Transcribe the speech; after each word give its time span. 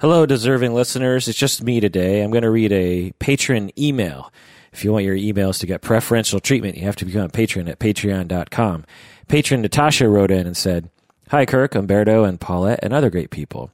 Hello, 0.00 0.26
deserving 0.26 0.74
listeners. 0.74 1.28
It's 1.28 1.38
just 1.38 1.62
me 1.62 1.78
today. 1.78 2.22
I'm 2.22 2.32
going 2.32 2.42
to 2.42 2.50
read 2.50 2.72
a 2.72 3.12
patron 3.20 3.70
email. 3.78 4.32
If 4.72 4.82
you 4.82 4.92
want 4.92 5.04
your 5.04 5.14
emails 5.14 5.60
to 5.60 5.66
get 5.66 5.82
preferential 5.82 6.40
treatment, 6.40 6.76
you 6.76 6.82
have 6.82 6.96
to 6.96 7.04
become 7.04 7.26
a 7.26 7.28
patron 7.28 7.68
at 7.68 7.78
patreon.com. 7.78 8.86
Patron 9.28 9.62
Natasha 9.62 10.08
wrote 10.08 10.32
in 10.32 10.48
and 10.48 10.56
said, 10.56 10.90
Hi, 11.28 11.46
Kirk, 11.46 11.76
Umberto, 11.76 12.24
and 12.24 12.40
Paulette, 12.40 12.80
and 12.82 12.92
other 12.92 13.08
great 13.08 13.30
people. 13.30 13.70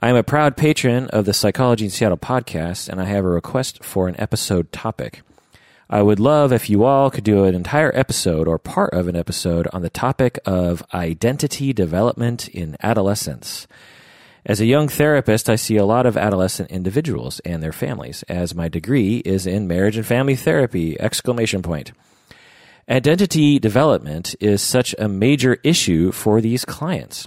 I 0.00 0.08
am 0.08 0.16
a 0.16 0.24
proud 0.24 0.56
patron 0.56 1.06
of 1.10 1.24
the 1.24 1.32
Psychology 1.32 1.84
in 1.84 1.90
Seattle 1.92 2.18
podcast, 2.18 2.88
and 2.88 3.00
I 3.00 3.04
have 3.04 3.24
a 3.24 3.28
request 3.28 3.84
for 3.84 4.08
an 4.08 4.16
episode 4.18 4.72
topic. 4.72 5.22
I 5.88 6.02
would 6.02 6.18
love 6.18 6.52
if 6.52 6.68
you 6.68 6.82
all 6.82 7.12
could 7.12 7.22
do 7.22 7.44
an 7.44 7.54
entire 7.54 7.96
episode 7.96 8.48
or 8.48 8.58
part 8.58 8.92
of 8.92 9.06
an 9.06 9.14
episode 9.14 9.68
on 9.72 9.82
the 9.82 9.88
topic 9.88 10.40
of 10.44 10.82
identity 10.92 11.72
development 11.72 12.48
in 12.48 12.76
adolescence. 12.82 13.68
As 14.46 14.60
a 14.60 14.66
young 14.66 14.88
therapist, 14.88 15.48
I 15.48 15.56
see 15.56 15.78
a 15.78 15.86
lot 15.86 16.04
of 16.04 16.18
adolescent 16.18 16.70
individuals 16.70 17.40
and 17.46 17.62
their 17.62 17.72
families, 17.72 18.22
as 18.24 18.54
my 18.54 18.68
degree 18.68 19.22
is 19.24 19.46
in 19.46 19.66
marriage 19.66 19.96
and 19.96 20.04
family 20.04 20.36
therapy! 20.36 21.00
Exclamation 21.00 21.62
point. 21.62 21.92
Identity 22.86 23.58
development 23.58 24.34
is 24.40 24.60
such 24.60 24.94
a 24.98 25.08
major 25.08 25.56
issue 25.64 26.12
for 26.12 26.42
these 26.42 26.66
clients. 26.66 27.26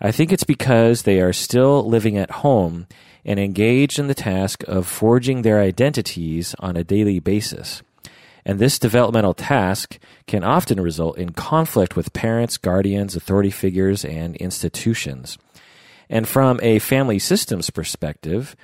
I 0.00 0.10
think 0.10 0.32
it's 0.32 0.42
because 0.42 1.02
they 1.02 1.20
are 1.20 1.32
still 1.32 1.88
living 1.88 2.18
at 2.18 2.42
home 2.42 2.88
and 3.24 3.38
engaged 3.38 4.00
in 4.00 4.08
the 4.08 4.14
task 4.14 4.64
of 4.66 4.88
forging 4.88 5.42
their 5.42 5.60
identities 5.60 6.56
on 6.58 6.76
a 6.76 6.82
daily 6.82 7.20
basis. 7.20 7.84
And 8.44 8.58
this 8.58 8.80
developmental 8.80 9.34
task 9.34 10.00
can 10.26 10.42
often 10.42 10.80
result 10.80 11.16
in 11.16 11.30
conflict 11.30 11.94
with 11.94 12.12
parents, 12.12 12.56
guardians, 12.56 13.14
authority 13.14 13.50
figures, 13.50 14.04
and 14.04 14.34
institutions. 14.36 15.38
And 16.08 16.28
from 16.28 16.60
a 16.62 16.78
family 16.78 17.18
systems 17.18 17.70
perspective, 17.70 18.56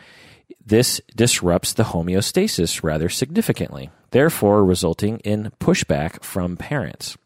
this 0.64 1.00
disrupts 1.14 1.72
the 1.72 1.84
homeostasis 1.84 2.82
rather 2.82 3.08
significantly, 3.08 3.90
therefore 4.10 4.64
resulting 4.64 5.18
in 5.20 5.52
pushback 5.60 6.22
from 6.22 6.56
parents. 6.56 7.16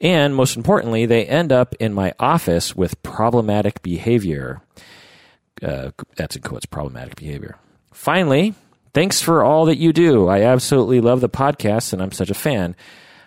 And 0.00 0.34
most 0.34 0.56
importantly, 0.56 1.06
they 1.06 1.26
end 1.26 1.52
up 1.52 1.74
in 1.80 1.94
my 1.94 2.12
office 2.18 2.76
with 2.76 3.02
problematic 3.02 3.82
behavior. 3.82 4.60
Uh, 5.62 5.90
that's 6.16 6.36
in 6.36 6.42
quotes, 6.42 6.66
problematic 6.66 7.16
behavior. 7.16 7.56
Finally, 7.92 8.54
thanks 8.92 9.22
for 9.22 9.42
all 9.42 9.64
that 9.66 9.78
you 9.78 9.92
do. 9.92 10.28
I 10.28 10.42
absolutely 10.42 11.00
love 11.00 11.22
the 11.22 11.30
podcast 11.30 11.92
and 11.92 12.02
I'm 12.02 12.12
such 12.12 12.30
a 12.30 12.34
fan. 12.34 12.76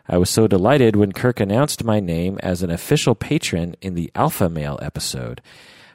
I 0.08 0.18
was 0.18 0.30
so 0.30 0.48
delighted 0.48 0.96
when 0.96 1.12
Kirk 1.12 1.40
announced 1.40 1.84
my 1.84 2.00
name 2.00 2.40
as 2.42 2.62
an 2.64 2.70
official 2.70 3.16
patron 3.16 3.76
in 3.82 3.96
the 3.96 4.12
Alpha 4.16 4.50
Male 4.50 4.80
episode. 4.82 5.42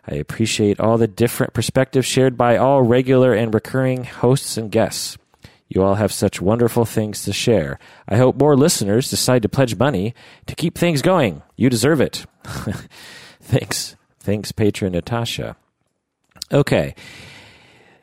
I 0.07 0.17
appreciate 0.17 0.81
all 0.81 0.99
the 0.99 1.07
different 1.07 1.55
perspectives 1.55 2.07
shared 2.07 2.37
by 2.37 2.57
all 2.57 2.83
regular 2.83 3.33
and 3.33 3.53
recurring 3.53 4.05
hosts 4.05 4.57
and 4.57 4.71
guests. 4.71 5.17
You 5.69 5.83
all 5.83 5.95
have 5.95 6.13
such 6.13 6.41
wonderful 6.41 6.85
things 6.85 7.25
to 7.25 7.33
share. 7.33 7.79
I 8.09 8.17
hope 8.17 8.37
more 8.37 8.57
listeners 8.57 9.11
decide 9.11 9.43
to 9.43 9.49
pledge 9.49 9.77
money 9.77 10.15
to 10.47 10.55
keep 10.55 10.77
things 10.77 11.03
going. 11.03 11.43
You 11.57 11.71
deserve 11.71 12.01
it. 12.01 12.27
Thanks. 13.41 13.97
Thanks, 14.21 14.53
patron 14.53 14.93
Natasha. 14.93 15.57
Okay. 16.53 16.95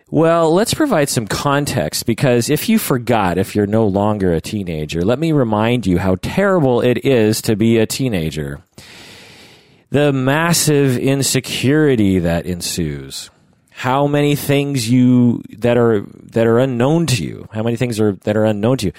Well, 0.10 0.54
let's 0.54 0.74
provide 0.74 1.08
some 1.08 1.28
context 1.28 2.06
because 2.06 2.50
if 2.50 2.68
you 2.68 2.78
forgot, 2.78 3.38
if 3.38 3.56
you're 3.56 3.68
no 3.68 3.88
longer 3.88 4.34
a 4.34 4.42
teenager, 4.42 5.04
let 5.04 5.20
me 5.20 5.32
remind 5.32 5.88
you 5.88 6.00
how 6.00 6.18
terrible 6.22 6.82
it 6.82 7.06
is 7.06 7.42
to 7.44 7.56
be 7.56 7.78
a 7.78 7.86
teenager 7.86 8.62
the 9.92 10.14
massive 10.14 10.98
insecurity 10.98 12.20
that 12.20 12.46
ensues. 12.46 13.30
How 13.72 14.08
many 14.08 14.36
things 14.36 14.90
you 14.90 15.44
that 15.58 15.78
are 15.78 16.02
that 16.32 16.48
are 16.48 16.60
unknown 16.60 17.08
to 17.08 17.24
you. 17.24 17.48
How 17.52 17.62
many 17.62 17.76
things 17.76 18.00
are 18.00 18.14
that 18.24 18.38
are 18.38 18.46
unknown 18.46 18.78
to 18.78 18.86
you. 18.88 18.94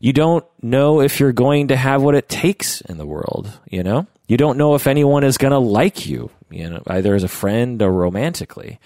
You 0.00 0.12
don't 0.12 0.44
know 0.62 1.00
if 1.00 1.20
you're 1.20 1.32
going 1.32 1.68
to 1.68 1.76
have 1.76 2.02
what 2.02 2.14
it 2.14 2.28
takes 2.28 2.80
in 2.82 2.98
the 2.98 3.06
world 3.06 3.50
you 3.68 3.82
know? 3.82 4.06
You 4.26 4.36
don't 4.36 4.58
know 4.58 4.74
if 4.74 4.86
anyone 4.86 5.24
is 5.24 5.38
going 5.38 5.52
to 5.52 5.58
like 5.58 6.06
you 6.06 6.30
you 6.50 6.70
know 6.70 6.82
either 6.86 7.14
as 7.14 7.24
a 7.24 7.28
friend 7.28 7.80
or 7.82 7.92
romantically. 7.92 8.80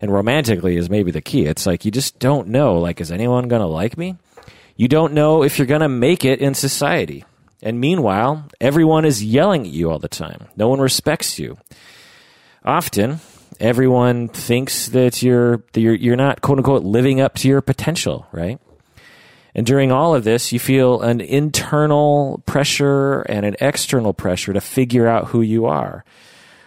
And 0.00 0.12
romantically 0.12 0.76
is 0.76 0.90
maybe 0.90 1.10
the 1.10 1.22
key. 1.22 1.46
It's 1.46 1.66
like 1.66 1.84
you 1.84 1.90
just 1.90 2.18
don't 2.18 2.48
know. 2.48 2.78
Like 2.78 3.00
is 3.00 3.12
anyone 3.12 3.48
going 3.48 3.62
to 3.62 3.66
like 3.66 3.98
me? 3.98 4.16
You 4.76 4.88
don't 4.88 5.12
know 5.12 5.42
if 5.42 5.58
you're 5.58 5.66
going 5.66 5.80
to 5.82 5.88
make 5.88 6.24
it 6.24 6.40
in 6.40 6.54
society 6.54 7.24
and 7.64 7.80
meanwhile, 7.80 8.46
everyone 8.60 9.06
is 9.06 9.24
yelling 9.24 9.62
at 9.62 9.72
you 9.72 9.90
all 9.90 9.98
the 9.98 10.06
time. 10.06 10.48
No 10.54 10.68
one 10.68 10.80
respects 10.80 11.38
you. 11.38 11.56
Often, 12.62 13.20
everyone 13.58 14.28
thinks 14.28 14.88
that 14.90 15.22
you're, 15.22 15.64
that 15.72 15.80
you're, 15.80 15.94
you're 15.94 16.14
not, 16.14 16.42
quote 16.42 16.58
unquote, 16.58 16.84
living 16.84 17.22
up 17.22 17.34
to 17.36 17.48
your 17.48 17.62
potential, 17.62 18.26
right? 18.32 18.60
And 19.54 19.64
during 19.64 19.90
all 19.90 20.14
of 20.14 20.24
this, 20.24 20.52
you 20.52 20.58
feel 20.58 21.00
an 21.00 21.22
internal 21.22 22.42
pressure 22.44 23.22
and 23.22 23.46
an 23.46 23.56
external 23.60 24.12
pressure 24.12 24.52
to 24.52 24.60
figure 24.60 25.06
out 25.06 25.28
who 25.28 25.40
you 25.40 25.64
are. 25.64 26.04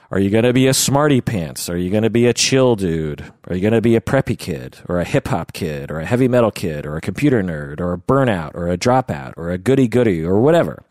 Are 0.10 0.20
you 0.20 0.30
going 0.30 0.46
to 0.46 0.54
be 0.54 0.68
a 0.68 0.74
smarty 0.74 1.20
pants? 1.20 1.70
Are 1.70 1.78
you 1.78 1.90
going 1.90 2.04
to 2.04 2.10
be 2.10 2.28
a 2.28 2.34
chill 2.34 2.78
dude? 2.78 3.30
Are 3.46 3.56
you 3.56 3.62
going 3.62 3.74
to 3.74 3.82
be 3.82 3.98
a 3.98 4.02
preppy 4.02 4.38
kid 4.38 4.78
or 4.88 5.00
a 5.00 5.04
hip 5.04 5.28
hop 5.28 5.52
kid 5.52 5.92
or 5.92 6.00
a 6.00 6.06
heavy 6.06 6.30
metal 6.30 6.52
kid 6.52 6.86
or 6.86 6.96
a 6.96 7.02
computer 7.02 7.44
nerd 7.44 7.82
or 7.82 7.92
a 7.92 7.98
burnout 7.98 8.56
or 8.56 8.70
a 8.70 8.78
dropout 8.78 9.34
or 9.36 9.52
a 9.52 9.58
goody 9.58 9.90
goody 9.90 10.24
or 10.24 10.40
whatever? 10.40 10.82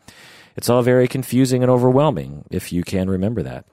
It's 0.55 0.69
all 0.69 0.83
very 0.83 1.07
confusing 1.07 1.63
and 1.63 1.71
overwhelming 1.71 2.45
if 2.51 2.71
you 2.71 2.83
can 2.83 3.09
remember 3.09 3.41
that. 3.41 3.65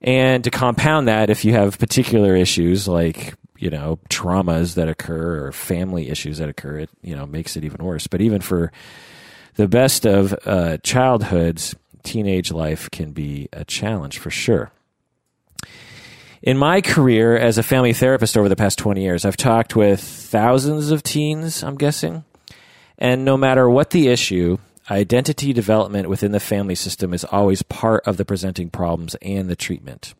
And 0.00 0.44
to 0.44 0.50
compound 0.50 1.08
that, 1.08 1.28
if 1.28 1.44
you 1.44 1.52
have 1.52 1.78
particular 1.78 2.34
issues 2.34 2.88
like, 2.88 3.34
you 3.58 3.68
know, 3.68 3.98
traumas 4.08 4.74
that 4.76 4.88
occur 4.88 5.44
or 5.46 5.52
family 5.52 6.08
issues 6.08 6.38
that 6.38 6.48
occur, 6.48 6.80
it, 6.80 6.90
you 7.02 7.14
know, 7.14 7.26
makes 7.26 7.56
it 7.56 7.64
even 7.64 7.84
worse. 7.84 8.06
But 8.06 8.22
even 8.22 8.40
for 8.40 8.72
the 9.56 9.68
best 9.68 10.06
of 10.06 10.34
uh, 10.46 10.78
childhoods, 10.78 11.74
teenage 12.02 12.50
life 12.50 12.90
can 12.90 13.12
be 13.12 13.48
a 13.52 13.64
challenge 13.64 14.18
for 14.18 14.30
sure. 14.30 14.70
In 16.42 16.56
my 16.56 16.80
career 16.80 17.36
as 17.36 17.58
a 17.58 17.62
family 17.62 17.92
therapist 17.92 18.36
over 18.36 18.48
the 18.48 18.56
past 18.56 18.78
20 18.78 19.02
years, 19.02 19.24
I've 19.24 19.36
talked 19.36 19.74
with 19.74 20.00
thousands 20.00 20.90
of 20.90 21.02
teens, 21.02 21.62
I'm 21.64 21.76
guessing. 21.76 22.24
And 22.96 23.24
no 23.24 23.36
matter 23.36 23.68
what 23.68 23.90
the 23.90 24.08
issue, 24.08 24.58
identity 24.90 25.52
development 25.52 26.08
within 26.08 26.32
the 26.32 26.40
family 26.40 26.74
system 26.74 27.12
is 27.12 27.24
always 27.24 27.62
part 27.62 28.06
of 28.06 28.16
the 28.16 28.24
presenting 28.24 28.70
problems 28.70 29.16
and 29.16 29.48
the 29.48 29.56
treatment. 29.56 30.14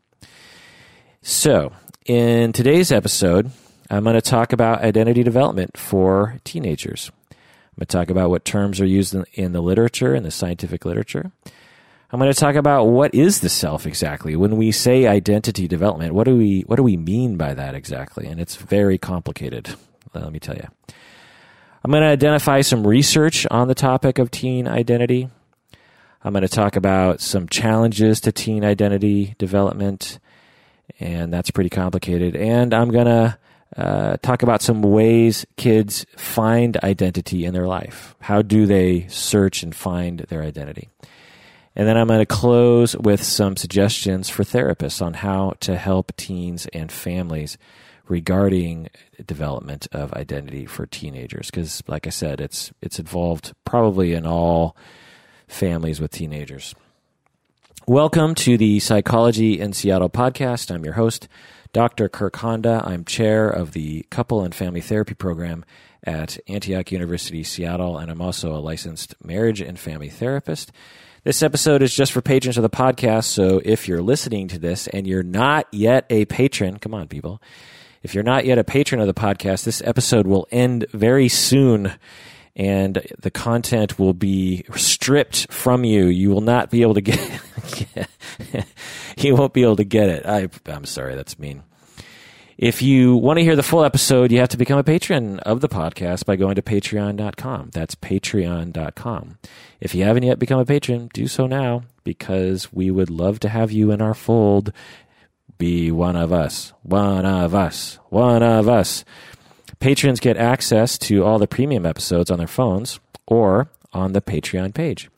So, 1.23 1.73
in 2.07 2.53
today's 2.53 2.91
episode, 2.91 3.51
I'm 3.91 4.05
going 4.05 4.15
to 4.15 4.21
talk 4.21 4.53
about 4.53 4.83
identity 4.83 5.23
development 5.23 5.77
for 5.77 6.39
teenagers. 6.45 7.11
I'm 7.31 7.81
going 7.81 7.87
to 7.87 7.97
talk 7.97 8.11
about 8.11 8.31
what 8.31 8.45
terms 8.45 8.81
are 8.81 8.87
used 8.87 9.17
in, 9.35 9.53
the 9.53 9.61
literature, 9.61 10.15
in 10.15 10.23
the 10.23 10.31
scientific 10.31 10.85
literature. 10.85 11.33
Going 12.17 12.33
to 12.33 12.39
talk 12.39 12.55
about 12.55 12.85
what 12.85 13.15
is 13.15 13.41
the 13.41 13.51
self 13.51 13.87
exactly. 13.87 14.35
When 14.35 14.57
we 14.57 14.73
say 14.73 15.07
identity 15.07 15.69
development, 15.69 16.15
what 16.15 16.25
do 16.25 16.37
we 16.37 16.63
what 16.63 16.77
do 16.77 16.83
we 16.83 16.97
mean 16.97 17.37
by 17.37 17.55
that 17.55 17.75
exactly? 17.75 18.27
And 18.27 18.41
it's 18.41 18.57
very 18.57 18.97
complicated. 18.97 19.75
Let 20.15 20.33
me 20.33 20.39
tell 20.39 20.57
you. 20.57 20.69
I'm 21.85 21.91
going 21.91 22.03
to 22.03 22.09
identify 22.09 22.63
some 22.63 22.87
research 22.87 23.47
on 23.51 23.69
the 23.69 23.75
topic 23.75 24.19
of 24.19 24.31
teen 24.31 24.67
identity. 24.67 25.29
I'm 26.25 26.33
going 26.33 26.43
to 26.43 26.49
talk 26.49 26.77
about 26.77 27.21
some 27.21 27.47
challenges 27.49 28.21
to 28.23 28.33
teen 28.33 28.65
identity 28.65 29.37
development, 29.39 30.19
and 30.99 31.33
that's 31.33 31.51
pretty 31.51 31.71
complicated. 31.71 32.35
And 32.35 32.75
I'm 32.75 32.91
going 32.91 33.07
to 33.07 33.39
uh, 33.77 34.17
talk 34.23 34.43
about 34.43 34.61
some 34.61 34.83
ways 34.83 35.47
kids 35.57 36.05
find 36.17 36.77
identity 36.83 37.45
in 37.45 37.55
their 37.55 37.69
life. 37.69 38.17
How 38.21 38.43
do 38.43 38.67
they 38.67 39.07
search 39.09 39.63
and 39.63 39.75
find 39.75 40.21
their 40.21 40.43
identity? 40.43 40.89
And 41.79 41.87
then 41.87 41.97
I'm 41.97 42.09
going 42.09 42.19
to 42.19 42.27
close 42.27 42.97
with 42.97 43.23
some 43.23 43.57
suggestions 43.57 44.29
for 44.29 44.43
therapists 44.43 45.01
on 45.01 45.15
how 45.15 45.55
to 45.61 45.77
help 45.77 46.11
teens 46.17 46.67
and 46.73 46.91
families 46.91 47.57
regarding 48.09 48.89
development 49.25 49.87
of 49.93 50.13
identity 50.15 50.67
for 50.67 50.87
teenagers 50.87 51.53
because 51.53 51.85
like 51.87 52.07
I 52.07 52.11
said 52.11 52.41
it's 52.41 52.73
it's 52.81 52.99
involved 52.99 53.53
probably 53.65 54.13
in 54.13 54.27
all 54.27 54.77
families 55.47 56.01
with 56.01 56.11
teenagers. 56.11 56.75
Welcome 57.87 58.35
to 58.37 58.59
the 58.59 58.81
Psychology 58.81 59.61
in 59.61 59.73
Seattle 59.73 60.11
podcast. 60.11 60.75
I'm 60.75 60.85
your 60.85 60.95
host, 60.95 61.29
Dr. 61.73 62.09
Kirk 62.09 62.35
Honda. 62.37 62.83
I'm 62.85 63.05
chair 63.05 63.49
of 63.49 63.71
the 63.71 64.05
Couple 64.11 64.43
and 64.43 64.53
Family 64.53 64.81
Therapy 64.81 65.15
program 65.15 65.65
at 66.03 66.39
Antioch 66.49 66.91
University, 66.91 67.45
Seattle, 67.45 67.99
and 67.99 68.11
I'm 68.11 68.21
also 68.21 68.53
a 68.53 68.59
licensed 68.59 69.15
marriage 69.23 69.61
and 69.61 69.79
family 69.79 70.09
therapist. 70.09 70.73
This 71.29 71.43
episode 71.43 71.83
is 71.83 71.95
just 71.95 72.13
for 72.13 72.23
patrons 72.23 72.57
of 72.57 72.63
the 72.63 72.71
podcast. 72.71 73.25
So 73.25 73.61
if 73.63 73.87
you're 73.87 74.01
listening 74.01 74.49
to 74.49 74.59
this 74.59 74.87
and 74.87 75.07
you're 75.07 75.23
not 75.23 75.67
yet 75.71 76.07
a 76.09 76.25
patron, 76.25 76.79
come 76.79 76.95
on, 76.95 77.07
people. 77.07 77.43
If 78.03 78.15
you're 78.15 78.25
not 78.25 78.47
yet 78.47 78.57
a 78.57 78.65
patron 78.65 78.99
of 78.99 79.07
the 79.07 79.13
podcast, 79.13 79.65
this 79.65 79.83
episode 79.85 80.27
will 80.27 80.49
end 80.51 80.87
very 80.95 81.29
soon 81.29 81.93
and 82.57 83.07
the 83.19 83.31
content 83.31 83.99
will 83.99 84.15
be 84.15 84.65
stripped 84.75 85.53
from 85.53 85.85
you. 85.85 86.07
You 86.07 86.31
will 86.31 86.41
not 86.41 86.71
be 86.71 86.81
able 86.81 86.95
to 86.95 87.03
get, 87.03 87.41
you 89.19 89.37
won't 89.37 89.53
be 89.53 89.65
able 89.65 89.77
to 89.77 89.85
get 89.85 90.09
it. 90.09 90.25
I, 90.25 90.49
I'm 90.65 90.87
sorry, 90.87 91.15
that's 91.15 91.39
mean. 91.39 91.63
If 92.59 92.83
you 92.83 93.15
want 93.15 93.39
to 93.39 93.45
hear 93.45 93.55
the 93.55 93.63
full 93.63 93.85
episode, 93.85 94.33
you 94.33 94.41
have 94.41 94.49
to 94.49 94.57
become 94.57 94.81
a 94.81 94.85
patron 94.85 95.39
of 95.41 95.61
the 95.61 95.69
podcast 95.69 96.25
by 96.25 96.35
going 96.35 96.57
to 96.57 96.63
patreon.com. 96.63 97.71
That's 97.73 97.95
patreon.com. 97.95 99.39
If 99.81 99.95
you 99.95 100.03
haven't 100.03 100.25
yet 100.25 100.41
become 100.41 100.59
a 100.59 100.65
patron, 100.65 101.09
do 101.15 101.29
so 101.29 101.47
now 101.47 101.85
because 102.03 102.73
we 102.73 102.91
would 102.91 103.11
love 103.11 103.39
to 103.41 103.49
have 103.49 103.71
you 103.71 103.93
in 103.93 104.03
our 104.03 104.13
fold. 104.13 104.73
Be 105.57 105.93
one 105.93 106.17
of 106.17 106.33
us, 106.33 106.73
one 106.83 107.25
of 107.25 107.55
us, 107.55 108.01
one 108.09 108.43
of 108.43 108.69
us. 108.69 109.05
Patrons 109.79 110.19
get 110.19 110.37
access 110.37 110.99
to 110.99 111.25
all 111.25 111.39
the 111.39 111.47
premium 111.47 111.87
episodes 111.87 112.29
on 112.29 112.39
their 112.39 112.49
phones 112.49 112.99
or 113.29 113.71
on 113.93 114.15
the 114.15 114.21
Patreon 114.21 114.75
page. 114.75 115.09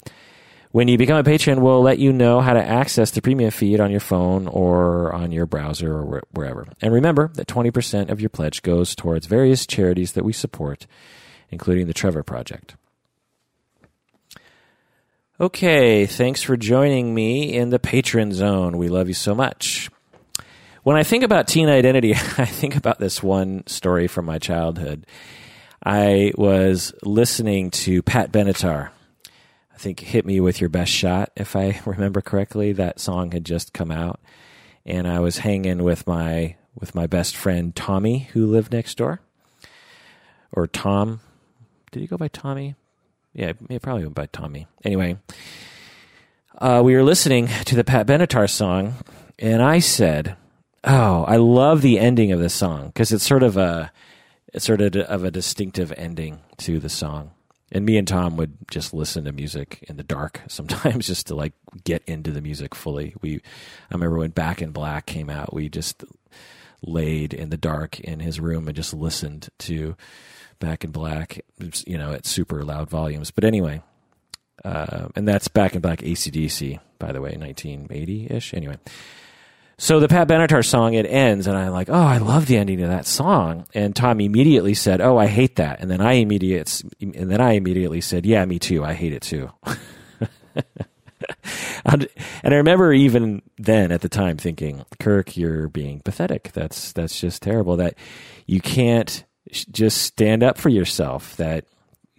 When 0.73 0.87
you 0.87 0.97
become 0.97 1.17
a 1.17 1.25
patron, 1.25 1.63
we'll 1.63 1.83
let 1.83 1.99
you 1.99 2.13
know 2.13 2.41
how 2.41 2.53
to 2.53 2.65
access 2.65 3.11
the 3.11 3.21
premium 3.21 3.51
feed 3.51 3.81
on 3.81 3.91
your 3.91 3.99
phone 3.99 4.47
or 4.47 5.13
on 5.13 5.33
your 5.33 5.45
browser 5.45 5.93
or 5.93 6.23
wherever. 6.31 6.69
And 6.81 6.93
remember 6.93 7.29
that 7.35 7.49
20% 7.49 8.09
of 8.09 8.21
your 8.21 8.31
pledge 8.31 8.63
goes 8.63 8.95
towards 8.95 9.27
various 9.27 9.67
charities 9.67 10.13
that 10.13 10.25
we 10.25 10.33
support, 10.33 10.87
including 11.51 11.89
the 11.89 11.93
Trevor 11.93 12.23
Project. 12.23 12.77
Okay, 15.41 16.07
thanks 16.07 16.41
for 16.41 16.57
joining 16.57 17.15
me 17.17 17.53
in 17.53 17.71
the 17.71 17.81
patron 17.81 18.33
zone. 18.33 18.79
We 18.79 18.89
love 18.89 19.09
you 19.09 19.15
so 19.15 19.35
much. 19.35 19.91
When 20.85 20.97
I 20.97 21.03
think 21.03 21.25
about 21.25 21.49
teen 21.49 21.69
identity, 21.69 22.13
I 22.39 22.47
think 22.47 22.77
about 22.77 23.01
this 23.01 23.21
one 23.21 23.67
story 23.67 24.07
from 24.07 24.25
my 24.25 24.39
childhood. 24.39 25.05
I 25.85 26.31
was 26.37 26.95
listening 27.03 27.73
to 27.73 28.03
Pat 28.03 28.31
Benatar 28.31 28.91
think 29.81 30.01
Hit 30.01 30.27
Me 30.27 30.41
With 30.41 30.61
Your 30.61 30.69
Best 30.69 30.93
Shot, 30.93 31.31
if 31.37 31.57
I 31.57 31.81
remember 31.87 32.21
correctly. 32.21 32.73
That 32.73 33.01
song 33.01 33.33
had 33.33 33.45
just 33.45 33.73
come 33.73 33.91
out. 33.91 34.21
And 34.87 35.09
I 35.09 35.21
was 35.21 35.39
hanging 35.39 35.83
with 35.83 36.07
my 36.07 36.57
with 36.79 36.95
my 36.95 37.07
best 37.07 37.37
friend 37.37 37.75
Tommy, 37.75 38.31
who 38.33 38.47
lived 38.47 38.73
next 38.73 38.97
door. 38.97 39.21
Or 40.53 40.67
Tom. 40.67 41.21
Did 41.91 42.01
he 42.01 42.07
go 42.07 42.17
by 42.17 42.29
Tommy? 42.29 42.77
Yeah, 43.33 43.53
he 43.69 43.79
probably 43.79 44.05
went 44.05 44.15
by 44.15 44.27
Tommy. 44.27 44.67
Anyway, 44.85 45.19
uh, 46.59 46.83
we 46.85 46.95
were 46.95 47.03
listening 47.03 47.49
to 47.67 47.75
the 47.75 47.85
Pat 47.85 48.07
Benatar 48.07 48.49
song, 48.49 48.95
and 49.39 49.63
I 49.63 49.79
said, 49.79 50.37
"Oh, 50.85 51.25
I 51.25 51.37
love 51.37 51.83
the 51.83 51.99
ending 51.99 52.33
of 52.33 52.41
this 52.41 52.55
song 52.55 52.87
because 52.89 53.13
it's 53.13 53.27
sort 53.27 53.43
of 53.43 53.57
a, 53.57 53.93
it's 54.53 54.65
sort 54.65 54.81
of, 54.81 54.97
of 54.97 55.25
a 55.25 55.31
distinctive 55.31 55.93
ending 55.97 56.41
to 56.59 56.79
the 56.79 56.89
song." 56.89 57.33
And 57.73 57.85
me 57.85 57.97
and 57.97 58.07
Tom 58.09 58.37
would 58.37 58.57
just 58.71 58.93
listen 58.93 59.25
to 59.25 59.33
music 59.33 59.85
in 59.89 59.97
the 59.97 60.03
dark 60.03 60.43
sometimes 60.49 61.07
just 61.07 61.27
to 61.29 61.35
like 61.35 61.53
get 61.85 62.03
into 62.07 62.31
the 62.31 62.41
music 62.41 62.75
fully. 62.75 63.15
We 63.21 63.37
I 63.37 63.95
remember 63.95 64.19
when 64.19 64.31
Back 64.31 64.63
in 64.63 64.73
Black 64.73 65.07
came 65.07 65.31
out, 65.31 65.55
we 65.55 65.69
just 65.69 66.05
laid 66.83 67.35
in 67.35 67.51
the 67.51 67.57
dark 67.57 68.01
in 68.01 68.21
his 68.21 68.41
room 68.41 68.67
and 68.67 68.77
just 68.77 68.95
listened 68.95 69.51
to 69.59 69.97
Back 70.59 70.85
in 70.85 70.91
Black, 70.91 71.41
you 71.87 71.97
know, 71.97 72.13
at 72.13 72.27
super 72.27 72.63
loud 72.65 72.91
volumes. 72.91 73.31
But 73.31 73.45
anyway, 73.45 73.83
uh, 74.65 75.09
and 75.17 75.27
that's 75.27 75.49
Back 75.49 75.75
in 75.75 75.81
Black 75.81 76.01
ACDC, 76.01 76.81
by 76.99 77.13
the 77.13 77.21
way, 77.21 77.37
1980 77.37 78.27
ish. 78.31 78.53
Anyway, 78.55 78.79
so 79.81 79.99
the 79.99 80.09
Pat 80.09 80.29
Benatar 80.29 80.63
song, 80.63 80.93
it 80.93 81.07
ends, 81.07 81.47
and 81.47 81.57
I'm 81.57 81.73
like, 81.73 81.89
oh, 81.89 81.95
I 81.95 82.19
love 82.19 82.45
the 82.45 82.59
ending 82.59 82.83
of 82.83 82.91
that 82.91 83.07
song. 83.07 83.67
And 83.73 83.97
Tom 83.97 84.21
immediately 84.21 84.75
said, 84.75 85.01
oh, 85.01 85.17
I 85.17 85.27
hate 85.27 85.57
that. 85.57 85.81
And 85.81 85.91
then 85.91 86.03
I 86.03 86.13
immediate, 86.13 86.83
and 87.01 87.31
then 87.31 87.41
I 87.41 87.53
immediately 87.53 88.03
said, 88.03 88.27
yeah, 88.27 88.45
me 88.45 88.59
too. 88.59 88.85
I 88.85 88.93
hate 88.93 89.15
it 89.15 89.23
too. 89.23 89.51
and 91.87 92.07
I 92.45 92.55
remember 92.55 92.93
even 92.93 93.41
then 93.57 93.91
at 93.91 94.03
the 94.03 94.11
time 94.11 94.37
thinking, 94.37 94.85
Kirk, 94.99 95.39
you're 95.39 95.69
being 95.69 96.01
pathetic. 96.01 96.51
That's 96.53 96.93
that's 96.93 97.19
just 97.19 97.41
terrible. 97.41 97.79
That 97.79 97.95
you 98.45 98.61
can't 98.61 99.25
just 99.51 100.03
stand 100.03 100.43
up 100.43 100.59
for 100.59 100.69
yourself. 100.69 101.39
That 101.39 101.65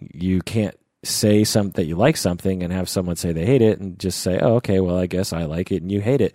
you 0.00 0.42
can't 0.42 0.74
say 1.04 1.44
something 1.44 1.80
that 1.80 1.86
you 1.86 1.94
like 1.94 2.16
something 2.16 2.64
and 2.64 2.72
have 2.72 2.88
someone 2.88 3.14
say 3.14 3.30
they 3.30 3.46
hate 3.46 3.62
it, 3.62 3.78
and 3.78 4.00
just 4.00 4.18
say, 4.18 4.40
oh, 4.40 4.56
okay, 4.56 4.80
well, 4.80 4.98
I 4.98 5.06
guess 5.06 5.32
I 5.32 5.44
like 5.44 5.70
it 5.70 5.80
and 5.80 5.92
you 5.92 6.00
hate 6.00 6.20
it 6.20 6.34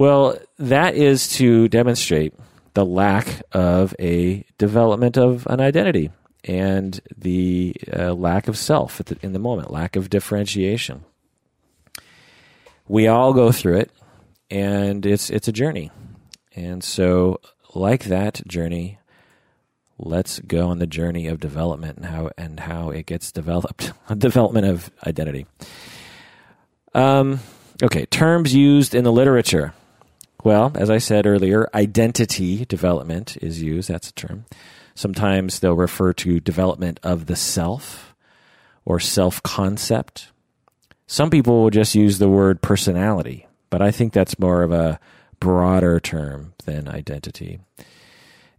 well, 0.00 0.38
that 0.58 0.94
is 0.94 1.28
to 1.34 1.68
demonstrate 1.68 2.32
the 2.72 2.86
lack 2.86 3.42
of 3.52 3.94
a 3.98 4.46
development 4.56 5.18
of 5.18 5.46
an 5.46 5.60
identity 5.60 6.10
and 6.42 6.98
the 7.18 7.74
uh, 7.92 8.14
lack 8.14 8.48
of 8.48 8.56
self 8.56 8.96
the, 9.04 9.18
in 9.20 9.34
the 9.34 9.38
moment, 9.38 9.70
lack 9.70 9.96
of 9.96 10.08
differentiation. 10.08 11.04
We 12.88 13.08
all 13.08 13.34
go 13.34 13.52
through 13.52 13.76
it, 13.76 13.90
and 14.50 15.04
it's 15.04 15.28
it's 15.28 15.48
a 15.48 15.52
journey. 15.52 15.90
And 16.56 16.82
so, 16.82 17.42
like 17.74 18.04
that 18.04 18.40
journey, 18.48 19.00
let's 19.98 20.38
go 20.38 20.68
on 20.68 20.78
the 20.78 20.86
journey 20.86 21.26
of 21.26 21.40
development 21.40 21.98
and 21.98 22.06
how 22.06 22.30
and 22.38 22.58
how 22.58 22.88
it 22.88 23.04
gets 23.04 23.32
developed, 23.32 23.92
development 24.16 24.66
of 24.66 24.90
identity. 25.06 25.44
Um, 26.94 27.40
okay, 27.82 28.06
terms 28.06 28.54
used 28.54 28.94
in 28.94 29.04
the 29.04 29.12
literature. 29.12 29.74
Well, 30.42 30.72
as 30.74 30.88
I 30.88 30.98
said 30.98 31.26
earlier, 31.26 31.68
identity 31.74 32.64
development 32.64 33.36
is 33.42 33.62
used. 33.62 33.88
That's 33.88 34.08
a 34.08 34.14
term. 34.14 34.46
Sometimes 34.94 35.60
they'll 35.60 35.74
refer 35.74 36.12
to 36.14 36.40
development 36.40 37.00
of 37.02 37.26
the 37.26 37.36
self 37.36 38.14
or 38.84 38.98
self 39.00 39.42
concept. 39.42 40.30
Some 41.06 41.30
people 41.30 41.62
will 41.62 41.70
just 41.70 41.94
use 41.94 42.18
the 42.18 42.28
word 42.28 42.62
personality, 42.62 43.46
but 43.68 43.82
I 43.82 43.90
think 43.90 44.12
that's 44.12 44.38
more 44.38 44.62
of 44.62 44.72
a 44.72 45.00
broader 45.40 45.98
term 45.98 46.54
than 46.64 46.88
identity. 46.88 47.58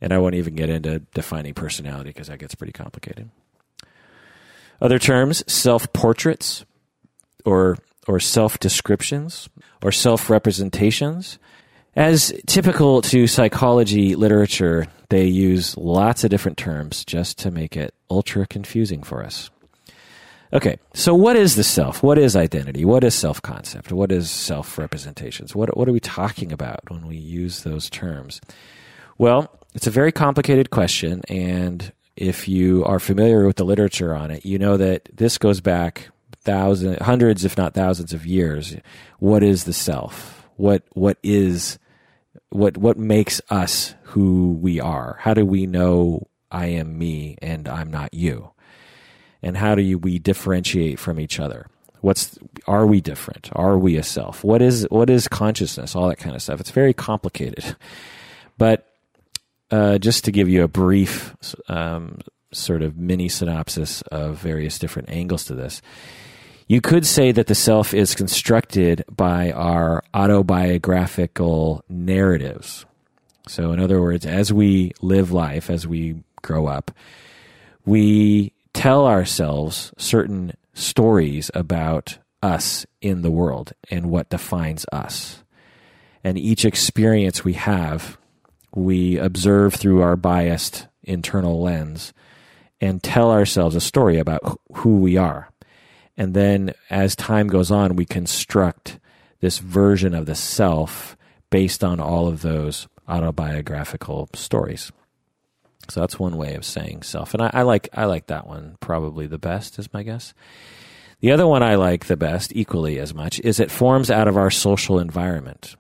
And 0.02 0.12
I 0.12 0.18
won't 0.18 0.36
even 0.36 0.56
get 0.56 0.70
into 0.70 1.00
defining 1.14 1.54
personality 1.54 2.10
because 2.10 2.28
that 2.28 2.40
gets 2.40 2.56
pretty 2.56 2.74
complicated. 2.74 3.30
Other 4.82 4.98
terms, 4.98 5.44
self 5.52 5.94
portraits 5.94 6.66
or 7.46 7.78
or 8.08 8.20
self 8.20 8.60
descriptions 8.60 9.48
or 9.84 9.92
self 9.92 10.30
representations. 10.30 11.38
As 11.96 12.34
typical 12.48 13.02
to 13.04 13.28
psychology 13.28 14.16
literature, 14.16 14.88
they 15.10 15.26
use 15.26 15.76
lots 15.76 16.24
of 16.24 16.30
different 16.30 16.58
terms 16.58 17.04
just 17.04 17.38
to 17.40 17.52
make 17.52 17.76
it 17.76 17.94
ultra 18.10 18.48
confusing 18.48 19.04
for 19.04 19.24
us. 19.24 19.50
Okay, 20.54 20.78
so 20.94 21.14
what 21.14 21.36
is 21.36 21.56
the 21.56 21.64
self? 21.64 22.04
What 22.04 22.18
is 22.18 22.36
identity? 22.36 22.86
What 22.86 23.04
is 23.04 23.16
self 23.16 23.42
concept? 23.42 23.92
What 23.92 24.12
is 24.12 24.30
self 24.32 24.78
representations? 24.78 25.54
What, 25.54 25.76
what 25.78 25.88
are 25.88 25.94
we 25.94 26.00
talking 26.00 26.52
about 26.52 26.90
when 26.90 27.08
we 27.08 27.18
use 27.18 27.64
those 27.64 27.90
terms? 27.90 28.42
Well, 29.18 29.54
it's 29.74 29.88
a 29.88 29.92
very 29.92 30.12
complicated 30.12 30.70
question, 30.70 31.22
and 31.30 31.92
if 32.16 32.48
you 32.48 32.84
are 32.86 33.00
familiar 33.00 33.46
with 33.46 33.56
the 33.58 33.66
literature 33.66 34.14
on 34.14 34.32
it, 34.32 34.46
you 34.46 34.60
know 34.60 34.78
that 34.78 35.10
this 35.14 35.38
goes 35.38 35.62
back 35.62 36.10
thousands, 36.42 37.02
hundreds, 37.02 37.46
if 37.46 37.58
not 37.58 37.74
thousands 37.74 38.14
of 38.14 38.26
years. 38.26 38.76
What 39.20 39.44
is 39.44 39.64
the 39.64 39.74
self? 39.74 40.48
What 40.58 40.84
what 40.94 41.18
is 41.24 41.80
what 42.52 42.78
what 42.78 42.98
makes 42.98 43.42
us 43.50 43.96
who 44.04 44.54
we 44.62 44.80
are? 44.80 45.18
How 45.22 45.34
do 45.34 45.46
we 45.46 45.66
know 45.66 46.28
I 46.52 46.68
am 46.68 46.98
me 46.98 47.38
and 47.42 47.68
I'm 47.68 47.90
not 47.90 48.14
you? 48.14 48.52
And 49.42 49.58
how 49.58 49.74
do 49.74 49.82
you, 49.82 49.98
we 49.98 50.20
differentiate 50.20 51.00
from 51.00 51.20
each 51.20 51.40
other? 51.40 51.66
What's 52.02 52.38
are 52.68 52.86
we 52.86 53.02
different? 53.02 53.50
Are 53.54 53.78
we 53.78 53.96
a 53.98 54.04
self? 54.04 54.44
What 54.44 54.62
is 54.62 54.86
what 54.90 55.10
is 55.10 55.28
consciousness? 55.28 55.96
All 55.96 56.10
that 56.10 56.18
kind 56.18 56.36
of 56.36 56.42
stuff. 56.42 56.60
It's 56.60 56.72
very 56.72 56.94
complicated, 56.94 57.76
but 58.58 58.88
uh, 59.70 59.98
just 59.98 60.26
to 60.26 60.32
give 60.32 60.50
you 60.50 60.64
a 60.64 60.68
brief 60.68 61.36
um, 61.70 62.20
sort 62.52 62.82
of 62.82 62.98
mini 62.98 63.30
synopsis 63.30 64.02
of 64.04 64.38
various 64.38 64.78
different 64.78 65.10
angles 65.10 65.46
to 65.46 65.56
this 65.56 65.82
you 66.68 66.82
could 66.82 67.06
say 67.06 67.32
that 67.32 67.48
the 67.48 67.56
self 67.56 67.94
is 67.94 68.16
constructed 68.16 69.04
by 69.10 69.52
our 69.52 70.04
autobiographical 70.14 71.84
narratives. 71.90 72.86
So, 73.48 73.72
in 73.72 73.80
other 73.80 74.02
words, 74.02 74.26
as 74.26 74.54
we 74.54 74.94
live 75.02 75.32
life, 75.32 75.70
as 75.70 75.88
we 75.88 76.24
grow 76.42 76.68
up, 76.68 76.92
we 77.86 78.54
tell 78.74 79.06
ourselves 79.08 79.92
certain 79.98 80.54
stories 80.74 81.52
about 81.54 82.18
us 82.42 82.86
in 83.02 83.22
the 83.22 83.32
world 83.32 83.74
and 83.90 84.10
what 84.10 84.30
defines 84.30 84.86
us. 84.92 85.44
And 86.24 86.38
each 86.38 86.66
experience 86.66 87.44
we 87.44 87.54
have, 87.54 88.18
we 88.74 89.18
observe 89.18 89.74
through 89.74 90.02
our 90.02 90.16
biased 90.16 90.88
internal 91.04 91.62
lens 91.62 92.14
and 92.80 93.02
tell 93.02 93.32
ourselves 93.32 93.76
a 93.76 93.82
story 93.82 94.18
about 94.18 94.60
who 94.74 94.98
we 94.98 95.18
are. 95.18 95.51
And 96.22 96.36
then 96.36 96.76
as 96.92 97.16
time 97.16 97.48
goes 97.48 97.72
on, 97.72 97.96
we 97.96 98.06
construct 98.06 99.00
this 99.40 99.58
version 99.58 100.14
of 100.14 100.28
the 100.28 100.36
self 100.36 101.18
based 101.50 101.84
on 101.84 102.00
all 102.00 102.28
of 102.28 102.44
those 102.44 102.88
autobiographical 103.10 104.30
stories. 104.36 104.92
So 105.90 106.00
that's 106.00 106.20
one 106.20 106.38
way 106.38 106.54
of 106.54 106.64
saying 106.64 107.02
self. 107.02 107.34
And 107.34 107.42
I, 107.42 107.50
I, 107.52 107.62
like 107.64 107.90
I 107.92 108.06
like 108.06 108.28
that 108.28 108.46
one 108.46 108.78
probably 108.80 109.26
the 109.26 109.40
best 109.40 109.80
is 109.80 109.92
my 109.96 110.04
guess. 110.04 110.36
The 111.22 111.32
other 111.32 111.48
one 111.48 111.64
I 111.64 111.74
like 111.74 112.06
the 112.06 112.18
best, 112.18 112.56
equally 112.56 113.00
as 113.00 113.16
much, 113.16 113.40
is 113.40 113.60
it 113.60 113.72
forms 113.72 114.12
out 114.12 114.28
of 114.28 114.38
our 114.38 114.52
social 114.52 115.00
environment. 115.00 115.76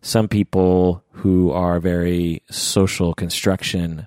Some 0.00 0.28
people 0.28 1.02
who 1.10 1.50
are 1.50 1.80
very 1.80 2.44
social 2.52 3.14
construction 3.14 4.06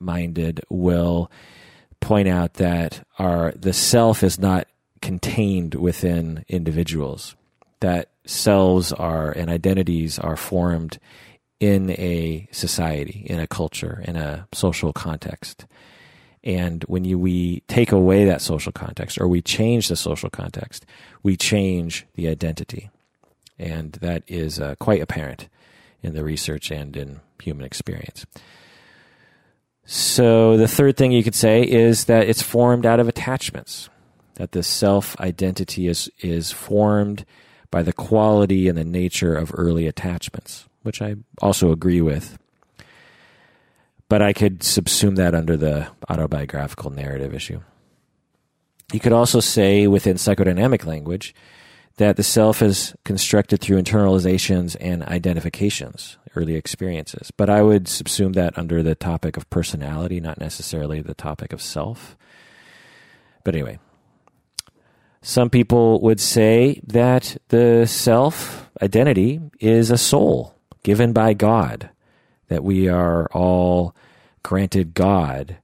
minded 0.00 0.60
will 0.68 1.30
point 2.06 2.28
out 2.28 2.54
that 2.54 3.04
our 3.18 3.52
the 3.56 3.72
self 3.72 4.22
is 4.22 4.38
not 4.38 4.68
contained 5.02 5.74
within 5.74 6.44
individuals. 6.48 7.34
That 7.80 8.10
selves 8.24 8.92
are 8.92 9.32
and 9.32 9.50
identities 9.50 10.16
are 10.20 10.36
formed 10.36 11.00
in 11.58 11.90
a 11.90 12.48
society, 12.52 13.26
in 13.28 13.40
a 13.40 13.48
culture, 13.48 14.04
in 14.06 14.14
a 14.14 14.46
social 14.52 14.92
context. 14.92 15.66
And 16.44 16.84
when 16.84 17.04
you, 17.04 17.18
we 17.18 17.64
take 17.66 17.90
away 17.90 18.24
that 18.26 18.40
social 18.40 18.70
context 18.70 19.18
or 19.20 19.26
we 19.26 19.42
change 19.42 19.88
the 19.88 19.96
social 19.96 20.30
context, 20.30 20.86
we 21.24 21.36
change 21.36 22.06
the 22.14 22.28
identity. 22.28 22.88
And 23.58 23.92
that 23.94 24.22
is 24.28 24.60
uh, 24.60 24.76
quite 24.78 25.02
apparent 25.02 25.48
in 26.02 26.14
the 26.14 26.22
research 26.22 26.70
and 26.70 26.96
in 26.96 27.20
human 27.42 27.64
experience. 27.64 28.26
So, 29.86 30.56
the 30.56 30.68
third 30.68 30.96
thing 30.96 31.12
you 31.12 31.22
could 31.22 31.34
say 31.34 31.62
is 31.62 32.06
that 32.06 32.28
it's 32.28 32.42
formed 32.42 32.84
out 32.84 33.00
of 33.00 33.08
attachments, 33.08 33.88
that 34.34 34.52
the 34.52 34.62
self 34.62 35.18
identity 35.20 35.86
is, 35.86 36.10
is 36.18 36.50
formed 36.50 37.24
by 37.70 37.82
the 37.82 37.92
quality 37.92 38.68
and 38.68 38.76
the 38.76 38.84
nature 38.84 39.34
of 39.34 39.52
early 39.54 39.86
attachments, 39.86 40.66
which 40.82 41.00
I 41.00 41.16
also 41.40 41.70
agree 41.70 42.00
with 42.00 42.36
but 44.08 44.22
I 44.22 44.32
could 44.32 44.60
subsume 44.60 45.16
that 45.16 45.34
under 45.34 45.56
the 45.56 45.88
autobiographical 46.08 46.90
narrative 46.90 47.34
issue. 47.34 47.60
You 48.92 49.00
could 49.00 49.12
also 49.12 49.40
say 49.40 49.86
within 49.86 50.16
psychodynamic 50.16 50.86
language 50.86 51.34
that 51.96 52.16
the 52.16 52.22
self 52.22 52.62
is 52.62 52.94
constructed 53.04 53.60
through 53.60 53.80
internalizations 53.80 54.76
and 54.80 55.02
identifications, 55.04 56.18
early 56.34 56.54
experiences. 56.54 57.30
But 57.30 57.48
I 57.48 57.62
would 57.62 57.84
subsume 57.84 58.34
that 58.34 58.58
under 58.58 58.82
the 58.82 58.94
topic 58.94 59.36
of 59.36 59.48
personality, 59.50 60.20
not 60.20 60.38
necessarily 60.38 61.00
the 61.00 61.14
topic 61.14 61.52
of 61.52 61.62
self. 61.62 62.16
But 63.44 63.54
anyway, 63.54 63.78
some 65.22 65.50
people 65.50 66.00
would 66.02 66.20
say 66.20 66.80
that 66.86 67.36
the 67.48 67.86
self 67.86 68.68
identity 68.82 69.40
is 69.58 69.90
a 69.90 69.98
soul 69.98 70.54
given 70.82 71.12
by 71.12 71.34
God 71.34 71.90
that 72.48 72.62
we 72.62 72.88
are 72.88 73.26
all 73.32 73.94
granted 74.42 74.94
God 74.94 75.56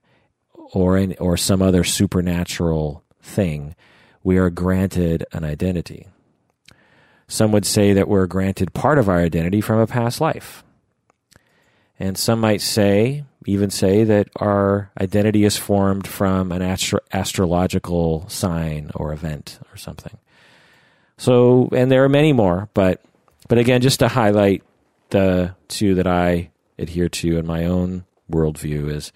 or 0.55 0.97
in, 0.97 1.15
or 1.21 1.37
some 1.37 1.63
other 1.63 1.85
supernatural 1.85 3.05
thing, 3.21 3.77
we 4.25 4.39
are 4.39 4.51
granted 4.51 5.25
an 5.33 5.45
identity. 5.45 6.09
Some 7.33 7.51
would 7.53 7.65
say 7.65 7.95
that 7.95 8.09
we're 8.09 8.27
granted 8.27 8.75
part 8.75 8.99
of 8.99 9.09
our 9.09 9.19
identity 9.19 9.63
from 9.63 9.79
a 9.79 9.87
past 9.87 10.21
life. 10.21 10.63
And 11.99 12.19
some 12.19 12.41
might 12.41 12.61
say, 12.61 13.25
even 13.47 13.71
say, 13.71 14.05
that 14.05 14.29
our 14.37 14.91
identity 15.01 15.45
is 15.45 15.57
formed 15.57 16.07
from 16.07 16.53
an 16.53 16.61
astro- 16.61 17.01
astrological 17.11 18.29
sign 18.29 18.91
or 18.95 19.15
event 19.15 19.61
or 19.73 19.79
something. 19.79 20.19
So, 21.17 21.71
and 21.73 21.91
there 21.91 22.05
are 22.05 22.09
many 22.11 22.35
more, 22.35 22.69
but, 22.75 23.03
but 23.49 23.57
again, 23.57 23.81
just 23.81 24.01
to 24.01 24.09
highlight 24.09 24.63
the 25.09 25.55
two 25.69 25.95
that 25.95 26.07
I 26.07 26.51
adhere 26.79 27.09
to 27.09 27.39
in 27.39 27.47
my 27.47 27.65
own 27.65 28.05
worldview 28.31 28.91
is 28.91 29.11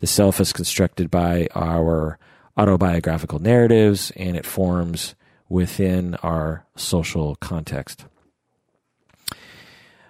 the 0.00 0.08
self 0.08 0.40
is 0.40 0.52
constructed 0.52 1.12
by 1.12 1.46
our 1.54 2.18
autobiographical 2.58 3.38
narratives 3.38 4.10
and 4.16 4.36
it 4.36 4.44
forms 4.44 5.14
within 5.48 6.14
our 6.16 6.64
social 6.76 7.36
context. 7.36 8.04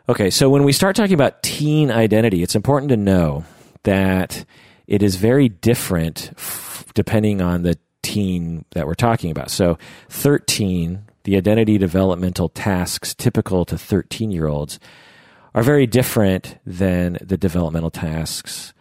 Okay, 0.09 0.31
so 0.31 0.49
when 0.49 0.62
we 0.62 0.73
start 0.73 0.95
talking 0.95 1.14
about 1.14 1.43
teen 1.43 1.90
identity, 1.90 2.43
it's 2.43 2.55
important 2.55 2.90
to 2.90 2.97
know 2.97 3.45
that 3.83 4.45
it 4.87 5.02
is 5.02 5.16
very 5.16 5.49
different 5.49 6.31
f- 6.37 6.85
depending 6.95 7.40
on 7.40 7.62
the 7.62 7.76
teen 8.02 8.64
that 8.71 8.87
we're 8.87 8.95
talking 8.95 9.33
about. 9.33 9.50
So, 9.50 9.78
13, 10.11 11.02
the 11.25 11.37
identity 11.37 11.76
developmental 11.76 12.49
tasks 12.49 13.14
typical 13.14 13.64
to 13.64 13.76
13 13.76 14.31
year 14.31 14.47
olds 14.47 14.78
are 15.57 15.62
very 15.64 15.87
different 15.87 16.59
than 16.64 17.19
the 17.21 17.37
developmental 17.37 17.90
tasks 17.90 18.73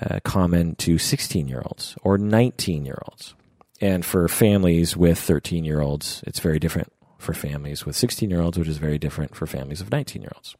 uh, 0.00 0.20
common 0.24 0.76
to 0.76 0.96
16 0.96 1.46
year 1.46 1.62
olds 1.62 1.94
or 2.02 2.16
19 2.16 2.86
year 2.86 3.02
olds. 3.06 3.34
And 3.80 4.04
for 4.04 4.28
families 4.28 4.96
with 4.96 5.18
13 5.18 5.64
year 5.64 5.80
olds, 5.80 6.22
it's 6.26 6.40
very 6.40 6.58
different 6.58 6.92
for 7.18 7.34
families 7.34 7.84
with 7.84 7.96
16 7.96 8.30
year 8.30 8.40
olds, 8.40 8.58
which 8.58 8.68
is 8.68 8.78
very 8.78 8.98
different 8.98 9.34
for 9.34 9.46
families 9.46 9.80
of 9.80 9.90
19 9.90 10.22
year 10.22 10.32
olds. 10.34 10.56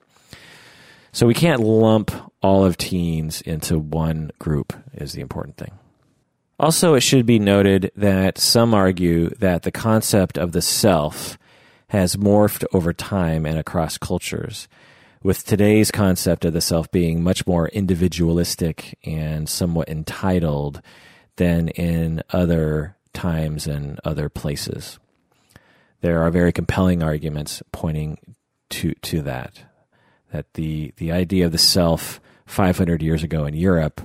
So 1.12 1.26
we 1.26 1.34
can't 1.34 1.60
lump 1.60 2.10
all 2.42 2.64
of 2.64 2.76
teens 2.76 3.40
into 3.40 3.78
one 3.78 4.32
group, 4.40 4.72
is 4.94 5.12
the 5.12 5.20
important 5.20 5.56
thing. 5.56 5.70
Also, 6.58 6.94
it 6.94 7.00
should 7.00 7.26
be 7.26 7.38
noted 7.38 7.92
that 7.96 8.38
some 8.38 8.74
argue 8.74 9.28
that 9.30 9.62
the 9.62 9.70
concept 9.70 10.38
of 10.38 10.52
the 10.52 10.62
self 10.62 11.38
has 11.88 12.16
morphed 12.16 12.64
over 12.72 12.92
time 12.92 13.46
and 13.46 13.58
across 13.58 13.98
cultures 13.98 14.66
with 15.22 15.44
today's 15.44 15.90
concept 15.90 16.44
of 16.44 16.52
the 16.52 16.60
self 16.60 16.90
being 16.90 17.22
much 17.22 17.46
more 17.46 17.68
individualistic 17.68 18.98
and 19.04 19.48
somewhat 19.48 19.88
entitled 19.88 20.82
than 21.36 21.68
in 21.68 22.22
other 22.30 22.96
times 23.14 23.66
and 23.66 23.98
other 24.04 24.28
places. 24.28 24.98
There 26.00 26.22
are 26.22 26.30
very 26.30 26.52
compelling 26.52 27.02
arguments 27.02 27.62
pointing 27.72 28.18
to 28.70 28.92
to 28.94 29.22
that 29.22 29.64
that 30.32 30.52
the 30.54 30.92
the 30.96 31.12
idea 31.12 31.46
of 31.46 31.52
the 31.52 31.58
self 31.58 32.20
500 32.46 33.02
years 33.02 33.22
ago 33.22 33.46
in 33.46 33.54
Europe 33.54 34.02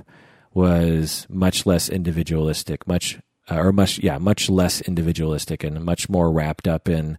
was 0.54 1.26
much 1.28 1.66
less 1.66 1.88
individualistic, 1.88 2.86
much 2.86 3.18
uh, 3.50 3.56
or 3.56 3.72
much 3.72 3.98
yeah, 3.98 4.16
much 4.16 4.48
less 4.48 4.80
individualistic 4.80 5.62
and 5.64 5.84
much 5.84 6.08
more 6.08 6.32
wrapped 6.32 6.66
up 6.66 6.88
in 6.88 7.18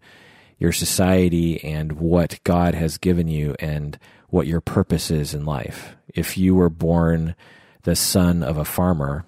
your 0.57 0.71
society 0.71 1.63
and 1.63 1.93
what 1.93 2.39
God 2.43 2.73
has 2.73 2.97
given 2.97 3.27
you 3.27 3.55
and 3.59 3.99
what 4.29 4.47
your 4.47 4.61
purpose 4.61 5.11
is 5.11 5.33
in 5.33 5.43
life. 5.43 5.95
If 6.07 6.37
you 6.37 6.55
were 6.55 6.69
born 6.69 7.35
the 7.83 7.95
son 7.95 8.43
of 8.43 8.57
a 8.57 8.65
farmer, 8.65 9.25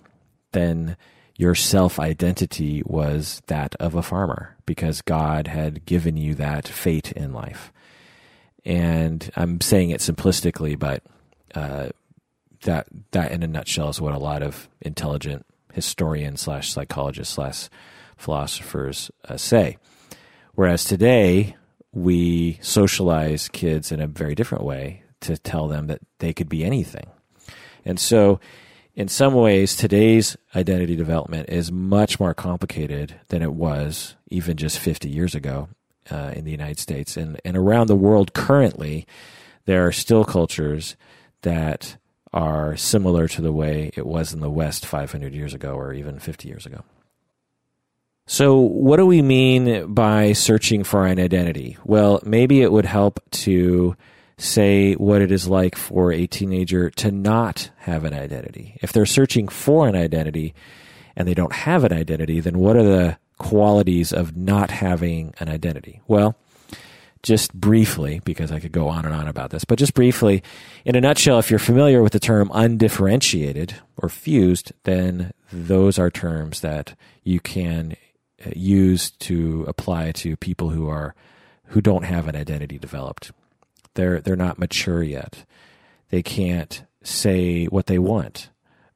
then 0.53 0.96
your 1.35 1.55
self 1.55 1.99
identity 1.99 2.83
was 2.85 3.41
that 3.47 3.75
of 3.75 3.95
a 3.95 4.03
farmer 4.03 4.55
because 4.65 5.01
God 5.01 5.47
had 5.47 5.85
given 5.85 6.17
you 6.17 6.35
that 6.35 6.67
fate 6.67 7.11
in 7.11 7.33
life. 7.33 7.71
And 8.65 9.29
I'm 9.35 9.59
saying 9.59 9.89
it 9.89 9.99
simplistically, 9.99 10.77
but 10.77 11.03
uh, 11.55 11.89
that 12.61 12.87
that 13.11 13.31
in 13.31 13.43
a 13.43 13.47
nutshell 13.47 13.89
is 13.89 13.99
what 13.99 14.13
a 14.13 14.19
lot 14.19 14.41
of 14.41 14.69
intelligent 14.81 15.45
historians 15.73 16.41
slash 16.41 16.71
psychologists 16.71 17.33
slash 17.33 17.69
philosophers 18.15 19.11
uh, 19.27 19.37
say. 19.37 19.77
Whereas 20.53 20.83
today, 20.83 21.55
we 21.91 22.59
socialize 22.61 23.49
kids 23.49 23.91
in 23.91 23.99
a 23.99 24.07
very 24.07 24.35
different 24.35 24.63
way 24.63 25.03
to 25.21 25.37
tell 25.37 25.67
them 25.67 25.87
that 25.87 26.01
they 26.19 26.33
could 26.33 26.49
be 26.49 26.63
anything. 26.63 27.07
And 27.85 27.99
so, 27.99 28.39
in 28.95 29.07
some 29.07 29.33
ways, 29.33 29.75
today's 29.75 30.38
identity 30.55 30.95
development 30.95 31.50
is 31.50 31.71
much 31.71 32.19
more 32.19 32.33
complicated 32.33 33.19
than 33.29 33.41
it 33.41 33.53
was 33.53 34.15
even 34.29 34.55
just 34.55 34.77
50 34.79 35.09
years 35.09 35.33
ago 35.33 35.69
uh, 36.12 36.31
in 36.35 36.45
the 36.45 36.51
United 36.51 36.79
States. 36.79 37.17
And, 37.17 37.39
and 37.43 37.57
around 37.57 37.88
the 37.88 37.95
world 37.95 38.33
currently, 38.33 39.07
there 39.65 39.85
are 39.88 39.91
still 39.91 40.23
cultures 40.23 40.95
that 41.41 41.97
are 42.31 42.75
similar 42.77 43.27
to 43.27 43.41
the 43.41 43.51
way 43.51 43.91
it 43.95 44.05
was 44.05 44.33
in 44.33 44.41
the 44.41 44.50
West 44.50 44.85
500 44.85 45.33
years 45.33 45.53
ago 45.53 45.73
or 45.73 45.93
even 45.93 46.19
50 46.19 46.47
years 46.47 46.65
ago. 46.65 46.83
So, 48.25 48.55
what 48.55 48.97
do 48.97 49.05
we 49.05 49.21
mean 49.21 49.93
by 49.93 50.31
searching 50.31 50.85
for 50.85 51.05
an 51.05 51.19
identity? 51.19 51.77
Well, 51.83 52.21
maybe 52.23 52.62
it 52.62 52.71
would 52.71 52.85
help 52.85 53.19
to 53.31 53.97
say 54.37 54.93
what 54.93 55.21
it 55.21 55.31
is 55.31 55.47
like 55.47 55.75
for 55.75 56.11
a 56.11 56.27
teenager 56.27 56.89
to 56.89 57.11
not 57.11 57.69
have 57.77 58.03
an 58.03 58.13
identity. 58.13 58.77
If 58.81 58.91
they're 58.91 59.05
searching 59.05 59.47
for 59.47 59.87
an 59.87 59.95
identity 59.95 60.53
and 61.15 61.27
they 61.27 61.33
don't 61.33 61.53
have 61.53 61.83
an 61.83 61.93
identity, 61.93 62.39
then 62.39 62.57
what 62.57 62.75
are 62.75 62.83
the 62.83 63.17
qualities 63.37 64.11
of 64.11 64.35
not 64.35 64.71
having 64.71 65.33
an 65.39 65.49
identity? 65.49 66.01
Well, 66.07 66.35
just 67.23 67.53
briefly, 67.53 68.21
because 68.25 68.51
I 68.51 68.59
could 68.59 68.73
go 68.73 68.89
on 68.89 69.05
and 69.05 69.13
on 69.13 69.27
about 69.27 69.51
this, 69.51 69.63
but 69.63 69.79
just 69.79 69.93
briefly, 69.93 70.43
in 70.83 70.95
a 70.95 71.01
nutshell, 71.01 71.39
if 71.39 71.49
you're 71.49 71.59
familiar 71.59 72.03
with 72.03 72.11
the 72.11 72.19
term 72.19 72.51
undifferentiated 72.53 73.75
or 73.97 74.09
fused, 74.09 74.73
then 74.83 75.31
those 75.51 75.97
are 75.97 76.09
terms 76.09 76.59
that 76.59 76.95
you 77.23 77.39
can 77.39 77.95
uh, 78.45 78.49
use 78.55 79.11
to 79.11 79.63
apply 79.67 80.11
to 80.11 80.35
people 80.35 80.69
who 80.69 80.89
are 80.89 81.15
who 81.67 81.81
don't 81.81 82.03
have 82.03 82.27
an 82.27 82.35
identity 82.35 82.77
developed. 82.77 83.31
They're 83.95 84.21
they're 84.21 84.35
not 84.35 84.59
mature 84.59 85.03
yet. 85.03 85.45
They 86.09 86.21
can't 86.21 86.83
say 87.03 87.65
what 87.65 87.88
they 87.88 88.00
want. 88.00 88.50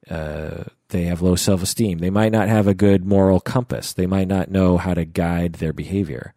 Uh, 0.09 0.63
they 0.89 1.03
have 1.03 1.21
low 1.21 1.35
self 1.35 1.61
esteem. 1.61 1.99
They 1.99 2.09
might 2.09 2.31
not 2.31 2.47
have 2.47 2.67
a 2.67 2.73
good 2.73 3.05
moral 3.05 3.39
compass. 3.39 3.93
They 3.93 4.07
might 4.07 4.27
not 4.27 4.49
know 4.49 4.77
how 4.77 4.93
to 4.93 5.05
guide 5.05 5.53
their 5.53 5.73
behavior. 5.73 6.33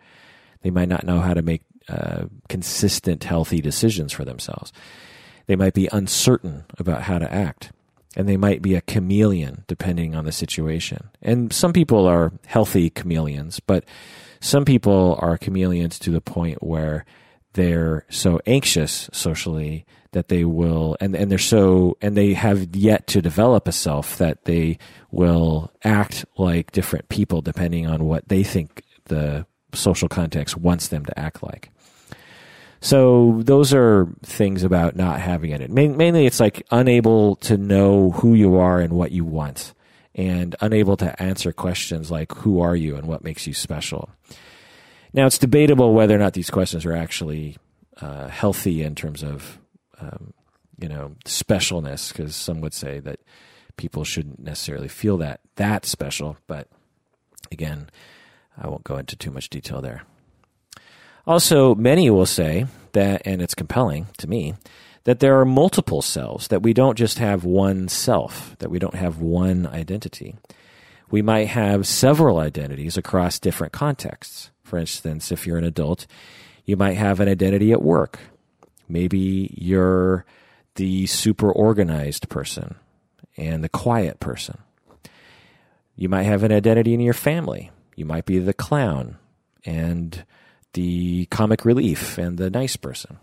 They 0.63 0.71
might 0.71 0.89
not 0.89 1.05
know 1.05 1.21
how 1.21 1.35
to 1.35 1.43
make 1.43 1.63
uh, 1.89 2.25
consistent, 2.49 3.25
healthy 3.25 3.61
decisions 3.61 4.13
for 4.13 4.25
themselves. 4.25 4.73
They 5.47 5.57
might 5.57 5.75
be 5.75 5.89
uncertain 5.93 6.65
about 6.79 7.03
how 7.03 7.19
to 7.19 7.33
act, 7.33 7.73
and 8.17 8.29
they 8.29 8.37
might 8.37 8.63
be 8.63 8.75
a 8.75 8.81
chameleon 8.81 9.65
depending 9.67 10.15
on 10.15 10.25
the 10.25 10.33
situation. 10.33 11.11
And 11.23 11.53
some 11.53 11.73
people 11.73 12.07
are 12.07 12.33
healthy 12.47 12.91
chameleons, 12.91 13.61
but 13.61 13.85
some 14.41 14.65
people 14.65 15.19
are 15.21 15.37
chameleons 15.37 15.99
to 16.01 16.11
the 16.11 16.21
point 16.21 16.63
where 16.63 17.05
they're 17.55 18.05
so 18.09 18.41
anxious 18.47 19.09
socially 19.13 19.85
that 20.13 20.29
they 20.29 20.45
will 20.45 20.97
and, 21.01 21.15
and 21.15 21.31
they're 21.31 21.39
so 21.39 21.97
and 22.01 22.17
they 22.17 22.35
have 22.35 22.75
yet 22.75 23.07
to 23.09 23.23
develop 23.23 23.69
a 23.69 23.73
self 23.73 24.19
that 24.19 24.45
they 24.45 24.79
will 25.11 25.73
act 25.85 26.25
like 26.37 26.73
different 26.73 27.09
people 27.09 27.43
depending 27.43 27.87
on 27.87 28.05
what 28.05 28.29
they 28.29 28.43
think 28.43 28.83
the 29.05 29.47
social 29.73 30.09
context 30.09 30.57
wants 30.57 30.89
them 30.89 31.05
to 31.05 31.19
act 31.19 31.43
like. 31.43 31.71
So 32.81 33.41
those 33.45 33.75
are 33.75 34.09
things 34.23 34.65
about 34.65 34.97
not 34.97 35.21
having 35.21 35.51
it. 35.51 35.71
Mainly 35.71 36.27
it's 36.27 36.41
like 36.41 36.67
unable 36.71 37.37
to 37.37 37.59
know 37.59 38.11
who 38.13 38.35
you 38.35 38.57
are 38.57 38.81
and 38.81 38.95
what 38.95 39.13
you 39.13 39.25
want 39.25 39.75
and 40.15 40.57
unable 40.61 40.97
to 40.97 41.23
answer 41.23 41.53
questions 41.53 42.11
like 42.11 42.33
who 42.33 42.61
are 42.61 42.75
you 42.75 42.97
and 42.97 43.07
what 43.07 43.23
makes 43.23 43.47
you 43.47 43.55
special 43.55 44.11
now 45.13 45.27
it's 45.27 45.39
debatable 45.39 45.93
whether 45.93 46.15
or 46.15 46.19
not 46.19 46.35
these 46.35 46.51
questions 46.51 46.85
are 46.87 46.97
actually 46.97 47.57
uh, 48.01 48.29
healthy 48.29 48.83
in 48.83 48.95
terms 48.95 49.23
of 49.23 49.59
um, 50.01 50.33
you 50.79 50.89
know 50.89 51.17
specialness, 51.25 52.13
because 52.13 52.35
some 52.35 52.61
would 52.61 52.75
say 52.75 53.01
that 53.01 53.21
people 53.77 54.05
shouldn't 54.05 54.41
necessarily 54.41 54.89
feel 54.89 55.17
that 55.19 55.41
that 55.57 55.85
special. 55.87 56.37
But 56.47 56.69
again, 57.53 57.91
I 58.57 58.69
won't 58.69 58.85
go 58.85 58.97
into 58.97 59.17
too 59.17 59.31
much 59.31 59.51
detail 59.51 59.81
there. 59.81 60.03
Also, 61.27 61.75
many 61.75 62.11
will 62.11 62.27
say 62.27 62.67
that, 62.93 63.23
and 63.25 63.43
it's 63.43 63.55
compelling 63.55 64.07
to 64.19 64.29
me, 64.29 64.55
that 65.05 65.21
there 65.21 65.39
are 65.39 65.45
multiple 65.45 66.03
selves, 66.03 66.49
that 66.49 66.63
we 66.63 66.73
don't 66.73 66.99
just 66.99 67.19
have 67.19 67.45
one 67.45 67.89
self, 67.89 68.57
that 68.59 68.71
we 68.71 68.79
don't 68.79 68.95
have 68.95 69.19
one 69.19 69.67
identity. 69.67 70.37
We 71.11 71.23
might 71.23 71.49
have 71.49 71.87
several 71.87 72.39
identities 72.39 72.97
across 72.97 73.39
different 73.39 73.73
contexts. 73.73 74.51
For 74.71 74.79
instance, 74.79 75.33
if 75.33 75.49
you're 75.49 75.59
an 75.59 75.65
adult, 75.65 76.07
you 76.65 76.77
might 76.77 76.97
have 76.97 77.19
an 77.19 77.29
identity 77.29 77.73
at 77.73 77.83
work. 77.83 78.21
Maybe 78.89 79.53
you're 79.59 80.25
the 80.77 81.07
super 81.07 81.51
organized 81.51 82.29
person 82.29 82.77
and 83.37 83.65
the 83.65 83.69
quiet 83.69 84.21
person. 84.21 84.59
You 85.97 86.09
might 86.09 86.23
have 86.23 86.45
an 86.45 86.53
identity 86.53 86.95
in 86.95 87.01
your 87.01 87.15
family. 87.15 87.73
You 87.97 88.05
might 88.05 88.27
be 88.27 88.39
the 88.39 88.55
clown 88.55 89.19
and 89.65 90.25
the 90.75 91.27
comic 91.33 91.65
relief 91.65 92.17
and 92.17 92.39
the 92.39 92.49
nice 92.49 92.77
person. 92.77 93.19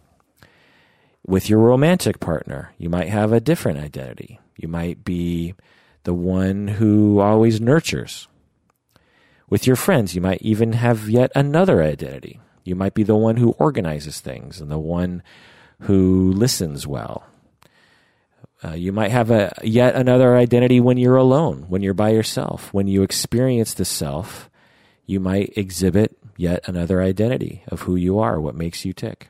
With 1.26 1.50
your 1.50 1.60
romantic 1.60 2.20
partner, 2.20 2.74
you 2.78 2.90
might 2.90 3.08
have 3.08 3.32
a 3.32 3.40
different 3.40 3.80
identity. 3.80 4.42
You 4.58 4.68
might 4.68 5.06
be 5.06 5.54
the 6.04 6.14
one 6.14 6.68
who 6.68 7.22
always 7.22 7.62
nurtures 7.62 8.28
with 9.50 9.66
your 9.66 9.76
friends, 9.76 10.16
you 10.16 10.22
might 10.22 10.42
even 10.42 10.74
have 10.74 11.10
yet 11.10 11.32
another 11.36 11.82
identity. 11.82 12.40
You 12.64 12.76
might 12.76 12.94
be 12.94 13.04
the 13.04 13.16
one 13.16 13.38
who 13.38 13.52
organizes 13.52 14.20
things 14.20 14.60
and 14.60 14.70
the 14.70 14.80
one 14.80 15.24
who 15.82 16.32
listens 16.34 16.86
well. 16.86 17.26
Uh, 18.64 18.74
you 18.74 18.92
might 18.92 19.12
have 19.12 19.30
a 19.30 19.54
yet 19.64 19.96
another 19.96 20.36
identity 20.36 20.80
when 20.80 20.98
you're 20.98 21.16
alone, 21.16 21.66
when 21.70 21.82
you're 21.82 21.94
by 21.94 22.10
yourself. 22.10 22.74
When 22.74 22.88
you 22.88 23.04
experience 23.04 23.74
the 23.74 23.86
self, 23.86 24.50
you 25.06 25.20
might 25.20 25.54
exhibit 25.56 26.18
yet 26.36 26.68
another 26.68 27.02
identity 27.02 27.64
of 27.68 27.82
who 27.82 27.96
you 27.96 28.20
are, 28.20 28.42
what 28.42 28.56
makes 28.56 28.84
you 28.84 28.94
tick. 28.94 29.30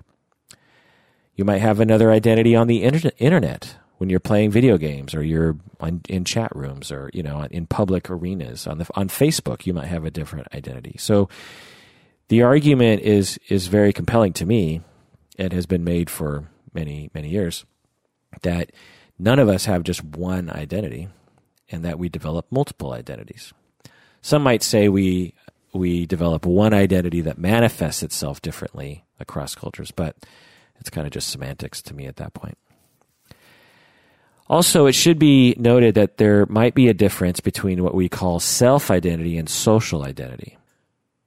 You 1.36 1.46
might 1.46 1.60
have 1.60 1.80
another 1.80 2.12
identity 2.12 2.56
on 2.56 2.68
the 2.68 2.84
internet 2.84 3.76
when 3.98 4.10
you're 4.10 4.20
playing 4.20 4.51
video 4.51 4.77
games 4.77 5.13
or 5.16 5.24
you're 5.24 5.58
on, 5.80 6.01
in 6.08 6.24
chat 6.24 6.56
rooms 6.56 6.92
or 6.92 7.10
you 7.13 7.24
know 7.24 7.46
in 7.51 7.65
public 7.65 8.10
arenas 8.10 8.67
on 8.67 8.78
the 8.78 8.88
on 8.95 9.10
Facebook 9.10 9.65
you 9.65 9.74
might 9.74 9.88
have 9.88 10.06
a 10.06 10.12
different 10.12 10.48
identity. 10.54 10.95
So 11.00 11.30
the 12.30 12.43
argument 12.43 13.02
is 13.02 13.39
is 13.50 13.67
very 13.67 13.93
compelling 13.93 14.34
to 14.34 14.45
me 14.45 14.82
and 15.38 15.54
has 15.54 15.65
been 15.65 15.84
made 15.84 16.10
for 16.10 16.50
many 16.74 17.10
many 17.13 17.30
years 17.30 17.65
that 18.43 18.72
none 19.17 19.39
of 19.39 19.50
us 19.50 19.65
have 19.65 19.84
just 19.84 20.04
one 20.04 20.50
identity 20.50 21.10
and 21.69 21.84
that 21.84 22.00
we 22.00 22.08
develop 22.08 22.45
multiple 22.52 22.93
identities. 22.93 23.54
Some 24.22 24.43
might 24.43 24.63
say 24.63 24.89
we 24.89 25.34
we 25.74 26.06
develop 26.06 26.45
one 26.45 26.74
identity 26.74 27.22
that 27.22 27.38
manifests 27.38 28.04
itself 28.04 28.41
differently 28.41 29.06
across 29.19 29.56
cultures 29.56 29.91
but 29.91 30.15
it's 30.80 30.89
kind 30.89 31.08
of 31.08 31.13
just 31.13 31.30
semantics 31.30 31.82
to 31.82 31.93
me 31.93 32.06
at 32.06 32.17
that 32.17 32.34
point 32.34 32.58
also, 34.50 34.86
it 34.86 34.94
should 34.94 35.20
be 35.20 35.56
noted 35.58 35.96
that 35.96 36.18
there 36.18 36.46
might 36.46 36.74
be 36.74 36.88
a 36.88 36.94
difference 36.94 37.42
between 37.42 37.84
what 37.84 37.94
we 37.94 38.08
call 38.08 38.40
self 38.40 38.90
identity 38.90 39.38
and 39.38 39.50
social 39.50 40.04
identity. 40.04 40.58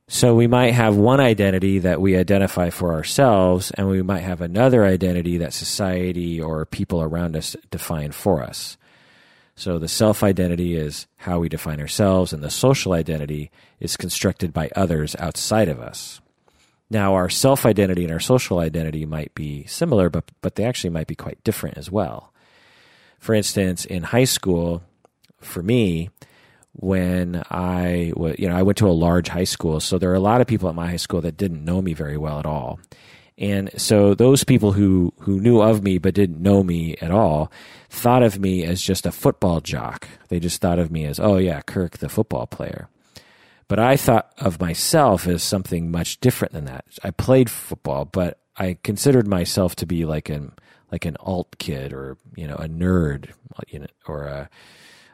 So 0.09 0.35
we 0.35 0.47
might 0.47 0.73
have 0.73 0.97
one 0.97 1.21
identity 1.21 1.79
that 1.81 2.01
we 2.01 2.17
identify 2.17 2.71
for 2.71 2.93
ourselves, 2.95 3.71
and 3.73 3.89
we 3.89 4.03
might 4.03 4.21
have 4.23 4.41
another 4.41 4.85
identity 4.85 5.37
that 5.39 5.53
society 5.53 6.41
or 6.41 6.65
people 6.65 7.03
around 7.03 7.37
us 7.37 7.55
define 7.71 8.13
for 8.13 8.43
us. 8.43 8.79
So 9.55 9.79
the 9.79 9.87
self 9.87 10.23
identity 10.23 10.75
is 10.75 11.07
how 11.19 11.41
we 11.41 11.51
define 11.51 11.79
ourselves, 11.79 12.33
and 12.33 12.43
the 12.43 12.51
social 12.51 12.95
identity 12.95 13.51
is 13.81 13.99
constructed 13.99 14.55
by 14.55 14.71
others 14.75 15.15
outside 15.19 15.69
of 15.69 15.79
us. 15.79 16.23
Now, 16.89 17.15
our 17.15 17.29
self 17.29 17.67
identity 17.67 18.05
and 18.05 18.13
our 18.13 18.19
social 18.19 18.61
identity 18.61 19.05
might 19.05 19.35
be 19.35 19.67
similar, 19.67 20.09
but, 20.09 20.25
but 20.41 20.55
they 20.55 20.65
actually 20.65 20.91
might 20.91 21.07
be 21.07 21.15
quite 21.15 21.45
different 21.45 21.77
as 21.77 21.91
well 21.91 22.31
for 23.21 23.35
instance, 23.35 23.85
in 23.85 24.03
high 24.03 24.25
school, 24.25 24.83
for 25.41 25.63
me, 25.63 26.11
when 26.73 27.43
I 27.51 28.13
was, 28.17 28.37
you 28.39 28.49
know, 28.49 28.57
I 28.57 28.63
went 28.63 28.79
to 28.79 28.89
a 28.89 28.93
large 28.93 29.29
high 29.29 29.45
school, 29.45 29.79
so 29.79 29.99
there 29.99 30.11
are 30.11 30.15
a 30.15 30.21
lot 30.21 30.41
of 30.41 30.47
people 30.47 30.69
at 30.69 30.75
my 30.75 30.89
high 30.89 30.97
school 30.97 31.21
that 31.21 31.37
didn't 31.37 31.65
know 31.65 31.83
me 31.83 31.93
very 31.93 32.17
well 32.17 32.39
at 32.39 32.47
all. 32.47 32.81
And 33.37 33.71
so 33.81 34.15
those 34.15 34.45
people 34.45 34.73
who, 34.73 35.13
who 35.21 35.41
knew 35.41 35.61
of 35.61 35.83
me 35.83 35.99
but 35.99 36.15
didn't 36.15 36.43
know 36.43 36.63
me 36.63 36.97
at 37.01 37.11
all 37.11 37.51
thought 37.89 38.23
of 38.23 38.39
me 38.39 38.65
as 38.65 38.83
just 38.83 39.07
a 39.07 39.13
football 39.13 39.61
jock. 39.61 40.09
They 40.29 40.41
just 40.41 40.61
thought 40.61 40.79
of 40.79 40.91
me 40.91 41.07
as, 41.07 41.19
oh 41.19 41.37
yeah, 41.37 41.61
Kirk, 41.63 41.99
the 41.99 42.09
football 42.09 42.47
player. 42.47 42.89
But 43.67 43.79
I 43.79 43.97
thought 43.97 44.33
of 44.39 44.61
myself 44.61 45.27
as 45.27 45.43
something 45.43 45.91
much 45.91 46.21
different 46.21 46.53
than 46.53 46.65
that. 46.67 46.85
I 47.03 47.13
played 47.13 47.49
football, 47.49 48.05
but 48.05 48.39
I 48.57 48.77
considered 48.83 49.27
myself 49.27 49.75
to 49.77 49.87
be 49.87 50.05
like 50.05 50.29
an 50.29 50.53
like 50.92 51.05
an 51.05 51.16
alt 51.20 51.57
kid 51.59 51.92
or 51.92 52.16
you 52.37 52.46
know 52.46 52.57
a 52.57 52.68
nerd 52.68 53.31
you 53.68 53.79
know 53.79 53.87
or 54.07 54.24
a 54.24 54.48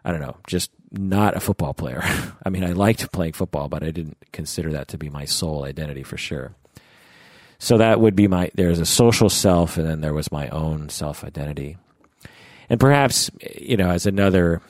I 0.04 0.12
don't 0.12 0.20
know 0.20 0.36
just 0.46 0.70
not 0.92 1.36
a 1.36 1.40
football 1.40 1.74
player. 1.74 2.02
I 2.44 2.50
mean 2.50 2.64
I 2.64 2.72
liked 2.72 3.10
playing 3.12 3.32
football 3.32 3.68
but 3.68 3.82
I 3.82 3.90
didn't 3.90 4.18
consider 4.32 4.72
that 4.72 4.88
to 4.88 4.98
be 4.98 5.10
my 5.10 5.24
sole 5.24 5.64
identity 5.64 6.02
for 6.02 6.16
sure. 6.16 6.54
So 7.58 7.78
that 7.78 8.00
would 8.00 8.14
be 8.14 8.28
my 8.28 8.50
there's 8.54 8.80
a 8.80 8.86
social 8.86 9.30
self 9.30 9.76
and 9.76 9.86
then 9.88 10.00
there 10.00 10.14
was 10.14 10.32
my 10.32 10.48
own 10.48 10.88
self 10.88 11.24
identity. 11.24 11.76
And 12.68 12.80
perhaps 12.80 13.30
you 13.58 13.76
know 13.76 13.90
as 13.90 14.06
another 14.06 14.62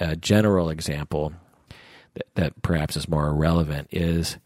uh, 0.00 0.14
general 0.16 0.70
example 0.70 1.32
that, 2.14 2.26
that 2.34 2.62
perhaps 2.62 2.96
is 2.96 3.08
more 3.08 3.32
relevant 3.32 3.88
is 3.90 4.38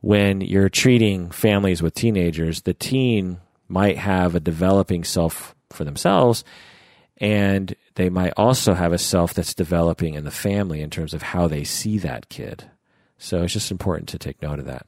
when 0.00 0.40
you're 0.40 0.68
treating 0.68 1.30
families 1.30 1.82
with 1.82 1.94
teenagers, 1.94 2.62
the 2.62 2.74
teen 2.74 3.40
might 3.68 3.98
have 3.98 4.34
a 4.34 4.40
developing 4.40 5.04
self 5.04 5.54
for 5.70 5.84
themselves 5.84 6.44
and 7.18 7.74
they 7.94 8.10
might 8.10 8.32
also 8.36 8.74
have 8.74 8.92
a 8.92 8.98
self 8.98 9.32
that's 9.34 9.54
developing 9.54 10.14
in 10.14 10.24
the 10.24 10.30
family 10.30 10.80
in 10.82 10.90
terms 10.90 11.14
of 11.14 11.22
how 11.22 11.48
they 11.48 11.64
see 11.64 11.98
that 11.98 12.28
kid. 12.28 12.70
So 13.18 13.42
it's 13.42 13.54
just 13.54 13.70
important 13.70 14.08
to 14.10 14.18
take 14.18 14.42
note 14.42 14.58
of 14.58 14.66
that. 14.66 14.86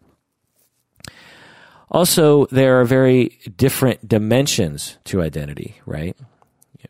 Also, 1.91 2.45
there 2.47 2.79
are 2.81 2.85
very 2.85 3.38
different 3.57 4.07
dimensions 4.07 4.99
to 5.05 5.23
identity, 5.23 5.81
right? 5.87 6.17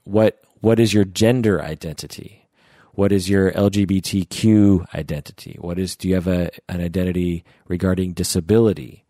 What 0.03 0.41
what 0.61 0.81
is 0.81 0.93
your 0.93 1.05
gender 1.05 1.63
identity? 1.63 2.49
What 2.95 3.13
is 3.13 3.31
your 3.31 3.53
LGBTQ 3.53 4.93
identity? 4.93 5.57
What 5.61 5.79
is 5.79 5.95
do 5.95 6.09
you 6.09 6.15
have 6.17 6.27
a, 6.27 6.51
an 6.69 6.81
identity 6.81 7.45
regarding 7.69 8.13
disability? 8.13 9.05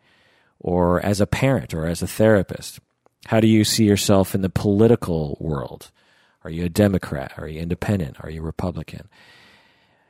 Or 0.61 1.05
as 1.05 1.21
a 1.21 1.27
parent 1.27 1.75
or 1.75 1.87
as 1.87 2.03
a 2.03 2.07
therapist? 2.07 2.81
How 3.27 3.40
do 3.40 3.47
you 3.47 3.64
see 3.64 3.85
yourself 3.85 4.35
in 4.35 4.42
the 4.42 4.49
political 4.49 5.37
world? 5.40 5.90
Are 6.44 6.51
you 6.51 6.64
a 6.64 6.71
Democrat? 6.71 7.33
Are 7.37 7.49
you 7.49 7.61
independent? 7.61 8.16
Are 8.21 8.31
you 8.31 8.42
Republican? 8.42 9.09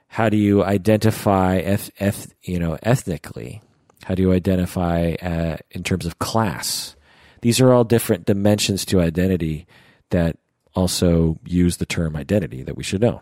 How 0.08 0.28
do 0.28 0.37
you 0.37 0.64
identify 0.64 1.56
eth- 1.56 1.90
eth- 2.00 2.34
you 2.42 2.58
know, 2.58 2.78
ethnically? 2.82 3.62
How 4.04 4.14
do 4.14 4.22
you 4.22 4.32
identify 4.32 5.14
uh, 5.20 5.56
in 5.70 5.82
terms 5.82 6.06
of 6.06 6.18
class? 6.18 6.96
These 7.42 7.61
are 7.61 7.72
all 7.72 7.84
different 7.84 8.24
dimensions 8.24 8.84
to 8.87 9.00
identity 9.00 9.66
that 10.11 10.38
also 10.74 11.38
use 11.44 11.76
the 11.76 11.87
term 11.87 12.16
identity 12.16 12.62
that 12.62 12.76
we 12.76 12.82
should 12.82 13.00
know. 13.00 13.20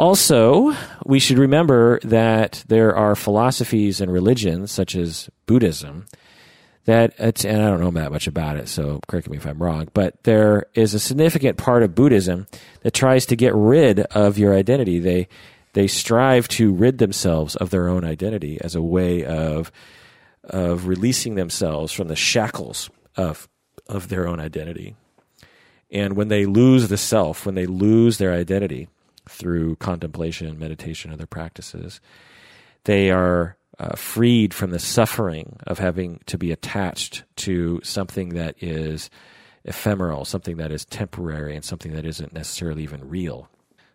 Also, 0.00 0.74
we 1.04 1.18
should 1.18 1.36
remember 1.36 2.00
that 2.04 2.64
there 2.68 2.96
are 2.96 3.14
philosophies 3.14 4.00
and 4.00 4.10
religions, 4.10 4.72
such 4.72 4.96
as 4.96 5.28
Buddhism, 5.44 6.06
that, 6.86 7.12
and 7.18 7.62
I 7.62 7.68
don't 7.68 7.82
know 7.82 7.90
that 7.90 8.10
much 8.10 8.26
about 8.26 8.56
it, 8.56 8.70
so 8.70 9.00
correct 9.08 9.28
me 9.28 9.36
if 9.36 9.44
I'm 9.44 9.62
wrong, 9.62 9.88
but 9.92 10.24
there 10.24 10.64
is 10.72 10.94
a 10.94 10.98
significant 10.98 11.58
part 11.58 11.82
of 11.82 11.94
Buddhism 11.94 12.46
that 12.80 12.94
tries 12.94 13.26
to 13.26 13.36
get 13.36 13.54
rid 13.54 14.00
of 14.00 14.38
your 14.38 14.56
identity. 14.56 15.00
They, 15.00 15.28
they 15.74 15.86
strive 15.86 16.48
to 16.48 16.72
rid 16.72 16.96
themselves 16.96 17.54
of 17.56 17.68
their 17.68 17.86
own 17.86 18.02
identity 18.02 18.58
as 18.62 18.74
a 18.74 18.80
way 18.80 19.26
of, 19.26 19.70
of 20.44 20.86
releasing 20.86 21.34
themselves 21.34 21.92
from 21.92 22.08
the 22.08 22.16
shackles 22.16 22.88
of, 23.16 23.50
of 23.86 24.08
their 24.08 24.26
own 24.26 24.40
identity. 24.40 24.96
And 25.90 26.16
when 26.16 26.28
they 26.28 26.46
lose 26.46 26.88
the 26.88 26.96
self, 26.96 27.44
when 27.44 27.54
they 27.54 27.66
lose 27.66 28.16
their 28.16 28.32
identity 28.32 28.88
through 29.28 29.76
contemplation, 29.76 30.58
meditation, 30.58 31.12
other 31.12 31.26
practices, 31.26 32.00
they 32.84 33.10
are 33.10 33.56
uh, 33.78 33.96
freed 33.96 34.52
from 34.52 34.70
the 34.70 34.78
suffering 34.78 35.56
of 35.66 35.78
having 35.78 36.20
to 36.26 36.36
be 36.36 36.52
attached 36.52 37.24
to 37.36 37.80
something 37.82 38.30
that 38.30 38.54
is 38.62 39.10
ephemeral, 39.64 40.24
something 40.24 40.56
that 40.58 40.72
is 40.72 40.84
temporary, 40.84 41.54
and 41.54 41.64
something 41.64 41.92
that 41.92 42.04
isn't 42.04 42.32
necessarily 42.32 42.82
even 42.82 43.08
real. 43.08 43.48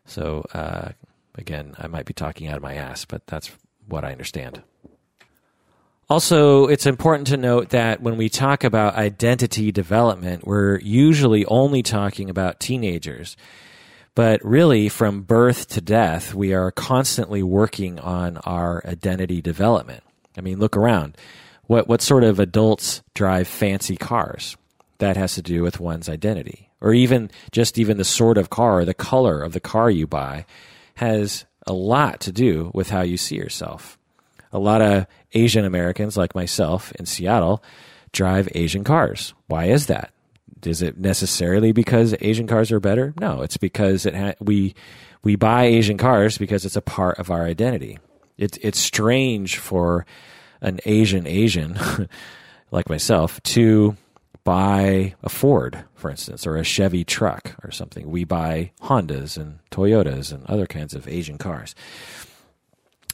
So, 0.05 0.45
uh, 0.53 0.89
again, 1.35 1.75
I 1.77 1.87
might 1.87 2.05
be 2.05 2.13
talking 2.13 2.47
out 2.47 2.57
of 2.57 2.63
my 2.63 2.75
ass, 2.75 3.05
but 3.05 3.25
that's 3.27 3.51
what 3.87 4.03
I 4.03 4.11
understand. 4.11 4.61
Also, 6.07 6.67
it's 6.67 6.85
important 6.85 7.27
to 7.27 7.37
note 7.37 7.69
that 7.69 8.01
when 8.01 8.15
we 8.15 8.29
talk 8.29 8.63
about 8.63 8.95
identity 8.95 9.71
development, 9.71 10.45
we're 10.45 10.79
usually 10.79 11.45
only 11.45 11.81
talking 11.81 12.29
about 12.29 12.59
teenagers. 12.59 13.35
But 14.15 14.43
really, 14.43 14.87
from 14.89 15.23
birth 15.23 15.67
to 15.69 15.81
death, 15.81 16.33
we 16.33 16.53
are 16.53 16.71
constantly 16.71 17.43
working 17.43 17.99
on 17.99 18.37
our 18.37 18.81
identity 18.85 19.41
development. 19.41 20.03
I 20.37 20.41
mean, 20.41 20.59
look 20.59 20.77
around. 20.77 21.17
What, 21.67 21.87
what 21.87 22.01
sort 22.01 22.23
of 22.23 22.39
adults 22.39 23.01
drive 23.13 23.47
fancy 23.47 23.97
cars? 23.97 24.55
That 24.99 25.17
has 25.17 25.35
to 25.35 25.41
do 25.41 25.61
with 25.61 25.81
one's 25.81 26.07
identity. 26.07 26.69
Or 26.79 26.93
even 26.93 27.29
just 27.51 27.77
even 27.77 27.97
the 27.97 28.05
sort 28.05 28.37
of 28.37 28.49
car, 28.49 28.79
or 28.79 28.85
the 28.85 28.93
color 28.93 29.41
of 29.41 29.51
the 29.51 29.59
car 29.59 29.89
you 29.89 30.07
buy 30.07 30.45
has 30.95 31.45
a 31.67 31.73
lot 31.73 32.21
to 32.21 32.31
do 32.31 32.71
with 32.73 32.89
how 32.89 33.01
you 33.01 33.17
see 33.17 33.35
yourself 33.35 33.97
a 34.55 34.59
lot 34.59 34.81
of 34.81 35.05
Asian 35.33 35.65
Americans 35.65 36.15
like 36.15 36.33
myself 36.33 36.93
in 36.93 37.05
Seattle 37.05 37.61
drive 38.13 38.47
Asian 38.55 38.85
cars. 38.85 39.33
Why 39.47 39.65
is 39.65 39.87
that? 39.87 40.13
Is 40.63 40.81
it 40.81 40.97
necessarily 40.97 41.71
because 41.71 42.15
Asian 42.21 42.47
cars 42.47 42.71
are 42.71 42.79
better? 42.79 43.13
No, 43.19 43.41
it's 43.41 43.57
because 43.57 44.05
it 44.05 44.15
ha- 44.15 44.35
we 44.39 44.75
we 45.23 45.35
buy 45.35 45.65
Asian 45.65 45.97
cars 45.97 46.37
because 46.37 46.65
it's 46.65 46.75
a 46.75 46.81
part 46.81 47.19
of 47.19 47.29
our 47.29 47.43
identity. 47.43 47.99
It's 48.37 48.57
it's 48.61 48.79
strange 48.79 49.57
for 49.57 50.05
an 50.61 50.79
Asian 50.85 51.27
Asian 51.27 51.77
like 52.71 52.89
myself 52.89 53.41
to 53.43 53.95
buy 54.43 55.15
a 55.23 55.29
Ford, 55.29 55.83
for 55.95 56.09
instance, 56.09 56.45
or 56.45 56.55
a 56.55 56.63
Chevy 56.63 57.03
truck 57.03 57.55
or 57.63 57.71
something. 57.71 58.09
We 58.09 58.23
buy 58.23 58.71
Hondas 58.83 59.37
and 59.37 59.59
Toyotas 59.71 60.31
and 60.31 60.45
other 60.45 60.67
kinds 60.67 60.93
of 60.93 61.07
Asian 61.07 61.37
cars 61.37 61.75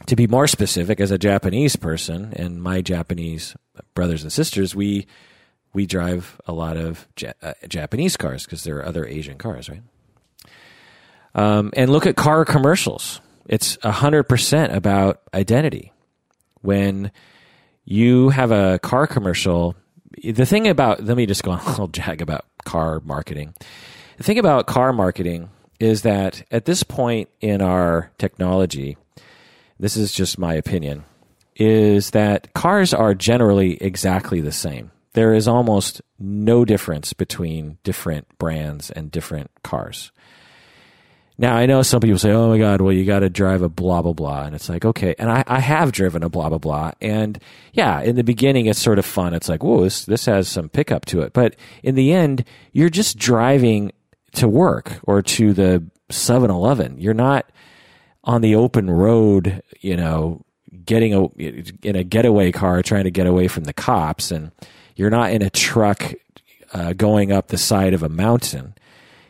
to 0.07 0.15
be 0.15 0.27
more 0.27 0.47
specific, 0.47 0.99
as 0.99 1.11
a 1.11 1.17
Japanese 1.17 1.75
person 1.75 2.33
and 2.35 2.61
my 2.61 2.81
Japanese 2.81 3.55
brothers 3.93 4.23
and 4.23 4.31
sisters, 4.31 4.75
we 4.75 5.07
we 5.73 5.85
drive 5.85 6.39
a 6.45 6.53
lot 6.53 6.77
of 6.77 7.07
ja- 7.17 7.33
uh, 7.41 7.53
Japanese 7.67 8.17
cars 8.17 8.45
because 8.45 8.63
there 8.63 8.77
are 8.77 8.85
other 8.85 9.05
Asian 9.05 9.37
cars, 9.37 9.69
right? 9.69 9.83
Um, 11.33 11.71
and 11.75 11.89
look 11.89 12.05
at 12.05 12.15
car 12.15 12.43
commercials. 12.45 13.21
It's 13.47 13.77
hundred 13.83 14.23
percent 14.23 14.73
about 14.75 15.21
identity. 15.33 15.93
When 16.61 17.11
you 17.85 18.29
have 18.29 18.51
a 18.51 18.79
car 18.79 19.07
commercial, 19.07 19.75
the 20.23 20.45
thing 20.45 20.67
about 20.67 21.03
let 21.03 21.17
me 21.17 21.25
just 21.25 21.43
go 21.43 21.51
on 21.51 21.59
a 21.59 21.69
little 21.69 21.87
jag 21.87 22.21
about 22.21 22.45
car 22.65 22.99
marketing. 23.03 23.53
The 24.17 24.23
thing 24.23 24.39
about 24.39 24.67
car 24.67 24.93
marketing 24.93 25.49
is 25.79 26.03
that 26.03 26.43
at 26.51 26.65
this 26.65 26.83
point 26.83 27.29
in 27.39 27.61
our 27.61 28.11
technology, 28.19 28.97
this 29.79 29.97
is 29.97 30.13
just 30.13 30.37
my 30.37 30.53
opinion, 30.53 31.03
is 31.55 32.11
that 32.11 32.53
cars 32.53 32.93
are 32.93 33.15
generally 33.15 33.81
exactly 33.81 34.41
the 34.41 34.51
same. 34.51 34.91
There 35.13 35.33
is 35.33 35.47
almost 35.47 36.01
no 36.19 36.63
difference 36.65 37.13
between 37.13 37.77
different 37.83 38.27
brands 38.37 38.91
and 38.91 39.11
different 39.11 39.51
cars. 39.63 40.11
Now, 41.37 41.55
I 41.55 41.65
know 41.65 41.81
some 41.81 42.01
people 42.01 42.19
say, 42.19 42.31
oh 42.31 42.49
my 42.49 42.59
God, 42.59 42.81
well, 42.81 42.93
you 42.93 43.03
got 43.03 43.19
to 43.19 43.29
drive 43.29 43.63
a 43.63 43.69
blah, 43.69 44.03
blah, 44.03 44.13
blah. 44.13 44.43
And 44.43 44.53
it's 44.53 44.69
like, 44.69 44.85
okay. 44.85 45.15
And 45.17 45.29
I, 45.29 45.43
I 45.47 45.59
have 45.59 45.91
driven 45.91 46.21
a 46.23 46.29
blah, 46.29 46.49
blah, 46.49 46.59
blah. 46.59 46.91
And 47.01 47.39
yeah, 47.73 47.99
in 48.01 48.15
the 48.15 48.23
beginning, 48.23 48.67
it's 48.67 48.79
sort 48.79 48.99
of 48.99 49.05
fun. 49.05 49.33
It's 49.33 49.49
like, 49.49 49.63
whoa, 49.63 49.81
this, 49.83 50.05
this 50.05 50.25
has 50.25 50.47
some 50.47 50.69
pickup 50.69 51.05
to 51.05 51.21
it. 51.21 51.33
But 51.33 51.55
in 51.81 51.95
the 51.95 52.13
end, 52.13 52.45
you're 52.73 52.89
just 52.89 53.17
driving 53.17 53.91
to 54.33 54.47
work 54.47 54.99
or 55.03 55.21
to 55.23 55.53
the 55.53 55.83
7 56.09 56.51
Eleven. 56.51 56.99
You're 56.99 57.13
not 57.13 57.51
on 58.23 58.41
the 58.41 58.55
open 58.55 58.89
road, 58.89 59.63
you 59.79 59.97
know, 59.97 60.45
getting 60.85 61.13
a, 61.13 61.25
in 61.81 61.95
a 61.95 62.03
getaway 62.03 62.51
car 62.51 62.81
trying 62.81 63.05
to 63.05 63.11
get 63.11 63.27
away 63.27 63.47
from 63.47 63.63
the 63.63 63.73
cops, 63.73 64.31
and 64.31 64.51
you're 64.95 65.09
not 65.09 65.31
in 65.31 65.41
a 65.41 65.49
truck 65.49 66.13
uh, 66.73 66.93
going 66.93 67.31
up 67.31 67.47
the 67.47 67.57
side 67.57 67.93
of 67.93 68.03
a 68.03 68.09
mountain. 68.09 68.75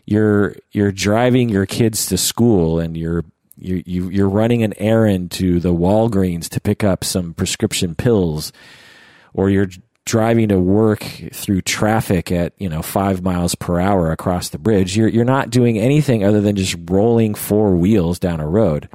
You're 0.05 0.55
you're 0.71 0.91
driving 0.91 1.49
your 1.49 1.65
kids 1.65 2.05
to 2.07 2.17
school, 2.17 2.79
and 2.79 2.97
you're 2.97 3.23
you, 3.57 3.83
you 3.85 4.09
you're 4.09 4.29
running 4.29 4.63
an 4.63 4.73
errand 4.77 5.31
to 5.31 5.59
the 5.59 5.73
Walgreens 5.73 6.49
to 6.49 6.61
pick 6.61 6.83
up 6.83 7.03
some 7.03 7.33
prescription 7.33 7.95
pills, 7.95 8.51
or 9.33 9.49
you're 9.49 9.69
driving 10.05 10.49
to 10.49 10.59
work 10.59 11.03
through 11.31 11.61
traffic 11.61 12.31
at 12.31 12.53
you 12.57 12.67
know 12.67 12.81
five 12.81 13.21
miles 13.21 13.55
per 13.55 13.79
hour 13.79 14.11
across 14.11 14.49
the 14.49 14.57
bridge, 14.57 14.97
you're 14.97 15.07
you're 15.07 15.23
not 15.25 15.49
doing 15.49 15.77
anything 15.77 16.23
other 16.23 16.41
than 16.41 16.55
just 16.55 16.75
rolling 16.89 17.35
four 17.35 17.75
wheels 17.75 18.19
down 18.19 18.39
a 18.39 18.47
road. 18.47 18.89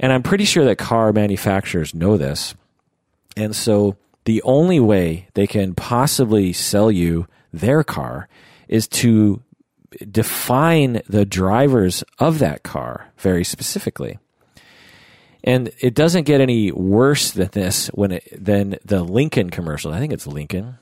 And 0.00 0.12
I'm 0.12 0.22
pretty 0.22 0.44
sure 0.44 0.64
that 0.64 0.76
car 0.76 1.12
manufacturers 1.12 1.94
know 1.94 2.16
this. 2.16 2.54
And 3.36 3.54
so 3.54 3.96
the 4.24 4.42
only 4.42 4.80
way 4.80 5.28
they 5.34 5.46
can 5.46 5.74
possibly 5.74 6.52
sell 6.52 6.90
you 6.90 7.26
their 7.52 7.84
car 7.84 8.28
is 8.68 8.88
to 8.88 9.42
define 10.10 11.02
the 11.08 11.24
drivers 11.24 12.02
of 12.18 12.38
that 12.40 12.62
car 12.62 13.12
very 13.18 13.44
specifically. 13.44 14.18
And 15.44 15.70
it 15.80 15.94
doesn't 15.94 16.24
get 16.24 16.40
any 16.40 16.72
worse 16.72 17.32
than 17.32 17.50
this 17.52 17.88
when 17.88 18.12
it, 18.12 18.28
than 18.32 18.76
the 18.84 19.02
Lincoln 19.02 19.50
commercial. 19.50 19.92
I 19.92 19.98
think 19.98 20.12
it's 20.12 20.26
Lincoln, 20.26 20.78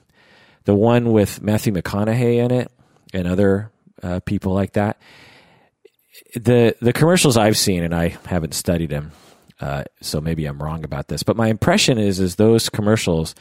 the 0.64 0.74
one 0.74 1.10
with 1.10 1.42
Matthew 1.42 1.72
McConaughey 1.72 2.36
in 2.36 2.52
it 2.52 2.70
and 3.12 3.26
other 3.26 3.70
uh, 4.02 4.20
people 4.20 4.52
like 4.52 4.74
that. 4.74 4.98
The 6.34 6.76
the 6.80 6.92
commercials 6.92 7.36
I've 7.36 7.56
seen, 7.56 7.82
and 7.82 7.94
I 7.94 8.16
haven't 8.26 8.54
studied 8.54 8.90
them, 8.90 9.10
uh, 9.62 9.84
so 10.00 10.20
maybe 10.20 10.44
I'm 10.44 10.60
wrong 10.60 10.84
about 10.84 11.06
this. 11.06 11.22
But 11.22 11.36
my 11.36 11.46
impression 11.46 11.96
is 11.96 12.18
is 12.18 12.34
those 12.34 12.68
commercials, 12.68 13.34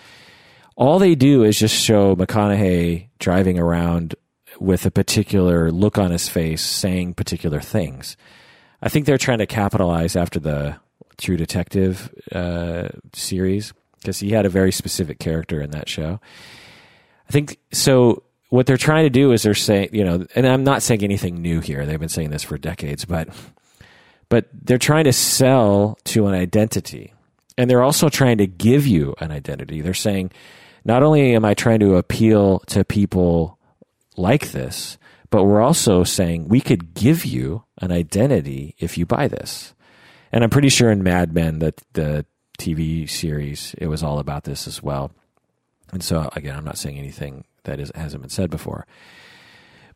all 0.76 1.00
they 1.00 1.16
do 1.16 1.44
is 1.44 1.58
just 1.58 1.76
show 1.76 2.16
McConaughey 2.16 3.08
driving 3.18 3.58
around 3.58 4.14
with 4.60 4.86
a 4.86 4.92
particular 4.92 5.72
look 5.72 5.98
on 5.98 6.12
his 6.12 6.30
face, 6.30 6.62
saying 6.62 7.16
particular 7.16 7.60
things. 7.60 8.16
I 8.84 8.90
think 8.90 9.08
they're 9.08 9.18
trying 9.18 9.40
to 9.40 9.48
capitalize 9.48 10.16
after 10.16 10.40
the 10.40 10.78
True 11.18 11.38
Detective 11.38 12.14
uh, 12.32 12.90
series 13.14 13.74
because 14.00 14.20
he 14.20 14.32
had 14.32 14.46
a 14.46 14.50
very 14.50 14.72
specific 14.72 15.18
character 15.18 15.60
in 15.60 15.72
that 15.72 15.90
show. 15.90 16.20
I 17.28 17.32
think 17.32 17.58
so. 17.72 18.24
What 18.50 18.68
they're 18.68 18.78
trying 18.78 19.06
to 19.06 19.10
do 19.10 19.32
is 19.32 19.44
they're 19.44 19.54
saying, 19.54 19.90
you 19.94 20.04
know, 20.04 20.26
and 20.36 20.46
I'm 20.46 20.64
not 20.64 20.84
saying 20.84 21.04
anything 21.04 21.42
new 21.42 21.62
here. 21.62 21.86
They've 21.86 22.00
been 22.00 22.10
saying 22.10 22.32
this 22.32 22.44
for 22.44 22.58
decades, 22.58 23.06
but 23.06 23.30
but 24.32 24.46
they're 24.54 24.78
trying 24.78 25.04
to 25.04 25.12
sell 25.12 25.98
to 26.06 26.26
an 26.28 26.34
identity, 26.34 27.14
and 27.58 27.70
they're 27.70 27.84
also 27.84 28.08
trying 28.08 28.38
to 28.38 28.48
give 28.48 28.88
you 28.88 29.14
an 29.20 29.30
identity. 29.30 29.82
They're 29.82 29.94
saying, 29.94 30.32
not 30.86 31.04
only 31.04 31.36
am 31.36 31.44
I 31.44 31.54
trying 31.54 31.82
to 31.82 31.98
appeal 31.98 32.60
to 32.68 32.86
people 32.86 33.60
like 34.16 34.54
this, 34.54 34.98
but 35.32 35.44
we're 35.44 35.62
also 35.62 36.06
saying 36.06 36.48
we 36.48 36.62
could 36.62 36.94
give 36.94 37.26
you 37.26 37.66
an 37.80 37.92
identity 37.92 38.74
if 38.80 38.98
you 38.98 39.06
buy 39.06 39.28
this. 39.28 39.74
And 40.32 40.46
I'm 40.46 40.50
pretty 40.50 40.70
sure 40.70 40.90
in 40.90 41.04
Mad 41.04 41.34
Men 41.34 41.60
that 41.60 41.82
the 41.92 42.26
TV 42.58 43.10
series 43.10 43.76
it 43.80 43.88
was 43.88 44.02
all 44.02 44.18
about 44.18 44.46
this 44.46 44.66
as 44.66 44.82
well. 44.82 45.12
And 45.92 46.02
so 46.02 46.30
again, 46.38 46.56
I'm 46.56 46.64
not 46.64 46.78
saying 46.78 46.98
anything 46.98 47.44
that 47.66 47.82
is, 47.82 47.92
hasn't 47.96 48.24
been 48.24 48.30
said 48.30 48.50
before. 48.50 48.88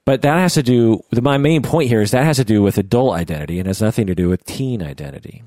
But 0.05 0.21
that 0.21 0.37
has 0.37 0.53
to 0.53 0.63
do. 0.63 1.03
My 1.11 1.37
main 1.37 1.63
point 1.63 1.89
here 1.89 2.01
is 2.01 2.11
that 2.11 2.23
has 2.23 2.37
to 2.37 2.45
do 2.45 2.61
with 2.61 2.77
adult 2.77 3.15
identity 3.15 3.59
and 3.59 3.67
has 3.67 3.81
nothing 3.81 4.05
to 4.07 4.15
do 4.15 4.29
with 4.29 4.45
teen 4.45 4.83
identity. 4.83 5.43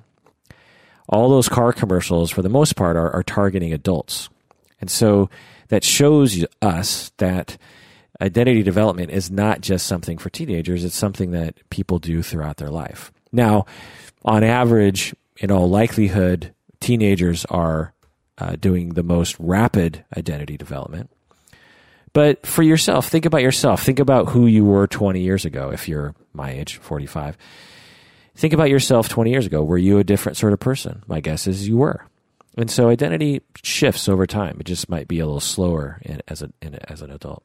All 1.09 1.31
those 1.31 1.49
car 1.49 1.73
commercials, 1.73 2.31
for 2.31 2.43
the 2.43 2.49
most 2.49 2.77
part, 2.77 2.97
are, 2.97 3.11
are 3.13 3.23
targeting 3.23 3.73
adults, 3.73 4.29
and 4.81 4.91
so 4.91 5.31
that 5.69 5.85
shows 5.85 6.45
us 6.61 7.13
that 7.17 7.57
identity 8.21 8.63
development 8.63 9.11
is 9.11 9.31
not 9.31 9.61
just 9.61 9.87
something 9.87 10.19
for 10.19 10.29
teenagers; 10.29 10.85
it's 10.85 10.97
something 10.97 11.31
that 11.31 11.55
people 11.71 11.99
do 11.99 12.23
throughout 12.23 12.59
their 12.59 12.69
life. 12.69 13.13
Now, 13.33 13.65
on 14.25 14.43
average, 14.43 15.15
in 15.39 15.51
all 15.51 15.71
likelihood, 15.71 16.53
teenagers 16.81 17.45
are 17.47 17.95
uh, 18.39 18.57
doing 18.57 18.91
the 18.91 19.03
most 19.03 19.37
rapid 19.39 20.05
identity 20.17 20.57
development. 20.57 21.11
But 22.19 22.45
for 22.45 22.65
yourself, 22.65 23.09
think 23.09 23.27
about 23.27 23.43
yourself. 23.43 23.85
Think 23.85 24.01
about 24.01 24.31
who 24.31 24.47
you 24.47 24.65
were 24.65 24.89
20 24.89 25.21
years 25.21 25.45
ago, 25.45 25.71
if 25.71 25.89
you're 25.89 26.17
my 26.33 26.51
age, 26.51 26.79
45. 26.79 27.39
Think 28.35 28.53
about 28.53 28.71
yourself 28.71 29.09
20 29.09 29.31
years 29.31 29.47
ago. 29.47 29.63
Were 29.63 29.79
you 29.79 29.99
a 29.99 30.03
different 30.03 30.37
sort 30.37 30.53
of 30.53 30.59
person? 30.59 31.05
My 31.07 31.21
guess 31.21 31.47
is 31.47 31.69
you 31.69 31.77
were. 31.77 32.07
And 32.57 32.69
so 32.69 32.89
identity 32.89 33.43
shifts 33.63 34.09
over 34.09 34.27
time. 34.27 34.57
It 34.59 34.67
just 34.67 34.89
might 34.89 35.07
be 35.07 35.21
a 35.21 35.27
little 35.27 35.39
slower 35.39 36.01
in, 36.03 36.21
as, 36.27 36.43
a, 36.43 36.51
in, 36.61 36.75
as 36.91 37.03
an 37.03 37.13
adult. 37.13 37.45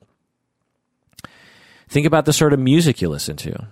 Think 1.87 2.07
about 2.07 2.25
the 2.25 2.33
sort 2.33 2.51
of 2.51 2.59
music 2.59 2.99
you 2.99 3.09
listen 3.09 3.35
to. 3.37 3.67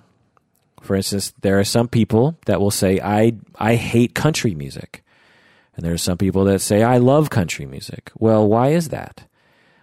For 0.84 0.96
instance, 0.96 1.34
there 1.42 1.58
are 1.58 1.64
some 1.64 1.88
people 1.88 2.38
that 2.46 2.62
will 2.62 2.70
say, 2.70 3.00
I, 3.00 3.34
I 3.56 3.74
hate 3.74 4.14
country 4.14 4.54
music. 4.54 5.04
And 5.76 5.84
there 5.84 5.94
are 5.94 5.98
some 5.98 6.20
people 6.20 6.44
that 6.44 6.62
say, 6.62 6.84
I 6.84 7.00
love 7.00 7.32
country 7.32 7.66
music. 7.66 8.12
Well, 8.20 8.48
why 8.48 8.68
is 8.68 8.90
that? 8.90 9.26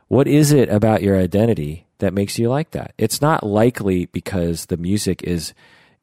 What 0.08 0.26
is 0.26 0.52
it 0.52 0.70
about 0.70 1.02
your 1.02 1.18
identity 1.18 1.86
that 1.98 2.14
makes 2.14 2.38
you 2.38 2.48
like 2.48 2.70
that? 2.72 2.94
It's 2.96 3.20
not 3.20 3.44
likely 3.44 4.06
because 4.06 4.66
the 4.66 4.78
music 4.78 5.22
is 5.22 5.52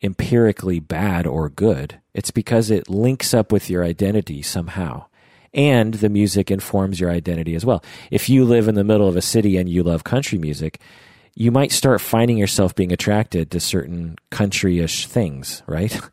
empirically 0.02 0.80
bad 0.80 1.26
or 1.26 1.50
good. 1.50 2.00
It's 2.14 2.32
because 2.32 2.70
it 2.70 2.90
links 2.90 3.34
up 3.34 3.52
with 3.52 3.70
your 3.70 3.84
identity 3.84 4.44
somehow. 4.44 5.06
And 5.54 5.96
the 5.96 6.10
music 6.10 6.52
informs 6.52 7.00
your 7.00 7.10
identity 7.10 7.56
as 7.56 7.66
well. 7.66 7.84
If 8.12 8.30
you 8.30 8.46
live 8.46 8.68
in 8.68 8.76
the 8.76 8.84
middle 8.84 9.08
of 9.08 9.16
a 9.16 9.22
city 9.22 9.58
and 9.58 9.68
you 9.68 9.84
love 9.84 10.04
country 10.04 10.38
music, 10.38 10.80
you 11.34 11.50
might 11.50 11.72
start 11.72 12.00
finding 12.00 12.38
yourself 12.38 12.76
being 12.76 12.92
attracted 12.92 13.52
to 13.52 13.60
certain 13.60 14.18
country-ish 14.30 15.08
things, 15.08 15.64
right? 15.68 16.00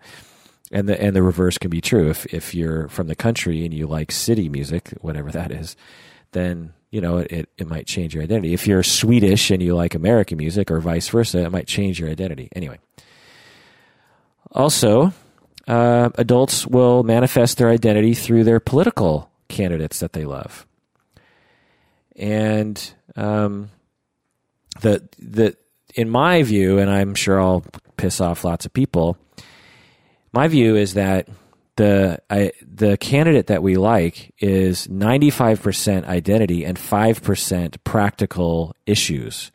And 0.74 0.88
the 0.88 0.98
and 0.98 1.14
the 1.14 1.22
reverse 1.22 1.58
can 1.58 1.68
be 1.68 1.82
true. 1.82 2.08
If 2.08 2.24
if 2.32 2.54
you're 2.54 2.88
from 2.88 3.06
the 3.06 3.14
country 3.14 3.62
and 3.66 3.74
you 3.74 3.86
like 3.86 4.10
city 4.10 4.48
music, 4.48 4.88
whatever 5.02 5.30
that 5.30 5.52
is, 5.52 5.76
then 6.30 6.72
you 6.92 7.00
know 7.00 7.18
it, 7.18 7.48
it 7.58 7.66
might 7.66 7.86
change 7.86 8.14
your 8.14 8.22
identity. 8.22 8.54
If 8.54 8.68
you're 8.68 8.84
Swedish 8.84 9.50
and 9.50 9.60
you 9.60 9.74
like 9.74 9.96
American 9.96 10.38
music, 10.38 10.70
or 10.70 10.78
vice 10.78 11.08
versa, 11.08 11.38
it 11.40 11.50
might 11.50 11.66
change 11.66 11.98
your 11.98 12.08
identity. 12.08 12.48
Anyway. 12.54 12.78
Also, 14.54 15.12
uh, 15.66 16.10
adults 16.16 16.66
will 16.66 17.02
manifest 17.02 17.56
their 17.56 17.70
identity 17.70 18.12
through 18.12 18.44
their 18.44 18.60
political 18.60 19.30
candidates 19.48 20.00
that 20.00 20.12
they 20.12 20.24
love, 20.24 20.66
and 22.14 22.94
um, 23.16 23.70
the 24.82 25.08
the 25.18 25.56
in 25.94 26.10
my 26.10 26.42
view, 26.42 26.78
and 26.78 26.90
I'm 26.90 27.14
sure 27.14 27.40
I'll 27.40 27.64
piss 27.96 28.20
off 28.20 28.44
lots 28.44 28.66
of 28.66 28.72
people. 28.72 29.16
My 30.32 30.48
view 30.48 30.76
is 30.76 30.94
that 30.94 31.28
the 31.76 32.20
I, 32.28 32.52
the 32.62 32.96
candidate 32.96 33.46
that 33.46 33.62
we 33.62 33.76
like 33.76 34.34
is 34.38 34.86
95% 34.88 36.04
identity 36.06 36.64
and 36.64 36.76
5% 36.76 37.76
practical 37.84 38.76
issues. 38.86 39.50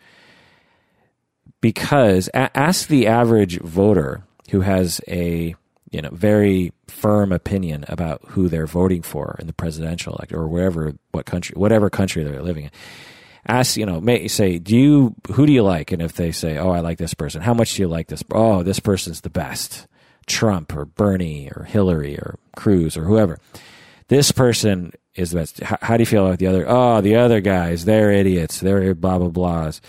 Because 1.61 2.29
a- 2.33 2.55
ask 2.57 2.87
the 2.87 3.07
average 3.07 3.59
voter 3.59 4.23
who 4.49 4.61
has 4.61 5.01
a 5.07 5.55
you 5.91 6.01
know 6.01 6.09
very 6.11 6.73
firm 6.87 7.31
opinion 7.31 7.85
about 7.87 8.21
who 8.29 8.47
they're 8.49 8.67
voting 8.67 9.01
for 9.01 9.35
in 9.39 9.47
the 9.47 9.53
presidential 9.53 10.13
elect 10.13 10.33
or 10.33 10.47
wherever 10.47 10.93
what 11.11 11.25
country 11.25 11.53
whatever 11.57 11.89
country 11.89 12.23
they're 12.23 12.41
living 12.41 12.65
in 12.65 12.71
ask, 13.47 13.77
you 13.77 13.85
know, 13.85 14.01
may 14.01 14.27
say, 14.27 14.59
do 14.59 14.75
you, 14.75 15.15
who 15.31 15.45
do 15.45 15.53
you 15.53 15.63
like? 15.63 15.91
And 15.91 16.01
if 16.01 16.13
they 16.13 16.31
say, 16.31 16.57
oh, 16.57 16.71
I 16.71 16.81
like 16.81 16.97
this 16.97 17.13
person, 17.13 17.41
how 17.41 17.53
much 17.53 17.75
do 17.75 17.81
you 17.81 17.87
like 17.87 18.07
this? 18.07 18.23
Oh, 18.31 18.63
this 18.63 18.79
person's 18.79 19.21
the 19.21 19.29
best. 19.29 19.87
Trump 20.27 20.75
or 20.75 20.85
Bernie 20.85 21.49
or 21.55 21.63
Hillary 21.63 22.15
or 22.17 22.37
Cruz 22.55 22.97
or 22.97 23.05
whoever. 23.05 23.39
This 24.09 24.31
person 24.31 24.93
is 25.15 25.31
the 25.31 25.39
best. 25.39 25.61
How, 25.61 25.77
how 25.81 25.97
do 25.97 26.01
you 26.01 26.05
feel 26.05 26.25
about 26.25 26.39
the 26.39 26.47
other? 26.47 26.65
Oh, 26.67 27.01
the 27.01 27.15
other 27.15 27.41
guys, 27.41 27.85
they're 27.85 28.11
idiots. 28.11 28.59
They're 28.59 28.93
blah, 28.93 29.19
blah, 29.19 29.29
blahs. 29.29 29.81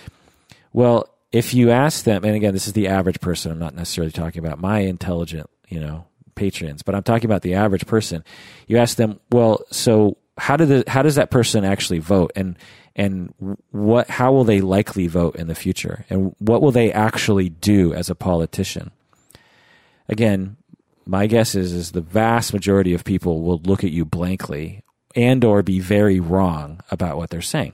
Well, 0.73 1.09
if 1.31 1.55
you 1.55 1.71
ask 1.71 2.05
them, 2.05 2.25
and 2.25 2.35
again, 2.35 2.55
this 2.55 2.67
is 2.67 2.73
the 2.73 2.89
average 2.89 3.21
person. 3.21 3.53
I'm 3.53 3.59
not 3.59 3.75
necessarily 3.75 4.13
talking 4.13 4.45
about 4.45 4.61
my 4.61 4.81
intelligent, 4.81 5.51
you 5.69 5.81
know, 5.81 6.07
patrons, 6.35 6.83
but 6.83 6.95
I'm 6.95 7.03
talking 7.03 7.27
about 7.27 7.43
the 7.43 7.55
average 7.55 7.87
person. 7.87 8.25
You 8.67 8.79
ask 8.79 8.97
them, 8.97 9.21
well, 9.31 9.61
so 9.71 10.17
how 10.39 10.57
do 10.57 10.65
the, 10.65 10.85
how 10.87 11.03
does 11.03 11.17
that 11.17 11.31
person 11.31 11.65
actually 11.65 11.99
vote? 11.99 12.33
And 12.35 12.57
and 12.97 13.33
what 13.71 14.09
how 14.11 14.33
will 14.33 14.45
they 14.45 14.61
likely 14.61 15.07
vote 15.07 15.37
in 15.37 15.47
the 15.47 15.55
future 15.55 16.05
and 16.11 16.35
what 16.39 16.61
will 16.61 16.73
they 16.73 16.93
actually 16.93 17.49
do 17.49 17.95
as 17.95 18.11
a 18.11 18.15
politician 18.15 18.91
again 20.09 20.57
my 21.07 21.27
guess 21.27 21.55
is 21.55 21.73
is 21.73 21.93
the 21.93 22.01
vast 22.01 22.53
majority 22.53 22.95
of 22.95 23.05
people 23.05 23.43
will 23.43 23.59
look 23.61 23.85
at 23.85 23.91
you 23.91 24.05
blankly 24.05 24.83
and 25.15 25.45
or 25.45 25.63
be 25.63 25.81
very 25.81 26.21
wrong 26.21 26.81
about 26.91 27.17
what 27.17 27.31
they're 27.31 27.41
saying 27.41 27.73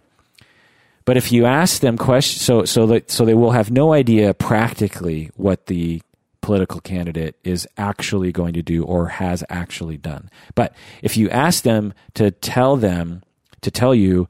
but 1.04 1.16
if 1.16 1.32
you 1.32 1.44
ask 1.44 1.80
them 1.80 1.98
questions 1.98 2.42
so 2.42 2.64
so 2.64 2.86
that 2.86 3.10
so 3.10 3.24
they 3.24 3.34
will 3.34 3.52
have 3.52 3.70
no 3.70 3.92
idea 3.92 4.34
practically 4.34 5.30
what 5.36 5.66
the 5.66 6.00
political 6.40 6.80
candidate 6.80 7.36
is 7.42 7.66
actually 7.78 8.30
going 8.30 8.52
to 8.52 8.62
do 8.62 8.84
or 8.84 9.08
has 9.08 9.42
actually 9.48 9.96
done 9.96 10.30
but 10.54 10.74
if 11.02 11.16
you 11.16 11.30
ask 11.30 11.64
them 11.64 11.94
to 12.12 12.30
tell 12.30 12.76
them 12.76 13.22
to 13.62 13.70
tell 13.70 13.94
you 13.94 14.28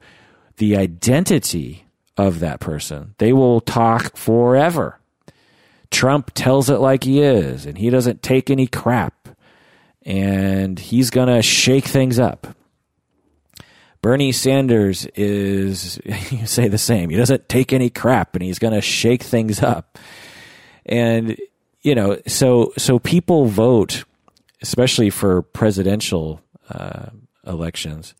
the 0.57 0.77
identity 0.77 1.85
of 2.17 2.39
that 2.39 2.59
person. 2.59 3.15
They 3.17 3.33
will 3.33 3.61
talk 3.61 4.15
forever. 4.15 4.99
Trump 5.91 6.31
tells 6.33 6.69
it 6.69 6.77
like 6.77 7.03
he 7.03 7.21
is, 7.21 7.65
and 7.65 7.77
he 7.77 7.89
doesn't 7.89 8.21
take 8.21 8.49
any 8.49 8.67
crap, 8.67 9.29
and 10.03 10.77
he's 10.79 11.09
going 11.09 11.27
to 11.27 11.41
shake 11.41 11.85
things 11.85 12.19
up. 12.19 12.47
Bernie 14.01 14.31
Sanders 14.31 15.05
is, 15.15 15.99
you 16.31 16.45
say 16.45 16.67
the 16.67 16.77
same. 16.77 17.09
He 17.09 17.17
doesn't 17.17 17.49
take 17.49 17.73
any 17.73 17.89
crap, 17.89 18.35
and 18.35 18.43
he's 18.43 18.59
going 18.59 18.73
to 18.73 18.81
shake 18.81 19.23
things 19.23 19.63
up. 19.63 19.97
And, 20.85 21.37
you 21.81 21.95
know, 21.95 22.19
so, 22.27 22.73
so 22.77 22.99
people 22.99 23.45
vote, 23.45 24.03
especially 24.61 25.09
for 25.09 25.41
presidential 25.41 26.41
uh, 26.69 27.07
elections 27.45 28.13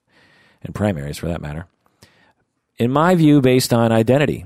and 0.64 0.74
primaries 0.74 1.18
for 1.18 1.28
that 1.28 1.42
matter 1.42 1.68
in 2.78 2.92
my 2.92 3.16
view, 3.16 3.42
based 3.42 3.74
on 3.74 3.92
identity. 3.92 4.46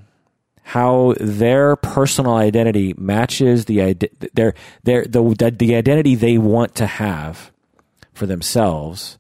How 0.69 1.15
their 1.19 1.75
personal 1.75 2.35
identity 2.35 2.93
matches 2.95 3.65
the 3.65 3.95
their 4.33 4.53
their 4.83 5.03
the 5.05 5.55
the 5.57 5.75
identity 5.75 6.13
they 6.13 6.37
want 6.37 6.75
to 6.75 6.85
have 6.85 7.51
for 8.13 8.27
themselves. 8.27 9.17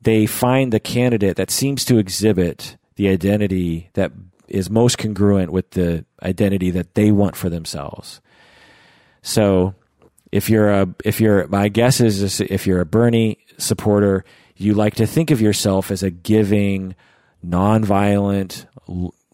They 0.00 0.26
find 0.26 0.72
the 0.72 0.78
candidate 0.78 1.36
that 1.36 1.50
seems 1.50 1.84
to 1.86 1.98
exhibit 1.98 2.76
the 2.94 3.08
identity 3.08 3.90
that 3.94 4.12
is 4.46 4.70
most 4.70 4.96
congruent 4.96 5.50
with 5.50 5.72
the 5.72 6.04
identity 6.22 6.70
that 6.70 6.94
they 6.94 7.10
want 7.10 7.34
for 7.34 7.48
themselves. 7.48 8.20
So, 9.22 9.74
if 10.30 10.48
you're 10.48 10.70
a 10.70 10.88
if 11.04 11.20
you're 11.20 11.48
my 11.48 11.68
guess 11.68 12.00
is 12.00 12.40
if 12.40 12.66
you're 12.66 12.80
a 12.80 12.86
Bernie 12.86 13.38
supporter, 13.58 14.24
you 14.54 14.74
like 14.74 14.94
to 14.94 15.06
think 15.06 15.32
of 15.32 15.40
yourself 15.40 15.90
as 15.90 16.04
a 16.04 16.10
giving 16.10 16.94
nonviolent, 17.44 18.66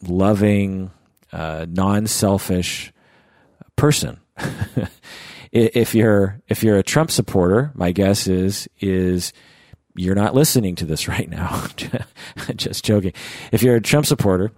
loving, 0.02 0.90
uh, 1.36 1.66
non-selfish 1.68 2.92
person. 3.76 4.18
if 5.52 5.94
you're 5.94 6.40
if 6.48 6.62
you're 6.62 6.78
a 6.78 6.82
Trump 6.82 7.10
supporter, 7.10 7.72
my 7.74 7.92
guess 7.92 8.26
is 8.26 8.68
is 8.80 9.34
you're 9.94 10.14
not 10.14 10.34
listening 10.34 10.74
to 10.76 10.86
this 10.86 11.08
right 11.08 11.28
now. 11.28 11.66
Just 12.56 12.84
joking. 12.84 13.12
If 13.52 13.62
you're 13.62 13.76
a 13.76 13.80
Trump 13.82 14.06
supporter, 14.06 14.50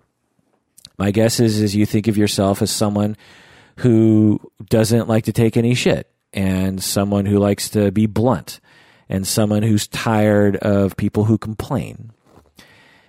my 0.98 1.10
guess 1.10 1.40
is 1.40 1.60
is 1.60 1.74
you 1.74 1.84
think 1.84 2.06
of 2.06 2.16
yourself 2.16 2.62
as 2.62 2.70
someone 2.70 3.16
who 3.78 4.40
doesn't 4.70 5.08
like 5.08 5.24
to 5.24 5.32
take 5.32 5.56
any 5.56 5.74
shit 5.74 6.08
and 6.32 6.82
someone 6.82 7.26
who 7.26 7.38
likes 7.38 7.70
to 7.70 7.90
be 7.90 8.06
blunt 8.06 8.60
and 9.08 9.26
someone 9.26 9.62
who's 9.62 9.88
tired 9.88 10.56
of 10.56 10.96
people 10.96 11.24
who 11.24 11.38
complain 11.38 12.12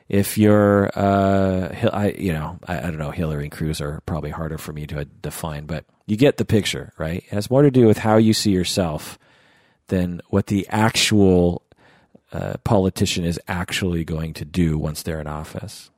if 0.09 0.39
you're, 0.39 0.89
uh, 0.95 1.89
I, 1.93 2.15
you 2.17 2.33
know, 2.33 2.59
I, 2.67 2.79
I, 2.79 2.81
don't 2.81 2.97
know, 2.97 3.11
Hillary 3.11 3.43
and 3.43 3.51
Cruz 3.51 3.79
are 3.79 4.01
probably 4.07 4.31
harder 4.31 4.57
for 4.57 4.73
me 4.73 4.87
to 4.87 5.05
define, 5.05 5.67
but 5.67 5.85
you 6.07 6.17
get 6.17 6.37
the 6.37 6.45
picture, 6.45 6.91
right? 6.97 7.17
It 7.17 7.29
has 7.29 7.51
more 7.51 7.61
to 7.61 7.69
do 7.69 7.85
with 7.85 7.99
how 7.99 8.17
you 8.17 8.33
see 8.33 8.51
yourself 8.51 9.19
than 9.87 10.21
what 10.29 10.47
the 10.47 10.67
actual 10.69 11.61
uh, 12.33 12.55
politician 12.63 13.23
is 13.23 13.39
actually 13.47 14.03
going 14.03 14.33
to 14.33 14.45
do 14.45 14.79
once 14.79 15.03
they're 15.03 15.21
in 15.21 15.27
office. 15.27 15.91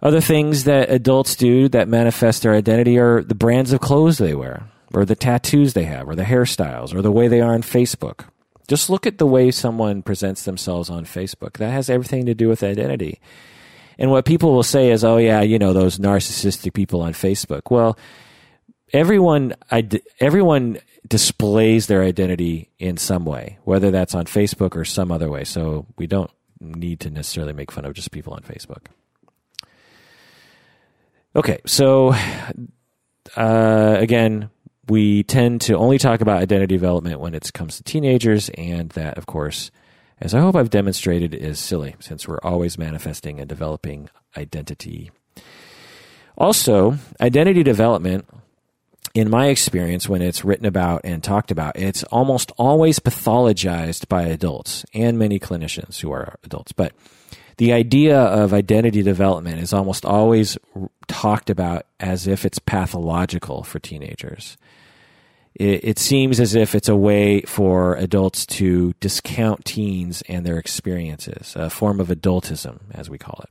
Other 0.00 0.20
things 0.20 0.64
that 0.64 0.90
adults 0.90 1.34
do 1.34 1.68
that 1.70 1.88
manifest 1.88 2.42
their 2.42 2.54
identity 2.54 2.96
are 2.98 3.22
the 3.22 3.34
brands 3.34 3.72
of 3.72 3.80
clothes 3.80 4.18
they 4.18 4.34
wear, 4.34 4.68
or 4.94 5.04
the 5.04 5.16
tattoos 5.16 5.72
they 5.72 5.84
have, 5.84 6.08
or 6.08 6.14
the 6.14 6.22
hairstyles, 6.22 6.94
or 6.94 7.02
the 7.02 7.10
way 7.10 7.26
they 7.26 7.40
are 7.40 7.54
on 7.54 7.62
Facebook. 7.62 8.26
Just 8.66 8.90
look 8.90 9.06
at 9.06 9.18
the 9.18 9.26
way 9.26 9.50
someone 9.50 10.02
presents 10.02 10.44
themselves 10.44 10.90
on 10.90 11.04
Facebook. 11.04 11.54
That 11.54 11.70
has 11.70 11.88
everything 11.88 12.26
to 12.26 12.34
do 12.34 12.48
with 12.48 12.62
identity. 12.62 13.20
And 13.98 14.10
what 14.10 14.24
people 14.24 14.52
will 14.52 14.62
say 14.62 14.90
is, 14.90 15.04
oh, 15.04 15.16
yeah, 15.16 15.40
you 15.40 15.58
know, 15.58 15.72
those 15.72 15.98
narcissistic 15.98 16.74
people 16.74 17.00
on 17.00 17.12
Facebook. 17.12 17.70
Well, 17.70 17.96
everyone 18.92 19.54
everyone 20.20 20.78
displays 21.08 21.86
their 21.86 22.02
identity 22.02 22.70
in 22.78 22.96
some 22.96 23.24
way, 23.24 23.58
whether 23.64 23.90
that's 23.90 24.14
on 24.14 24.26
Facebook 24.26 24.76
or 24.76 24.84
some 24.84 25.12
other 25.12 25.30
way. 25.30 25.44
So 25.44 25.86
we 25.96 26.06
don't 26.06 26.30
need 26.60 27.00
to 27.00 27.10
necessarily 27.10 27.52
make 27.52 27.70
fun 27.70 27.84
of 27.84 27.94
just 27.94 28.10
people 28.10 28.34
on 28.34 28.42
Facebook. 28.42 28.86
Okay, 31.34 31.60
so 31.66 32.14
uh, 33.36 33.96
again, 33.98 34.50
we 34.88 35.22
tend 35.24 35.60
to 35.62 35.76
only 35.76 35.98
talk 35.98 36.20
about 36.20 36.40
identity 36.40 36.74
development 36.74 37.20
when 37.20 37.34
it 37.34 37.52
comes 37.52 37.76
to 37.76 37.82
teenagers, 37.82 38.48
and 38.50 38.90
that, 38.90 39.18
of 39.18 39.26
course, 39.26 39.70
as 40.20 40.34
I 40.34 40.40
hope 40.40 40.56
I've 40.56 40.70
demonstrated, 40.70 41.34
is 41.34 41.58
silly 41.58 41.96
since 41.98 42.26
we're 42.26 42.40
always 42.42 42.78
manifesting 42.78 43.40
and 43.40 43.48
developing 43.48 44.08
identity. 44.36 45.10
Also, 46.38 46.98
identity 47.20 47.62
development 47.62 48.26
in 49.16 49.30
my 49.30 49.46
experience, 49.46 50.10
when 50.10 50.20
it's 50.20 50.44
written 50.44 50.66
about 50.66 51.00
and 51.04 51.24
talked 51.24 51.50
about, 51.50 51.76
it's 51.78 52.04
almost 52.04 52.52
always 52.58 52.98
pathologized 52.98 54.08
by 54.08 54.24
adults 54.24 54.84
and 54.92 55.18
many 55.18 55.40
clinicians 55.40 56.00
who 56.00 56.12
are 56.12 56.36
adults. 56.44 56.72
But 56.72 56.92
the 57.56 57.72
idea 57.72 58.18
of 58.18 58.52
identity 58.52 59.02
development 59.02 59.60
is 59.60 59.72
almost 59.72 60.04
always 60.04 60.58
talked 61.08 61.48
about 61.48 61.86
as 61.98 62.26
if 62.26 62.44
it's 62.44 62.58
pathological 62.58 63.62
for 63.62 63.78
teenagers. 63.78 64.58
It, 65.58 65.84
it 65.84 65.98
seems 65.98 66.38
as 66.38 66.54
if 66.54 66.74
it's 66.74 66.88
a 66.88 66.96
way 66.96 67.40
for 67.42 67.96
adults 67.96 68.46
to 68.46 68.92
discount 69.00 69.64
teens 69.64 70.22
and 70.28 70.46
their 70.46 70.58
experiences, 70.58 71.54
a 71.56 71.70
form 71.70 72.00
of 72.00 72.08
adultism, 72.08 72.80
as 72.92 73.10
we 73.10 73.18
call 73.18 73.40
it 73.42 73.50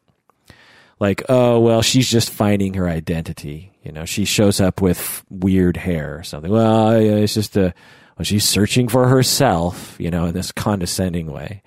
like, 1.00 1.24
oh, 1.30 1.60
well, 1.60 1.82
she's 1.82 2.10
just 2.10 2.30
finding 2.30 2.74
her 2.76 2.88
identity. 2.88 3.74
You 3.84 3.91
know, 3.91 4.06
she 4.06 4.26
shows 4.26 4.62
up 4.62 4.82
with 4.82 5.24
weird 5.30 5.78
hair 5.78 6.18
or 6.18 6.24
something. 6.24 6.52
Well, 6.52 6.91
it's 6.91 7.34
just 7.34 7.58
a, 7.58 7.74
well, 8.18 8.24
she's 8.24 8.46
searching 8.46 8.88
for 8.88 9.08
herself, 9.08 9.96
you 10.00 10.10
know, 10.10 10.26
in 10.26 10.34
this 10.34 10.52
condescending 10.52 11.32
way. 11.32 11.62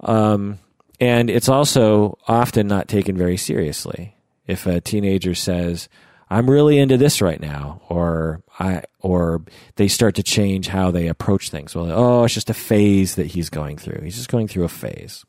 Um, 0.00 0.58
and 1.00 1.28
it's 1.28 1.48
also 1.48 2.18
often 2.28 2.68
not 2.68 2.88
taken 2.88 3.16
very 3.16 3.36
seriously. 3.36 4.14
If 4.46 4.66
a 4.66 4.80
teenager 4.80 5.34
says, 5.34 5.88
I'm 6.34 6.50
really 6.50 6.78
into 6.78 6.96
this 6.96 7.22
right 7.22 7.40
now, 7.40 7.80
or 7.88 8.42
I, 8.58 8.82
or 8.98 9.42
they 9.76 9.86
start 9.86 10.16
to 10.16 10.24
change 10.24 10.66
how 10.66 10.90
they 10.90 11.06
approach 11.06 11.48
things. 11.48 11.76
Well, 11.76 11.92
oh, 11.92 12.24
it's 12.24 12.34
just 12.34 12.50
a 12.50 12.54
phase 12.54 13.14
that 13.14 13.28
he's 13.28 13.50
going 13.50 13.76
through. 13.76 14.00
He's 14.02 14.16
just 14.16 14.28
going 14.28 14.48
through 14.48 14.64
a 14.64 14.68
phase. 14.68 15.24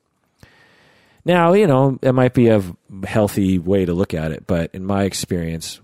Now, 1.23 1.53
you 1.53 1.67
know, 1.67 1.99
it 2.01 2.13
might 2.13 2.33
be 2.33 2.47
a 2.47 2.63
healthy 3.05 3.59
way 3.59 3.85
to 3.85 3.93
look 3.93 4.15
at 4.15 4.31
it, 4.31 4.47
but 4.47 4.71
in 4.73 4.83
my 4.83 5.03
experience, 5.03 5.79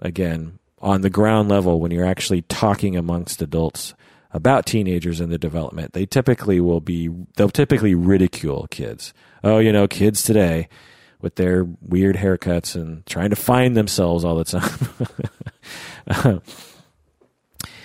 again, 0.00 0.58
on 0.80 1.02
the 1.02 1.10
ground 1.10 1.50
level, 1.50 1.78
when 1.78 1.90
you're 1.90 2.06
actually 2.06 2.40
talking 2.40 2.96
amongst 2.96 3.42
adults 3.42 3.92
about 4.32 4.64
teenagers 4.64 5.20
and 5.20 5.30
the 5.30 5.36
development, 5.36 5.92
they 5.92 6.06
typically 6.06 6.60
will 6.60 6.80
be, 6.80 7.10
they'll 7.36 7.50
typically 7.50 7.94
ridicule 7.94 8.66
kids. 8.70 9.12
Oh, 9.44 9.58
you 9.58 9.70
know, 9.70 9.86
kids 9.86 10.22
today 10.22 10.70
with 11.22 11.36
their 11.36 11.64
weird 11.80 12.16
haircuts 12.16 12.74
and 12.74 13.06
trying 13.06 13.30
to 13.30 13.36
find 13.36 13.76
themselves 13.76 14.24
all 14.24 14.36
the 14.36 14.44
time. 14.44 16.42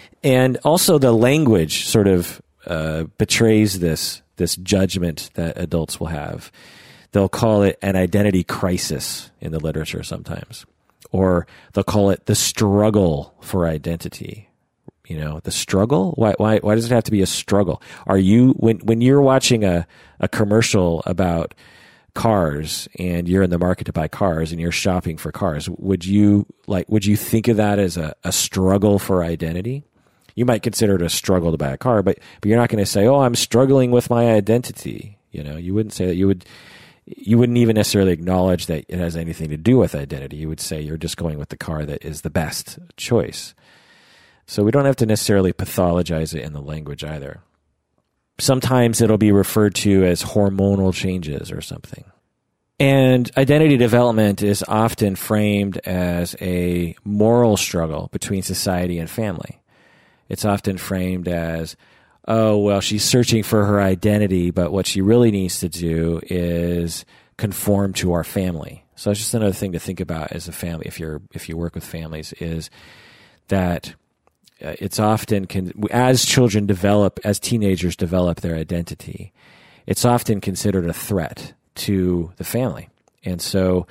and 0.23 0.58
also 0.65 0.97
the 0.97 1.13
language 1.13 1.86
sort 1.86 2.08
of 2.08 2.41
uh, 2.65 3.04
betrays 3.17 3.80
this 3.80 4.21
this 4.36 4.56
judgment 4.58 5.30
that 5.36 5.58
adults 5.58 6.00
will 6.00 6.08
have 6.08 6.52
they'll 7.12 7.30
call 7.30 7.63
it 7.63 7.80
an 7.82 7.95
identity 7.95 8.43
crisis 8.43 9.32
in 9.39 9.52
the 9.52 9.60
literature 9.60 10.04
sometimes, 10.04 10.65
or 11.12 11.47
they'll 11.73 11.84
call 11.84 12.10
it 12.10 12.26
the 12.26 12.36
struggle 12.36 13.34
for 13.41 13.67
identity. 13.67 14.50
You 15.08 15.17
know, 15.17 15.39
the 15.39 15.52
struggle. 15.52 16.12
Why, 16.12 16.34
why, 16.38 16.60
why 16.60 16.76
does 16.76 16.86
it 16.86 16.93
have 16.93 17.06
to 17.06 17.12
be 17.12 17.21
a 17.21 17.26
struggle? 17.26 17.82
Are 18.08 18.17
you 18.17 18.52
when 18.54 18.80
when 18.80 19.00
you're 19.00 19.21
watching 19.21 19.63
a 19.63 19.88
a 20.19 20.28
commercial 20.28 21.02
about 21.06 21.54
cars 22.17 22.89
and 22.97 23.30
you're 23.30 23.43
in 23.43 23.51
the 23.51 23.60
market 23.60 23.84
to 23.84 23.93
buy 23.93 24.08
cars 24.08 24.51
and 24.51 24.60
you're 24.60 24.71
shopping 24.71 25.17
for 25.17 25.32
cars, 25.32 25.69
would 25.69 26.03
you 26.03 26.47
like 26.65 26.89
would 26.89 27.06
you 27.06 27.15
think 27.15 27.47
of 27.47 27.58
that 27.58 27.77
as 27.77 27.95
a, 27.95 28.15
a 28.23 28.32
struggle 28.32 28.97
for 28.97 29.23
identity? 29.23 29.84
You 30.34 30.43
might 30.43 30.63
consider 30.63 30.95
it 30.95 31.03
a 31.03 31.10
struggle 31.10 31.51
to 31.51 31.58
buy 31.58 31.69
a 31.69 31.77
car, 31.77 32.01
but 32.01 32.17
but 32.41 32.49
you're 32.49 32.58
not 32.58 32.69
going 32.69 32.84
to 32.84 32.89
say, 32.89 33.06
"Oh, 33.06 33.19
I'm 33.19 33.36
struggling 33.36 33.91
with 33.91 34.10
my 34.10 34.32
identity." 34.32 35.19
You 35.32 35.43
know, 35.43 35.58
you 35.58 35.75
wouldn't 35.75 35.93
say 35.93 36.08
that. 36.08 36.15
You 36.15 36.25
would 36.25 36.43
you 37.06 37.38
wouldn't 37.38 37.60
even 37.60 37.75
necessarily 37.75 38.13
acknowledge 38.13 38.65
that 38.65 38.86
it 38.89 38.97
has 38.97 39.15
anything 39.15 39.49
to 39.49 39.58
do 39.58 39.77
with 39.77 39.93
identity. 39.93 40.38
You 40.38 40.49
would 40.49 40.60
say 40.60 40.82
you're 40.82 40.97
just 40.97 41.17
going 41.17 41.38
with 41.38 41.49
the 41.49 41.58
car 41.58 41.86
that 41.86 42.03
is 42.03 42.21
the 42.21 42.32
best 42.32 42.80
choice. 42.97 43.53
So 44.47 44.63
we 44.63 44.71
don't 44.71 44.86
have 44.86 44.95
to 44.97 45.06
necessarily 45.06 45.53
pathologize 45.53 46.34
it 46.34 46.43
in 46.43 46.53
the 46.53 46.62
language 46.62 47.03
either. 47.03 47.41
Sometimes 48.39 49.02
it'll 49.02 49.17
be 49.17 49.32
referred 49.32 49.76
to 49.76 50.06
as 50.06 50.23
hormonal 50.23 50.93
changes 50.93 51.52
or 51.52 51.62
something. 51.62 52.04
And 52.80 53.32
identity 53.36 53.78
development 53.78 54.43
is 54.43 54.63
often 54.67 55.15
framed 55.15 55.78
as 55.80 56.36
a 56.39 56.95
moral 57.04 57.58
struggle 57.58 58.10
between 58.12 58.43
society 58.43 59.00
and 59.00 59.10
family. 59.10 59.60
It's 60.30 60.45
often 60.45 60.78
framed 60.78 61.28
as 61.28 61.76
oh, 62.28 62.58
well, 62.58 62.82
she's 62.82 63.06
searching 63.06 63.41
for 63.41 63.65
her 63.65 63.80
identity, 63.80 64.52
but 64.52 64.71
what 64.71 64.86
she 64.86 65.02
really 65.02 65.32
needs 65.32 65.62
to 65.62 65.69
do 65.69 66.19
is 66.23 67.06
conform 67.38 67.93
to 67.93 68.12
our 68.12 68.23
family. 68.23 68.84
So 68.95 69.12
it's 69.12 69.19
just 69.19 69.34
another 69.34 69.54
thing 69.54 69.71
to 69.71 69.80
think 69.80 70.00
about 70.00 70.34
as 70.34 70.47
a 70.47 70.52
family. 70.52 70.88
If 70.88 71.00
you're 71.00 71.21
if 71.34 71.47
you 71.47 71.56
work 71.56 71.76
with 71.76 71.86
families, 71.86 72.34
is 72.34 72.69
that 73.47 73.95
Uh, 74.63 74.76
it's 74.80 75.00
often 75.00 75.46
can, 75.46 75.72
as 75.91 76.26
children 76.26 76.65
develop, 76.65 77.20
as 77.24 77.39
teenagers 77.39 77.96
develop 77.96 78.41
their 78.41 78.56
identity, 78.56 79.32
it's 79.86 80.06
often 80.06 80.41
considered 80.41 80.86
a 80.86 80.93
threat 80.93 81.54
to 81.76 82.32
the 82.38 82.43
family, 82.43 82.89
and 83.24 83.41
so 83.41 83.86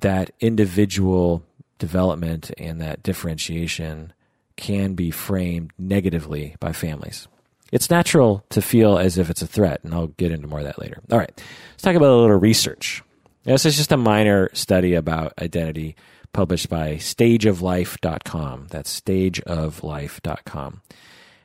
that 0.00 0.30
individual 0.40 1.42
development 1.78 2.50
and 2.58 2.80
that 2.80 3.02
differentiation 3.02 4.12
can 4.56 4.94
be 4.94 5.10
framed 5.10 5.72
negatively 5.78 6.56
by 6.60 6.72
families 6.72 7.28
it's 7.74 7.90
natural 7.90 8.44
to 8.50 8.62
feel 8.62 8.98
as 8.98 9.18
if 9.18 9.30
it's 9.30 9.42
a 9.42 9.48
threat, 9.48 9.80
and 9.82 9.92
I'll 9.92 10.06
get 10.06 10.30
into 10.30 10.46
more 10.46 10.60
of 10.60 10.64
that 10.64 10.78
later. 10.78 11.02
All 11.10 11.18
right, 11.18 11.32
let's 11.72 11.82
talk 11.82 11.96
about 11.96 12.10
a 12.10 12.14
little 12.14 12.36
research. 12.36 13.02
This 13.42 13.66
is 13.66 13.76
just 13.76 13.90
a 13.90 13.96
minor 13.96 14.48
study 14.52 14.94
about 14.94 15.32
identity 15.40 15.96
published 16.34 16.68
by 16.68 16.96
stageoflife.com. 16.96 18.66
That's 18.68 19.00
stageoflife.com. 19.00 20.82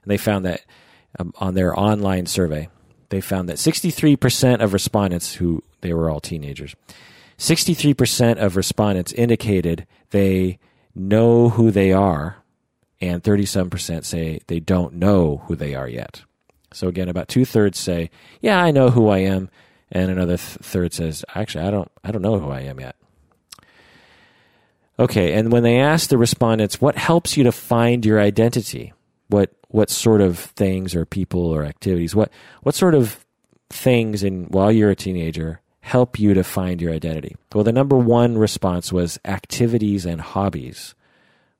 And 0.03 0.11
they 0.11 0.17
found 0.17 0.45
that 0.45 0.65
um, 1.17 1.33
on 1.37 1.53
their 1.53 1.79
online 1.79 2.25
survey, 2.25 2.67
they 3.07 3.21
found 3.21 3.47
that 3.47 3.57
63% 3.57 4.61
of 4.61 4.73
respondents 4.73 5.35
who 5.35 5.63
they 5.81 5.93
were 5.93 6.09
all 6.09 6.19
teenagers, 6.19 6.75
63% 7.37 8.37
of 8.37 8.57
respondents 8.57 9.13
indicated 9.13 9.87
they 10.09 10.59
know 10.93 11.49
who 11.49 11.71
they 11.71 11.93
are 11.93 12.43
and 12.99 13.23
37% 13.23 14.03
say 14.03 14.41
they 14.47 14.59
don't 14.59 14.95
know 14.95 15.43
who 15.45 15.55
they 15.55 15.73
are 15.73 15.87
yet. 15.87 16.23
So 16.73 16.87
again, 16.87 17.09
about 17.09 17.27
two 17.27 17.45
thirds 17.45 17.79
say, 17.79 18.09
"Yeah, 18.41 18.61
I 18.61 18.71
know 18.71 18.89
who 18.89 19.07
I 19.07 19.19
am," 19.19 19.49
and 19.91 20.11
another 20.11 20.37
th- 20.37 20.59
third 20.61 20.93
says, 20.93 21.25
"Actually, 21.33 21.63
I 21.65 21.71
don't. 21.71 21.91
I 22.03 22.11
don't 22.11 22.21
know 22.21 22.39
who 22.39 22.51
I 22.51 22.61
am 22.61 22.79
yet." 22.79 22.95
Okay, 24.99 25.33
and 25.33 25.51
when 25.51 25.63
they 25.63 25.79
ask 25.79 26.09
the 26.09 26.17
respondents, 26.17 26.81
"What 26.81 26.97
helps 26.97 27.37
you 27.37 27.43
to 27.45 27.51
find 27.51 28.05
your 28.05 28.19
identity?" 28.19 28.93
What 29.29 29.51
what 29.69 29.89
sort 29.89 30.21
of 30.21 30.37
things 30.39 30.95
or 30.95 31.05
people 31.05 31.45
or 31.45 31.63
activities? 31.63 32.15
What 32.15 32.31
what 32.63 32.75
sort 32.75 32.95
of 32.95 33.25
things 33.69 34.23
in 34.23 34.45
while 34.45 34.71
you're 34.71 34.89
a 34.89 34.95
teenager 34.95 35.61
help 35.81 36.19
you 36.19 36.33
to 36.33 36.43
find 36.43 36.81
your 36.81 36.91
identity? 36.91 37.35
Well, 37.53 37.63
the 37.63 37.71
number 37.71 37.95
one 37.95 38.37
response 38.37 38.91
was 38.91 39.19
activities 39.25 40.05
and 40.05 40.19
hobbies, 40.19 40.95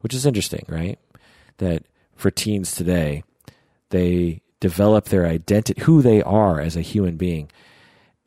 which 0.02 0.14
is 0.14 0.26
interesting, 0.26 0.66
right? 0.68 1.00
that 1.60 1.84
for 2.16 2.32
teens 2.32 2.74
today, 2.74 3.24
they 3.92 4.42
develop 4.60 5.06
their 5.06 5.26
identity, 5.26 5.82
who 5.84 6.02
they 6.02 6.22
are 6.24 6.60
as 6.60 6.76
a 6.76 6.82
human 6.82 7.16
being, 7.16 7.50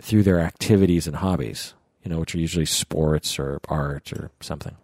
through 0.00 0.22
their 0.22 0.40
activities 0.40 1.06
and 1.06 1.16
hobbies, 1.16 1.74
you 2.02 2.10
know, 2.10 2.20
which 2.20 2.34
are 2.34 2.38
usually 2.38 2.64
sports 2.64 3.38
or 3.38 3.60
art 3.68 4.12
or 4.12 4.30
something. 4.40 4.76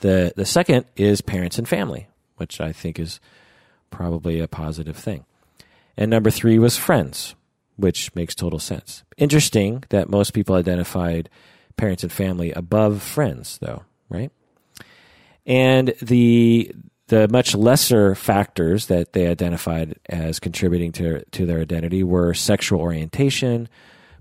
The, 0.00 0.32
the 0.36 0.46
second 0.46 0.86
is 0.96 1.20
parents 1.20 1.58
and 1.58 1.68
family, 1.68 2.08
which 2.36 2.60
I 2.60 2.72
think 2.72 2.98
is 2.98 3.20
probably 3.90 4.40
a 4.40 4.48
positive 4.48 4.96
thing. 4.96 5.24
And 5.96 6.10
number 6.10 6.30
three 6.30 6.58
was 6.58 6.76
friends, 6.76 7.34
which 7.76 8.14
makes 8.14 8.34
total 8.34 8.58
sense. 8.58 9.04
Interesting 9.16 9.84
that 9.90 10.08
most 10.08 10.32
people 10.32 10.56
identified 10.56 11.28
parents 11.76 12.02
and 12.02 12.12
family 12.12 12.52
above 12.52 13.02
friends, 13.02 13.58
though, 13.60 13.84
right? 14.08 14.32
And 15.46 15.94
the 16.00 16.72
the 17.08 17.28
much 17.28 17.54
lesser 17.54 18.14
factors 18.14 18.86
that 18.86 19.12
they 19.12 19.26
identified 19.26 19.98
as 20.08 20.40
contributing 20.40 20.92
to, 20.92 21.22
to 21.32 21.44
their 21.44 21.60
identity 21.60 22.02
were 22.02 22.32
sexual 22.32 22.80
orientation, 22.80 23.68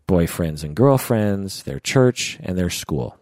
boyfriends 0.09 0.63
and 0.65 0.75
girlfriends, 0.75 1.63
their 1.63 1.79
church, 1.79 2.37
and 2.43 2.57
their 2.57 2.69
school. 2.69 3.17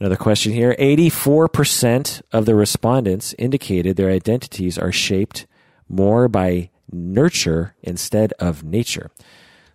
Another 0.00 0.16
question 0.16 0.52
here 0.52 0.76
84% 0.78 2.22
of 2.32 2.46
the 2.46 2.54
respondents 2.54 3.34
indicated 3.38 3.96
their 3.96 4.10
identities 4.10 4.78
are 4.78 4.92
shaped 4.92 5.46
more 5.88 6.28
by 6.28 6.70
nurture 6.92 7.74
instead 7.82 8.32
of 8.34 8.62
nature. 8.62 9.10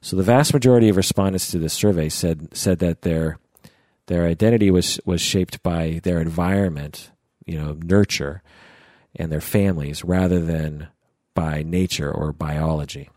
So 0.01 0.15
the 0.15 0.23
vast 0.23 0.53
majority 0.53 0.89
of 0.89 0.97
respondents 0.97 1.51
to 1.51 1.59
this 1.59 1.73
survey 1.73 2.09
said 2.09 2.55
said 2.55 2.79
that 2.79 3.01
their 3.01 3.37
their 4.07 4.25
identity 4.25 4.69
was 4.71 4.99
was 5.05 5.21
shaped 5.21 5.63
by 5.63 6.01
their 6.03 6.21
environment, 6.21 7.11
you 7.45 7.57
know, 7.57 7.77
nurture 7.83 8.41
and 9.15 9.31
their 9.31 9.41
families 9.41 10.03
rather 10.03 10.39
than 10.39 10.87
by 11.35 11.63
nature 11.63 12.11
or 12.11 12.31
biology, 12.31 13.09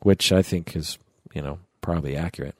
which 0.00 0.32
I 0.32 0.42
think 0.42 0.74
is, 0.74 0.98
you 1.34 1.42
know, 1.42 1.58
probably 1.80 2.16
accurate. 2.16 2.54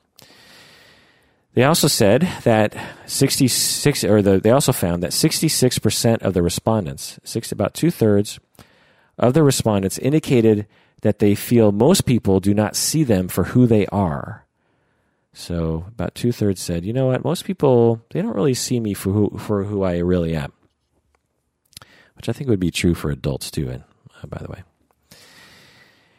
They 1.55 1.65
also 1.65 1.89
said 1.89 2.29
that 2.45 2.77
66, 3.07 4.05
or 4.05 4.23
the, 4.23 4.39
they 4.39 4.51
also 4.51 4.73
found 4.73 5.03
that 5.03 5.13
66% 5.13 6.23
of 6.23 6.35
the 6.35 6.43
respondents, 6.43 7.19
six, 7.25 7.51
about 7.51 7.75
two 7.75 7.91
thirds 7.91 8.39
of 9.19 9.35
the 9.35 9.43
respondents 9.43 9.99
indicated 9.99 10.67
that 11.03 11.19
they 11.19 11.35
feel 11.35 11.73
most 11.73 12.07
people 12.07 12.41
do 12.41 12.55
not 12.55 12.77
see 12.77 13.05
them 13.05 13.29
for 13.29 13.45
who 13.45 13.67
they 13.67 13.87
are. 13.87 14.45
So 15.33 15.85
about 15.89 16.15
two 16.15 16.33
thirds 16.33 16.61
said, 16.61 16.85
you 16.85 16.93
know 16.93 17.07
what, 17.07 17.25
most 17.25 17.45
people, 17.45 18.03
they 18.11 18.21
don't 18.23 18.35
really 18.35 18.55
see 18.55 18.81
me 18.81 18.95
for 18.95 19.13
who, 19.13 19.39
for 19.39 19.65
who 19.65 19.83
I 19.83 19.99
really 19.99 20.35
am. 20.35 20.53
Which 22.15 22.29
I 22.29 22.33
think 22.33 22.51
would 22.51 22.61
be 22.61 22.73
true 22.73 22.95
for 22.95 23.11
adults 23.11 23.51
too, 23.51 23.69
and, 23.69 23.85
uh, 24.23 24.27
by 24.27 24.39
the 24.39 24.51
way. 24.51 24.63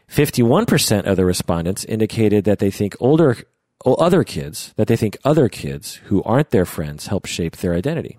51% 0.09 1.05
of 1.05 1.17
the 1.17 1.25
respondents 1.25 1.83
indicated 1.83 2.45
that 2.45 2.59
they 2.59 2.71
think 2.71 2.95
older 2.99 3.37
other 3.85 4.23
kids 4.23 4.73
that 4.75 4.87
they 4.87 4.95
think 4.95 5.17
other 5.23 5.49
kids 5.49 5.95
who 6.05 6.21
aren't 6.23 6.51
their 6.51 6.65
friends 6.65 7.07
help 7.07 7.25
shape 7.25 7.57
their 7.57 7.73
identity. 7.73 8.17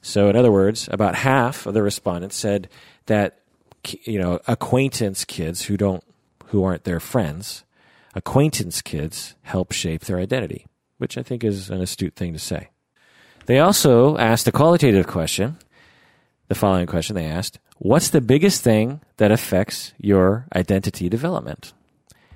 So, 0.00 0.28
in 0.28 0.36
other 0.36 0.50
words, 0.50 0.88
about 0.90 1.14
half 1.14 1.66
of 1.66 1.74
the 1.74 1.82
respondents 1.82 2.36
said 2.36 2.68
that 3.06 3.38
you 4.02 4.18
know 4.18 4.40
acquaintance 4.46 5.24
kids 5.24 5.62
who 5.62 5.76
don't 5.76 6.02
who 6.46 6.64
aren't 6.64 6.84
their 6.84 7.00
friends, 7.00 7.64
acquaintance 8.14 8.82
kids 8.82 9.34
help 9.42 9.72
shape 9.72 10.04
their 10.04 10.18
identity, 10.18 10.66
which 10.98 11.16
I 11.16 11.22
think 11.22 11.44
is 11.44 11.70
an 11.70 11.80
astute 11.80 12.14
thing 12.16 12.32
to 12.32 12.38
say. 12.38 12.70
They 13.46 13.58
also 13.58 14.16
asked 14.18 14.46
a 14.48 14.52
qualitative 14.52 15.06
question. 15.06 15.58
The 16.48 16.54
following 16.54 16.86
question 16.86 17.14
they 17.14 17.26
asked: 17.26 17.58
What's 17.78 18.10
the 18.10 18.20
biggest 18.20 18.62
thing 18.62 19.00
that 19.18 19.30
affects 19.30 19.92
your 19.98 20.46
identity 20.54 21.08
development? 21.08 21.72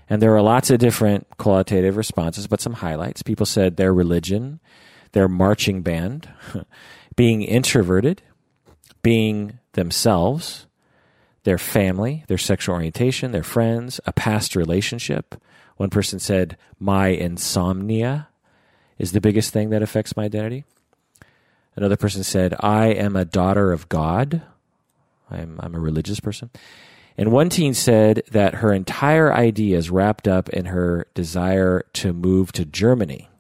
And 0.09 0.23
there 0.23 0.35
are 0.35 0.43
lots 0.43 0.71
of 0.71 0.79
different 0.79 1.27
qualitative 1.37 1.97
responses, 1.97 2.47
but 2.47 2.61
some 2.61 2.75
highlights. 2.75 3.23
People 3.23 3.47
said 3.47 3.77
their 3.77 3.93
religion, 3.93 4.61
their 5.13 5.29
marching 5.29 5.83
band, 5.83 6.29
being 7.17 7.43
introverted, 7.43 8.23
being 9.03 9.59
themselves, 9.73 10.67
their 11.45 11.59
family, 11.59 12.25
their 12.29 12.39
sexual 12.39 12.75
orientation, 12.75 13.33
their 13.33 13.43
friends, 13.43 14.01
a 14.07 14.13
past 14.13 14.55
relationship. 14.55 15.41
One 15.77 15.91
person 15.91 16.19
said, 16.19 16.57
My 16.79 17.09
insomnia 17.09 18.29
is 18.99 19.13
the 19.13 19.21
biggest 19.21 19.53
thing 19.53 19.71
that 19.71 19.83
affects 19.83 20.17
my 20.17 20.25
identity. 20.25 20.65
Another 21.75 21.97
person 21.97 22.25
said, 22.25 22.55
I 22.61 22.87
am 22.87 23.17
a 23.17 23.25
daughter 23.25 23.73
of 23.73 23.89
God. 23.89 24.43
I'm, 25.31 25.61
I'm 25.63 25.75
a 25.75 25.81
religious 25.81 26.21
person. 26.21 26.51
And 27.19 27.33
one 27.33 27.49
teen 27.49 27.73
said 27.73 28.23
that 28.31 28.57
her 28.57 28.73
entire 28.73 29.33
idea 29.33 29.79
is 29.79 29.91
wrapped 29.91 30.29
up 30.29 30.49
in 30.51 30.67
her 30.67 31.07
desire 31.15 31.85
to 31.95 32.13
move 32.13 32.53
to 32.53 32.65
Germany. 32.65 33.31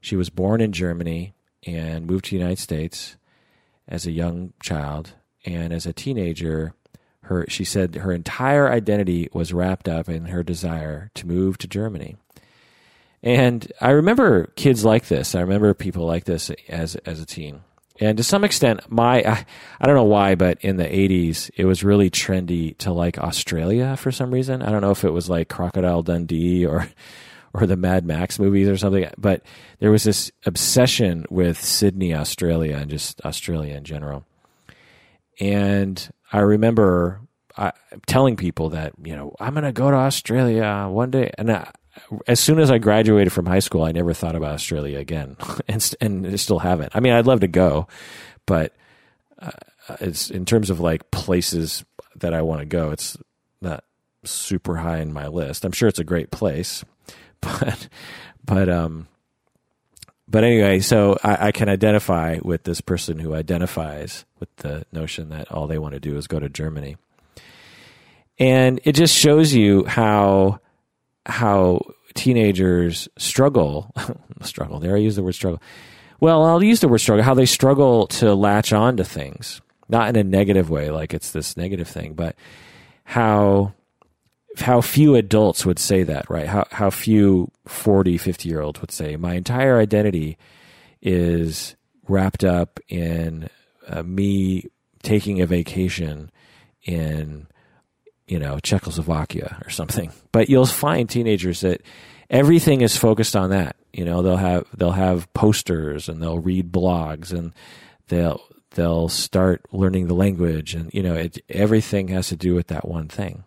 She 0.00 0.16
was 0.16 0.30
born 0.30 0.60
in 0.60 0.72
Germany 0.72 1.34
and 1.66 2.06
moved 2.06 2.26
to 2.26 2.30
the 2.30 2.38
United 2.38 2.58
States 2.58 3.16
as 3.86 4.06
a 4.06 4.12
young 4.12 4.54
child. 4.62 5.12
And 5.44 5.72
as 5.72 5.84
a 5.84 5.92
teenager, 5.92 6.74
her 7.24 7.44
she 7.48 7.64
said 7.64 7.96
her 7.96 8.12
entire 8.12 8.70
identity 8.70 9.28
was 9.32 9.52
wrapped 9.52 9.88
up 9.88 10.08
in 10.08 10.26
her 10.26 10.42
desire 10.42 11.10
to 11.14 11.26
move 11.26 11.58
to 11.58 11.68
Germany. 11.68 12.16
And 13.22 13.70
I 13.80 13.90
remember 13.90 14.46
kids 14.56 14.84
like 14.84 15.08
this. 15.08 15.34
I 15.34 15.40
remember 15.40 15.74
people 15.74 16.06
like 16.06 16.24
this 16.24 16.50
as 16.68 16.96
as 16.96 17.20
a 17.20 17.26
teen. 17.26 17.60
And 18.00 18.16
to 18.16 18.24
some 18.24 18.44
extent, 18.44 18.90
my 18.90 19.22
I, 19.22 19.46
I, 19.78 19.86
don't 19.86 19.94
know 19.94 20.04
why, 20.04 20.34
but 20.34 20.58
in 20.62 20.78
the 20.78 20.84
'80s, 20.84 21.50
it 21.54 21.66
was 21.66 21.84
really 21.84 22.10
trendy 22.10 22.76
to 22.78 22.92
like 22.92 23.18
Australia 23.18 23.96
for 23.96 24.10
some 24.10 24.30
reason. 24.30 24.62
I 24.62 24.70
don't 24.70 24.80
know 24.80 24.90
if 24.90 25.04
it 25.04 25.10
was 25.10 25.28
like 25.28 25.48
Crocodile 25.50 26.02
Dundee 26.02 26.64
or 26.64 26.88
or 27.52 27.66
the 27.66 27.76
Mad 27.76 28.06
Max 28.06 28.38
movies 28.38 28.68
or 28.68 28.76
something, 28.76 29.10
but 29.18 29.42
there 29.80 29.90
was 29.90 30.04
this 30.04 30.30
obsession 30.46 31.26
with 31.30 31.60
Sydney, 31.60 32.14
Australia, 32.14 32.76
and 32.76 32.90
just 32.90 33.20
Australia 33.22 33.74
in 33.74 33.84
general. 33.84 34.24
And 35.40 36.10
I 36.32 36.38
remember 36.38 37.20
I, 37.56 37.72
telling 38.06 38.36
people 38.36 38.70
that 38.70 38.92
you 39.04 39.14
know 39.14 39.34
I'm 39.38 39.52
going 39.52 39.64
to 39.64 39.72
go 39.72 39.90
to 39.90 39.96
Australia 39.96 40.88
one 40.88 41.10
day, 41.10 41.32
and 41.36 41.52
I, 41.52 41.70
as 42.26 42.40
soon 42.40 42.58
as 42.58 42.70
I 42.70 42.78
graduated 42.78 43.32
from 43.32 43.46
high 43.46 43.58
school, 43.58 43.82
I 43.82 43.92
never 43.92 44.12
thought 44.12 44.36
about 44.36 44.54
Australia 44.54 44.98
again, 44.98 45.36
and 45.68 45.94
and 46.00 46.40
still 46.40 46.58
haven't. 46.58 46.94
I 46.94 47.00
mean, 47.00 47.12
I'd 47.12 47.26
love 47.26 47.40
to 47.40 47.48
go, 47.48 47.88
but 48.46 48.74
uh, 49.38 49.50
it's 50.00 50.30
in 50.30 50.44
terms 50.44 50.70
of 50.70 50.80
like 50.80 51.10
places 51.10 51.84
that 52.16 52.34
I 52.34 52.42
want 52.42 52.60
to 52.60 52.66
go. 52.66 52.90
It's 52.90 53.16
not 53.60 53.84
super 54.24 54.76
high 54.76 54.98
in 54.98 55.12
my 55.12 55.26
list. 55.26 55.64
I'm 55.64 55.72
sure 55.72 55.88
it's 55.88 55.98
a 55.98 56.04
great 56.04 56.30
place, 56.30 56.84
but 57.40 57.88
but 58.44 58.68
um 58.68 59.08
but 60.30 60.44
anyway, 60.44 60.78
so 60.78 61.18
I, 61.24 61.48
I, 61.48 61.52
can 61.52 61.68
identify 61.68 62.38
with 62.40 62.62
this 62.62 62.80
person 62.80 63.18
who 63.18 63.34
identifies 63.34 64.24
with 64.38 64.54
the 64.58 64.86
notion 64.92 65.30
that 65.30 65.50
all 65.50 65.66
they 65.66 65.78
want 65.78 65.94
to 65.94 66.00
do 66.00 66.16
is 66.16 66.28
go 66.28 66.38
to 66.38 66.48
Germany. 66.48 66.96
And 68.38 68.80
it 68.84 68.92
just 68.92 69.14
shows 69.14 69.52
you 69.52 69.84
how 69.86 70.60
how 71.26 71.80
teenagers 72.14 73.08
struggle 73.18 73.92
struggle 74.42 74.80
there 74.80 74.96
i 74.96 74.98
use 74.98 75.16
the 75.16 75.22
word 75.22 75.34
struggle? 75.34 75.60
Well 76.20 76.44
i'll 76.44 76.62
use 76.62 76.80
the 76.80 76.88
word 76.88 76.98
struggle 76.98 77.24
how 77.24 77.34
they 77.34 77.46
struggle 77.46 78.06
to 78.08 78.34
latch 78.34 78.72
on 78.72 78.96
to 78.96 79.04
things. 79.04 79.60
Not 79.88 80.08
in 80.10 80.16
a 80.16 80.24
negative 80.24 80.70
way 80.70 80.90
like 80.90 81.14
it's 81.14 81.32
this 81.32 81.56
negative 81.56 81.88
thing 81.88 82.14
but 82.14 82.36
how 83.04 83.74
how 84.58 84.80
few 84.80 85.14
adults 85.14 85.64
would 85.64 85.78
say 85.78 86.02
that 86.02 86.28
right? 86.28 86.46
How 86.46 86.66
how 86.70 86.90
few 86.90 87.50
40 87.66 88.18
50 88.18 88.48
year 88.48 88.60
olds 88.60 88.80
would 88.80 88.90
say 88.90 89.16
my 89.16 89.34
entire 89.34 89.78
identity 89.78 90.36
is 91.02 91.76
wrapped 92.08 92.44
up 92.44 92.80
in 92.88 93.48
uh, 93.88 94.02
me 94.02 94.64
taking 95.02 95.40
a 95.40 95.46
vacation 95.46 96.30
in 96.84 97.46
you 98.30 98.38
know, 98.38 98.60
Czechoslovakia 98.60 99.58
or 99.64 99.70
something. 99.70 100.12
But 100.30 100.48
you'll 100.48 100.64
find 100.64 101.10
teenagers 101.10 101.62
that 101.62 101.82
everything 102.30 102.80
is 102.80 102.96
focused 102.96 103.34
on 103.34 103.50
that. 103.50 103.74
You 103.92 104.04
know, 104.04 104.22
they'll 104.22 104.36
have 104.36 104.64
they'll 104.76 104.92
have 104.92 105.32
posters 105.34 106.08
and 106.08 106.22
they'll 106.22 106.38
read 106.38 106.70
blogs 106.70 107.32
and 107.32 107.52
they'll 108.06 108.40
they'll 108.70 109.08
start 109.08 109.66
learning 109.72 110.06
the 110.06 110.14
language 110.14 110.74
and 110.74 110.94
you 110.94 111.02
know 111.02 111.14
it, 111.14 111.38
everything 111.48 112.08
has 112.08 112.28
to 112.28 112.36
do 112.36 112.54
with 112.54 112.68
that 112.68 112.86
one 112.86 113.08
thing. 113.08 113.42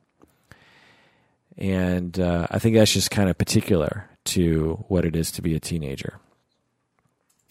And 1.57 2.19
uh, 2.19 2.47
I 2.51 2.59
think 2.59 2.75
that's 2.75 2.91
just 2.91 3.09
kind 3.09 3.29
of 3.29 3.37
particular 3.37 4.09
to 4.25 4.83
what 4.89 5.05
it 5.05 5.15
is 5.15 5.31
to 5.31 5.41
be 5.41 5.55
a 5.55 5.59
teenager. 5.59 6.19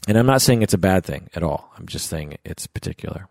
And 0.07 0.19
I'm 0.19 0.27
not 0.27 0.43
saying 0.43 0.63
it's 0.63 0.75
a 0.75 0.79
bad 0.79 1.05
thing 1.05 1.31
at 1.35 1.43
all. 1.43 1.71
I'm 1.79 1.87
just 1.87 2.09
saying 2.09 2.37
it's 2.45 2.67
particular 2.67 3.29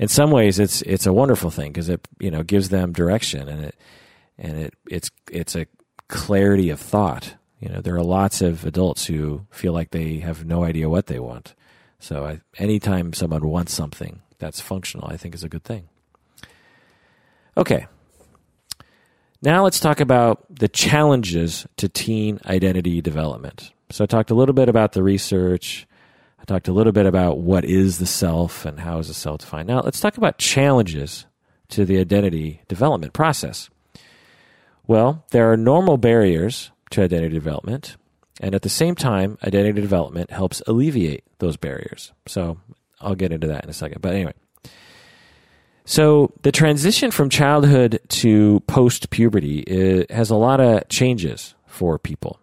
in 0.00 0.08
some 0.08 0.30
ways 0.32 0.58
it's 0.58 0.82
it's 0.82 1.06
a 1.06 1.12
wonderful 1.12 1.50
thing 1.50 1.70
because 1.70 1.88
it 1.88 2.08
you 2.18 2.30
know 2.30 2.42
gives 2.42 2.70
them 2.70 2.92
direction 2.92 3.48
and 3.48 3.66
it 3.66 3.76
and 4.38 4.58
it 4.58 4.74
it's 4.88 5.10
it's 5.30 5.54
a 5.54 5.66
clarity 6.08 6.70
of 6.70 6.80
thought. 6.80 7.34
You 7.60 7.68
know, 7.68 7.80
there 7.82 7.94
are 7.94 8.02
lots 8.02 8.40
of 8.40 8.64
adults 8.64 9.06
who 9.06 9.46
feel 9.50 9.74
like 9.74 9.90
they 9.90 10.18
have 10.18 10.44
no 10.44 10.64
idea 10.64 10.88
what 10.88 11.06
they 11.06 11.20
want. 11.20 11.54
So 11.98 12.24
I, 12.24 12.40
anytime 12.56 13.12
someone 13.12 13.46
wants 13.46 13.74
something 13.74 14.22
that's 14.38 14.60
functional, 14.60 15.08
I 15.08 15.18
think 15.18 15.34
is 15.34 15.44
a 15.44 15.48
good 15.48 15.62
thing. 15.62 15.88
Okay. 17.56 17.86
Now 19.42 19.62
let's 19.62 19.80
talk 19.80 20.00
about 20.00 20.44
the 20.48 20.68
challenges 20.68 21.66
to 21.76 21.88
teen 21.90 22.40
identity 22.46 23.02
development. 23.02 23.72
So 23.90 24.04
I 24.04 24.06
talked 24.06 24.30
a 24.30 24.34
little 24.34 24.54
bit 24.54 24.70
about 24.70 24.92
the 24.92 25.02
research, 25.02 25.86
I 26.40 26.44
talked 26.44 26.68
a 26.68 26.72
little 26.72 26.92
bit 26.92 27.06
about 27.06 27.38
what 27.38 27.64
is 27.64 27.98
the 27.98 28.06
self 28.06 28.64
and 28.64 28.80
how 28.80 28.98
is 28.98 29.08
the 29.08 29.14
self 29.14 29.40
defined. 29.40 29.68
Now, 29.68 29.80
let's 29.80 30.00
talk 30.00 30.16
about 30.16 30.38
challenges 30.38 31.26
to 31.68 31.84
the 31.84 31.98
identity 31.98 32.62
development 32.68 33.12
process. 33.12 33.70
Well, 34.86 35.24
there 35.30 35.52
are 35.52 35.56
normal 35.56 35.98
barriers 35.98 36.72
to 36.90 37.02
identity 37.02 37.34
development, 37.34 37.96
and 38.40 38.54
at 38.54 38.62
the 38.62 38.68
same 38.68 38.94
time, 38.96 39.38
identity 39.44 39.80
development 39.80 40.30
helps 40.30 40.62
alleviate 40.66 41.24
those 41.38 41.56
barriers. 41.56 42.12
So 42.26 42.58
I'll 43.00 43.14
get 43.14 43.32
into 43.32 43.46
that 43.46 43.62
in 43.62 43.70
a 43.70 43.74
second. 43.74 44.00
But 44.00 44.14
anyway, 44.14 44.32
so 45.84 46.32
the 46.42 46.52
transition 46.52 47.10
from 47.10 47.30
childhood 47.30 48.00
to 48.08 48.60
post 48.60 49.10
puberty 49.10 50.06
has 50.10 50.30
a 50.30 50.36
lot 50.36 50.60
of 50.60 50.88
changes 50.88 51.54
for 51.66 51.98
people. 51.98 52.40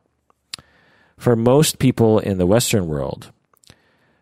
For 1.17 1.35
most 1.35 1.79
people 1.79 2.19
in 2.19 2.37
the 2.37 2.45
Western 2.45 2.87
world, 2.87 3.31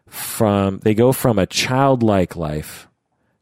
from 0.07 0.79
they 0.79 0.93
go 0.93 1.11
from 1.11 1.39
a 1.39 1.45
childlike 1.45 2.35
life 2.35 2.87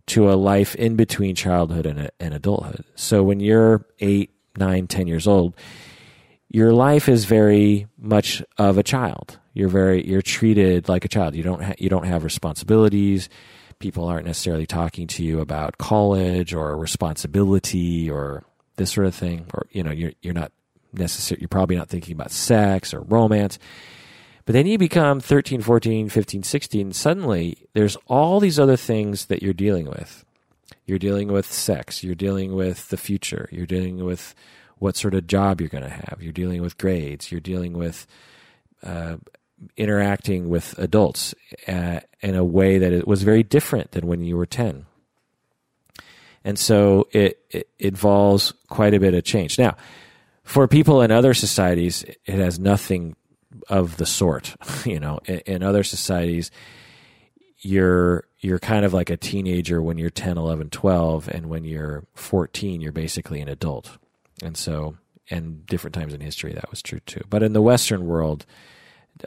to 0.07 0.29
a 0.31 0.35
life 0.35 0.75
in 0.75 0.95
between 0.95 1.35
childhood 1.35 1.85
and, 1.85 2.09
and 2.19 2.33
adulthood. 2.33 2.83
So 2.95 3.23
when 3.23 3.39
you're 3.39 3.85
eight, 3.99 4.31
nine, 4.57 4.87
ten 4.87 5.07
years 5.07 5.27
old, 5.27 5.55
your 6.49 6.73
life 6.73 7.09
is 7.09 7.25
very 7.25 7.87
much 7.97 8.43
of 8.57 8.77
a 8.77 8.83
child. 8.83 9.39
You're 9.53 9.69
very 9.69 10.07
you're 10.07 10.21
treated 10.21 10.89
like 10.89 11.05
a 11.05 11.07
child. 11.07 11.35
You 11.35 11.43
don't 11.43 11.63
ha- 11.63 11.75
you 11.77 11.89
don't 11.89 12.05
have 12.05 12.23
responsibilities. 12.23 13.29
People 13.79 14.05
aren't 14.05 14.25
necessarily 14.25 14.65
talking 14.65 15.07
to 15.07 15.23
you 15.23 15.41
about 15.41 15.77
college 15.77 16.53
or 16.53 16.77
responsibility 16.77 18.09
or 18.09 18.43
this 18.77 18.91
sort 18.91 19.07
of 19.07 19.15
thing. 19.15 19.45
Or 19.53 19.67
you 19.71 19.83
know 19.83 19.91
you're 19.91 20.13
you're 20.21 20.33
not 20.33 20.51
necessarily 20.93 21.41
you're 21.41 21.49
probably 21.49 21.75
not 21.75 21.89
thinking 21.89 22.13
about 22.13 22.31
sex 22.31 22.93
or 22.93 23.01
romance. 23.01 23.59
But 24.45 24.53
then 24.53 24.67
you 24.67 24.77
become 24.77 25.19
13, 25.19 25.61
14, 25.61 26.09
15, 26.09 26.43
16, 26.43 26.93
suddenly 26.93 27.57
there's 27.73 27.95
all 28.07 28.39
these 28.39 28.59
other 28.59 28.75
things 28.75 29.27
that 29.27 29.41
you're 29.41 29.53
dealing 29.53 29.85
with. 29.85 30.25
You're 30.85 30.99
dealing 30.99 31.31
with 31.31 31.51
sex, 31.51 32.03
you're 32.03 32.15
dealing 32.15 32.53
with 32.53 32.89
the 32.89 32.97
future, 32.97 33.47
you're 33.51 33.65
dealing 33.65 34.03
with 34.03 34.35
what 34.79 34.97
sort 34.97 35.13
of 35.13 35.27
job 35.27 35.61
you're 35.61 35.69
going 35.69 35.83
to 35.83 35.89
have, 35.89 36.17
you're 36.19 36.33
dealing 36.33 36.61
with 36.61 36.77
grades, 36.77 37.31
you're 37.31 37.39
dealing 37.39 37.73
with 37.73 38.05
uh, 38.83 39.15
interacting 39.77 40.49
with 40.49 40.77
adults 40.77 41.33
uh, 41.69 42.01
in 42.21 42.35
a 42.35 42.43
way 42.43 42.77
that 42.77 42.91
it 42.91 43.07
was 43.07 43.23
very 43.23 43.43
different 43.43 43.91
than 43.91 44.07
when 44.07 44.21
you 44.21 44.35
were 44.35 44.45
10. 44.45 44.85
And 46.43 46.59
so 46.59 47.07
it, 47.11 47.39
it 47.49 47.69
involves 47.79 48.53
quite 48.67 48.93
a 48.93 48.99
bit 48.99 49.13
of 49.13 49.23
change. 49.23 49.57
Now, 49.57 49.77
for 50.43 50.67
people 50.67 51.01
in 51.01 51.11
other 51.11 51.33
societies, 51.33 52.03
it 52.03 52.35
has 52.35 52.59
nothing 52.59 53.15
of 53.69 53.97
the 53.97 54.05
sort. 54.05 54.55
you 54.85 54.99
know, 54.99 55.19
in, 55.25 55.39
in, 55.39 55.63
other 55.63 55.83
societies, 55.83 56.51
you're 57.59 58.25
you're 58.39 58.59
kind 58.59 58.85
of 58.85 58.93
like 58.93 59.09
a 59.09 59.17
teenager 59.17 59.81
when 59.81 59.97
you're 59.97 60.09
10, 60.09 60.37
11, 60.37 60.69
12, 60.69 61.29
and 61.29 61.47
when 61.47 61.63
you're 61.63 62.05
14, 62.15 62.81
you're 62.81 62.91
basically 62.91 63.41
an 63.41 63.47
adult. 63.47 63.97
And 64.41 64.57
so, 64.57 64.97
and 65.29 65.65
different 65.65 65.93
times 65.93 66.13
in 66.13 66.21
history, 66.21 66.53
that 66.53 66.69
was 66.69 66.81
true 66.81 66.99
too. 67.05 67.21
But 67.29 67.43
in 67.43 67.53
the 67.53 67.61
Western 67.61 68.05
world, 68.05 68.45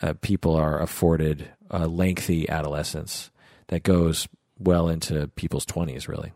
uh, 0.02 0.14
people 0.20 0.54
are 0.54 0.80
afforded 0.80 1.50
a 1.70 1.86
lengthy 1.86 2.48
adolescence 2.48 3.30
that 3.68 3.82
goes 3.82 4.28
well 4.58 4.88
into 4.88 5.28
people's 5.28 5.66
20s, 5.66 6.08
really. 6.08 6.32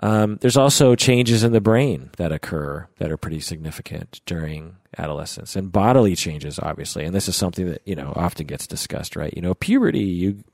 Um, 0.00 0.36
there's 0.40 0.56
also 0.56 0.94
changes 0.94 1.42
in 1.42 1.52
the 1.52 1.60
brain 1.60 2.10
that 2.18 2.32
occur 2.32 2.86
that 2.98 3.10
are 3.10 3.16
pretty 3.16 3.40
significant 3.40 4.20
during 4.26 4.76
adolescence 4.98 5.56
and 5.56 5.72
bodily 5.72 6.14
changes, 6.14 6.58
obviously. 6.58 7.04
And 7.04 7.14
this 7.14 7.28
is 7.28 7.36
something 7.36 7.66
that, 7.70 7.82
you 7.86 7.94
know, 7.94 8.12
often 8.14 8.46
gets 8.46 8.66
discussed, 8.66 9.16
right? 9.16 9.32
You 9.34 9.42
know, 9.42 9.54
puberty, 9.54 10.00
you, 10.00 10.44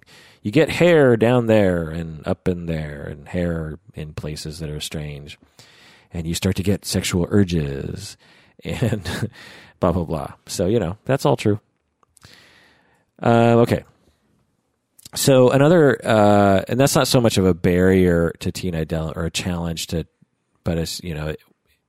you 0.42 0.52
get 0.52 0.68
hair 0.68 1.16
down 1.16 1.46
there 1.46 1.90
and 1.90 2.26
up 2.26 2.46
in 2.46 2.66
there 2.66 3.02
and 3.02 3.28
hair 3.28 3.78
in 3.94 4.14
places 4.14 4.60
that 4.60 4.70
are 4.70 4.80
strange. 4.80 5.38
And 6.12 6.26
you 6.26 6.34
start 6.34 6.56
to 6.56 6.62
get 6.62 6.84
sexual 6.84 7.26
urges 7.30 8.16
and 8.62 9.02
blah, 9.80 9.92
blah, 9.92 10.04
blah. 10.04 10.34
So, 10.46 10.66
you 10.66 10.78
know, 10.78 10.98
that's 11.04 11.26
all 11.26 11.36
true. 11.36 11.58
Uh, 13.20 13.56
okay. 13.58 13.84
So 15.14 15.50
another, 15.50 15.98
uh, 16.04 16.62
and 16.68 16.80
that's 16.80 16.94
not 16.94 17.06
so 17.06 17.20
much 17.20 17.36
of 17.36 17.44
a 17.44 17.52
barrier 17.52 18.32
to 18.40 18.50
teen 18.50 18.74
identity 18.74 19.18
or 19.18 19.26
a 19.26 19.30
challenge 19.30 19.88
to, 19.88 20.06
but 20.64 20.78
it's 20.78 21.02
you 21.02 21.14
know 21.14 21.28
it, 21.28 21.40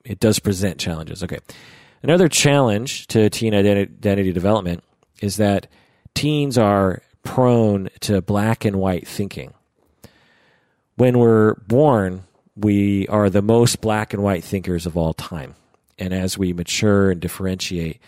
it 0.04 0.20
does 0.20 0.40
present 0.40 0.78
challenges. 0.78 1.24
Okay, 1.24 1.40
another 2.02 2.28
challenge 2.28 3.08
to 3.08 3.30
teen 3.30 3.54
identity 3.54 4.34
development 4.34 4.84
is 5.22 5.38
that 5.38 5.68
teens 6.14 6.58
are 6.58 7.02
prone 7.24 7.90
to 8.02 8.22
black 8.22 8.66
and 8.66 8.76
white 8.76 9.08
thinking. 9.08 9.54
When 10.96 11.18
we're 11.18 11.56
born, 11.56 12.24
we 12.58 13.08
are 13.08 13.30
the 13.30 13.42
most 13.42 13.80
black 13.80 14.14
and 14.14 14.22
white 14.22 14.44
thinkers 14.44 14.86
of 14.86 14.98
all 14.98 15.14
time, 15.14 15.56
and 15.98 16.14
as 16.14 16.38
we 16.38 16.52
mature 16.52 17.12
and 17.12 17.22
differentiate, 17.22 18.02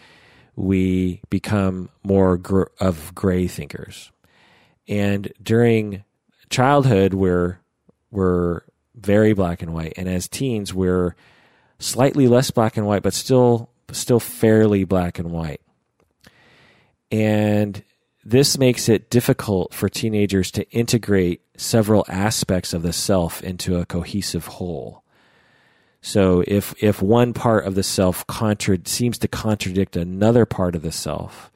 we 0.57 1.21
become 1.29 1.89
more 2.03 2.37
gr- 2.37 2.63
of 2.81 3.15
gray 3.15 3.47
thinkers 3.47 4.11
and 4.87 5.31
during 5.41 6.03
childhood, 6.49 7.13
we're 7.13 7.59
we're 8.11 8.61
very 8.95 9.33
black 9.33 9.61
and 9.61 9.73
white, 9.73 9.93
and 9.97 10.07
as 10.07 10.27
teens, 10.27 10.73
we're 10.73 11.15
slightly 11.79 12.27
less 12.27 12.51
black 12.51 12.77
and 12.77 12.85
white, 12.85 13.03
but 13.03 13.13
still 13.13 13.69
still 13.91 14.19
fairly 14.19 14.83
black 14.83 15.19
and 15.19 15.31
white. 15.31 15.61
And 17.11 17.83
this 18.23 18.57
makes 18.57 18.89
it 18.89 19.09
difficult 19.09 19.73
for 19.73 19.87
teenagers 19.87 20.49
to 20.51 20.69
integrate 20.71 21.41
several 21.57 22.05
aspects 22.09 22.73
of 22.73 22.81
the 22.81 22.93
self 22.93 23.43
into 23.43 23.77
a 23.77 23.85
cohesive 23.85 24.47
whole. 24.47 25.03
So 26.01 26.43
if 26.47 26.73
if 26.81 27.01
one 27.01 27.33
part 27.33 27.65
of 27.65 27.75
the 27.75 27.83
self 27.83 28.25
contra- 28.27 28.79
seems 28.85 29.17
to 29.19 29.27
contradict 29.27 29.95
another 29.95 30.45
part 30.45 30.75
of 30.75 30.81
the 30.81 30.91
self, 30.91 31.51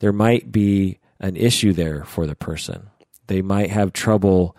there 0.00 0.12
might 0.12 0.52
be 0.52 0.98
an 1.20 1.36
issue 1.36 1.72
there 1.72 2.04
for 2.04 2.26
the 2.26 2.34
person. 2.34 2.90
They 3.26 3.42
might 3.42 3.70
have 3.70 3.92
trouble 3.92 4.56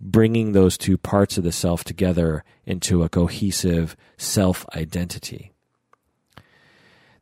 bringing 0.00 0.52
those 0.52 0.78
two 0.78 0.96
parts 0.96 1.38
of 1.38 1.44
the 1.44 1.52
self 1.52 1.84
together 1.84 2.44
into 2.64 3.02
a 3.02 3.08
cohesive 3.08 3.96
self 4.16 4.66
identity. 4.74 5.52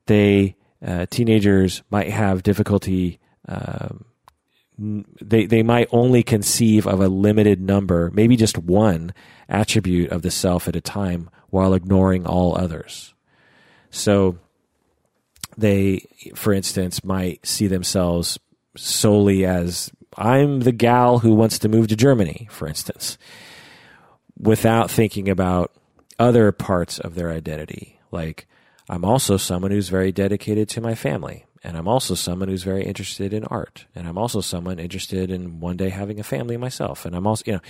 They 0.07 0.57
uh, 0.85 1.07
teenagers 1.11 1.83
might 1.91 2.11
have 2.11 2.43
difficulty. 2.43 3.19
Um, 3.49 4.05
they 4.79 5.47
they 5.47 5.63
might 5.63 5.89
only 5.91 6.23
conceive 6.23 6.87
of 6.87 7.01
a 7.01 7.09
limited 7.09 7.61
number, 7.61 8.11
maybe 8.13 8.37
just 8.37 8.59
one 8.59 9.15
attribute 9.49 10.11
of 10.11 10.23
the 10.23 10.31
self 10.31 10.69
at 10.69 10.77
a 10.77 10.81
time, 10.81 11.31
while 11.49 11.73
ignoring 11.73 12.27
all 12.27 12.57
others. 12.57 13.15
So 13.91 14.39
they, 15.57 16.07
for 16.35 16.53
instance, 16.53 17.03
might 17.03 17.47
see 17.47 17.67
themselves 17.67 18.39
solely 18.77 19.45
as 19.45 19.91
I'm 20.17 20.61
the 20.61 20.73
gal 20.73 21.19
who 21.19 21.35
wants 21.35 21.59
to 21.61 21.69
move 21.69 21.89
to 21.89 21.97
Germany, 21.97 22.49
for 22.51 22.67
instance, 22.67 23.19
without 24.39 24.91
thinking 24.91 25.29
about 25.29 25.73
other 26.19 26.53
parts 26.53 26.99
of 26.99 27.15
their 27.15 27.31
identity. 27.31 28.01
Like, 28.11 28.47
I'm 28.89 29.05
also 29.05 29.37
someone 29.37 29.71
who's 29.71 29.89
very 29.89 30.13
dedicated 30.13 30.69
to 30.71 30.81
my 30.81 30.95
family. 30.95 31.45
And 31.65 31.77
I'm 31.77 31.89
also 31.89 32.15
someone 32.15 32.49
who's 32.49 32.63
very 32.63 32.85
interested 32.85 33.33
in 33.33 33.45
art. 33.45 33.87
And 33.95 34.07
I'm 34.07 34.19
also 34.19 34.41
someone 34.41 34.79
interested 34.79 35.31
in 35.31 35.59
one 35.59 35.77
day 35.77 35.89
having 35.89 36.21
a 36.21 36.25
family 36.25 36.57
myself. 36.57 37.05
And 37.05 37.17
I'm 37.17 37.27
also, 37.27 37.43
you 37.45 37.53
know, 37.55 37.61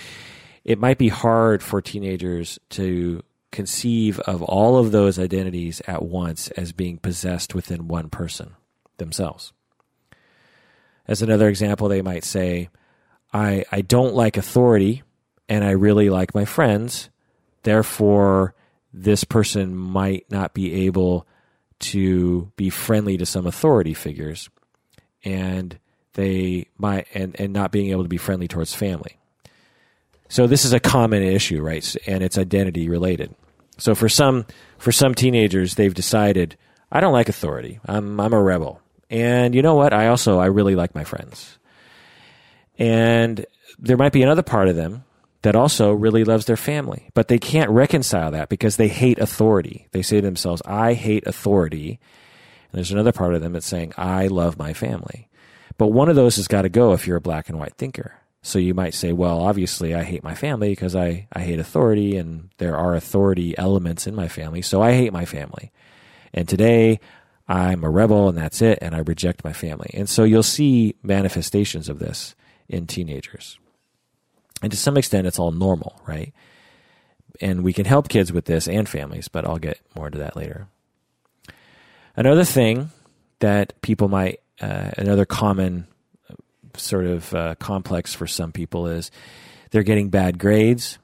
it 0.64 0.78
might 0.78 0.98
be 0.98 1.08
hard 1.08 1.62
for 1.62 1.80
teenagers 1.80 2.58
to 2.70 3.22
conceive 3.52 4.20
of 4.20 4.42
all 4.42 4.76
of 4.76 4.92
those 4.92 5.18
identities 5.18 5.80
at 5.86 6.02
once 6.02 6.48
as 6.50 6.72
being 6.72 6.98
possessed 6.98 7.54
within 7.54 7.88
one 7.88 8.10
person 8.10 8.54
themselves. 8.98 9.52
As 11.08 11.22
another 11.22 11.48
example, 11.48 11.88
they 11.88 12.02
might 12.02 12.24
say, 12.24 12.68
I, 13.32 13.64
I 13.70 13.82
don't 13.82 14.14
like 14.14 14.36
authority 14.36 15.02
and 15.48 15.64
I 15.64 15.72
really 15.72 16.10
like 16.10 16.34
my 16.34 16.44
friends. 16.44 17.10
Therefore, 17.62 18.54
this 18.92 19.24
person 19.24 19.76
might 19.76 20.26
not 20.30 20.54
be 20.54 20.86
able 20.86 21.26
to 21.78 22.50
be 22.56 22.70
friendly 22.70 23.16
to 23.18 23.26
some 23.26 23.46
authority 23.46 23.94
figures 23.94 24.48
and 25.22 25.78
they 26.14 26.66
might 26.78 27.06
and, 27.14 27.38
and 27.38 27.52
not 27.52 27.72
being 27.72 27.90
able 27.90 28.02
to 28.02 28.08
be 28.08 28.16
friendly 28.16 28.48
towards 28.48 28.74
family. 28.74 29.18
So 30.28 30.46
this 30.46 30.64
is 30.64 30.72
a 30.72 30.80
common 30.80 31.22
issue, 31.22 31.60
right? 31.62 31.96
And 32.06 32.22
it's 32.22 32.38
identity 32.38 32.88
related. 32.88 33.34
So 33.78 33.94
for 33.94 34.08
some 34.08 34.46
for 34.78 34.92
some 34.92 35.14
teenagers, 35.14 35.74
they've 35.74 35.92
decided, 35.92 36.56
I 36.90 37.00
don't 37.00 37.12
like 37.12 37.28
authority. 37.28 37.80
I'm 37.84 38.18
I'm 38.18 38.32
a 38.32 38.42
rebel. 38.42 38.80
And 39.10 39.54
you 39.54 39.62
know 39.62 39.74
what? 39.74 39.92
I 39.92 40.08
also 40.08 40.38
I 40.38 40.46
really 40.46 40.74
like 40.74 40.94
my 40.94 41.04
friends. 41.04 41.58
And 42.78 43.46
there 43.78 43.96
might 43.96 44.12
be 44.12 44.22
another 44.22 44.42
part 44.42 44.68
of 44.68 44.76
them 44.76 45.04
that 45.42 45.56
also 45.56 45.92
really 45.92 46.24
loves 46.24 46.46
their 46.46 46.56
family, 46.56 47.10
but 47.14 47.28
they 47.28 47.38
can't 47.38 47.70
reconcile 47.70 48.32
that 48.32 48.48
because 48.48 48.76
they 48.76 48.88
hate 48.88 49.18
authority. 49.18 49.86
They 49.92 50.02
say 50.02 50.16
to 50.16 50.26
themselves, 50.26 50.62
"I 50.66 50.94
hate 50.94 51.26
authority." 51.26 52.00
And 52.70 52.78
there's 52.78 52.90
another 52.90 53.12
part 53.12 53.34
of 53.34 53.40
them 53.40 53.52
that's 53.52 53.66
saying, 53.66 53.92
"I 53.96 54.26
love 54.26 54.58
my 54.58 54.72
family." 54.72 55.28
But 55.78 55.88
one 55.88 56.08
of 56.08 56.16
those 56.16 56.36
has 56.36 56.48
got 56.48 56.62
to 56.62 56.68
go 56.68 56.92
if 56.92 57.06
you're 57.06 57.18
a 57.18 57.20
black 57.20 57.48
and 57.48 57.58
white 57.58 57.76
thinker. 57.76 58.14
So 58.42 58.58
you 58.60 58.74
might 58.74 58.94
say, 58.94 59.12
well, 59.12 59.40
obviously 59.40 59.94
I 59.94 60.04
hate 60.04 60.22
my 60.22 60.34
family 60.34 60.70
because 60.70 60.94
I, 60.94 61.26
I 61.32 61.40
hate 61.40 61.58
authority 61.58 62.16
and 62.16 62.48
there 62.58 62.76
are 62.76 62.94
authority 62.94 63.58
elements 63.58 64.06
in 64.06 64.14
my 64.14 64.28
family. 64.28 64.62
So 64.62 64.80
I 64.80 64.92
hate 64.92 65.12
my 65.12 65.24
family. 65.24 65.72
And 66.32 66.48
today 66.48 67.00
I'm 67.48 67.84
a 67.84 67.90
rebel 67.90 68.28
and 68.28 68.36
that's 68.36 68.60
it, 68.60 68.78
and 68.82 68.94
I 68.94 68.98
reject 68.98 69.44
my 69.44 69.52
family. 69.52 69.90
And 69.94 70.08
so 70.08 70.24
you'll 70.24 70.42
see 70.42 70.96
manifestations 71.02 71.88
of 71.88 71.98
this 71.98 72.34
in 72.68 72.86
teenagers. 72.86 73.58
And 74.62 74.72
to 74.72 74.76
some 74.76 74.96
extent, 74.96 75.26
it's 75.26 75.38
all 75.38 75.52
normal, 75.52 76.00
right? 76.06 76.32
And 77.40 77.62
we 77.62 77.72
can 77.72 77.84
help 77.84 78.08
kids 78.08 78.32
with 78.32 78.46
this 78.46 78.66
and 78.66 78.88
families, 78.88 79.28
but 79.28 79.44
I'll 79.44 79.58
get 79.58 79.80
more 79.94 80.06
into 80.06 80.18
that 80.18 80.36
later. 80.36 80.66
Another 82.16 82.44
thing 82.44 82.90
that 83.40 83.80
people 83.82 84.08
might, 84.08 84.40
uh, 84.60 84.90
another 84.96 85.26
common 85.26 85.86
sort 86.76 87.06
of 87.06 87.34
uh, 87.34 87.54
complex 87.56 88.14
for 88.14 88.26
some 88.26 88.52
people 88.52 88.86
is 88.86 89.10
they're 89.70 89.82
getting 89.82 90.08
bad 90.08 90.38
grades, 90.38 90.98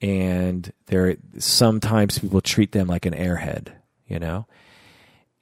and 0.00 0.72
they're 0.86 1.16
sometimes 1.38 2.18
people 2.18 2.40
treat 2.40 2.72
them 2.72 2.88
like 2.88 3.06
an 3.06 3.14
airhead, 3.14 3.68
you 4.06 4.18
know, 4.18 4.46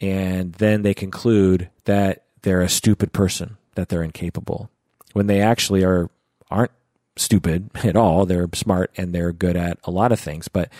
and 0.00 0.52
then 0.54 0.82
they 0.82 0.94
conclude 0.94 1.70
that 1.84 2.24
they're 2.42 2.62
a 2.62 2.68
stupid 2.68 3.12
person, 3.12 3.56
that 3.74 3.88
they're 3.88 4.02
incapable, 4.02 4.70
when 5.12 5.26
they 5.26 5.40
actually 5.40 5.84
are 5.84 6.10
aren't 6.50 6.72
stupid 7.16 7.70
at 7.84 7.96
all. 7.96 8.26
They're 8.26 8.48
smart 8.54 8.90
and 8.96 9.12
they're 9.14 9.32
good 9.32 9.56
at 9.56 9.78
a 9.84 9.90
lot 9.90 10.12
of 10.12 10.20
things, 10.20 10.48
but 10.48 10.70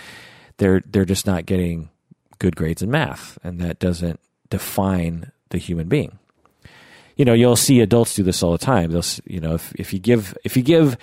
they're 0.59 0.83
they're 0.87 1.05
just 1.05 1.27
not 1.27 1.47
getting 1.47 1.91
good 2.39 2.57
grades 2.57 2.83
in 2.83 2.91
math, 2.91 3.39
and 3.43 3.61
that 3.61 3.79
doesn't 3.79 4.21
define 4.51 5.33
the 5.51 5.59
human 5.59 5.89
being. 5.89 6.19
You 7.17 7.25
know, 7.25 7.33
you'll 7.33 7.57
see 7.57 7.81
adults 7.81 8.15
do 8.15 8.23
this 8.23 8.43
all 8.43 8.53
the 8.53 8.59
time. 8.59 8.91
They'll, 8.91 9.03
you 9.25 9.41
know, 9.41 9.55
if, 9.55 9.75
if 9.75 9.93
you 9.93 9.99
give 9.99 10.37
if 10.45 10.57
you 10.57 10.63
give 10.63 10.99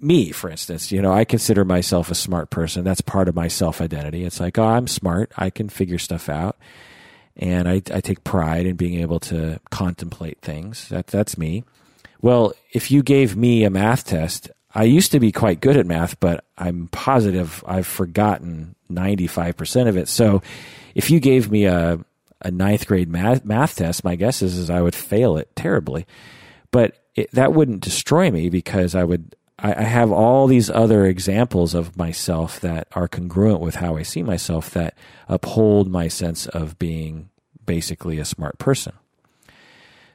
me, 0.00 0.30
for 0.30 0.50
instance, 0.50 0.92
you 0.92 1.00
know, 1.02 1.12
I 1.12 1.24
consider 1.24 1.64
myself 1.64 2.10
a 2.10 2.14
smart 2.14 2.50
person. 2.50 2.84
That's 2.84 3.00
part 3.00 3.28
of 3.28 3.34
my 3.34 3.48
self 3.48 3.80
identity. 3.80 4.24
It's 4.24 4.40
like, 4.40 4.58
oh, 4.58 4.64
I'm 4.64 4.86
smart. 4.86 5.32
I 5.36 5.50
can 5.50 5.68
figure 5.68 5.98
stuff 5.98 6.28
out, 6.28 6.56
and 7.40 7.66
I, 7.66 7.82
I 7.92 8.00
take 8.00 8.22
pride 8.22 8.66
in 8.66 8.76
being 8.76 9.00
able 9.00 9.18
to 9.20 9.58
contemplate 9.70 10.40
things. 10.42 10.88
That 10.90 11.08
that's 11.08 11.36
me. 11.36 11.64
Well, 12.20 12.52
if 12.72 12.90
you 12.90 13.02
gave 13.02 13.34
me 13.34 13.64
a 13.64 13.70
math 13.70 14.04
test, 14.04 14.50
I 14.74 14.84
used 14.84 15.12
to 15.12 15.20
be 15.20 15.32
quite 15.32 15.60
good 15.60 15.76
at 15.76 15.86
math, 15.86 16.20
but 16.20 16.44
I'm 16.56 16.88
positive 16.88 17.64
I've 17.66 17.86
forgotten 17.86 18.76
95% 18.92 19.88
of 19.88 19.96
it. 19.96 20.06
So 20.06 20.42
if 20.94 21.10
you 21.10 21.18
gave 21.18 21.50
me 21.50 21.64
a, 21.64 21.98
a 22.42 22.50
ninth 22.50 22.86
grade 22.86 23.08
math, 23.08 23.44
math 23.44 23.76
test, 23.76 24.04
my 24.04 24.16
guess 24.16 24.42
is, 24.42 24.58
is 24.58 24.68
I 24.70 24.82
would 24.82 24.94
fail 24.94 25.38
it 25.38 25.54
terribly. 25.56 26.06
But 26.70 27.02
it, 27.14 27.30
that 27.32 27.54
wouldn't 27.54 27.80
destroy 27.80 28.30
me 28.30 28.50
because 28.50 28.94
I 28.94 29.02
would, 29.02 29.34
I, 29.58 29.74
I 29.74 29.82
have 29.82 30.12
all 30.12 30.46
these 30.46 30.70
other 30.70 31.06
examples 31.06 31.74
of 31.74 31.96
myself 31.96 32.60
that 32.60 32.86
are 32.92 33.08
congruent 33.08 33.60
with 33.60 33.76
how 33.76 33.96
I 33.96 34.02
see 34.02 34.22
myself 34.22 34.70
that 34.70 34.96
uphold 35.26 35.90
my 35.90 36.06
sense 36.06 36.46
of 36.46 36.78
being 36.78 37.29
basically 37.70 38.18
a 38.18 38.24
smart 38.24 38.58
person. 38.58 38.92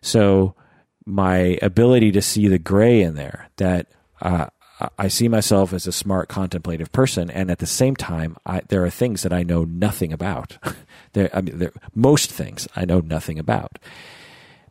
So 0.02 0.56
my 1.06 1.58
ability 1.62 2.12
to 2.12 2.22
see 2.22 2.50
the 2.50 2.60
gray 2.60 3.02
in 3.02 3.16
there 3.16 3.48
that 3.56 3.88
uh, 4.22 4.48
I 5.00 5.08
see 5.08 5.30
myself 5.30 5.72
as 5.72 5.88
a 5.88 5.94
smart, 5.94 6.28
contemplative 6.28 6.92
person, 6.92 7.32
and 7.32 7.50
at 7.50 7.60
the 7.60 7.66
same 7.66 7.96
time, 7.96 8.36
I, 8.46 8.60
there 8.68 8.84
are 8.84 8.90
things 8.90 9.24
that 9.24 9.32
I 9.32 9.44
know 9.44 9.64
nothing 9.64 10.12
about. 10.12 10.58
there, 11.14 11.30
I 11.34 11.40
mean, 11.40 11.60
there, 11.60 11.72
most 11.94 12.30
things 12.30 12.68
I 12.76 12.84
know 12.84 13.00
nothing 13.00 13.40
about. 13.40 13.80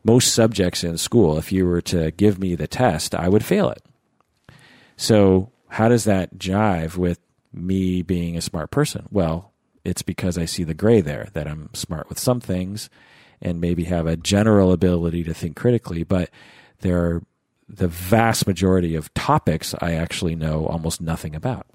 Most 0.03 0.35
subjects 0.35 0.83
in 0.83 0.99
school, 0.99 1.39
if 1.39 1.51
you 1.51 1.65
were 1.65 1.81
to 1.81 2.11
give 2.11 2.37
me 2.37 2.53
the 2.53 2.67
test, 2.67 3.15
I 3.15 3.29
would 3.29 3.43
fail 3.43 3.69
it. 3.71 3.81
So, 4.95 5.49
how 5.69 5.89
does 5.89 6.03
that 6.03 6.37
jive 6.37 6.97
with 6.97 7.19
me 7.51 8.03
being 8.03 8.37
a 8.37 8.41
smart 8.41 8.69
person? 8.69 9.07
Well, 9.09 9.54
it's 9.85 10.01
because 10.01 10.37
I 10.37 10.45
see 10.45 10.63
the 10.63 10.73
gray 10.73 11.01
there, 11.01 11.29
that 11.33 11.47
I'm 11.47 11.69
smart 11.73 12.09
with 12.09 12.19
some 12.19 12.39
things 12.39 12.89
and 13.41 13.61
maybe 13.61 13.85
have 13.85 14.07
a 14.07 14.17
general 14.17 14.71
ability 14.71 15.23
to 15.23 15.33
think 15.33 15.55
critically, 15.55 16.03
but 16.03 16.29
there 16.79 16.99
are 16.99 17.23
the 17.67 17.87
vast 17.87 18.47
majority 18.47 18.95
of 18.95 19.13
topics 19.13 19.73
I 19.79 19.93
actually 19.93 20.35
know 20.35 20.65
almost 20.65 21.01
nothing 21.01 21.35
about. 21.35 21.67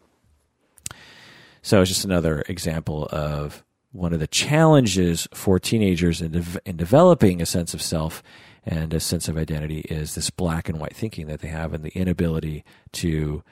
So 1.63 1.81
it's 1.81 1.91
just 1.91 2.05
another 2.05 2.43
example 2.49 3.09
of 3.11 3.65
one 3.93 4.13
of 4.13 4.21
the 4.21 4.27
challenges 4.27 5.29
for 5.35 5.59
teenagers 5.59 6.23
in, 6.23 6.33
de- 6.33 6.61
in 6.65 6.77
developing 6.77 7.43
a 7.43 7.47
sense 7.47 7.75
of 7.75 7.83
self 7.83 8.23
and 8.65 8.95
a 8.95 9.01
sense 9.01 9.29
of 9.29 9.37
identity 9.37 9.81
is 9.81 10.15
this 10.15 10.31
black 10.31 10.69
and 10.69 10.79
white 10.79 10.95
thinking 10.95 11.27
that 11.27 11.41
they 11.41 11.49
have 11.49 11.75
and 11.75 11.85
the 11.85 11.97
inability 11.99 12.65
to 12.93 13.43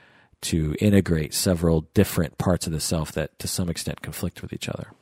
to 0.40 0.74
integrate 0.80 1.34
several 1.34 1.82
different 1.94 2.38
parts 2.38 2.66
of 2.66 2.72
the 2.72 2.80
self 2.80 3.12
that 3.12 3.38
to 3.38 3.48
some 3.48 3.68
extent 3.68 4.02
conflict 4.02 4.42
with 4.42 4.52
each 4.52 4.68
other. 4.68 4.92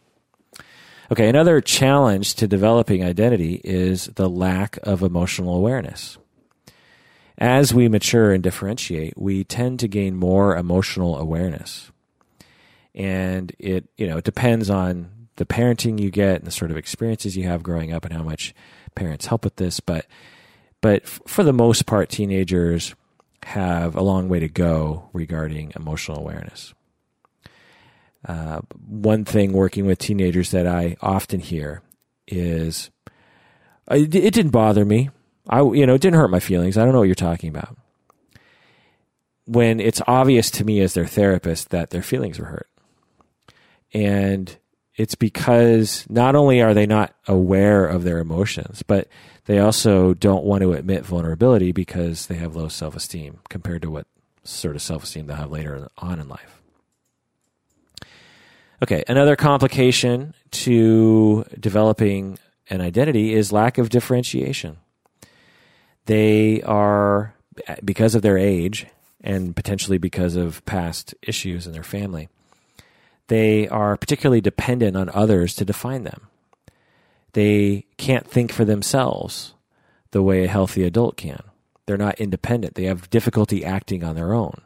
Okay, 1.12 1.28
another 1.28 1.60
challenge 1.60 2.34
to 2.34 2.48
developing 2.48 3.04
identity 3.04 3.60
is 3.62 4.06
the 4.16 4.28
lack 4.28 4.78
of 4.82 5.02
emotional 5.02 5.54
awareness 5.54 6.18
as 7.38 7.74
we 7.74 7.88
mature 7.88 8.32
and 8.32 8.42
differentiate, 8.42 9.16
we 9.16 9.44
tend 9.44 9.80
to 9.80 9.88
gain 9.88 10.16
more 10.16 10.56
emotional 10.56 11.18
awareness. 11.18 11.90
And 12.94 13.54
it, 13.58 13.88
you 13.96 14.06
know, 14.06 14.18
it 14.18 14.24
depends 14.24 14.70
on 14.70 15.10
the 15.36 15.44
parenting 15.44 16.00
you 16.00 16.10
get 16.10 16.36
and 16.36 16.46
the 16.46 16.50
sort 16.50 16.70
of 16.70 16.78
experiences 16.78 17.36
you 17.36 17.44
have 17.44 17.62
growing 17.62 17.92
up 17.92 18.06
and 18.06 18.14
how 18.14 18.22
much 18.22 18.54
parents 18.94 19.26
help 19.26 19.44
with 19.44 19.56
this. 19.56 19.80
But, 19.80 20.06
but 20.80 21.06
for 21.06 21.44
the 21.44 21.52
most 21.52 21.84
part, 21.84 22.08
teenagers 22.08 22.94
have 23.46 23.94
a 23.94 24.02
long 24.02 24.28
way 24.28 24.40
to 24.40 24.48
go 24.48 25.08
regarding 25.12 25.72
emotional 25.76 26.18
awareness. 26.18 26.74
Uh, 28.26 28.60
one 28.88 29.24
thing 29.24 29.52
working 29.52 29.86
with 29.86 30.00
teenagers 30.00 30.50
that 30.50 30.66
I 30.66 30.96
often 31.00 31.38
hear 31.38 31.80
is, 32.26 32.90
it, 33.88 34.12
it 34.16 34.34
didn't 34.34 34.50
bother 34.50 34.84
me. 34.84 35.10
I, 35.48 35.62
you 35.62 35.86
know, 35.86 35.94
it 35.94 36.00
didn't 36.00 36.18
hurt 36.18 36.32
my 36.32 36.40
feelings. 36.40 36.76
I 36.76 36.82
don't 36.84 36.92
know 36.92 36.98
what 36.98 37.04
you're 37.04 37.14
talking 37.14 37.48
about. 37.48 37.76
When 39.44 39.78
it's 39.78 40.02
obvious 40.08 40.50
to 40.50 40.64
me 40.64 40.80
as 40.80 40.94
their 40.94 41.06
therapist 41.06 41.70
that 41.70 41.90
their 41.90 42.02
feelings 42.02 42.40
were 42.40 42.46
hurt. 42.46 42.68
And 43.94 44.56
it's 44.96 45.14
because 45.14 46.06
not 46.08 46.34
only 46.34 46.60
are 46.62 46.74
they 46.74 46.86
not 46.86 47.14
aware 47.26 47.86
of 47.86 48.04
their 48.04 48.18
emotions, 48.18 48.82
but 48.82 49.08
they 49.44 49.58
also 49.58 50.14
don't 50.14 50.44
want 50.44 50.62
to 50.62 50.72
admit 50.72 51.04
vulnerability 51.04 51.72
because 51.72 52.26
they 52.26 52.36
have 52.36 52.56
low 52.56 52.68
self 52.68 52.96
esteem 52.96 53.40
compared 53.48 53.82
to 53.82 53.90
what 53.90 54.06
sort 54.44 54.76
of 54.76 54.82
self 54.82 55.04
esteem 55.04 55.26
they'll 55.26 55.36
have 55.36 55.50
later 55.50 55.88
on 55.98 56.20
in 56.20 56.28
life. 56.28 56.60
Okay, 58.82 59.02
another 59.08 59.36
complication 59.36 60.34
to 60.50 61.44
developing 61.58 62.38
an 62.68 62.80
identity 62.80 63.32
is 63.32 63.52
lack 63.52 63.78
of 63.78 63.88
differentiation 63.88 64.78
they 66.06 66.62
are, 66.62 67.34
because 67.84 68.14
of 68.14 68.22
their 68.22 68.38
age 68.38 68.86
and 69.20 69.54
potentially 69.54 69.98
because 69.98 70.36
of 70.36 70.64
past 70.64 71.14
issues 71.22 71.66
in 71.66 71.72
their 71.72 71.82
family, 71.82 72.28
they 73.28 73.68
are 73.68 73.96
particularly 73.96 74.40
dependent 74.40 74.96
on 74.96 75.10
others 75.10 75.54
to 75.56 75.64
define 75.64 76.04
them. 76.04 76.28
They 77.32 77.86
can't 77.96 78.26
think 78.26 78.52
for 78.52 78.64
themselves 78.64 79.54
the 80.12 80.22
way 80.22 80.44
a 80.44 80.48
healthy 80.48 80.84
adult 80.84 81.16
can. 81.16 81.42
They're 81.86 81.96
not 81.96 82.20
independent. 82.20 82.74
They 82.74 82.84
have 82.84 83.10
difficulty 83.10 83.64
acting 83.64 84.02
on 84.02 84.16
their 84.16 84.32
own. 84.32 84.60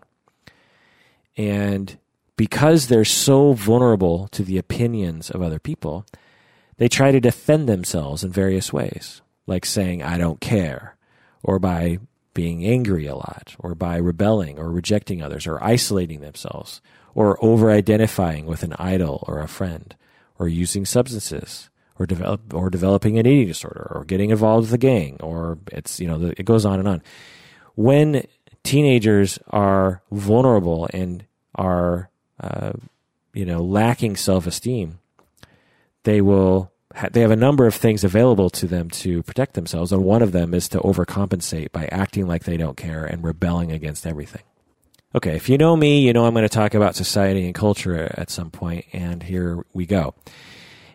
And 1.36 1.98
because 2.36 2.86
they're 2.86 3.04
so 3.04 3.52
vulnerable 3.52 4.28
to 4.28 4.42
the 4.42 4.58
opinions 4.58 5.30
of 5.30 5.42
other 5.42 5.58
people, 5.58 6.06
they 6.76 6.88
try 6.88 7.12
to 7.12 7.20
defend 7.20 7.68
themselves 7.68 8.24
in 8.24 8.30
various 8.32 8.72
ways, 8.72 9.20
like 9.46 9.66
saying, 9.66 10.02
I 10.02 10.16
don't 10.16 10.40
care, 10.40 10.96
or 11.42 11.58
by 11.58 11.98
being 12.32 12.64
angry 12.64 13.06
a 13.06 13.14
lot, 13.14 13.54
or 13.58 13.74
by 13.74 13.96
rebelling 13.96 14.58
or 14.58 14.70
rejecting 14.70 15.20
others, 15.22 15.46
or 15.46 15.62
isolating 15.62 16.20
themselves, 16.20 16.80
or 17.14 17.42
over 17.44 17.70
identifying 17.70 18.46
with 18.46 18.62
an 18.62 18.74
idol 18.78 19.24
or 19.26 19.40
a 19.40 19.48
friend, 19.48 19.94
or 20.38 20.48
using 20.48 20.84
substances, 20.84 21.68
or 21.98 22.06
develop 22.06 22.54
or 22.54 22.70
developing 22.70 23.18
an 23.18 23.26
eating 23.26 23.48
disorder, 23.48 23.90
or 23.94 24.04
getting 24.04 24.30
involved 24.30 24.66
with 24.66 24.74
a 24.74 24.78
gang, 24.78 25.16
or 25.20 25.58
it's 25.72 26.00
you 26.00 26.06
know 26.06 26.32
it 26.36 26.44
goes 26.44 26.64
on 26.64 26.78
and 26.78 26.88
on. 26.88 27.02
When 27.74 28.26
teenagers 28.62 29.38
are 29.48 30.02
vulnerable 30.10 30.88
and 30.92 31.24
are 31.54 32.10
uh, 32.40 32.72
you 33.34 33.44
know 33.44 33.62
lacking 33.62 34.16
self 34.16 34.46
esteem, 34.46 34.98
they 36.04 36.20
will 36.20 36.72
they 37.12 37.20
have 37.20 37.30
a 37.30 37.36
number 37.36 37.66
of 37.66 37.74
things 37.74 38.02
available 38.02 38.50
to 38.50 38.66
them 38.66 38.90
to 38.90 39.22
protect 39.22 39.54
themselves, 39.54 39.92
and 39.92 40.04
one 40.04 40.22
of 40.22 40.32
them 40.32 40.54
is 40.54 40.68
to 40.70 40.78
overcompensate 40.80 41.70
by 41.70 41.86
acting 41.92 42.26
like 42.26 42.44
they 42.44 42.56
don't 42.56 42.76
care 42.76 43.04
and 43.04 43.22
rebelling 43.22 43.70
against 43.70 44.06
everything. 44.06 44.42
Okay, 45.12 45.34
if 45.34 45.48
you 45.48 45.58
know 45.58 45.74
me, 45.76 46.06
you 46.06 46.12
know 46.12 46.24
I'm 46.24 46.34
going 46.34 46.44
to 46.44 46.48
talk 46.48 46.74
about 46.74 46.94
society 46.94 47.44
and 47.44 47.54
culture 47.54 48.14
at 48.16 48.30
some 48.30 48.50
point, 48.50 48.84
and 48.92 49.22
here 49.22 49.64
we 49.72 49.84
go. 49.84 50.14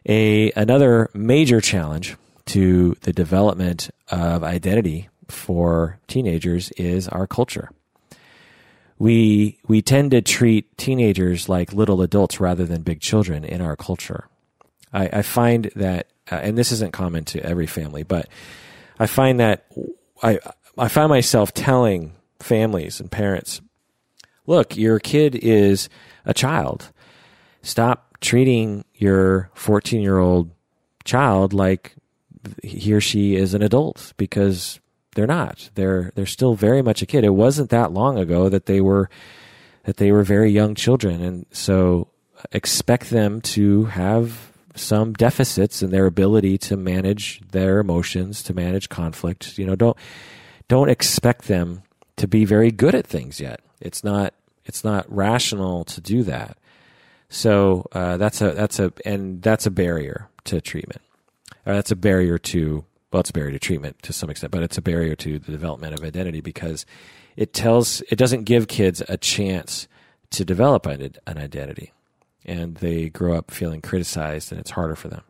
A 0.07 0.51
another 0.55 1.09
major 1.13 1.59
challenge 1.59 2.15
to 2.45 2.95
the 3.01 3.11
development 3.11 3.89
of 4.09 4.41
identity 4.41 5.09
for 5.27 5.99
teenagers 6.07 6.71
is 6.71 7.09
our 7.09 7.27
culture. 7.27 7.71
We 8.97 9.59
we 9.67 9.81
tend 9.81 10.11
to 10.11 10.21
treat 10.21 10.77
teenagers 10.77 11.49
like 11.49 11.73
little 11.73 12.01
adults 12.01 12.39
rather 12.39 12.63
than 12.63 12.83
big 12.83 13.01
children 13.01 13.43
in 13.43 13.59
our 13.59 13.75
culture. 13.75 14.29
I, 14.93 15.09
I 15.11 15.21
find 15.23 15.71
that, 15.75 16.07
uh, 16.31 16.35
and 16.35 16.57
this 16.57 16.71
isn't 16.71 16.93
common 16.93 17.25
to 17.25 17.43
every 17.45 17.67
family, 17.67 18.03
but 18.03 18.29
I 18.97 19.07
find 19.07 19.41
that 19.41 19.65
I 20.23 20.39
I 20.77 20.87
find 20.87 21.09
myself 21.09 21.53
telling 21.53 22.13
families 22.39 23.01
and 23.01 23.11
parents, 23.11 23.59
look, 24.47 24.77
your 24.77 24.99
kid 24.99 25.35
is 25.35 25.89
a 26.25 26.33
child. 26.33 26.91
Stop 27.61 28.17
treating 28.21 28.85
your 28.95 29.49
14 29.53 30.01
year 30.01 30.17
old 30.17 30.51
child 31.03 31.53
like 31.53 31.95
he 32.63 32.93
or 32.93 33.01
she 33.01 33.35
is 33.35 33.53
an 33.53 33.61
adult 33.61 34.13
because 34.17 34.79
they're 35.15 35.27
not. 35.27 35.69
They're 35.75 36.11
they're 36.15 36.25
still 36.25 36.55
very 36.55 36.81
much 36.81 37.01
a 37.01 37.05
kid. 37.05 37.23
It 37.23 37.29
wasn't 37.29 37.69
that 37.71 37.91
long 37.91 38.17
ago 38.19 38.49
that 38.49 38.65
they 38.65 38.81
were 38.81 39.09
that 39.83 39.97
they 39.97 40.11
were 40.11 40.23
very 40.23 40.51
young 40.51 40.75
children, 40.75 41.21
and 41.21 41.45
so 41.51 42.09
expect 42.51 43.09
them 43.09 43.41
to 43.41 43.85
have 43.85 44.51
some 44.75 45.13
deficits 45.13 45.81
in 45.81 45.89
their 45.89 46.05
ability 46.05 46.57
to 46.57 46.75
manage 46.75 47.41
their 47.51 47.79
emotions, 47.79 48.43
to 48.43 48.53
manage 48.53 48.89
conflict. 48.89 49.57
You 49.57 49.65
know, 49.65 49.75
don't 49.75 49.97
don't 50.67 50.89
expect 50.89 51.47
them 51.47 51.83
to 52.17 52.27
be 52.27 52.45
very 52.45 52.71
good 52.71 52.95
at 52.95 53.07
things 53.07 53.39
yet. 53.39 53.61
It's 53.79 54.03
not 54.03 54.33
it's 54.65 54.83
not 54.83 55.05
rational 55.13 55.85
to 55.85 56.01
do 56.01 56.23
that. 56.23 56.57
So 57.29 57.87
uh, 57.91 58.17
that's 58.17 58.41
a 58.41 58.51
that's 58.51 58.79
a 58.79 58.93
and 59.05 59.41
that's 59.41 59.65
a 59.65 59.71
barrier 59.71 60.29
to 60.45 60.61
treatment. 60.61 61.01
Uh, 61.65 61.73
that's 61.73 61.91
a 61.91 61.95
barrier 61.95 62.37
to 62.37 62.85
well, 63.11 63.21
it's 63.21 63.29
a 63.29 63.33
barrier 63.33 63.51
to 63.51 63.59
treatment 63.59 64.01
to 64.03 64.13
some 64.13 64.29
extent, 64.29 64.51
but 64.51 64.63
it's 64.63 64.77
a 64.77 64.81
barrier 64.81 65.15
to 65.15 65.39
the 65.39 65.51
development 65.51 65.93
of 65.93 66.03
identity 66.03 66.41
because 66.41 66.85
it 67.35 67.53
tells 67.53 68.01
it 68.09 68.17
doesn't 68.17 68.43
give 68.43 68.67
kids 68.67 69.01
a 69.07 69.17
chance 69.17 69.87
to 70.31 70.43
develop 70.43 70.85
an, 70.85 71.13
an 71.25 71.37
identity, 71.37 71.93
and 72.45 72.75
they 72.75 73.09
grow 73.09 73.37
up 73.37 73.51
feeling 73.51 73.81
criticized, 73.81 74.51
and 74.51 74.59
it's 74.59 74.71
harder 74.71 74.95
for 74.95 75.07
them. 75.07 75.21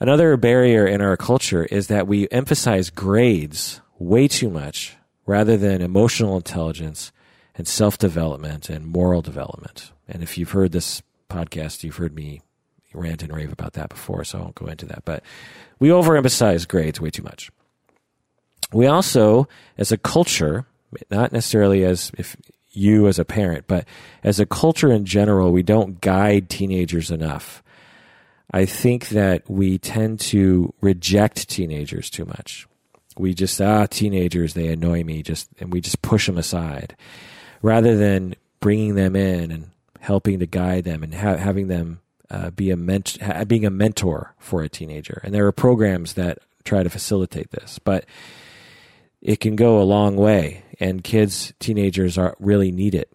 Another 0.00 0.36
barrier 0.36 0.86
in 0.86 1.00
our 1.00 1.16
culture 1.16 1.64
is 1.64 1.86
that 1.88 2.08
we 2.08 2.28
emphasize 2.30 2.90
grades 2.90 3.80
way 3.98 4.26
too 4.26 4.50
much 4.50 4.96
rather 5.26 5.56
than 5.56 5.82
emotional 5.82 6.36
intelligence 6.36 7.12
and 7.54 7.68
self 7.68 7.98
development 7.98 8.68
and 8.68 8.86
moral 8.86 9.22
development. 9.22 9.92
And 10.08 10.22
if 10.22 10.36
you've 10.38 10.50
heard 10.50 10.72
this 10.72 11.02
podcast, 11.28 11.84
you've 11.84 11.96
heard 11.96 12.14
me 12.14 12.42
rant 12.94 13.22
and 13.22 13.34
rave 13.34 13.52
about 13.52 13.72
that 13.74 13.88
before, 13.88 14.24
so 14.24 14.38
I 14.38 14.42
won't 14.42 14.54
go 14.54 14.66
into 14.66 14.86
that. 14.86 15.04
But 15.04 15.22
we 15.78 15.88
overemphasize 15.88 16.68
grades 16.68 17.00
way 17.00 17.10
too 17.10 17.22
much. 17.22 17.50
We 18.72 18.86
also, 18.86 19.48
as 19.76 19.92
a 19.92 19.98
culture, 19.98 20.66
not 21.10 21.32
necessarily 21.32 21.84
as 21.84 22.10
if 22.18 22.36
you 22.70 23.06
as 23.06 23.18
a 23.18 23.24
parent, 23.24 23.66
but 23.66 23.86
as 24.24 24.40
a 24.40 24.46
culture 24.46 24.90
in 24.90 25.04
general, 25.04 25.52
we 25.52 25.62
don't 25.62 26.00
guide 26.00 26.48
teenagers 26.48 27.10
enough. 27.10 27.62
I 28.50 28.64
think 28.64 29.08
that 29.10 29.48
we 29.48 29.78
tend 29.78 30.20
to 30.20 30.72
reject 30.80 31.48
teenagers 31.48 32.10
too 32.10 32.24
much. 32.24 32.66
We 33.18 33.34
just 33.34 33.60
ah 33.60 33.86
teenagers 33.86 34.54
they 34.54 34.68
annoy 34.68 35.04
me 35.04 35.22
just 35.22 35.48
and 35.60 35.72
we 35.72 35.80
just 35.80 36.02
push 36.02 36.26
them 36.26 36.38
aside 36.38 36.96
rather 37.60 37.96
than 37.96 38.34
bringing 38.60 38.94
them 38.94 39.16
in 39.16 39.50
and 39.50 39.70
helping 40.00 40.38
to 40.40 40.46
guide 40.46 40.84
them 40.84 41.02
and 41.02 41.14
ha- 41.14 41.36
having 41.36 41.68
them 41.68 42.00
uh, 42.30 42.50
be 42.50 42.70
a 42.70 42.76
ment- 42.76 43.18
being 43.46 43.66
a 43.66 43.70
mentor 43.70 44.34
for 44.38 44.62
a 44.62 44.68
teenager. 44.68 45.20
And 45.22 45.34
there 45.34 45.46
are 45.46 45.52
programs 45.52 46.14
that 46.14 46.38
try 46.64 46.82
to 46.82 46.90
facilitate 46.90 47.50
this, 47.50 47.78
but 47.78 48.06
it 49.20 49.38
can 49.40 49.54
go 49.54 49.80
a 49.80 49.84
long 49.84 50.16
way. 50.16 50.64
And 50.80 51.04
kids, 51.04 51.52
teenagers, 51.60 52.18
are 52.18 52.34
really 52.40 52.72
need 52.72 52.94
it. 52.94 53.12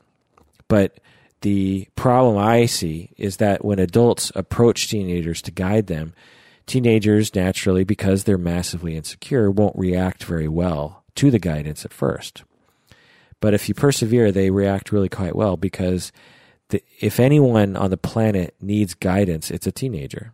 But 0.67 0.99
the 1.41 1.87
problem 1.95 2.37
I 2.37 2.65
see 2.65 3.09
is 3.17 3.37
that 3.37 3.65
when 3.65 3.79
adults 3.79 4.31
approach 4.35 4.89
teenagers 4.89 5.41
to 5.43 5.51
guide 5.51 5.87
them, 5.87 6.13
teenagers 6.67 7.33
naturally, 7.33 7.83
because 7.83 8.23
they're 8.23 8.37
massively 8.37 8.95
insecure, 8.95 9.49
won't 9.49 9.77
react 9.77 10.23
very 10.23 10.47
well 10.47 11.03
to 11.15 11.31
the 11.31 11.39
guidance 11.39 11.83
at 11.85 11.93
first. 11.93 12.43
But 13.39 13.53
if 13.53 13.67
you 13.67 13.75
persevere, 13.75 14.31
they 14.31 14.49
react 14.49 14.91
really 14.91 15.09
quite 15.09 15.35
well 15.35 15.57
because 15.57 16.11
the, 16.69 16.83
if 16.99 17.19
anyone 17.19 17.75
on 17.75 17.89
the 17.89 17.97
planet 17.97 18.55
needs 18.61 18.93
guidance, 18.93 19.49
it's 19.49 19.67
a 19.67 19.71
teenager. 19.71 20.33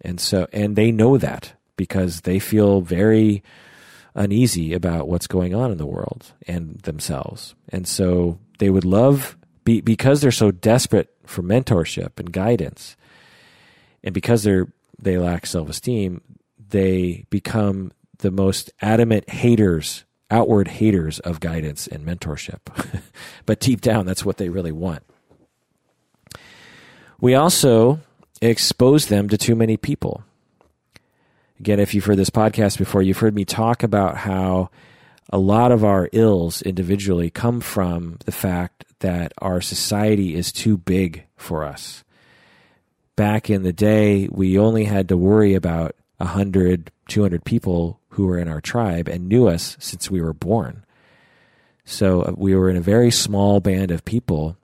And 0.00 0.20
so, 0.20 0.46
and 0.52 0.76
they 0.76 0.92
know 0.92 1.18
that 1.18 1.54
because 1.76 2.20
they 2.22 2.38
feel 2.38 2.80
very 2.80 3.42
uneasy 4.14 4.72
about 4.72 5.08
what's 5.08 5.26
going 5.26 5.54
on 5.54 5.72
in 5.72 5.78
the 5.78 5.86
world 5.86 6.32
and 6.46 6.78
themselves. 6.80 7.54
And 7.70 7.88
so 7.88 8.38
they 8.58 8.70
would 8.70 8.84
love, 8.84 9.36
be, 9.64 9.80
because 9.80 10.20
they're 10.20 10.30
so 10.30 10.50
desperate 10.50 11.12
for 11.26 11.42
mentorship 11.42 12.20
and 12.20 12.30
guidance, 12.30 12.96
and 14.04 14.14
because 14.14 14.42
they're, 14.42 14.68
they 14.98 15.18
lack 15.18 15.46
self 15.46 15.68
esteem, 15.68 16.20
they 16.58 17.26
become 17.30 17.92
the 18.18 18.30
most 18.30 18.70
adamant 18.80 19.28
haters, 19.28 20.04
outward 20.30 20.68
haters 20.68 21.20
of 21.20 21.40
guidance 21.40 21.86
and 21.86 22.06
mentorship. 22.06 22.60
but 23.46 23.60
deep 23.60 23.80
down, 23.80 24.06
that's 24.06 24.24
what 24.24 24.38
they 24.38 24.48
really 24.48 24.72
want. 24.72 25.02
We 27.20 27.34
also 27.34 28.00
expose 28.42 29.06
them 29.06 29.28
to 29.28 29.38
too 29.38 29.54
many 29.54 29.76
people. 29.76 30.24
Again, 31.60 31.80
if 31.80 31.94
you've 31.94 32.04
heard 32.04 32.18
this 32.18 32.30
podcast 32.30 32.78
before, 32.78 33.02
you've 33.02 33.18
heard 33.18 33.34
me 33.34 33.44
talk 33.44 33.82
about 33.82 34.18
how 34.18 34.70
a 35.30 35.38
lot 35.38 35.72
of 35.72 35.84
our 35.84 36.08
ills 36.12 36.60
individually 36.62 37.30
come 37.30 37.60
from 37.60 38.18
the 38.26 38.32
fact 38.32 38.84
that 39.00 39.32
our 39.38 39.60
society 39.60 40.34
is 40.34 40.52
too 40.52 40.76
big 40.76 41.24
for 41.36 41.64
us. 41.64 42.03
Back 43.16 43.48
in 43.48 43.62
the 43.62 43.72
day, 43.72 44.28
we 44.30 44.58
only 44.58 44.84
had 44.84 45.08
to 45.08 45.16
worry 45.16 45.54
about 45.54 45.94
100, 46.18 46.90
200 47.08 47.44
people 47.44 48.00
who 48.10 48.26
were 48.26 48.38
in 48.38 48.48
our 48.48 48.60
tribe 48.60 49.08
and 49.08 49.28
knew 49.28 49.48
us 49.48 49.76
since 49.78 50.10
we 50.10 50.20
were 50.20 50.32
born. 50.32 50.84
So 51.84 52.22
uh, 52.22 52.32
we 52.36 52.54
were 52.54 52.70
in 52.70 52.76
a 52.76 52.80
very 52.80 53.10
small 53.10 53.60
band 53.60 53.90
of 53.90 54.04
people 54.04 54.56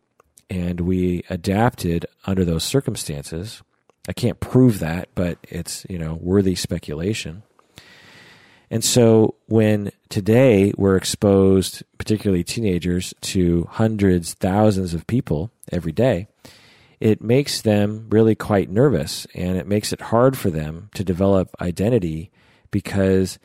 and 0.49 0.81
we 0.81 1.23
adapted 1.31 2.07
under 2.27 2.45
those 2.45 2.65
circumstances. 2.65 3.63
I 4.09 4.13
can't 4.13 4.41
prove 4.41 4.81
that, 4.81 5.11
but 5.15 5.39
it's, 5.43 5.87
you 5.89 5.99
know, 5.99 6.15
worthy 6.21 6.55
speculation. 6.55 7.43
And 8.71 8.85
so 8.85 9.35
when 9.47 9.91
today 10.09 10.73
we're 10.77 10.97
exposed, 10.97 11.83
particularly 11.99 12.45
teenagers, 12.45 13.13
to 13.23 13.69
hundreds, 13.71 14.35
thousands 14.35 14.95
of 14.95 15.07
people 15.07 15.51
every 15.71 15.93
day, 15.93 16.29
it 17.01 17.23
makes 17.23 17.63
them 17.63 18.07
really 18.11 18.35
quite 18.35 18.71
nervous 18.71 19.27
and 19.35 19.57
it 19.57 19.67
makes 19.67 19.93
it 19.93 20.01
hard 20.01 20.37
for 20.37 20.51
them 20.51 20.91
to 20.95 21.03
develop 21.03 21.55
identity 21.61 22.31
because 22.71 23.39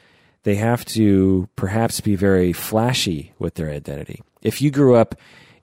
they 0.43 0.55
have 0.55 0.85
to 0.85 1.49
perhaps 1.55 2.01
be 2.01 2.15
very 2.15 2.53
flashy 2.53 3.33
with 3.39 3.55
their 3.55 3.69
identity. 3.69 4.21
If 4.41 4.61
you 4.61 4.69
grew 4.71 4.95
up 4.95 5.15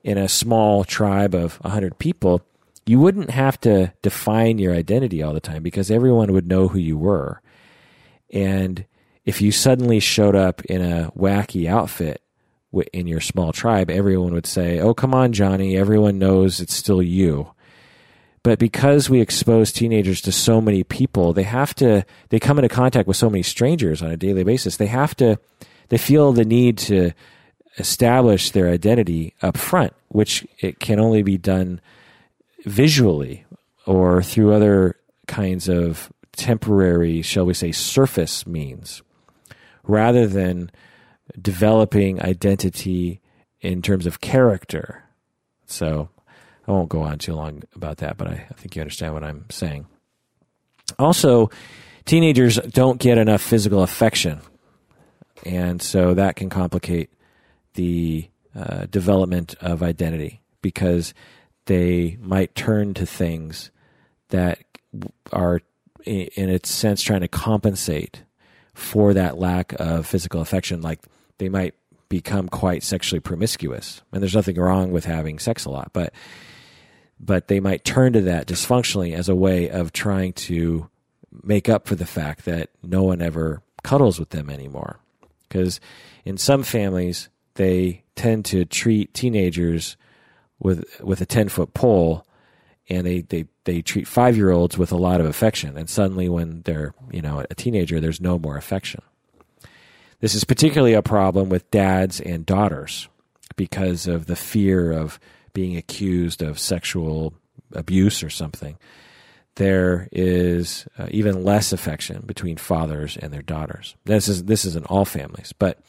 in 0.03 0.17
a 0.17 0.27
small 0.27 0.83
tribe 0.83 1.33
of 1.33 1.55
100 1.61 1.97
people, 1.99 2.41
you 2.85 2.99
wouldn't 2.99 3.29
have 3.29 3.61
to 3.61 3.93
define 4.01 4.57
your 4.57 4.73
identity 4.73 5.23
all 5.23 5.33
the 5.33 5.39
time 5.39 5.63
because 5.63 5.89
everyone 5.89 6.33
would 6.33 6.47
know 6.47 6.67
who 6.67 6.79
you 6.79 6.97
were. 6.97 7.41
And 8.33 8.85
if 9.23 9.41
you 9.41 9.51
suddenly 9.51 9.99
showed 9.99 10.35
up 10.35 10.65
in 10.65 10.81
a 10.81 11.11
wacky 11.11 11.69
outfit 11.69 12.21
in 12.91 13.07
your 13.07 13.21
small 13.21 13.53
tribe, 13.53 13.89
everyone 13.89 14.33
would 14.33 14.47
say, 14.47 14.79
Oh, 14.79 14.93
come 14.93 15.13
on, 15.13 15.31
Johnny. 15.31 15.77
Everyone 15.77 16.17
knows 16.17 16.59
it's 16.59 16.73
still 16.73 17.01
you. 17.01 17.52
But 18.43 18.59
because 18.59 19.09
we 19.09 19.21
expose 19.21 19.71
teenagers 19.71 20.21
to 20.21 20.31
so 20.31 20.59
many 20.59 20.83
people, 20.83 21.31
they 21.31 21.43
have 21.43 21.73
to, 21.75 22.05
they 22.29 22.39
come 22.39 22.59
into 22.59 22.69
contact 22.69 23.07
with 23.07 23.17
so 23.17 23.29
many 23.29 23.41
strangers 23.41 24.01
on 24.01 24.11
a 24.11 24.17
daily 24.17 24.43
basis. 24.43 24.75
They 24.75 24.87
have 24.87 25.15
to, 25.15 25.39
they 25.87 25.97
feel 25.97 26.33
the 26.33 26.43
need 26.43 26.77
to 26.79 27.11
establish 27.77 28.51
their 28.51 28.69
identity 28.69 29.33
up 29.41 29.57
front, 29.57 29.93
which 30.09 30.45
it 30.59 30.79
can 30.79 30.99
only 30.99 31.23
be 31.23 31.37
done 31.37 31.79
visually 32.65 33.45
or 33.85 34.21
through 34.21 34.53
other 34.53 34.97
kinds 35.27 35.69
of 35.69 36.11
temporary, 36.33 37.21
shall 37.21 37.45
we 37.45 37.53
say, 37.53 37.71
surface 37.71 38.45
means, 38.45 39.01
rather 39.83 40.27
than 40.27 40.69
developing 41.41 42.21
identity 42.21 43.21
in 43.61 43.81
terms 43.81 44.05
of 44.05 44.19
character. 44.19 45.03
So 45.65 46.09
I 46.67 46.71
won't 46.71 46.89
go 46.89 47.01
on 47.01 47.17
too 47.19 47.33
long 47.33 47.63
about 47.75 47.97
that, 47.97 48.17
but 48.17 48.27
I, 48.27 48.47
I 48.49 48.53
think 48.53 48.75
you 48.75 48.81
understand 48.81 49.13
what 49.13 49.23
I'm 49.23 49.45
saying. 49.49 49.85
Also, 50.97 51.49
teenagers 52.05 52.57
don't 52.57 52.99
get 52.99 53.17
enough 53.17 53.41
physical 53.41 53.83
affection, 53.83 54.39
and 55.45 55.81
so 55.81 56.13
that 56.13 56.35
can 56.35 56.49
complicate 56.49 57.09
the 57.73 58.29
uh, 58.55 58.85
development 58.85 59.55
of 59.61 59.83
identity 59.83 60.41
because 60.61 61.13
they 61.65 62.17
might 62.21 62.55
turn 62.55 62.93
to 62.93 63.05
things 63.05 63.71
that 64.29 64.59
are, 65.31 65.61
in 66.05 66.49
its 66.49 66.69
sense, 66.69 67.01
trying 67.01 67.21
to 67.21 67.27
compensate 67.27 68.23
for 68.73 69.13
that 69.13 69.37
lack 69.37 69.73
of 69.79 70.05
physical 70.05 70.41
affection. 70.41 70.81
Like 70.81 70.99
they 71.37 71.49
might 71.49 71.75
become 72.09 72.47
quite 72.47 72.83
sexually 72.83 73.19
promiscuous, 73.19 74.01
and 74.11 74.21
there's 74.21 74.35
nothing 74.35 74.57
wrong 74.57 74.91
with 74.91 75.05
having 75.05 75.39
sex 75.39 75.65
a 75.65 75.69
lot, 75.69 75.91
but 75.93 76.13
but 77.25 77.47
they 77.47 77.59
might 77.59 77.85
turn 77.85 78.13
to 78.13 78.21
that 78.21 78.47
dysfunctionally 78.47 79.13
as 79.13 79.29
a 79.29 79.35
way 79.35 79.69
of 79.69 79.93
trying 79.93 80.33
to 80.33 80.89
make 81.43 81.69
up 81.69 81.87
for 81.87 81.95
the 81.95 82.05
fact 82.05 82.45
that 82.45 82.69
no 82.83 83.03
one 83.03 83.21
ever 83.21 83.61
cuddles 83.83 84.19
with 84.19 84.29
them 84.29 84.49
anymore. 84.49 84.99
Because 85.47 85.79
in 86.25 86.37
some 86.37 86.63
families, 86.63 87.29
they 87.55 88.03
tend 88.15 88.45
to 88.45 88.65
treat 88.65 89.13
teenagers 89.13 89.97
with 90.59 91.01
with 91.01 91.21
a 91.21 91.25
ten 91.25 91.49
foot 91.49 91.73
pole, 91.73 92.25
and 92.89 93.05
they 93.05 93.21
they 93.21 93.45
they 93.65 93.81
treat 93.81 94.07
five 94.07 94.35
year 94.35 94.51
olds 94.51 94.77
with 94.77 94.91
a 94.91 94.97
lot 94.97 95.21
of 95.21 95.25
affection. 95.25 95.77
And 95.77 95.89
suddenly, 95.89 96.29
when 96.29 96.61
they're 96.63 96.93
you 97.11 97.21
know 97.21 97.45
a 97.49 97.55
teenager, 97.55 97.99
there's 97.99 98.21
no 98.21 98.37
more 98.37 98.57
affection. 98.57 99.01
This 100.19 100.35
is 100.35 100.43
particularly 100.43 100.93
a 100.93 101.01
problem 101.01 101.49
with 101.49 101.69
dads 101.69 102.21
and 102.21 102.45
daughters 102.45 103.09
because 103.55 104.07
of 104.07 104.25
the 104.25 104.35
fear 104.35 104.91
of 104.91 105.19
being 105.53 105.77
accused 105.77 106.41
of 106.41 106.59
sexual 106.59 107.33
abuse 107.73 108.23
or 108.23 108.29
something. 108.29 108.77
There 109.55 110.07
is 110.11 110.87
uh, 110.97 111.07
even 111.11 111.43
less 111.43 111.73
affection 111.73 112.23
between 112.25 112.57
fathers 112.57 113.17
and 113.17 113.31
their 113.31 113.43
daughters. 113.43 113.95
This 114.05 114.27
is 114.27 114.45
this 114.45 114.65
is 114.65 114.75
in 114.75 114.85
all 114.85 115.05
families, 115.05 115.53
but 115.57 115.79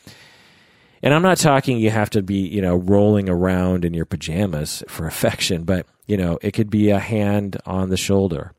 and 1.03 1.15
I'm 1.15 1.23
not 1.23 1.39
talking 1.39 1.79
you 1.79 1.91
have 1.91 2.11
to 2.11 2.23
be 2.23 2.47
you 2.47 2.61
know 2.61 2.77
rolling 2.77 3.29
around 3.29 3.85
in 3.85 3.95
your 3.95 4.05
pajamas 4.05 4.83
for 4.87 5.07
affection, 5.09 5.65
but 5.65 5.87
you 6.07 6.19
know 6.19 6.39
it 6.43 6.53
could 6.53 6.69
be 6.69 6.91
a 6.91 6.99
hand 6.99 7.57
on 7.65 7.89
the 7.89 7.97
shoulder 7.97 8.53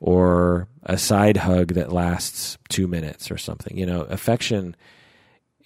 or 0.00 0.68
a 0.84 0.96
side 0.96 1.38
hug 1.38 1.74
that 1.74 1.92
lasts 1.92 2.58
two 2.68 2.86
minutes 2.86 3.30
or 3.30 3.38
something. 3.38 3.76
You 3.76 3.86
know, 3.86 4.02
affection 4.02 4.76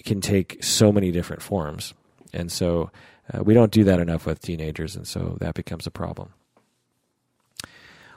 can 0.05 0.20
take 0.20 0.62
so 0.64 0.91
many 0.91 1.11
different 1.11 1.43
forms. 1.43 1.95
And 2.33 2.51
so 2.51 2.91
uh, 3.33 3.43
we 3.43 3.55
don't 3.55 3.72
do 3.72 3.85
that 3.85 4.01
enough 4.01 4.26
with 4.26 4.41
teenagers, 4.41 4.97
and 4.97 5.07
so 5.07 5.37
that 5.41 5.55
becomes 5.55 5.87
a 5.87 5.91
problem. 5.91 6.33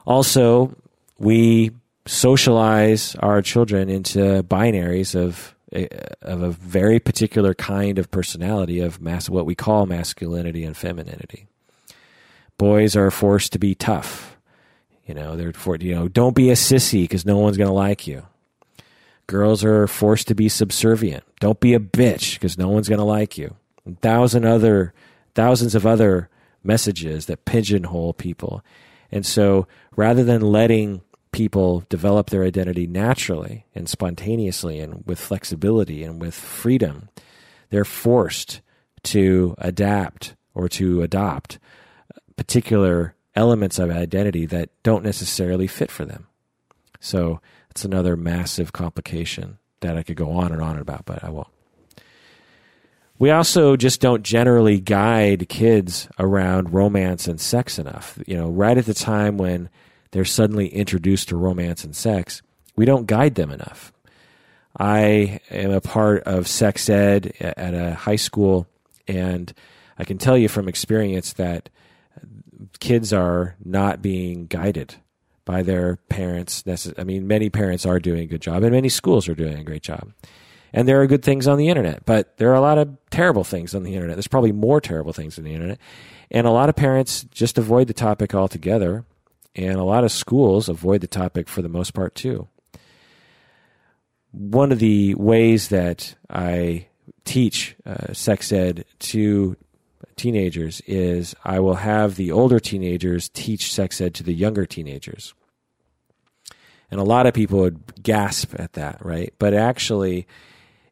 Also, 0.05 0.76
we 1.18 1.72
socialize 2.05 3.16
our 3.16 3.41
children 3.41 3.89
into 3.89 4.43
binaries 4.43 5.16
of 5.16 5.55
a, 5.74 5.88
of 6.22 6.41
a 6.41 6.51
very 6.51 6.99
particular 6.99 7.53
kind 7.53 7.97
of 7.97 8.11
personality 8.11 8.80
of 8.80 8.99
what 9.30 9.45
we 9.45 9.55
call 9.55 9.86
masculinity 9.86 10.63
and 10.63 10.78
femininity. 10.78 11.47
Boys 12.57 12.95
are 12.95 13.11
forced 13.11 13.51
to 13.53 13.59
be 13.59 13.76
tough. 13.76 14.38
You 15.05 15.13
know, 15.13 15.36
they're 15.36 15.53
for 15.53 15.76
you 15.76 15.93
know, 15.93 16.07
don't 16.07 16.36
be 16.36 16.49
a 16.49 16.53
sissy 16.53 17.03
because 17.03 17.26
no 17.26 17.38
one's 17.38 17.57
going 17.57 17.68
to 17.68 17.74
like 17.74 18.07
you. 18.07 18.26
Girls 19.28 19.63
are 19.63 19.88
forced 19.88 20.28
to 20.28 20.36
be 20.36 20.49
subservient. 20.49 21.24
Don't 21.39 21.59
be 21.59 21.74
a 21.74 21.80
bitch 21.80 22.36
because 22.36 22.57
no 22.57 22.70
one's 22.70 22.89
going 22.89 22.99
to 22.99 23.05
like 23.05 23.38
you. 23.38 23.55
And 23.86 23.99
thousand 24.01 24.45
other, 24.45 24.93
thousands 25.36 25.75
of 25.75 25.86
other 25.86 26.29
messages 26.63 27.27
that 27.27 27.45
pigeonhole 27.45 28.13
people. 28.13 28.63
And 29.11 29.25
so 29.25 29.67
rather 29.95 30.23
than 30.23 30.41
letting 30.41 31.01
people 31.31 31.83
develop 31.89 32.29
their 32.29 32.43
identity 32.43 32.88
naturally 32.88 33.65
and 33.75 33.88
spontaneously 33.88 34.79
and 34.79 35.05
with 35.05 35.19
flexibility 35.19 36.03
and 36.03 36.19
with 36.19 36.33
freedom, 36.33 37.09
they're 37.69 37.86
forced 37.86 38.61
to 39.03 39.53
adapt 39.57 40.36
or 40.53 40.67
to 40.69 41.01
adopt 41.01 41.59
particular 42.38 43.13
elements 43.36 43.77
of 43.77 43.91
identity 43.91 44.45
that 44.45 44.69
don't 44.83 45.03
necessarily 45.03 45.67
fit 45.67 45.91
for 45.91 46.05
them. 46.05 46.27
So 46.99 47.41
it's 47.69 47.86
another 47.86 48.15
massive 48.15 48.73
complication 48.73 49.57
that 49.81 49.97
I 49.97 50.03
could 50.03 50.15
go 50.15 50.31
on 50.31 50.51
and 50.51 50.61
on 50.61 50.79
about, 50.79 51.05
but 51.05 51.23
I 51.23 51.29
won't. 51.29 51.49
We 53.18 53.32
also 53.32 53.78
just 53.78 54.01
don't 54.01 54.24
generally 54.24 54.80
guide 54.80 55.47
kids 55.47 56.07
around 56.20 56.74
romance 56.74 57.28
and 57.28 57.39
sex 57.39 57.80
enough. 57.80 58.20
You 58.28 58.36
know, 58.36 58.49
right 58.49 58.78
at 58.78 58.86
the 58.86 58.93
time 58.93 59.38
when 59.38 59.70
they're 60.11 60.26
suddenly 60.26 60.68
introduced 60.68 61.30
to 61.30 61.38
romance 61.38 61.84
and 61.84 61.95
sex, 61.95 62.41
we 62.76 62.86
don't 62.86 63.07
guide 63.07 63.36
them 63.36 63.51
enough. 63.51 63.93
I 64.78 65.39
am 65.49 65.72
a 65.72 65.80
part 65.80 66.24
of 66.24 66.47
sex 66.47 66.89
ed 66.89 67.34
at 67.39 67.74
a 67.74 67.93
high 67.93 68.18
school, 68.18 68.68
and 69.07 69.53
I 69.97 70.03
can 70.03 70.18
tell 70.18 70.38
you 70.38 70.49
from 70.49 70.68
experience 70.68 71.34
that 71.34 71.70
kids 72.80 73.13
are 73.13 73.55
not 73.63 74.01
being 74.01 74.47
guided 74.47 74.95
by 75.45 75.61
their 75.61 75.97
parents. 76.09 76.66
I 76.97 77.03
mean, 77.05 77.28
many 77.28 77.49
parents 77.49 77.86
are 77.86 77.99
doing 77.99 78.22
a 78.22 78.26
good 78.26 78.41
job, 78.41 78.63
and 78.63 78.74
many 78.74 78.89
schools 78.89 79.30
are 79.30 79.36
doing 79.36 79.57
a 79.57 79.63
great 79.63 79.84
job. 79.84 80.11
And 80.76 80.89
there 80.89 81.01
are 81.01 81.07
good 81.07 81.23
things 81.23 81.47
on 81.47 81.57
the 81.57 81.69
internet, 81.69 82.05
but 82.05 82.36
there 82.36 82.51
are 82.51 82.55
a 82.55 82.59
lot 82.61 82.78
of 82.78 82.97
terrible 83.09 83.45
things 83.45 83.73
on 83.73 83.84
the 83.84 83.95
internet. 83.95 84.17
There's 84.17 84.28
probably 84.28 84.51
more 84.51 84.82
terrible 84.82 85.13
things 85.13 85.38
on 85.38 85.45
the 85.45 85.53
internet. 85.53 85.80
And 86.30 86.45
a 86.45 86.51
lot 86.51 86.67
of 86.67 86.76
parents 86.76 87.23
just 87.32 87.57
avoid 87.57 87.88
the 87.88 87.93
topic 87.93 88.36
altogether, 88.36 89.05
and 89.55 89.78
a 89.78 89.86
lot 89.86 90.03
of 90.03 90.11
schools 90.11 90.67
avoid 90.67 90.99
the 90.99 91.07
topic 91.07 91.47
for 91.47 91.61
the 91.61 91.69
most 91.69 91.93
part 91.93 92.13
too. 92.13 92.49
One 94.34 94.73
of 94.73 94.80
the 94.80 95.15
ways 95.15 95.69
that 95.69 96.13
I 96.30 96.88
teach 97.23 97.78
uh, 97.86 98.11
sex 98.11 98.51
ed 98.51 98.84
to 98.99 99.55
teenagers 100.17 100.82
is 100.82 101.36
I 101.45 101.61
will 101.61 101.76
have 101.76 102.15
the 102.15 102.34
older 102.34 102.59
teenagers 102.59 103.30
teach 103.30 103.71
sex 103.71 104.01
ed 104.01 104.13
to 104.15 104.23
the 104.23 104.34
younger 104.34 104.65
teenagers. 104.65 105.34
And 106.91 106.99
a 106.99 107.05
lot 107.05 107.28
of 107.28 107.34
people 107.34 107.59
would 107.59 108.03
gasp 108.03 108.59
at 108.59 108.73
that, 108.73 109.03
right? 109.05 109.34
But 109.39 109.53
actually, 109.53 110.28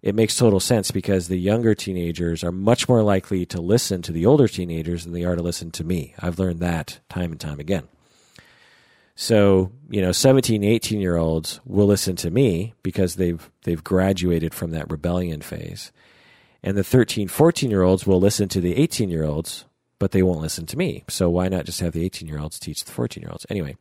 it 0.03 0.13
makes 0.13 0.35
total 0.35 0.59
sense 0.59 0.91
because 0.91 1.29
the 1.29 1.39
younger 1.39 1.73
teenagers 1.73 2.43
are 2.43 2.51
much 2.51 2.89
more 2.89 3.01
likely 3.01 3.45
to 3.45 3.61
listen 3.61 4.01
to 4.01 4.11
the 4.11 4.25
older 4.25 4.49
teenagers 4.49 5.05
than 5.05 5.13
they 5.13 5.23
are 5.23 5.37
to 5.37 5.41
listen 5.41 5.71
to 5.71 5.83
me. 5.85 6.13
I've 6.19 6.37
learned 6.37 6.59
that 6.59 6.99
time 7.07 7.31
and 7.31 7.39
time 7.39 7.57
again. 7.57 7.87
So, 9.15 9.71
you 9.89 10.01
know, 10.01 10.11
17, 10.11 10.61
18 10.61 10.99
year 10.99 11.15
olds 11.15 11.61
will 11.65 11.87
listen 11.87 12.17
to 12.17 12.29
me 12.29 12.73
because 12.83 13.15
they've 13.15 13.49
they've 13.63 13.83
graduated 13.83 14.53
from 14.53 14.71
that 14.71 14.91
rebellion 14.91 15.41
phase. 15.41 15.93
And 16.61 16.75
the 16.75 16.83
13, 16.83 17.29
14 17.29 17.71
year 17.71 17.83
olds 17.83 18.05
will 18.05 18.19
listen 18.19 18.49
to 18.49 18.59
the 18.59 18.75
18 18.75 19.09
year 19.09 19.23
olds, 19.23 19.63
but 19.99 20.11
they 20.11 20.23
won't 20.23 20.41
listen 20.41 20.65
to 20.65 20.77
me. 20.77 21.05
So 21.07 21.29
why 21.29 21.47
not 21.47 21.65
just 21.65 21.79
have 21.79 21.93
the 21.93 22.03
18 22.03 22.27
year 22.27 22.39
olds 22.39 22.59
teach 22.59 22.83
the 22.83 22.91
14 22.91 23.21
year 23.21 23.31
olds? 23.31 23.45
Anyway, 23.49 23.77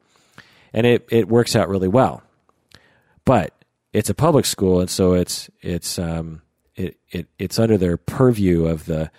and 0.73 0.87
it, 0.87 1.05
it 1.11 1.27
works 1.27 1.57
out 1.57 1.69
really 1.69 1.89
well. 1.89 2.23
But 3.25 3.53
it's 3.93 4.11
a 4.11 4.15
public 4.15 4.47
school, 4.47 4.81
and 4.81 4.91
so 4.91 5.15
it's 5.15 5.51
it's 5.61 5.99
um, 5.99 6.43
it, 6.75 6.99
it 7.11 7.29
it's 7.39 7.59
under 7.59 7.77
their 7.77 7.97
purview 7.97 8.67
of 8.67 8.87
the 8.87 9.11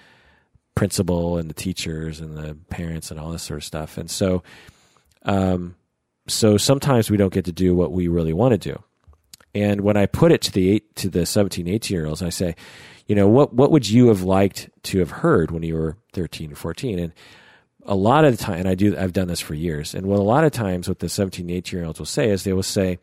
principal 0.75 1.37
and 1.37 1.49
the 1.49 1.53
teachers 1.53 2.19
and 2.19 2.37
the 2.37 2.55
parents 2.69 3.11
and 3.11 3.19
all 3.19 3.31
this 3.31 3.43
sort 3.43 3.59
of 3.59 3.63
stuff. 3.63 3.97
And 3.97 4.09
so, 4.09 4.43
um, 5.23 5.75
so 6.27 6.57
sometimes 6.57 7.11
we 7.11 7.17
don't 7.17 7.33
get 7.33 7.45
to 7.45 7.51
do 7.51 7.75
what 7.75 7.91
we 7.91 8.07
really 8.07 8.33
want 8.33 8.53
to 8.53 8.57
do. 8.57 8.83
And 9.55 9.81
when 9.81 9.97
I 9.97 10.07
put 10.07 10.31
it 10.31 10.41
to 10.43 10.51
the 10.51 10.71
eight, 10.71 10.95
to 10.97 11.09
the 11.09 11.25
17, 11.25 11.67
18 11.67 11.95
year 11.95 12.07
olds, 12.07 12.23
I 12.23 12.29
say, 12.29 12.55
you 13.05 13.15
know, 13.15 13.27
what, 13.27 13.53
what 13.53 13.69
would 13.69 13.87
you 13.87 14.07
have 14.07 14.23
liked 14.23 14.69
to 14.83 14.99
have 14.99 15.11
heard 15.11 15.51
when 15.51 15.61
you 15.61 15.75
were 15.75 15.97
13 16.13 16.51
or 16.51 16.55
14? 16.55 16.97
And 16.97 17.13
a 17.85 17.95
lot 17.95 18.25
of 18.25 18.35
the 18.35 18.43
time, 18.43 18.59
and 18.59 18.67
I 18.67 18.75
do, 18.75 18.97
I've 18.97 19.13
done 19.13 19.27
this 19.27 19.41
for 19.41 19.53
years. 19.53 19.93
And 19.93 20.07
what 20.07 20.19
a 20.19 20.23
lot 20.23 20.43
of 20.43 20.51
times 20.51 20.87
what 20.87 20.99
the 20.99 21.09
17, 21.09 21.49
18 21.49 21.77
year 21.77 21.85
olds 21.85 21.99
will 21.99 22.05
say 22.07 22.29
is 22.29 22.43
they 22.43 22.53
will 22.53 22.63
say, 22.63 22.97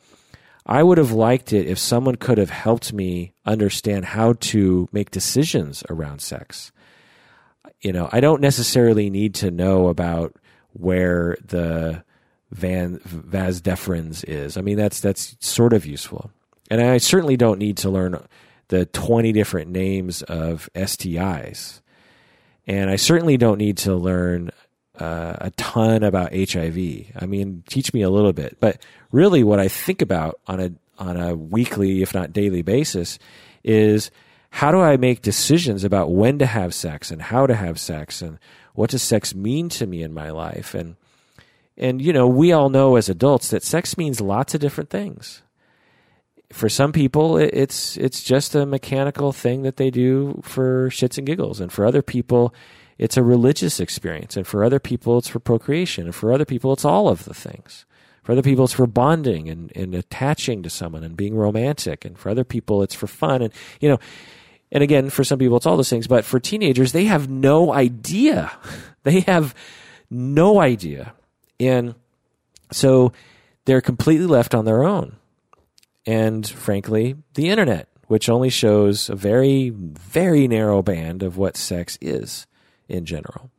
I 0.67 0.83
would 0.83 0.99
have 0.99 1.13
liked 1.13 1.53
it 1.53 1.67
if 1.67 1.79
someone 1.79 2.17
could 2.17 2.39
have 2.39 2.51
helped 2.51 2.93
me 2.93 3.33
understand 3.45 4.05
how 4.05 4.35
to 4.35 4.89
make 4.93 5.11
decisions 5.11 5.83
around 5.89 6.21
sex. 6.21 6.73
You 7.81 7.93
know, 7.93 8.09
I 8.13 8.21
don't 8.21 8.41
necessarily 8.41 9.11
need 9.11 9.35
to 9.37 9.51
know 9.51 9.89
about 9.89 10.37
where 10.73 11.37
the 11.45 12.05
van 12.51 13.01
vas 13.05 13.61
deferens 13.61 14.25
is. 14.29 14.57
I 14.57 14.61
mean, 14.61 14.77
that's 14.77 15.01
that's 15.01 15.37
sort 15.41 15.73
of 15.73 15.87
useful, 15.87 16.31
and 16.71 16.81
I 16.81 16.99
certainly 16.99 17.37
don't 17.37 17.59
need 17.59 17.79
to 17.79 17.91
learn 17.91 18.23
the 18.69 18.87
20 18.87 19.33
different 19.33 19.71
names 19.71 20.23
of 20.23 20.69
STIs. 20.75 21.81
And 22.67 22.89
I 22.89 22.97
certainly 22.97 23.37
don't 23.37 23.59
need 23.59 23.79
to 23.79 23.97
learn 23.97 24.51
uh, 25.01 25.37
a 25.41 25.51
ton 25.53 26.03
about 26.03 26.33
HIV. 26.33 26.77
I 27.17 27.27
mean, 27.27 27.65
teach 27.69 27.93
me 27.95 28.03
a 28.03 28.11
little 28.11 28.33
bit. 28.33 28.59
But 28.61 28.85
really, 29.11 29.43
what 29.43 29.59
I 29.59 29.69
think 29.69 30.03
about 30.03 30.41
on 30.47 30.61
a 30.61 30.73
on 30.99 31.17
a 31.17 31.35
weekly, 31.35 32.03
if 32.03 32.15
not 32.15 32.33
daily 32.33 32.63
basis, 32.63 33.19
is 33.65 34.11
how 34.51 34.71
do 34.71 34.81
I 34.81 34.97
make 34.97 35.23
decisions 35.23 35.85
about 35.85 36.11
when 36.11 36.39
to 36.39 36.47
have 36.47 36.75
sex 36.75 37.11
and 37.11 37.23
how 37.23 37.47
to 37.47 37.55
have 37.55 37.79
sex 37.81 38.21
and 38.21 38.39
what 38.75 38.91
does 38.91 39.03
sex 39.03 39.35
mean 39.35 39.69
to 39.71 39.87
me 39.87 40.03
in 40.03 40.13
my 40.13 40.31
life 40.31 40.75
and 40.75 40.97
and 41.77 42.03
you 42.03 42.13
know 42.13 42.27
we 42.27 42.53
all 42.53 42.69
know 42.69 42.97
as 42.97 43.09
adults 43.09 43.49
that 43.49 43.63
sex 43.63 43.97
means 43.97 44.21
lots 44.21 44.55
of 44.55 44.61
different 44.61 44.91
things 44.91 45.43
for 46.53 46.69
some 46.69 46.93
people 46.93 47.37
it's 47.37 47.97
it's 47.97 48.23
just 48.23 48.55
a 48.55 48.67
mechanical 48.67 49.33
thing 49.33 49.63
that 49.63 49.77
they 49.77 49.91
do 49.91 50.41
for 50.43 50.89
shits 50.91 51.17
and 51.17 51.27
giggles 51.27 51.61
and 51.61 51.73
for 51.73 51.87
other 51.87 52.03
people 52.03 52.53
it's 53.01 53.17
a 53.17 53.23
religious 53.23 53.81
experience 53.81 54.37
and 54.37 54.47
for 54.47 54.63
other 54.63 54.79
people 54.79 55.17
it's 55.17 55.29
for 55.29 55.41
procreation 55.41 56.05
and 56.05 56.15
for 56.15 56.35
other 56.35 56.45
people 56.45 56.71
it's 56.75 56.85
all 56.85 57.09
of 57.09 57.25
the 57.25 57.33
things. 57.33 57.87
For 58.23 58.33
other 58.33 58.43
people 58.43 58.65
it's 58.65 58.75
for 58.75 58.87
bonding 58.87 59.49
and, 59.49 59.73
and 59.75 59.95
attaching 59.95 60.63
to 60.63 60.69
someone 60.69 61.03
and 61.03 61.17
being 61.17 61.35
romantic 61.35 62.05
and 62.05 62.19
for 62.19 62.29
other 62.29 62.45
people 62.45 62.83
it's 62.83 62.95
for 62.95 63.07
fun 63.07 63.41
and 63.41 63.55
you 63.81 63.89
know 63.89 63.99
and 64.71 64.83
again 64.83 65.09
for 65.09 65.25
some 65.25 65.39
people 65.39 65.57
it's 65.57 65.65
all 65.65 65.79
those 65.79 65.89
things 65.89 66.07
but 66.07 66.27
for 66.27 66.39
teenagers 66.39 66.93
they 66.93 67.07
have 67.07 67.29
no 67.29 67.73
idea. 67.73 68.53
They 69.03 69.21
have 69.21 69.55
no 70.11 70.61
idea. 70.61 71.15
And 71.59 71.95
so 72.71 73.15
they're 73.65 73.81
completely 73.81 74.27
left 74.27 74.55
on 74.55 74.67
their 74.67 74.85
own. 74.85 75.17
And 76.05 76.47
frankly, 76.47 77.17
the 77.33 77.49
internet, 77.49 77.89
which 78.09 78.29
only 78.29 78.51
shows 78.51 79.09
a 79.09 79.17
very, 79.17 79.71
very 79.71 80.47
narrow 80.47 80.83
band 80.83 81.23
of 81.23 81.39
what 81.39 81.57
sex 81.57 81.97
is 82.03 82.47
in 82.91 83.05
general. 83.05 83.51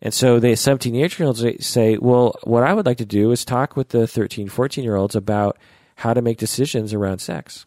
And 0.00 0.12
so 0.12 0.40
the 0.40 0.56
17, 0.56 0.96
18 0.96 1.16
year 1.18 1.26
olds 1.26 1.66
say, 1.66 1.96
well, 1.96 2.34
what 2.42 2.64
I 2.64 2.74
would 2.74 2.86
like 2.86 2.98
to 2.98 3.06
do 3.06 3.30
is 3.30 3.44
talk 3.44 3.76
with 3.76 3.90
the 3.90 4.06
13, 4.06 4.48
14 4.48 4.82
year 4.82 4.96
olds 4.96 5.14
about 5.14 5.58
how 5.96 6.12
to 6.12 6.22
make 6.22 6.38
decisions 6.38 6.92
around 6.92 7.20
sex. 7.20 7.66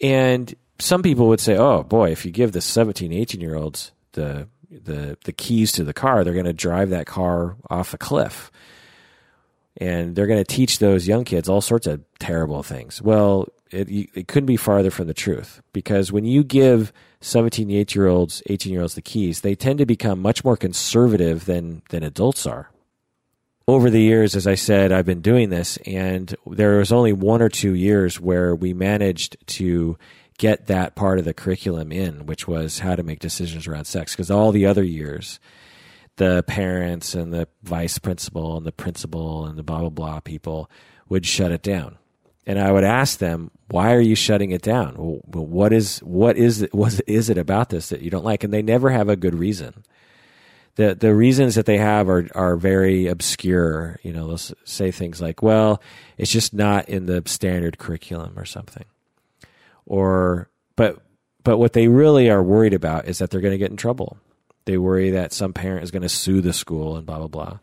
And 0.00 0.54
some 0.78 1.02
people 1.02 1.28
would 1.28 1.40
say, 1.40 1.56
"Oh 1.56 1.82
boy, 1.82 2.10
if 2.10 2.24
you 2.24 2.32
give 2.32 2.52
the 2.52 2.60
17, 2.60 3.12
18 3.12 3.40
year 3.40 3.56
olds 3.56 3.92
the 4.12 4.48
the 4.70 5.16
the 5.24 5.32
keys 5.32 5.72
to 5.72 5.84
the 5.84 5.94
car, 5.94 6.22
they're 6.24 6.34
going 6.34 6.44
to 6.44 6.52
drive 6.52 6.90
that 6.90 7.06
car 7.06 7.56
off 7.70 7.94
a 7.94 7.98
cliff." 7.98 8.50
And 9.78 10.16
they're 10.16 10.26
going 10.26 10.42
to 10.42 10.54
teach 10.54 10.78
those 10.78 11.06
young 11.06 11.24
kids 11.24 11.50
all 11.50 11.60
sorts 11.60 11.86
of 11.86 12.02
terrible 12.18 12.62
things. 12.62 13.02
Well, 13.02 13.46
it, 13.70 13.88
it 14.14 14.28
couldn't 14.28 14.46
be 14.46 14.56
farther 14.56 14.90
from 14.90 15.06
the 15.06 15.14
truth 15.14 15.60
because 15.72 16.12
when 16.12 16.24
you 16.24 16.44
give 16.44 16.92
17, 17.20 17.70
18 17.70 18.00
year 18.00 18.08
olds, 18.08 18.42
18 18.46 18.72
year 18.72 18.82
olds 18.82 18.94
the 18.94 19.02
keys, 19.02 19.40
they 19.40 19.54
tend 19.54 19.78
to 19.78 19.86
become 19.86 20.20
much 20.20 20.44
more 20.44 20.56
conservative 20.56 21.44
than, 21.44 21.82
than 21.90 22.02
adults 22.02 22.46
are. 22.46 22.70
Over 23.68 23.90
the 23.90 24.00
years, 24.00 24.36
as 24.36 24.46
I 24.46 24.54
said, 24.54 24.92
I've 24.92 25.06
been 25.06 25.22
doing 25.22 25.50
this, 25.50 25.76
and 25.78 26.32
there 26.46 26.76
was 26.76 26.92
only 26.92 27.12
one 27.12 27.42
or 27.42 27.48
two 27.48 27.74
years 27.74 28.20
where 28.20 28.54
we 28.54 28.72
managed 28.72 29.36
to 29.48 29.98
get 30.38 30.68
that 30.68 30.94
part 30.94 31.18
of 31.18 31.24
the 31.24 31.34
curriculum 31.34 31.90
in, 31.90 32.26
which 32.26 32.46
was 32.46 32.78
how 32.78 32.94
to 32.94 33.02
make 33.02 33.18
decisions 33.18 33.66
around 33.66 33.86
sex. 33.86 34.12
Because 34.12 34.30
all 34.30 34.52
the 34.52 34.66
other 34.66 34.84
years, 34.84 35.40
the 36.14 36.44
parents 36.46 37.14
and 37.14 37.32
the 37.32 37.48
vice 37.64 37.98
principal 37.98 38.56
and 38.56 38.64
the 38.64 38.72
principal 38.72 39.46
and 39.46 39.58
the 39.58 39.62
blah 39.62 39.80
blah 39.80 39.88
blah 39.88 40.20
people 40.20 40.70
would 41.08 41.26
shut 41.26 41.50
it 41.50 41.62
down, 41.62 41.98
and 42.46 42.58
I 42.58 42.70
would 42.70 42.84
ask 42.84 43.18
them, 43.18 43.50
"Why 43.68 43.94
are 43.94 44.00
you 44.00 44.14
shutting 44.14 44.52
it 44.52 44.62
down? 44.62 44.94
what 44.94 45.72
is 45.72 45.98
what 46.00 46.36
is 46.36 46.62
it, 46.62 46.74
what 46.74 47.00
is 47.06 47.28
it 47.30 47.38
about 47.38 47.70
this 47.70 47.88
that 47.90 48.02
you 48.02 48.10
don't 48.10 48.24
like?" 48.24 48.44
And 48.44 48.52
they 48.52 48.62
never 48.62 48.90
have 48.90 49.08
a 49.08 49.16
good 49.16 49.34
reason. 49.34 49.84
the 50.76 50.94
The 50.94 51.14
reasons 51.14 51.54
that 51.56 51.66
they 51.66 51.78
have 51.78 52.08
are 52.08 52.28
are 52.34 52.56
very 52.56 53.06
obscure. 53.06 53.98
You 54.02 54.12
know, 54.12 54.26
they'll 54.28 54.56
say 54.64 54.90
things 54.90 55.20
like, 55.20 55.42
"Well, 55.42 55.82
it's 56.18 56.30
just 56.30 56.54
not 56.54 56.88
in 56.88 57.06
the 57.06 57.22
standard 57.26 57.78
curriculum" 57.78 58.38
or 58.38 58.44
something 58.44 58.84
or 59.86 60.50
but 60.74 61.00
but 61.44 61.58
what 61.58 61.72
they 61.72 61.88
really 61.88 62.28
are 62.28 62.42
worried 62.42 62.74
about 62.74 63.06
is 63.06 63.18
that 63.18 63.30
they're 63.30 63.40
going 63.40 63.52
to 63.52 63.58
get 63.58 63.70
in 63.70 63.76
trouble. 63.76 64.18
They 64.64 64.76
worry 64.76 65.10
that 65.10 65.32
some 65.32 65.52
parent 65.52 65.84
is 65.84 65.92
going 65.92 66.02
to 66.02 66.08
sue 66.08 66.40
the 66.40 66.52
school 66.52 66.96
and 66.96 67.06
blah 67.06 67.18
blah 67.18 67.28
blah. 67.28 67.58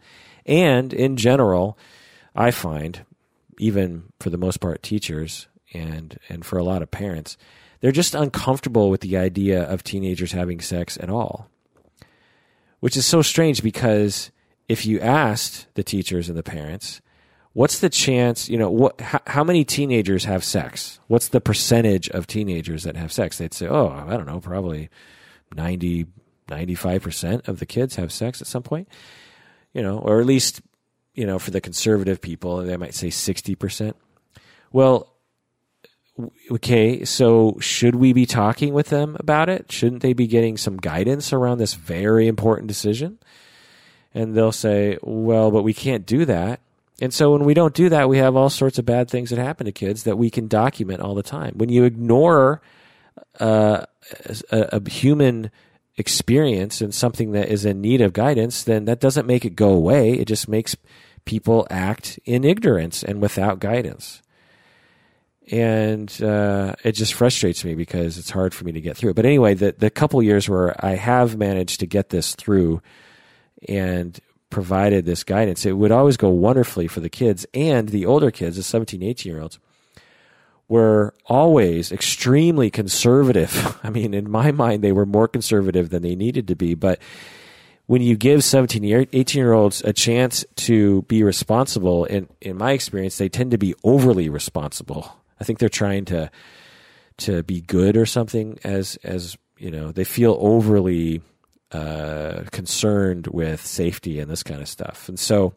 And 0.46 0.94
in 0.94 1.18
general, 1.18 1.78
I 2.36 2.52
find 2.52 3.06
even 3.60 4.12
for 4.20 4.30
the 4.30 4.38
most 4.38 4.60
part 4.60 4.84
teachers 4.84 5.48
and 5.74 6.18
and 6.30 6.46
for 6.46 6.58
a 6.58 6.64
lot 6.64 6.82
of 6.82 6.92
parents, 6.92 7.38
they're 7.80 7.92
just 7.92 8.16
uncomfortable 8.16 8.90
with 8.90 9.02
the 9.02 9.18
idea 9.18 9.64
of 9.64 9.84
teenagers 9.84 10.32
having 10.32 10.60
sex 10.60 10.98
at 11.02 11.10
all. 11.10 11.50
Which 12.80 12.98
is 12.98 13.06
so 13.06 13.22
strange 13.22 13.64
because 13.64 14.32
if 14.68 14.86
you 14.86 15.00
asked 15.00 15.68
the 15.76 15.84
teachers 15.84 16.30
and 16.30 16.38
the 16.38 16.44
parents, 16.44 17.02
what's 17.54 17.80
the 17.80 17.90
chance 17.90 18.50
you 18.50 18.58
know 18.58 18.70
what 18.70 19.00
how, 19.00 19.20
how, 19.28 19.44
many 19.44 19.64
teenagers 19.64 20.26
have 20.26 20.44
sex 20.44 21.00
what's 21.08 21.28
the 21.30 21.40
percentage 21.40 22.10
of 22.10 22.28
teenagers 22.28 22.84
that 22.84 22.96
have 22.96 23.12
sex 23.12 23.38
they'd 23.38 23.54
say 23.54 23.68
oh 23.68 23.90
i 24.08 24.18
don't 24.18 24.26
know 24.26 24.40
probably 24.40 24.90
90 25.56 26.08
95% 26.50 27.48
of 27.48 27.60
the 27.60 27.66
kids 27.66 27.96
have 27.96 28.12
sex 28.12 28.42
at 28.42 28.48
some 28.48 28.64
point 28.64 28.88
you 29.72 29.82
know 29.82 30.00
or 30.00 30.20
at 30.20 30.26
least 30.26 30.62
you 31.14 31.26
know 31.26 31.40
for 31.40 31.52
the 31.52 31.62
conservative 31.62 32.22
people 32.22 32.58
they 32.58 32.78
might 32.78 32.94
say 32.94 33.08
60% 33.08 33.94
well 34.72 35.14
okay 36.52 37.04
so 37.06 37.58
should 37.60 37.96
we 37.96 38.14
be 38.14 38.26
talking 38.26 38.74
with 38.74 38.90
them 38.90 39.18
about 39.20 39.50
it? 39.50 39.72
Shouldn't 39.72 40.02
they 40.02 40.14
be 40.14 40.28
getting 40.28 40.58
some 40.58 40.78
guidance 40.78 41.34
around 41.34 41.58
this 41.58 41.74
very 41.74 42.28
important 42.28 42.68
decision? 42.68 43.20
And 44.14 44.36
they'll 44.36 44.52
say 44.52 44.98
well 45.02 45.52
but 45.52 45.64
we 45.64 45.74
can't 45.74 46.06
do 46.06 46.26
that. 46.26 46.60
And 47.02 47.14
so 47.14 47.32
when 47.32 47.44
we 47.44 47.56
don't 47.56 47.74
do 47.74 47.90
that, 47.90 48.08
we 48.08 48.20
have 48.20 48.36
all 48.36 48.50
sorts 48.50 48.78
of 48.78 48.86
bad 48.86 49.10
things 49.10 49.32
that 49.32 49.40
happen 49.40 49.66
to 49.66 49.72
kids 49.72 50.04
that 50.04 50.18
we 50.18 50.30
can 50.30 50.48
document 50.48 51.02
all 51.02 51.16
the 51.16 51.24
time. 51.24 51.54
When 51.58 51.70
you 51.70 51.86
ignore 51.86 52.62
uh, 53.40 53.86
a, 54.52 54.80
a, 54.82 54.90
human 54.90 55.52
experience 55.98 56.82
and 56.82 56.94
something 56.94 57.32
that 57.34 57.50
is 57.50 57.66
in 57.66 57.82
need 57.82 58.02
of 58.02 58.14
guidance, 58.14 58.64
then 58.64 58.86
that 58.86 59.00
doesn't 59.00 59.28
make 59.28 59.46
it 59.46 59.56
go 59.56 59.70
away. 59.70 60.14
It 60.14 60.26
just 60.26 60.48
makes 60.48 60.76
people 61.26 61.68
act 61.70 62.20
in 62.26 62.44
ignorance 62.44 63.04
and 63.04 63.22
without 63.22 63.60
guidance. 63.60 64.22
And 65.52 66.10
uh, 66.22 66.76
it 66.84 66.94
just 66.94 67.14
frustrates 67.14 67.66
me 67.66 67.76
because 67.76 68.18
it's 68.18 68.30
hard 68.30 68.54
for 68.54 68.64
me 68.64 68.72
to 68.72 68.82
get 68.82 68.96
through. 68.96 69.14
But 69.14 69.26
anyway, 69.26 69.54
the 69.56 69.76
the 69.78 69.90
couple 69.90 70.24
years 70.24 70.48
where 70.48 70.74
I 70.84 70.96
have 70.96 71.38
managed 71.38 71.82
to 71.82 71.86
get 71.86 72.10
this 72.10 72.34
through, 72.34 72.82
and 73.68 74.20
provided 74.50 75.06
this 75.06 75.24
guidance, 75.24 75.66
it 75.66 75.74
would 75.74 75.92
always 75.92 76.18
go 76.18 76.30
wonderfully 76.30 76.88
for 76.88 77.00
the 77.00 77.10
kids 77.10 77.46
and 77.54 77.90
the 77.90 78.06
older 78.06 78.32
kids, 78.32 78.58
the 78.58 78.64
17, 78.64 79.02
18 79.02 79.32
year 79.32 79.42
olds, 79.42 79.60
were 80.68 81.14
always 81.26 81.92
extremely 81.92 82.70
conservative. 82.70 83.78
I 83.84 83.90
mean, 83.90 84.14
in 84.14 84.30
my 84.30 84.52
mind, 84.52 84.84
they 84.84 84.92
were 84.92 85.06
more 85.06 85.28
conservative 85.28 85.90
than 85.90 86.04
they 86.04 86.16
needed 86.16 86.48
to 86.48 86.56
be. 86.56 86.74
But 86.74 87.00
when 87.86 88.02
you 88.02 88.16
give 88.16 88.44
17, 88.44 89.08
18 89.12 89.40
year 89.40 89.54
olds 89.54 89.82
a 89.82 89.94
chance 89.94 90.46
to 90.56 91.02
be 91.04 91.24
responsible, 91.24 92.06
in, 92.06 92.28
in 92.42 92.58
my 92.58 92.72
experience, 92.72 93.18
they 93.18 93.30
tend 93.30 93.52
to 93.52 93.58
be 93.58 93.76
overly 93.84 94.30
responsible. 94.30 95.16
I 95.40 95.44
think 95.44 95.60
they're 95.60 95.70
trying 95.70 96.06
to 96.06 96.32
to 97.16 97.44
be 97.44 97.62
good 97.62 97.96
or 97.96 98.06
something 98.06 98.58
as 98.64 98.98
as 99.04 99.38
you 99.58 99.70
know 99.70 99.92
they 99.92 100.04
feel 100.04 100.36
overly 100.40 101.22
uh, 101.74 102.44
concerned 102.52 103.28
with 103.28 103.66
safety 103.66 104.20
and 104.20 104.30
this 104.30 104.44
kind 104.44 104.62
of 104.62 104.68
stuff. 104.68 105.10
And 105.10 105.20
so, 105.20 105.54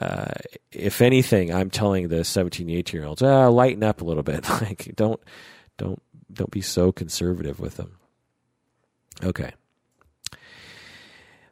uh, 0.00 0.32
if 0.70 1.02
anything, 1.02 1.52
I'm 1.52 1.70
telling 1.70 2.08
the 2.08 2.24
17, 2.24 2.70
18 2.70 3.00
year 3.00 3.06
olds, 3.08 3.22
ah, 3.22 3.48
lighten 3.48 3.82
up 3.82 4.00
a 4.00 4.04
little 4.04 4.22
bit. 4.22 4.48
like, 4.48 4.92
don't, 4.94 5.20
don't, 5.76 6.00
don't 6.32 6.50
be 6.50 6.60
so 6.60 6.92
conservative 6.92 7.58
with 7.58 7.76
them. 7.76 7.98
Okay. 9.22 9.52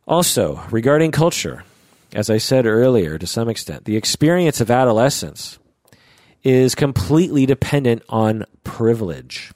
Also, 0.07 0.62
regarding 0.70 1.11
culture, 1.11 1.64
as 2.12 2.30
I 2.30 2.38
said 2.38 2.66
earlier, 2.66 3.18
to 3.18 3.26
some 3.26 3.49
extent, 3.49 3.84
the 3.84 3.97
experience 3.97 4.61
of 4.61 4.70
adolescence 4.70 5.59
is 6.44 6.76
completely 6.76 7.44
dependent 7.44 8.03
on 8.09 8.44
privilege. 8.62 9.53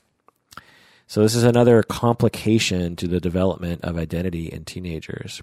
So 1.07 1.21
this 1.21 1.35
is 1.35 1.43
another 1.43 1.83
complication 1.83 2.97
to 2.97 3.07
the 3.07 3.21
development 3.21 3.81
of 3.83 3.97
identity 3.97 4.47
in 4.47 4.65
teenagers. 4.65 5.41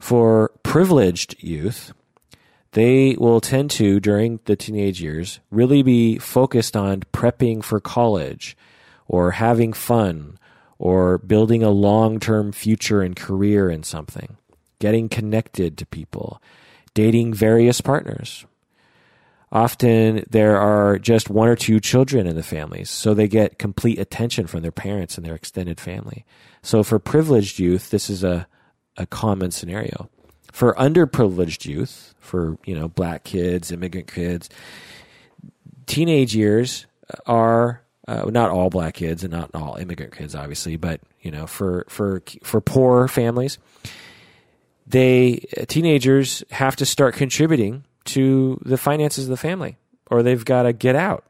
For 0.00 0.50
privileged 0.64 1.40
youth, 1.40 1.92
they 2.72 3.16
will 3.18 3.40
tend 3.40 3.70
to, 3.72 4.00
during 4.00 4.40
the 4.44 4.56
teenage 4.56 5.00
years, 5.00 5.40
really 5.50 5.82
be 5.82 6.18
focused 6.18 6.76
on 6.76 7.00
prepping 7.12 7.62
for 7.62 7.80
college 7.80 8.56
or 9.06 9.32
having 9.32 9.72
fun 9.72 10.38
or 10.78 11.18
building 11.18 11.62
a 11.62 11.70
long 11.70 12.18
term 12.18 12.52
future 12.52 13.02
and 13.02 13.14
career 13.14 13.70
in 13.70 13.82
something, 13.82 14.36
getting 14.78 15.08
connected 15.08 15.78
to 15.78 15.86
people, 15.86 16.40
dating 16.94 17.34
various 17.34 17.80
partners, 17.80 18.46
Often 19.52 20.24
there 20.30 20.56
are 20.56 20.98
just 20.98 21.28
one 21.28 21.46
or 21.46 21.56
two 21.56 21.78
children 21.78 22.26
in 22.26 22.36
the 22.36 22.42
families, 22.42 22.88
so 22.88 23.12
they 23.12 23.28
get 23.28 23.58
complete 23.58 23.98
attention 23.98 24.46
from 24.46 24.62
their 24.62 24.72
parents 24.72 25.18
and 25.18 25.26
their 25.26 25.34
extended 25.34 25.78
family. 25.78 26.24
So 26.62 26.82
for 26.82 26.98
privileged 26.98 27.58
youth, 27.58 27.90
this 27.90 28.08
is 28.08 28.24
a, 28.24 28.46
a 28.96 29.04
common 29.04 29.50
scenario. 29.50 30.08
For 30.52 30.74
underprivileged 30.74 31.64
youth, 31.64 32.14
for 32.18 32.58
you 32.64 32.74
know 32.74 32.88
black 32.88 33.24
kids, 33.24 33.72
immigrant 33.72 34.12
kids, 34.12 34.48
teenage 35.86 36.34
years 36.34 36.86
are 37.26 37.82
uh, 38.06 38.24
not 38.30 38.50
all 38.50 38.70
black 38.70 38.94
kids 38.94 39.24
and 39.24 39.32
not 39.32 39.50
all 39.54 39.76
immigrant 39.76 40.16
kids, 40.16 40.34
obviously, 40.34 40.76
but 40.76 41.00
you 41.20 41.30
know 41.30 41.46
for 41.46 41.86
for 41.88 42.22
for 42.44 42.60
poor 42.60 43.08
families, 43.08 43.58
they 44.86 45.44
teenagers 45.68 46.44
have 46.50 46.76
to 46.76 46.86
start 46.86 47.14
contributing 47.14 47.84
to 48.04 48.60
the 48.64 48.76
finances 48.76 49.24
of 49.24 49.30
the 49.30 49.36
family 49.36 49.78
or 50.12 50.22
they've 50.22 50.44
got 50.44 50.64
to 50.64 50.72
get 50.74 50.94
out. 50.94 51.24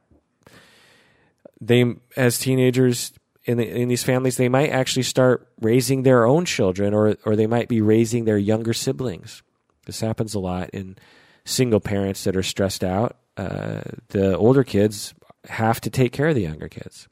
They, 1.61 1.95
as 2.17 2.39
teenagers 2.41 3.13
in, 3.45 3.59
the, 3.59 3.69
in 3.69 3.89
these 3.89 4.05
families, 4.05 4.37
they 4.37 4.49
might 4.49 4.71
actually 4.71 5.03
start 5.03 5.49
raising 5.61 6.03
their 6.03 6.27
own 6.27 6.45
children 6.45 6.95
or, 6.95 7.17
or 7.25 7.37
they 7.37 7.47
might 7.47 7.69
be 7.69 7.81
raising 7.81 8.25
their 8.25 8.39
younger 8.39 8.73
siblings. 8.73 9.43
This 9.87 10.01
happens 10.01 10.35
a 10.35 10.39
lot 10.39 10.71
in 10.71 10.97
single 11.45 11.81
parents 11.81 12.25
that 12.25 12.37
are 12.37 12.43
stressed 12.43 12.85
out. 12.85 13.17
Uh, 13.37 13.81
the 14.09 14.37
older 14.37 14.63
kids 14.63 15.15
have 15.49 15.81
to 15.81 15.91
take 15.91 16.13
care 16.13 16.29
of 16.29 16.35
the 16.35 16.43
younger 16.43 16.69
kids. 16.69 17.09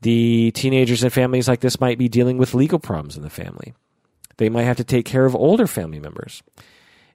The 0.00 0.50
teenagers 0.52 1.04
in 1.04 1.10
families 1.10 1.46
like 1.46 1.60
this 1.60 1.80
might 1.80 1.98
be 1.98 2.08
dealing 2.08 2.38
with 2.38 2.54
legal 2.54 2.80
problems 2.80 3.16
in 3.16 3.22
the 3.22 3.30
family. 3.30 3.74
They 4.38 4.48
might 4.48 4.64
have 4.64 4.78
to 4.78 4.84
take 4.84 5.04
care 5.04 5.24
of 5.24 5.36
older 5.36 5.68
family 5.68 6.00
members 6.00 6.42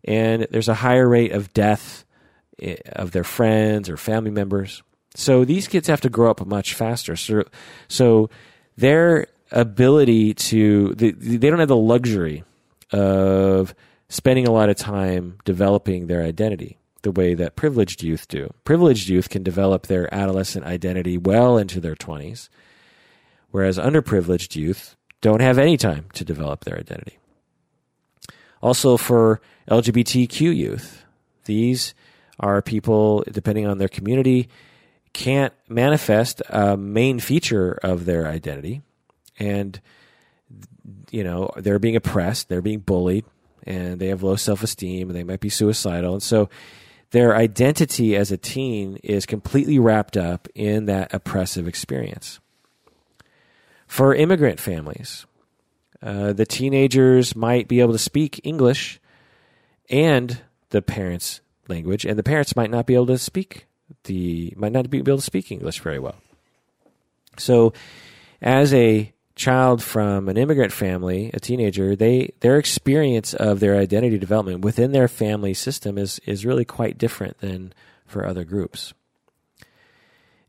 and 0.07 0.47
there's 0.49 0.69
a 0.69 0.75
higher 0.75 1.07
rate 1.07 1.33
of 1.33 1.53
death 1.53 2.05
eh, 2.59 2.77
of 2.93 3.11
their 3.11 3.23
friends 3.23 3.89
or 3.89 3.97
family 3.97 4.31
members. 4.31 4.81
So 5.15 5.45
these 5.45 5.67
kids 5.67 5.87
have 5.87 6.01
to 6.01 6.09
grow 6.09 6.29
up 6.31 6.45
much 6.45 6.73
faster. 6.73 7.15
So, 7.15 7.43
so 7.87 8.29
their 8.77 9.27
ability 9.51 10.33
to 10.33 10.93
they, 10.95 11.11
they 11.11 11.49
don't 11.49 11.59
have 11.59 11.67
the 11.67 11.75
luxury 11.75 12.43
of 12.91 13.73
spending 14.09 14.47
a 14.47 14.51
lot 14.51 14.69
of 14.69 14.75
time 14.75 15.37
developing 15.45 16.07
their 16.07 16.23
identity. 16.23 16.77
the 17.03 17.11
way 17.11 17.33
that 17.35 17.55
privileged 17.55 18.03
youth 18.03 18.27
do. 18.27 18.53
Privileged 18.65 19.07
youth 19.07 19.29
can 19.29 19.43
develop 19.43 19.87
their 19.87 20.13
adolescent 20.13 20.65
identity 20.65 21.17
well 21.17 21.57
into 21.57 21.79
their 21.79 21.95
20s, 21.95 22.49
whereas 23.51 23.77
underprivileged 23.77 24.55
youth 24.55 24.95
don't 25.21 25.41
have 25.41 25.57
any 25.57 25.77
time 25.77 26.07
to 26.13 26.25
develop 26.25 26.65
their 26.65 26.77
identity. 26.77 27.17
Also, 28.61 28.97
for 28.97 29.39
LGBTQ 29.69 30.55
youth, 30.55 31.05
these 31.45 31.93
are 32.39 32.61
people, 32.61 33.23
depending 33.31 33.65
on 33.65 33.77
their 33.77 33.87
community, 33.87 34.49
can't 35.17 35.53
manifest 35.67 36.43
a 36.47 36.77
main 36.77 37.19
feature 37.19 37.79
of 37.81 38.05
their 38.05 38.27
identity. 38.27 38.83
And, 39.39 39.81
you 41.09 41.23
know, 41.23 41.49
they're 41.57 41.79
being 41.79 41.95
oppressed, 41.95 42.49
they're 42.49 42.61
being 42.61 42.81
bullied, 42.81 43.25
and 43.63 43.99
they 43.99 44.09
have 44.09 44.21
low 44.21 44.35
self 44.35 44.61
esteem, 44.61 45.09
and 45.09 45.17
they 45.17 45.23
might 45.23 45.39
be 45.39 45.49
suicidal. 45.49 46.13
And 46.13 46.23
so 46.23 46.49
their 47.09 47.35
identity 47.35 48.15
as 48.15 48.31
a 48.31 48.37
teen 48.37 48.97
is 48.97 49.25
completely 49.25 49.79
wrapped 49.79 50.17
up 50.17 50.47
in 50.53 50.85
that 50.85 51.11
oppressive 51.11 51.67
experience. 51.67 52.39
For 53.87 54.13
immigrant 54.13 54.59
families, 54.59 55.25
uh, 55.99 56.33
the 56.33 56.45
teenagers 56.45 57.35
might 57.35 57.67
be 57.67 57.79
able 57.79 57.93
to 57.93 57.97
speak 57.97 58.39
English 58.43 58.99
and 59.89 60.41
the 60.69 60.83
parents' 60.83 61.41
language, 61.67 62.05
and 62.05 62.19
the 62.19 62.23
parents 62.23 62.55
might 62.55 62.69
not 62.69 62.85
be 62.85 62.93
able 62.93 63.07
to 63.07 63.17
speak 63.17 63.66
the 64.03 64.53
might 64.57 64.71
not 64.71 64.89
be 64.89 64.99
able 64.99 65.17
to 65.17 65.21
speak 65.21 65.51
English 65.51 65.79
very 65.79 65.99
well. 65.99 66.15
So, 67.37 67.73
as 68.41 68.73
a 68.73 69.13
child 69.35 69.83
from 69.83 70.27
an 70.27 70.37
immigrant 70.37 70.73
family, 70.73 71.29
a 71.33 71.39
teenager, 71.39 71.95
they 71.95 72.33
their 72.39 72.57
experience 72.57 73.33
of 73.33 73.59
their 73.59 73.77
identity 73.77 74.17
development 74.17 74.61
within 74.61 74.91
their 74.91 75.07
family 75.07 75.53
system 75.53 75.97
is 75.97 76.19
is 76.25 76.45
really 76.45 76.65
quite 76.65 76.97
different 76.97 77.39
than 77.39 77.73
for 78.05 78.25
other 78.25 78.43
groups. 78.43 78.93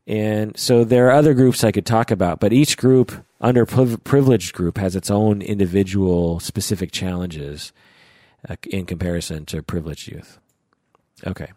And 0.07 0.57
so 0.57 0.83
there 0.83 1.07
are 1.07 1.11
other 1.11 1.35
groups 1.35 1.63
I 1.63 1.71
could 1.71 1.85
talk 1.85 2.09
about, 2.09 2.39
but 2.39 2.51
each 2.51 2.77
group, 2.77 3.11
underprivileged 3.43 4.53
group, 4.53 4.79
has 4.79 4.95
its 4.95 5.11
own 5.11 5.43
individual 5.43 6.39
specific 6.39 6.91
challenges 6.91 7.71
uh, 8.49 8.55
in 8.71 8.87
comparison 8.87 9.45
to 9.45 9.61
privileged 9.61 10.07
youth. 10.07 10.39
Okay. 11.27 11.51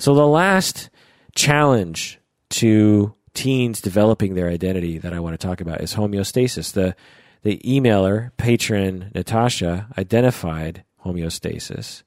So 0.00 0.14
the 0.14 0.26
last 0.26 0.88
challenge 1.34 2.18
to 2.50 3.14
teens 3.34 3.82
developing 3.82 4.34
their 4.34 4.48
identity 4.48 4.96
that 4.96 5.12
I 5.12 5.20
want 5.20 5.38
to 5.38 5.46
talk 5.46 5.60
about 5.60 5.82
is 5.82 5.94
homeostasis. 5.94 6.72
The 6.72 6.96
the 7.42 7.58
emailer 7.66 8.30
patron 8.38 9.12
Natasha 9.14 9.88
identified 9.98 10.84
homeostasis 11.04 12.02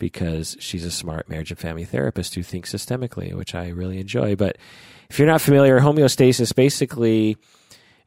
because 0.00 0.56
she's 0.58 0.84
a 0.84 0.90
smart 0.90 1.28
marriage 1.28 1.52
and 1.52 1.58
family 1.58 1.84
therapist 1.84 2.34
who 2.34 2.42
thinks 2.42 2.74
systemically, 2.74 3.32
which 3.32 3.54
I 3.54 3.68
really 3.68 4.00
enjoy. 4.00 4.34
But 4.34 4.58
if 5.08 5.16
you're 5.16 5.28
not 5.28 5.40
familiar, 5.40 5.78
homeostasis 5.78 6.52
basically 6.52 7.36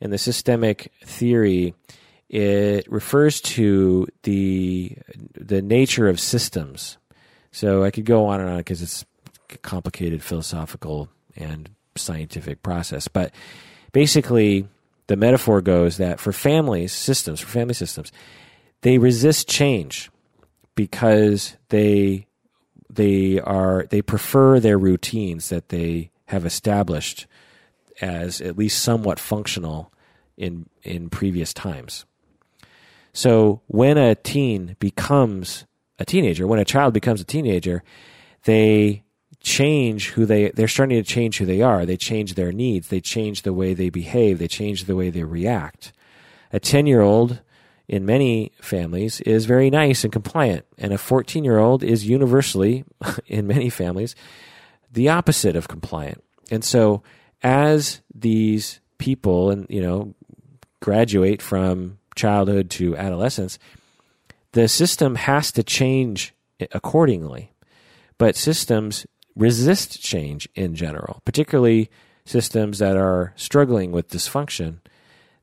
in 0.01 0.11
the 0.11 0.17
systemic 0.17 0.91
theory 1.05 1.73
it 2.27 2.91
refers 2.91 3.39
to 3.41 4.05
the 4.23 4.97
the 5.33 5.61
nature 5.61 6.09
of 6.09 6.19
systems. 6.19 6.97
So 7.51 7.85
I 7.85 7.91
could 7.91 8.05
go 8.05 8.27
on 8.27 8.41
and 8.41 8.49
on 8.49 8.57
because 8.57 8.81
it's 8.81 9.05
complicated 9.61 10.23
philosophical 10.23 11.09
and 11.35 11.69
scientific 11.95 12.63
process. 12.63 13.07
But 13.07 13.33
basically, 13.91 14.67
the 15.07 15.15
metaphor 15.15 15.61
goes 15.61 15.97
that 15.97 16.19
for 16.19 16.31
families, 16.31 16.93
systems, 16.93 17.39
for 17.39 17.47
family 17.47 17.73
systems, 17.73 18.11
they 18.81 18.97
resist 18.97 19.47
change 19.47 20.09
because 20.75 21.57
they 21.69 22.27
they 22.89 23.39
are 23.39 23.85
they 23.89 24.01
prefer 24.01 24.59
their 24.59 24.77
routines 24.77 25.49
that 25.49 25.69
they 25.69 26.11
have 26.27 26.45
established 26.45 27.27
as 28.01 28.39
at 28.41 28.57
least 28.57 28.81
somewhat 28.81 29.19
functional 29.19 29.91
in 30.37 30.67
in 30.83 31.09
previous 31.09 31.53
times. 31.53 32.05
So 33.13 33.61
when 33.67 33.97
a 33.97 34.15
teen 34.15 34.75
becomes 34.79 35.65
a 35.97 36.05
teenager, 36.05 36.47
when 36.47 36.59
a 36.59 36.65
child 36.65 36.93
becomes 36.93 37.19
a 37.19 37.25
teenager, 37.25 37.83
they 38.43 39.03
change 39.41 40.09
who 40.09 40.25
they 40.25 40.49
they're 40.51 40.67
starting 40.67 41.01
to 41.01 41.07
change 41.07 41.37
who 41.37 41.45
they 41.45 41.61
are. 41.61 41.85
They 41.85 41.97
change 41.97 42.35
their 42.35 42.51
needs. 42.51 42.89
They 42.89 43.01
change 43.01 43.43
the 43.43 43.53
way 43.53 43.73
they 43.73 43.89
behave. 43.89 44.39
They 44.39 44.47
change 44.47 44.85
the 44.85 44.95
way 44.95 45.09
they 45.09 45.23
react. 45.23 45.93
A 46.51 46.59
10 46.59 46.85
year 46.85 47.01
old 47.01 47.41
in 47.87 48.05
many 48.05 48.51
families 48.61 49.21
is 49.21 49.45
very 49.45 49.69
nice 49.69 50.03
and 50.03 50.13
compliant 50.13 50.65
and 50.77 50.93
a 50.93 50.97
14 50.97 51.43
year 51.43 51.57
old 51.57 51.83
is 51.83 52.07
universally 52.07 52.85
in 53.25 53.47
many 53.47 53.69
families 53.69 54.15
the 54.91 55.09
opposite 55.09 55.55
of 55.55 55.67
compliant. 55.67 56.23
And 56.51 56.63
so 56.63 57.03
as 57.41 58.01
these 58.13 58.79
people 58.97 59.49
and 59.49 59.65
you 59.69 59.81
know 59.81 60.13
graduate 60.81 61.41
from 61.41 61.97
childhood 62.15 62.69
to 62.69 62.97
adolescence 62.97 63.57
the 64.51 64.67
system 64.67 65.15
has 65.15 65.51
to 65.53 65.63
change 65.63 66.33
accordingly. 66.71 67.53
But 68.17 68.35
systems 68.35 69.05
resist 69.35 70.01
change 70.01 70.47
in 70.55 70.75
general, 70.75 71.21
particularly 71.25 71.89
systems 72.25 72.79
that 72.79 72.97
are 72.97 73.33
struggling 73.35 73.91
with 73.91 74.09
dysfunction. 74.09 74.79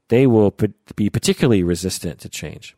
They 0.08 0.26
will 0.26 0.54
be 0.94 1.10
particularly 1.10 1.62
resistant 1.62 2.20
to 2.20 2.28
change. 2.28 2.76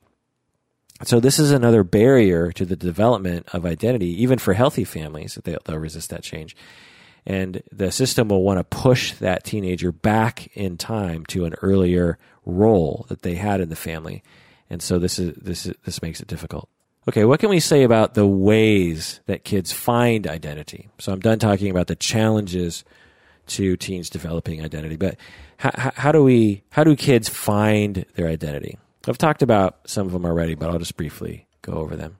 So 1.04 1.20
this 1.20 1.38
is 1.38 1.52
another 1.52 1.84
barrier 1.84 2.50
to 2.52 2.64
the 2.64 2.74
development 2.74 3.46
of 3.52 3.64
identity, 3.64 4.20
even 4.22 4.38
for 4.38 4.54
healthy 4.54 4.84
families. 4.84 5.38
They'll, 5.44 5.58
they'll 5.64 5.78
resist 5.78 6.10
that 6.10 6.24
change, 6.24 6.56
and 7.24 7.62
the 7.70 7.92
system 7.92 8.28
will 8.28 8.42
want 8.42 8.58
to 8.58 8.64
push 8.64 9.12
that 9.14 9.44
teenager 9.44 9.92
back 9.92 10.48
in 10.56 10.76
time 10.76 11.24
to 11.26 11.44
an 11.44 11.54
earlier 11.62 12.18
role 12.44 13.06
that 13.08 13.22
they 13.22 13.36
had 13.36 13.60
in 13.60 13.68
the 13.68 13.76
family, 13.76 14.24
and 14.68 14.82
so 14.82 14.98
this 14.98 15.20
is 15.20 15.36
this 15.36 15.66
is, 15.66 15.74
this 15.84 16.02
makes 16.02 16.20
it 16.20 16.26
difficult. 16.26 16.68
Okay, 17.08 17.24
what 17.24 17.40
can 17.40 17.48
we 17.48 17.58
say 17.58 17.84
about 17.84 18.12
the 18.12 18.26
ways 18.26 19.20
that 19.24 19.42
kids 19.42 19.72
find 19.72 20.26
identity? 20.26 20.90
So 20.98 21.10
I'm 21.10 21.20
done 21.20 21.38
talking 21.38 21.70
about 21.70 21.86
the 21.86 21.96
challenges 21.96 22.84
to 23.46 23.78
teens 23.78 24.10
developing 24.10 24.62
identity, 24.62 24.96
but 24.96 25.16
how, 25.56 25.70
how 25.96 26.12
do 26.12 26.22
we 26.22 26.64
how 26.68 26.84
do 26.84 26.94
kids 26.94 27.26
find 27.26 28.04
their 28.14 28.28
identity? 28.28 28.76
I've 29.06 29.16
talked 29.16 29.40
about 29.40 29.78
some 29.86 30.06
of 30.06 30.12
them 30.12 30.26
already, 30.26 30.54
but 30.54 30.68
I'll 30.68 30.78
just 30.78 30.98
briefly 30.98 31.46
go 31.62 31.72
over 31.72 31.96
them. 31.96 32.18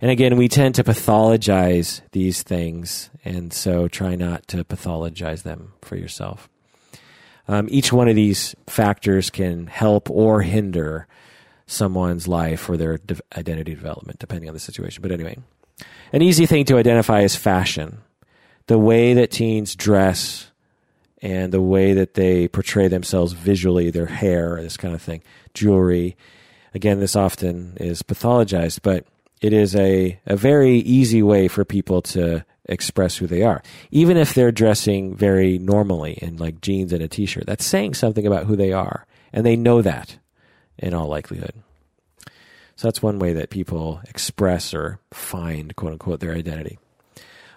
And 0.00 0.10
again, 0.10 0.38
we 0.38 0.48
tend 0.48 0.76
to 0.76 0.84
pathologize 0.84 2.00
these 2.12 2.42
things, 2.42 3.10
and 3.26 3.52
so 3.52 3.88
try 3.88 4.14
not 4.14 4.48
to 4.48 4.64
pathologize 4.64 5.42
them 5.42 5.74
for 5.82 5.96
yourself. 5.96 6.48
Um, 7.46 7.66
each 7.70 7.92
one 7.92 8.08
of 8.08 8.16
these 8.16 8.56
factors 8.68 9.28
can 9.28 9.66
help 9.66 10.08
or 10.08 10.40
hinder 10.40 11.06
someone's 11.68 12.26
life 12.26 12.68
or 12.68 12.76
their 12.76 12.98
de- 12.98 13.20
identity 13.36 13.74
development, 13.74 14.18
depending 14.18 14.48
on 14.48 14.54
the 14.54 14.60
situation. 14.60 15.02
But 15.02 15.12
anyway, 15.12 15.36
an 16.12 16.22
easy 16.22 16.46
thing 16.46 16.64
to 16.66 16.78
identify 16.78 17.20
is 17.20 17.36
fashion. 17.36 17.98
The 18.66 18.78
way 18.78 19.14
that 19.14 19.30
teens 19.30 19.76
dress 19.76 20.50
and 21.22 21.52
the 21.52 21.62
way 21.62 21.92
that 21.92 22.14
they 22.14 22.48
portray 22.48 22.88
themselves 22.88 23.32
visually, 23.32 23.90
their 23.90 24.06
hair, 24.06 24.60
this 24.60 24.76
kind 24.76 24.94
of 24.94 25.02
thing, 25.02 25.22
jewelry. 25.54 26.16
Again, 26.74 27.00
this 27.00 27.16
often 27.16 27.76
is 27.78 28.02
pathologized, 28.02 28.80
but 28.82 29.06
it 29.40 29.52
is 29.52 29.74
a, 29.76 30.18
a 30.26 30.36
very 30.36 30.76
easy 30.78 31.22
way 31.22 31.48
for 31.48 31.64
people 31.64 32.02
to 32.02 32.44
express 32.66 33.16
who 33.16 33.26
they 33.26 33.42
are. 33.42 33.62
Even 33.90 34.16
if 34.16 34.34
they're 34.34 34.52
dressing 34.52 35.14
very 35.14 35.58
normally 35.58 36.14
in 36.22 36.36
like 36.36 36.60
jeans 36.60 36.92
and 36.92 37.02
a 37.02 37.08
t 37.08 37.26
shirt, 37.26 37.46
that's 37.46 37.64
saying 37.64 37.94
something 37.94 38.26
about 38.26 38.46
who 38.46 38.56
they 38.56 38.72
are. 38.72 39.06
And 39.32 39.44
they 39.44 39.56
know 39.56 39.82
that 39.82 40.18
in 40.78 40.94
all 40.94 41.08
likelihood. 41.08 41.52
So 42.76 42.86
that's 42.86 43.02
one 43.02 43.18
way 43.18 43.32
that 43.32 43.50
people 43.50 44.00
express 44.08 44.72
or 44.72 45.00
find 45.12 45.74
quote 45.74 45.94
unquote 45.94 46.20
their 46.20 46.34
identity. 46.34 46.78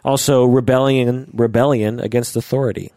Also 0.03 0.45
rebellion 0.45 1.29
rebellion 1.33 1.99
against 1.99 2.35
authority. 2.35 2.91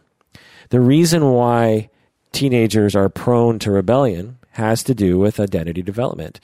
The 0.70 0.80
reason 0.80 1.32
why 1.32 1.90
teenagers 2.32 2.96
are 2.96 3.10
prone 3.10 3.58
to 3.58 3.70
rebellion 3.70 4.38
has 4.52 4.82
to 4.84 4.94
do 4.94 5.18
with 5.18 5.38
identity 5.38 5.82
development. 5.82 6.40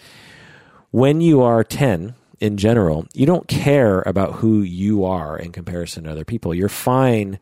When 0.90 1.22
you 1.22 1.40
are 1.40 1.64
10, 1.64 2.14
in 2.40 2.56
general, 2.56 3.06
you 3.14 3.24
don't 3.24 3.48
care 3.48 4.02
about 4.02 4.34
who 4.34 4.60
you 4.60 5.04
are 5.04 5.38
in 5.38 5.52
comparison 5.52 6.04
to 6.04 6.10
other 6.10 6.24
people. 6.24 6.54
You're 6.54 6.68
fine 6.68 7.38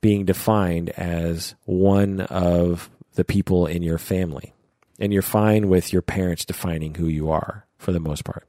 being 0.00 0.24
defined 0.24 0.90
as 0.90 1.54
one 1.64 2.20
of 2.20 2.90
the 3.14 3.24
people 3.24 3.66
in 3.66 3.82
your 3.82 3.98
family 3.98 4.54
and 5.02 5.12
you're 5.12 5.20
fine 5.20 5.68
with 5.68 5.92
your 5.92 6.00
parents 6.00 6.44
defining 6.44 6.94
who 6.94 7.08
you 7.08 7.28
are 7.28 7.66
for 7.76 7.90
the 7.90 7.98
most 7.98 8.24
part. 8.24 8.46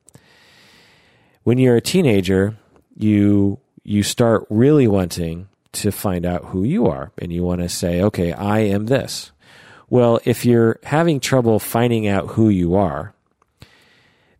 When 1.41 1.57
you're 1.57 1.75
a 1.75 1.81
teenager, 1.81 2.55
you 2.95 3.59
you 3.83 4.03
start 4.03 4.45
really 4.49 4.87
wanting 4.87 5.49
to 5.73 5.91
find 5.91 6.25
out 6.25 6.45
who 6.45 6.63
you 6.63 6.85
are 6.85 7.11
and 7.17 7.33
you 7.33 7.43
want 7.43 7.61
to 7.61 7.67
say, 7.67 8.01
"Okay, 8.03 8.31
I 8.31 8.59
am 8.59 8.85
this." 8.85 9.31
Well, 9.89 10.19
if 10.25 10.45
you're 10.45 10.79
having 10.83 11.19
trouble 11.19 11.57
finding 11.57 12.07
out 12.07 12.33
who 12.35 12.49
you 12.49 12.75
are, 12.75 13.15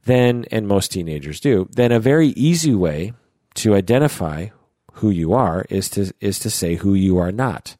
then 0.06 0.46
and 0.52 0.68
most 0.68 0.92
teenagers 0.92 1.40
do, 1.40 1.68
then 1.72 1.92
a 1.92 2.00
very 2.00 2.28
easy 2.30 2.76
way 2.76 3.14
to 3.56 3.74
identify 3.74 4.50
who 4.94 5.10
you 5.10 5.34
are 5.34 5.66
is 5.68 5.90
to 5.90 6.14
is 6.22 6.38
to 6.40 6.52
say 6.52 6.76
who 6.76 6.94
you 6.94 7.18
are 7.18 7.32
not. 7.32 7.76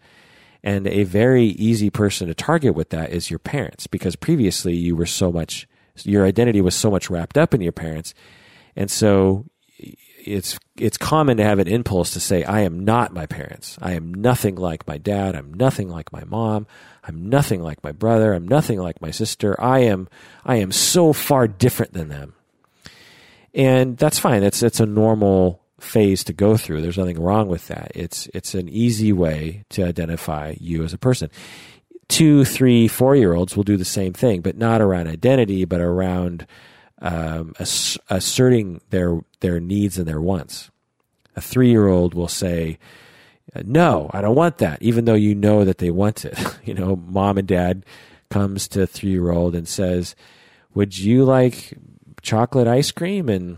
And 0.64 0.88
a 0.88 1.04
very 1.04 1.46
easy 1.46 1.90
person 1.90 2.28
to 2.28 2.34
target 2.34 2.74
with 2.74 2.90
that 2.90 3.12
is 3.12 3.30
your 3.30 3.40
parents 3.40 3.86
because 3.86 4.16
previously 4.16 4.76
you 4.76 4.96
were 4.96 5.06
so 5.06 5.32
much 5.32 5.68
your 6.04 6.26
identity 6.26 6.62
was 6.62 6.76
so 6.76 6.90
much 6.90 7.10
wrapped 7.10 7.38
up 7.38 7.54
in 7.54 7.62
your 7.62 7.72
parents. 7.72 8.14
And 8.76 8.90
so 8.90 9.46
it's 10.26 10.58
it's 10.78 10.98
common 10.98 11.38
to 11.38 11.44
have 11.44 11.60
an 11.60 11.68
impulse 11.68 12.12
to 12.12 12.20
say 12.20 12.44
I 12.44 12.62
am 12.62 12.84
not 12.84 13.14
my 13.14 13.26
parents. 13.26 13.78
I 13.82 13.94
am 13.94 14.14
nothing 14.14 14.56
like 14.56 14.88
my 14.88 14.98
dad. 14.98 15.36
I'm 15.36 15.54
nothing 15.54 15.90
like 15.90 16.12
my 16.12 16.24
mom. 16.24 16.66
I'm 17.04 17.30
nothing 17.30 17.62
like 17.62 17.84
my 17.84 17.92
brother. 17.92 18.34
I'm 18.34 18.48
nothing 18.48 18.80
like 18.80 19.02
my 19.02 19.12
sister. 19.12 19.60
I 19.62 19.80
am 19.80 20.08
I 20.46 20.56
am 20.58 20.72
so 20.72 21.14
far 21.14 21.48
different 21.48 21.94
than 21.94 22.08
them. 22.08 22.34
And 23.54 23.98
that's 23.98 24.18
fine. 24.18 24.42
That's 24.42 24.60
that's 24.60 24.80
a 24.80 24.86
normal 24.86 25.62
phase 25.84 26.24
to 26.26 26.34
go 26.34 26.58
through. 26.58 26.82
There's 26.82 26.98
nothing 26.98 27.22
wrong 27.22 27.48
with 27.48 27.68
that. 27.68 27.92
It's 27.96 28.28
it's 28.34 28.56
an 28.56 28.70
easy 28.70 29.14
way 29.14 29.64
to 29.70 29.84
identify 29.84 30.56
you 30.60 30.84
as 30.84 30.94
a 30.94 30.98
person. 30.98 31.30
Two, 32.08 32.46
three, 32.46 32.88
four 32.88 33.16
year 33.16 33.34
olds 33.34 33.56
will 33.56 33.64
do 33.64 33.78
the 33.78 33.86
same 33.86 34.14
thing, 34.14 34.42
but 34.42 34.58
not 34.58 34.82
around 34.82 35.08
identity, 35.08 35.66
but 35.66 35.82
around 35.82 36.48
um, 37.02 37.54
ass- 37.60 37.98
asserting 38.10 38.82
their 38.90 39.20
their 39.42 39.60
needs 39.60 39.98
and 39.98 40.08
their 40.08 40.22
wants. 40.22 40.72
A 41.36 41.42
three 41.42 41.70
year 41.70 41.88
old 41.88 42.14
will 42.14 42.28
say, 42.28 42.80
"No, 43.64 44.10
I 44.14 44.22
don't 44.22 44.36
want 44.36 44.58
that," 44.60 44.82
even 44.82 45.06
though 45.06 45.14
you 45.14 45.36
know 45.36 45.66
that 45.66 45.78
they 45.80 45.92
want 45.92 46.26
it. 46.26 46.38
you 46.64 46.74
know, 46.74 46.96
mom 46.96 47.38
and 47.38 47.48
dad 47.48 47.86
comes 48.30 48.68
to 48.70 48.88
three 48.88 49.12
year 49.12 49.32
old 49.32 49.56
and 49.56 49.68
says, 49.68 50.16
"Would 50.74 50.98
you 50.98 51.26
like 51.26 51.78
chocolate 52.22 52.68
ice 52.68 52.92
cream?" 52.92 53.30
and 53.30 53.58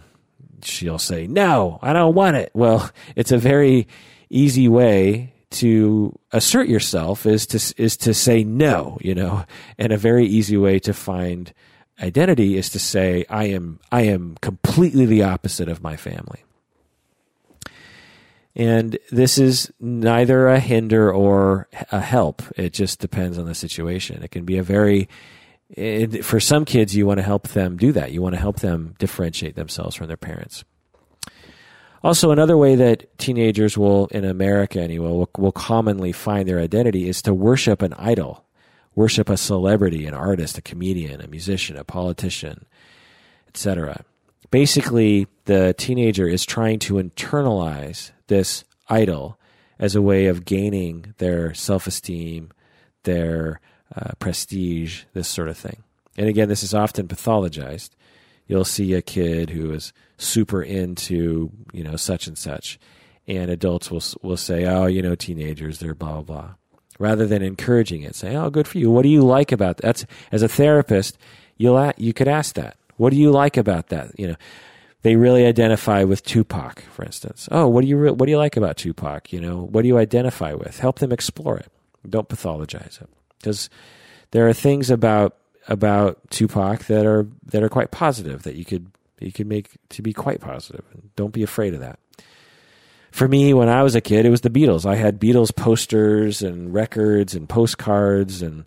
she'll 0.66 1.00
say, 1.00 1.28
"No, 1.28 1.80
I 1.82 1.94
don't 1.94 2.16
want 2.16 2.38
it." 2.38 2.52
Well, 2.54 2.90
it's 3.16 3.32
a 3.32 3.38
very 3.38 3.88
easy 4.30 4.68
way 4.68 5.34
to 5.52 6.18
assert 6.32 6.68
yourself 6.68 7.26
is 7.26 7.46
to 7.48 7.74
is 7.82 7.98
to 7.98 8.14
say 8.14 8.44
no, 8.44 8.98
you 9.02 9.16
know, 9.16 9.46
and 9.78 9.94
a 9.94 9.98
very 9.98 10.26
easy 10.26 10.58
way 10.58 10.80
to 10.80 10.94
find 10.94 11.54
identity 12.02 12.58
is 12.58 12.70
to 12.70 12.80
say 12.80 13.26
I 13.30 13.46
am 13.46 13.80
I 13.92 14.04
am 14.04 14.38
completely 14.42 15.06
the 15.06 15.24
opposite 15.24 15.70
of 15.70 15.82
my 15.82 15.96
family. 15.96 16.44
And 18.58 18.98
this 19.12 19.38
is 19.38 19.72
neither 19.82 20.48
a 20.48 20.62
hinder 20.62 21.12
or 21.12 21.68
a 21.92 22.00
help. 22.00 22.42
It 22.56 22.72
just 22.72 23.00
depends 23.00 23.38
on 23.38 23.46
the 23.46 23.56
situation. 23.56 24.24
It 24.24 24.32
can 24.32 24.46
be 24.46 24.58
a 24.58 24.64
very 24.64 25.10
for 26.22 26.40
some 26.40 26.66
kids 26.66 26.96
you 26.96 27.06
want 27.06 27.18
to 27.18 27.24
help 27.24 27.50
them 27.50 27.78
do 27.78 27.92
that. 27.92 28.12
You 28.12 28.22
want 28.22 28.36
to 28.36 28.42
help 28.42 28.60
them 28.60 28.96
differentiate 28.98 29.56
themselves 29.56 29.96
from 29.96 30.08
their 30.08 30.18
parents. 30.18 30.64
Also, 32.04 32.32
another 32.32 32.56
way 32.56 32.76
that 32.76 33.18
teenagers 33.18 33.78
will, 33.78 34.08
in 34.08 34.26
America 34.26 34.80
anyway, 34.80 35.10
will, 35.10 35.30
will 35.38 35.52
commonly 35.52 36.12
find 36.12 36.48
their 36.48 36.60
identity 36.60 37.10
is 37.10 37.22
to 37.24 37.34
worship 37.34 37.82
an 37.82 37.94
idol 37.94 38.46
worship 38.96 39.30
a 39.30 39.38
celebrity, 39.38 40.06
an 40.06 40.14
artist, 40.14 40.58
a 40.58 40.62
comedian, 40.62 41.22
a 41.22 41.28
musician, 41.28 41.78
a 41.78 41.84
politician, 41.84 42.66
etc. 43.48 44.04
Basically, 44.50 45.28
the 45.46 45.76
teenager 45.78 46.28
is 46.28 46.46
trying 46.46 46.80
to 46.80 46.96
internalize 46.96 48.12
this 48.28 48.64
idol 48.88 49.38
as 49.78 49.96
a 49.96 50.02
way 50.02 50.28
of 50.28 50.46
gaining 50.46 51.14
their 51.18 51.54
self 51.54 51.88
esteem, 51.88 52.52
their 53.04 53.60
uh, 53.94 54.12
prestige, 54.20 55.04
this 55.14 55.28
sort 55.28 55.50
of 55.50 55.58
thing. 55.58 55.84
And 56.18 56.28
again, 56.28 56.50
this 56.50 56.64
is 56.64 56.74
often 56.74 57.08
pathologized. 57.08 57.90
You'll 58.48 58.66
see 58.66 58.94
a 58.94 59.02
kid 59.02 59.50
who 59.50 59.74
is 59.74 59.92
super 60.18 60.62
into, 60.62 61.52
you 61.74 61.84
know, 61.84 61.96
such 61.96 62.28
and 62.28 62.38
such, 62.38 62.80
and 63.28 63.50
adults 63.50 63.90
will 63.92 64.04
will 64.22 64.38
say, 64.38 64.66
"Oh, 64.66 64.86
you 64.86 65.02
know, 65.02 65.16
teenagers, 65.16 65.80
they're 65.80 65.96
blah 65.96 66.22
blah 66.22 66.22
blah." 66.22 66.50
rather 66.98 67.26
than 67.26 67.42
encouraging 67.42 68.04
it. 68.04 68.16
Say, 68.16 68.36
"Oh, 68.36 68.50
good 68.50 68.68
for 68.68 68.78
you. 68.78 68.90
What 68.90 69.04
do 69.04 69.10
you 69.10 69.22
like 69.22 69.52
about 69.52 69.78
that?" 69.78 69.84
That's 69.84 70.06
as 70.32 70.44
a 70.44 70.48
therapist, 70.48 71.18
you'll 71.58 71.92
you 71.98 72.14
could 72.14 72.28
ask 72.28 72.56
that. 72.56 72.78
What 72.98 73.10
do 73.10 73.18
you 73.18 73.32
like 73.32 73.58
about 73.58 73.88
that? 73.88 74.18
You 74.18 74.30
know, 74.30 74.36
they 75.02 75.16
really 75.16 75.46
identify 75.46 76.04
with 76.04 76.24
Tupac, 76.24 76.82
for 76.92 77.04
instance. 77.04 77.50
Oh, 77.52 77.68
what 77.68 77.82
do 77.82 77.88
you 77.88 77.98
what 78.14 78.26
do 78.26 78.32
you 78.32 78.38
like 78.38 78.56
about 78.56 78.78
Tupac? 78.78 79.34
You 79.34 79.42
know, 79.42 79.64
what 79.64 79.82
do 79.82 79.88
you 79.88 79.98
identify 79.98 80.54
with? 80.54 80.80
Help 80.80 81.00
them 81.00 81.12
explore 81.12 81.58
it. 81.58 81.72
Don't 82.08 82.30
pathologize 82.30 83.02
it 83.02 83.10
because 83.46 83.70
there 84.32 84.48
are 84.48 84.54
things 84.54 84.90
about 84.90 85.38
about 85.68 86.20
Tupac 86.32 86.86
that 86.86 87.06
are 87.06 87.28
that 87.46 87.64
are 87.64 87.70
quite 87.70 87.92
positive 87.92 88.44
that 88.44 88.56
you 88.56 88.66
could 88.66 88.92
you 89.20 89.32
could 89.32 89.48
make 89.48 89.70
to 89.90 90.02
be 90.02 90.14
quite 90.14 90.42
positive. 90.42 90.84
Don't 91.16 91.34
be 91.34 91.44
afraid 91.44 91.74
of 91.74 91.80
that 91.80 92.00
for 93.16 93.30
me, 93.30 93.54
when 93.54 93.70
I 93.70 93.82
was 93.82 93.96
a 93.96 94.02
kid, 94.02 94.26
it 94.26 94.30
was 94.30 94.42
the 94.42 94.50
Beatles. 94.50 94.86
I 94.86 94.96
had 94.96 95.22
Beatles 95.22 95.56
posters 95.56 96.42
and 96.42 96.74
records 96.74 97.34
and 97.34 97.48
postcards 97.48 98.42
and 98.42 98.66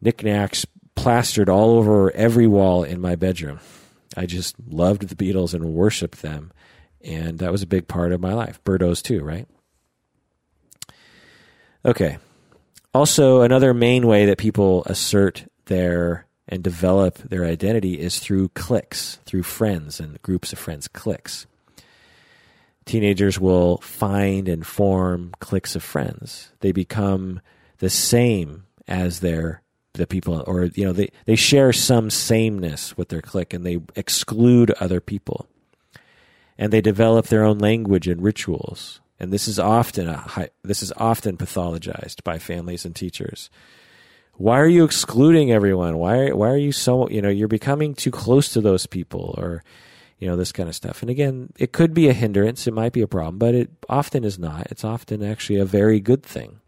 knickknacks 0.00 0.64
plastered 0.94 1.50
all 1.50 1.72
over 1.76 2.10
every 2.12 2.46
wall 2.46 2.84
in 2.84 3.02
my 3.02 3.16
bedroom. 3.16 3.60
I 4.16 4.24
just 4.24 4.56
loved 4.66 5.06
the 5.06 5.14
Beatles 5.14 5.52
and 5.52 5.74
worshiped 5.74 6.22
them. 6.22 6.52
And 7.02 7.38
that 7.40 7.52
was 7.52 7.60
a 7.60 7.66
big 7.66 7.86
part 7.86 8.12
of 8.12 8.20
my 8.22 8.32
life. 8.32 8.64
Birdos, 8.64 9.02
too, 9.02 9.22
right? 9.22 9.46
Okay. 11.84 12.16
Also, 12.92 13.42
another 13.42 13.72
main 13.72 14.06
way 14.06 14.26
that 14.26 14.38
people 14.38 14.82
assert 14.86 15.46
their 15.66 16.26
and 16.48 16.64
develop 16.64 17.18
their 17.18 17.44
identity 17.44 18.00
is 18.00 18.18
through 18.18 18.48
cliques, 18.48 19.20
through 19.24 19.44
friends 19.44 20.00
and 20.00 20.20
groups 20.22 20.52
of 20.52 20.58
friends, 20.58 20.88
cliques. 20.88 21.46
Teenagers 22.84 23.38
will 23.38 23.78
find 23.78 24.48
and 24.48 24.66
form 24.66 25.32
cliques 25.38 25.76
of 25.76 25.84
friends. 25.84 26.50
They 26.58 26.72
become 26.72 27.40
the 27.78 27.90
same 27.90 28.64
as 28.88 29.20
their 29.20 29.62
the 29.94 30.06
people 30.06 30.42
or 30.46 30.66
you 30.66 30.84
know 30.84 30.92
they, 30.92 31.10
they 31.24 31.34
share 31.36 31.72
some 31.72 32.10
sameness 32.10 32.96
with 32.96 33.08
their 33.08 33.20
clique 33.20 33.52
and 33.52 33.64
they 33.64 33.78
exclude 33.94 34.72
other 34.80 35.00
people. 35.00 35.46
And 36.58 36.72
they 36.72 36.80
develop 36.80 37.26
their 37.26 37.44
own 37.44 37.58
language 37.58 38.08
and 38.08 38.20
rituals 38.20 38.99
and 39.20 39.32
this 39.32 39.46
is 39.46 39.58
often 39.58 40.06
high, 40.08 40.50
this 40.62 40.82
is 40.82 40.92
often 40.96 41.36
pathologized 41.36 42.24
by 42.24 42.38
families 42.38 42.84
and 42.84 42.96
teachers 42.96 43.50
why 44.34 44.58
are 44.58 44.68
you 44.68 44.84
excluding 44.84 45.52
everyone 45.52 45.98
why 45.98 46.30
why 46.30 46.48
are 46.48 46.56
you 46.56 46.72
so 46.72 47.08
you 47.08 47.20
know 47.22 47.28
you're 47.28 47.48
becoming 47.48 47.94
too 47.94 48.10
close 48.10 48.48
to 48.48 48.60
those 48.60 48.86
people 48.86 49.34
or 49.36 49.62
you 50.20 50.28
know, 50.28 50.36
this 50.36 50.52
kind 50.52 50.68
of 50.68 50.76
stuff. 50.76 51.00
And 51.00 51.10
again, 51.10 51.52
it 51.58 51.72
could 51.72 51.94
be 51.94 52.08
a 52.08 52.12
hindrance, 52.12 52.66
it 52.66 52.74
might 52.74 52.92
be 52.92 53.00
a 53.00 53.08
problem, 53.08 53.38
but 53.38 53.54
it 53.54 53.70
often 53.88 54.22
is 54.22 54.38
not. 54.38 54.66
It's 54.70 54.84
often 54.84 55.22
actually 55.22 55.58
a 55.58 55.64
very 55.64 55.98
good 55.98 56.22
thing 56.22 56.60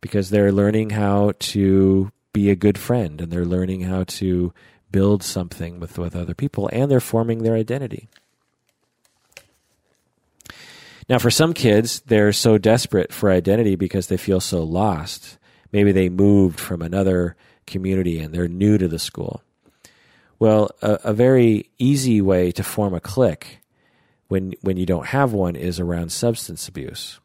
because 0.00 0.30
they're 0.30 0.52
learning 0.52 0.90
how 0.90 1.32
to 1.38 2.10
be 2.32 2.50
a 2.50 2.56
good 2.56 2.76
friend 2.76 3.20
and 3.20 3.32
they're 3.32 3.44
learning 3.44 3.82
how 3.82 4.04
to 4.04 4.52
build 4.90 5.22
something 5.22 5.78
with, 5.78 5.96
with 5.96 6.16
other 6.16 6.34
people 6.34 6.68
and 6.72 6.90
they're 6.90 7.00
forming 7.00 7.44
their 7.44 7.54
identity. 7.54 8.08
Now, 11.08 11.18
for 11.18 11.30
some 11.30 11.52
kids, 11.52 12.00
they're 12.06 12.32
so 12.32 12.58
desperate 12.58 13.12
for 13.12 13.30
identity 13.30 13.76
because 13.76 14.08
they 14.08 14.16
feel 14.16 14.40
so 14.40 14.62
lost. 14.62 15.38
Maybe 15.72 15.92
they 15.92 16.08
moved 16.08 16.58
from 16.58 16.82
another 16.82 17.36
community 17.66 18.18
and 18.18 18.34
they're 18.34 18.48
new 18.48 18.78
to 18.78 18.88
the 18.88 18.98
school. 18.98 19.42
Well, 20.38 20.70
a, 20.82 20.98
a 21.04 21.12
very 21.12 21.70
easy 21.78 22.20
way 22.20 22.52
to 22.52 22.62
form 22.62 22.94
a 22.94 23.00
clique 23.00 23.60
when 24.28 24.54
when 24.60 24.76
you 24.76 24.86
don't 24.86 25.06
have 25.06 25.32
one 25.32 25.56
is 25.56 25.80
around 25.80 26.10
substance 26.10 26.68
abuse. 26.68 27.20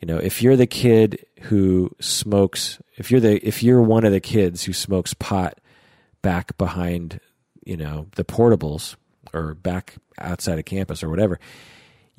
You 0.00 0.06
know, 0.06 0.16
if 0.16 0.42
you're 0.42 0.56
the 0.56 0.66
kid 0.66 1.26
who 1.42 1.94
smokes, 2.00 2.80
if 2.96 3.10
you're 3.10 3.20
the 3.20 3.46
if 3.46 3.62
you're 3.62 3.82
one 3.82 4.04
of 4.04 4.12
the 4.12 4.20
kids 4.20 4.64
who 4.64 4.72
smokes 4.72 5.14
pot 5.14 5.58
back 6.22 6.56
behind, 6.56 7.20
you 7.64 7.76
know, 7.76 8.06
the 8.16 8.24
portables 8.24 8.96
or 9.32 9.54
back 9.54 9.96
outside 10.18 10.58
of 10.58 10.64
campus 10.64 11.02
or 11.02 11.10
whatever, 11.10 11.38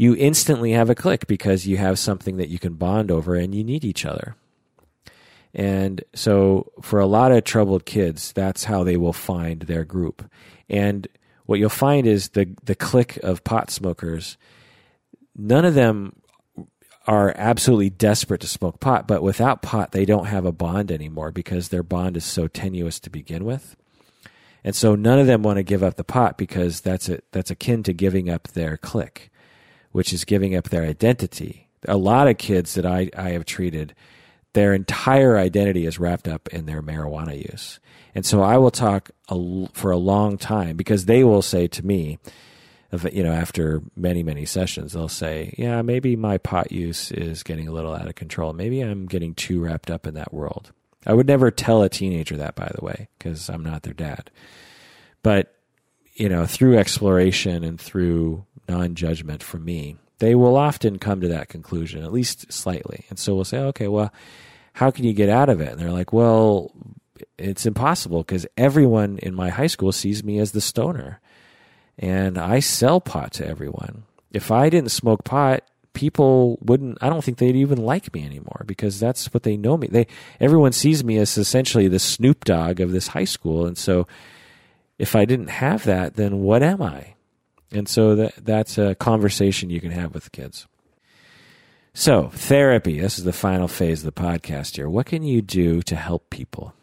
you 0.02 0.16
instantly 0.16 0.72
have 0.72 0.90
a 0.90 0.96
clique 0.96 1.28
because 1.28 1.68
you 1.68 1.78
have 1.78 2.00
something 2.00 2.38
that 2.38 2.50
you 2.50 2.58
can 2.58 2.74
bond 2.74 3.12
over 3.12 3.36
and 3.36 3.54
you 3.54 3.64
need 3.64 3.86
each 3.86 4.04
other. 4.04 4.36
And 5.54 6.04
so 6.16 6.72
for 6.82 7.00
a 7.00 7.06
lot 7.06 7.32
of 7.32 7.44
troubled 7.44 7.86
kids, 7.86 8.34
that's 8.34 8.64
how 8.64 8.84
they 8.84 8.98
will 8.98 9.14
find 9.14 9.62
their 9.62 9.86
group. 9.86 10.28
And 10.68 11.08
what 11.46 11.60
you'll 11.60 11.70
find 11.70 12.08
is 12.08 12.30
the 12.30 12.48
the 12.64 12.74
clique 12.74 13.18
of 13.18 13.44
pot 13.44 13.70
smokers, 13.70 14.38
none 15.36 15.66
of 15.66 15.76
them 15.76 16.16
are 17.06 17.36
absolutely 17.38 17.92
desperate 17.92 18.42
to 18.42 18.48
smoke 18.48 18.80
pot, 18.80 19.08
but 19.08 19.22
without 19.22 19.62
pot 19.62 19.92
they 19.92 20.06
don't 20.06 20.26
have 20.26 20.46
a 20.46 20.52
bond 20.52 20.92
anymore 20.92 21.32
because 21.32 21.70
their 21.70 21.84
bond 21.84 22.18
is 22.18 22.26
so 22.26 22.48
tenuous 22.48 23.00
to 23.02 23.12
begin 23.12 23.46
with. 23.46 23.76
And 24.64 24.76
so 24.76 24.96
none 24.96 25.20
of 25.20 25.28
them 25.28 25.44
want 25.44 25.58
to 25.58 25.64
give 25.64 25.84
up 25.84 25.96
the 25.96 26.04
pot 26.04 26.40
because 26.40 26.82
that's 26.82 27.08
a, 27.08 27.20
that's 27.32 27.52
akin 27.52 27.84
to 27.84 27.94
giving 27.94 28.32
up 28.32 28.48
their 28.50 28.78
clique, 28.78 29.31
which 29.92 30.14
is 30.14 30.26
giving 30.26 30.56
up 30.56 30.70
their 30.70 30.84
identity. 30.84 31.70
A 31.88 31.98
lot 31.98 32.28
of 32.28 32.38
kids 32.38 32.76
that 32.76 32.86
I, 32.86 33.10
I 33.18 33.30
have 33.30 33.46
treated 33.46 33.96
their 34.54 34.74
entire 34.74 35.38
identity 35.38 35.86
is 35.86 36.00
wrapped 36.00 36.28
up 36.28 36.50
in 36.50 36.66
their 36.66 36.82
marijuana 36.82 37.38
use. 37.38 37.80
And 38.14 38.26
so 38.26 38.42
I 38.42 38.58
will 38.58 38.72
talk 38.72 39.12
a, 39.30 39.68
for 39.74 39.92
a 39.92 39.98
long 39.98 40.38
time 40.38 40.76
because 40.76 41.06
they 41.06 41.24
will 41.24 41.42
say 41.42 41.68
to 41.68 41.86
me, 41.86 42.20
you 43.12 43.24
know, 43.24 43.32
after 43.32 43.82
many, 43.96 44.22
many 44.22 44.46
sessions, 44.46 44.92
they'll 44.92 45.08
say, 45.08 45.56
yeah, 45.58 45.82
maybe 45.82 46.18
my 46.18 46.38
pot 46.38 46.74
use 46.74 47.10
is 47.12 47.42
getting 47.42 47.70
a 47.70 47.72
little 47.72 47.96
out 47.96 48.10
of 48.10 48.16
control. 48.16 48.52
Maybe 48.52 48.82
I'm 48.82 49.06
getting 49.06 49.34
too 49.34 49.62
wrapped 49.62 49.90
up 49.90 50.06
in 50.06 50.14
that 50.16 50.34
world. 50.34 50.74
I 51.06 51.14
would 51.14 51.28
never 51.28 51.50
tell 51.52 51.82
a 51.84 51.90
teenager 51.90 52.36
that, 52.38 52.56
by 52.56 52.70
the 52.76 52.84
way, 52.84 53.08
because 53.18 53.50
I'm 53.50 53.64
not 53.64 53.84
their 53.84 53.94
dad. 53.94 54.30
But, 55.24 55.56
you 56.14 56.28
know, 56.28 56.46
through 56.46 56.78
exploration 56.78 57.64
and 57.64 57.80
through 57.80 58.46
non 58.68 58.96
judgment 58.96 59.44
for 59.44 59.58
me, 59.58 59.98
they 60.20 60.36
will 60.36 60.56
often 60.56 61.00
come 61.00 61.22
to 61.22 61.28
that 61.30 61.50
conclusion, 61.50 62.04
at 62.04 62.14
least 62.14 62.52
slightly. 62.52 63.06
And 63.10 63.18
so 63.18 63.36
we'll 63.36 63.46
say, 63.46 63.60
okay, 63.60 63.88
well, 63.88 64.14
how 64.74 64.92
can 64.92 65.06
you 65.06 65.14
get 65.14 65.30
out 65.30 65.50
of 65.50 65.60
it? 65.62 65.70
And 65.70 65.80
they're 65.80 65.92
like, 65.92 66.14
well, 66.14 66.72
it's 67.38 67.66
impossible 67.66 68.24
because 68.24 68.46
everyone 68.58 69.18
in 69.20 69.36
my 69.36 69.50
high 69.50 69.68
school 69.68 69.92
sees 69.92 70.24
me 70.24 70.40
as 70.40 70.52
the 70.52 70.62
stoner 70.62 71.20
and 71.98 72.38
I 72.38 72.60
sell 72.60 73.02
pot 73.02 73.34
to 73.34 73.48
everyone. 73.48 74.04
If 74.32 74.52
I 74.52 74.70
didn't 74.70 74.92
smoke 74.92 75.24
pot, 75.24 75.64
people 75.94 76.58
wouldn't 76.62 76.98
I 77.02 77.10
don't 77.10 77.24
think 77.24 77.38
they'd 77.38 77.56
even 77.56 77.78
like 77.78 78.14
me 78.14 78.26
anymore 78.26 78.64
because 78.66 79.00
that's 79.00 79.34
what 79.34 79.44
they 79.44 79.58
know 79.58 79.78
me. 79.78 79.88
They 79.88 80.08
everyone 80.40 80.72
sees 80.72 81.04
me 81.04 81.18
as 81.18 81.38
essentially 81.38 81.88
the 81.88 82.00
Snoop 82.00 82.46
Dogg 82.46 82.80
of 82.80 82.92
this 82.92 83.08
high 83.08 83.26
school 83.26 83.66
and 83.66 83.78
so 83.78 84.08
if 84.98 85.16
I 85.16 85.26
didn't 85.26 85.50
have 85.50 85.84
that 85.84 86.16
then 86.16 86.40
what 86.40 86.64
am 86.64 86.82
I? 86.82 87.16
And 87.72 87.88
so 87.88 88.16
that 88.16 88.34
that's 88.36 88.78
a 88.78 88.96
conversation 88.96 89.70
you 89.70 89.80
can 89.82 89.92
have 89.92 90.14
with 90.14 90.32
kids. 90.32 90.68
So, 91.94 92.30
therapy, 92.30 93.00
this 93.00 93.18
is 93.18 93.26
the 93.26 93.34
final 93.34 93.68
phase 93.68 94.06
of 94.06 94.14
the 94.14 94.22
podcast 94.22 94.78
here. 94.78 94.90
What 94.90 95.08
can 95.08 95.24
you 95.24 95.42
do 95.42 95.82
to 95.84 95.96
help 95.96 96.30
people? 96.30 96.74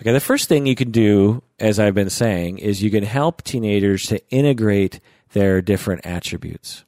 Okay, 0.00 0.12
the 0.12 0.18
first 0.18 0.48
thing 0.48 0.66
you 0.66 0.74
can 0.74 0.90
do, 0.90 1.42
as 1.60 1.78
I've 1.78 1.94
been 1.94 2.10
saying, 2.10 2.58
is 2.58 2.82
you 2.82 2.90
can 2.90 3.04
help 3.04 3.42
teenagers 3.42 4.06
to 4.06 4.20
integrate 4.30 4.98
their 5.32 5.62
different 5.62 6.04
attributes. 6.04 6.84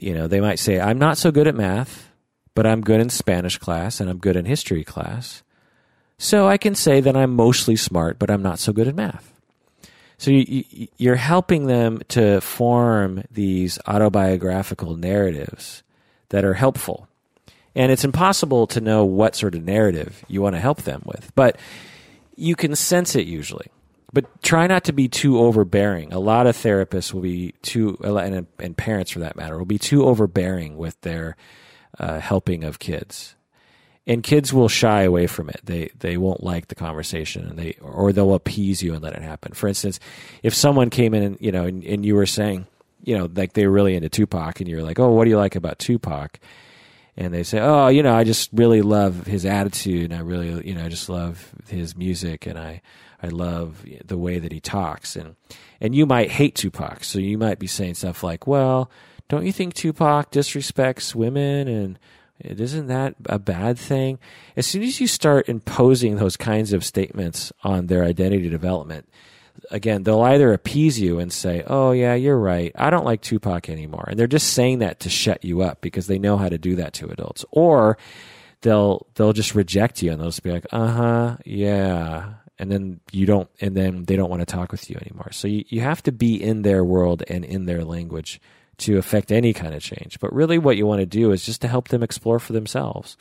You 0.00 0.14
know, 0.14 0.26
they 0.26 0.40
might 0.40 0.58
say, 0.58 0.80
I'm 0.80 0.98
not 0.98 1.18
so 1.18 1.30
good 1.30 1.46
at 1.46 1.54
math, 1.54 2.10
but 2.56 2.66
I'm 2.66 2.80
good 2.80 3.00
in 3.00 3.08
Spanish 3.08 3.58
class 3.58 4.00
and 4.00 4.10
I'm 4.10 4.18
good 4.18 4.34
in 4.34 4.46
history 4.46 4.82
class. 4.82 5.44
So 6.18 6.48
I 6.48 6.56
can 6.56 6.74
say 6.74 7.00
that 7.00 7.16
I'm 7.16 7.34
mostly 7.34 7.76
smart, 7.76 8.18
but 8.18 8.30
I'm 8.30 8.42
not 8.42 8.58
so 8.58 8.72
good 8.72 8.88
at 8.88 8.96
math. 8.96 9.33
So 10.18 10.30
you, 10.30 10.88
you're 10.96 11.16
helping 11.16 11.66
them 11.66 12.02
to 12.08 12.40
form 12.40 13.24
these 13.30 13.78
autobiographical 13.86 14.96
narratives 14.96 15.82
that 16.28 16.44
are 16.44 16.54
helpful 16.54 17.08
and 17.74 17.90
it's 17.90 18.04
impossible 18.04 18.66
to 18.68 18.80
know 18.80 19.04
what 19.04 19.34
sort 19.34 19.54
of 19.54 19.64
narrative 19.64 20.24
you 20.28 20.40
want 20.40 20.54
to 20.54 20.60
help 20.60 20.82
them 20.82 21.02
with. 21.04 21.32
But 21.34 21.58
you 22.36 22.54
can 22.54 22.76
sense 22.76 23.16
it 23.16 23.26
usually. 23.26 23.66
But 24.12 24.42
try 24.42 24.68
not 24.68 24.84
to 24.84 24.92
be 24.92 25.08
too 25.08 25.40
overbearing. 25.40 26.12
A 26.12 26.20
lot 26.20 26.46
of 26.46 26.56
therapists 26.56 27.12
will 27.12 27.20
be 27.20 27.52
too, 27.62 27.98
and, 28.04 28.46
and 28.60 28.76
parents 28.76 29.10
for 29.10 29.18
that 29.20 29.34
matter, 29.34 29.58
will 29.58 29.64
be 29.64 29.78
too 29.78 30.04
overbearing 30.04 30.76
with 30.76 31.00
their 31.00 31.36
uh, 31.98 32.20
helping 32.20 32.62
of 32.62 32.78
kids. 32.78 33.34
And 34.06 34.22
kids 34.22 34.52
will 34.52 34.68
shy 34.68 35.02
away 35.02 35.26
from 35.26 35.48
it. 35.48 35.60
They 35.64 35.88
they 35.98 36.18
won't 36.18 36.44
like 36.44 36.68
the 36.68 36.74
conversation, 36.74 37.46
and 37.48 37.58
they 37.58 37.78
or 37.80 38.12
they'll 38.12 38.34
appease 38.34 38.82
you 38.82 38.92
and 38.92 39.02
let 39.02 39.14
it 39.14 39.22
happen. 39.22 39.54
For 39.54 39.66
instance, 39.66 39.98
if 40.42 40.54
someone 40.54 40.90
came 40.90 41.14
in 41.14 41.22
and 41.22 41.38
you 41.40 41.50
know 41.50 41.64
and, 41.64 41.82
and 41.84 42.04
you 42.04 42.14
were 42.14 42.26
saying, 42.26 42.66
you 43.02 43.16
know, 43.16 43.30
like 43.34 43.54
they 43.54 43.66
were 43.66 43.72
really 43.72 43.94
into 43.94 44.10
Tupac, 44.10 44.60
and 44.60 44.68
you're 44.68 44.82
like, 44.82 44.98
oh, 44.98 45.10
what 45.10 45.24
do 45.24 45.30
you 45.30 45.38
like 45.38 45.56
about 45.56 45.78
Tupac? 45.78 46.38
and 47.16 47.32
they 47.32 47.42
say, 47.42 47.60
"Oh, 47.60 47.88
you 47.88 48.02
know, 48.02 48.14
I 48.14 48.24
just 48.24 48.50
really 48.52 48.82
love 48.82 49.26
his 49.26 49.46
attitude, 49.46 50.10
and 50.10 50.14
I 50.14 50.22
really, 50.22 50.66
you 50.66 50.74
know, 50.74 50.84
I 50.84 50.88
just 50.88 51.08
love 51.08 51.54
his 51.68 51.96
music, 51.96 52.46
and 52.46 52.58
I, 52.58 52.82
I 53.22 53.28
love 53.28 53.84
the 54.04 54.18
way 54.18 54.38
that 54.38 54.52
he 54.52 54.60
talks." 54.60 55.16
And 55.16 55.36
and 55.80 55.94
you 55.94 56.06
might 56.06 56.30
hate 56.30 56.54
Tupac, 56.54 57.04
so 57.04 57.18
you 57.18 57.38
might 57.38 57.58
be 57.58 57.66
saying 57.66 57.94
stuff 57.94 58.22
like, 58.22 58.46
"Well, 58.46 58.90
don't 59.28 59.46
you 59.46 59.52
think 59.52 59.74
Tupac 59.74 60.30
disrespects 60.32 61.14
women, 61.14 61.68
and 61.68 61.98
isn't 62.40 62.86
that 62.88 63.14
a 63.26 63.38
bad 63.38 63.78
thing?" 63.78 64.18
As 64.56 64.66
soon 64.66 64.82
as 64.82 65.00
you 65.00 65.06
start 65.06 65.48
imposing 65.48 66.16
those 66.16 66.36
kinds 66.36 66.72
of 66.72 66.84
statements 66.84 67.52
on 67.62 67.86
their 67.86 68.04
identity 68.04 68.48
development, 68.48 69.08
again, 69.70 70.02
they'll 70.02 70.22
either 70.22 70.52
appease 70.52 71.00
you 71.00 71.18
and 71.18 71.32
say, 71.32 71.62
"Oh 71.66 71.92
yeah, 71.92 72.14
you're 72.14 72.38
right. 72.38 72.72
I 72.74 72.90
don't 72.90 73.04
like 73.04 73.20
Tupac 73.20 73.68
anymore," 73.68 74.06
and 74.08 74.18
they're 74.18 74.26
just 74.26 74.52
saying 74.52 74.80
that 74.80 75.00
to 75.00 75.10
shut 75.10 75.44
you 75.44 75.62
up 75.62 75.80
because 75.80 76.06
they 76.06 76.18
know 76.18 76.36
how 76.36 76.48
to 76.48 76.58
do 76.58 76.76
that 76.76 76.92
to 76.94 77.08
adults, 77.10 77.44
or 77.50 77.98
they'll 78.62 79.06
they'll 79.14 79.32
just 79.32 79.54
reject 79.54 80.02
you 80.02 80.10
and 80.10 80.20
they'll 80.20 80.28
just 80.28 80.42
be 80.42 80.52
like, 80.52 80.66
"Uh 80.72 80.88
huh, 80.88 81.36
yeah," 81.44 82.34
and 82.58 82.70
then 82.70 83.00
you 83.12 83.26
don't, 83.26 83.48
and 83.60 83.76
then 83.76 84.04
they 84.04 84.16
don't 84.16 84.30
want 84.30 84.40
to 84.40 84.46
talk 84.46 84.72
with 84.72 84.90
you 84.90 84.96
anymore. 85.00 85.30
So 85.32 85.48
you 85.48 85.64
you 85.68 85.80
have 85.80 86.02
to 86.04 86.12
be 86.12 86.42
in 86.42 86.62
their 86.62 86.84
world 86.84 87.22
and 87.28 87.44
in 87.44 87.66
their 87.66 87.84
language 87.84 88.40
to 88.78 88.98
affect 88.98 89.32
any 89.32 89.52
kind 89.52 89.74
of 89.74 89.82
change. 89.82 90.18
But 90.20 90.32
really, 90.32 90.58
what 90.58 90.76
you 90.76 90.86
want 90.86 91.00
to 91.00 91.06
do 91.06 91.30
is 91.32 91.44
just 91.44 91.60
to 91.62 91.68
help 91.68 91.88
them 91.88 92.02
explore 92.02 92.38
for 92.38 92.52
themselves. 92.52 93.16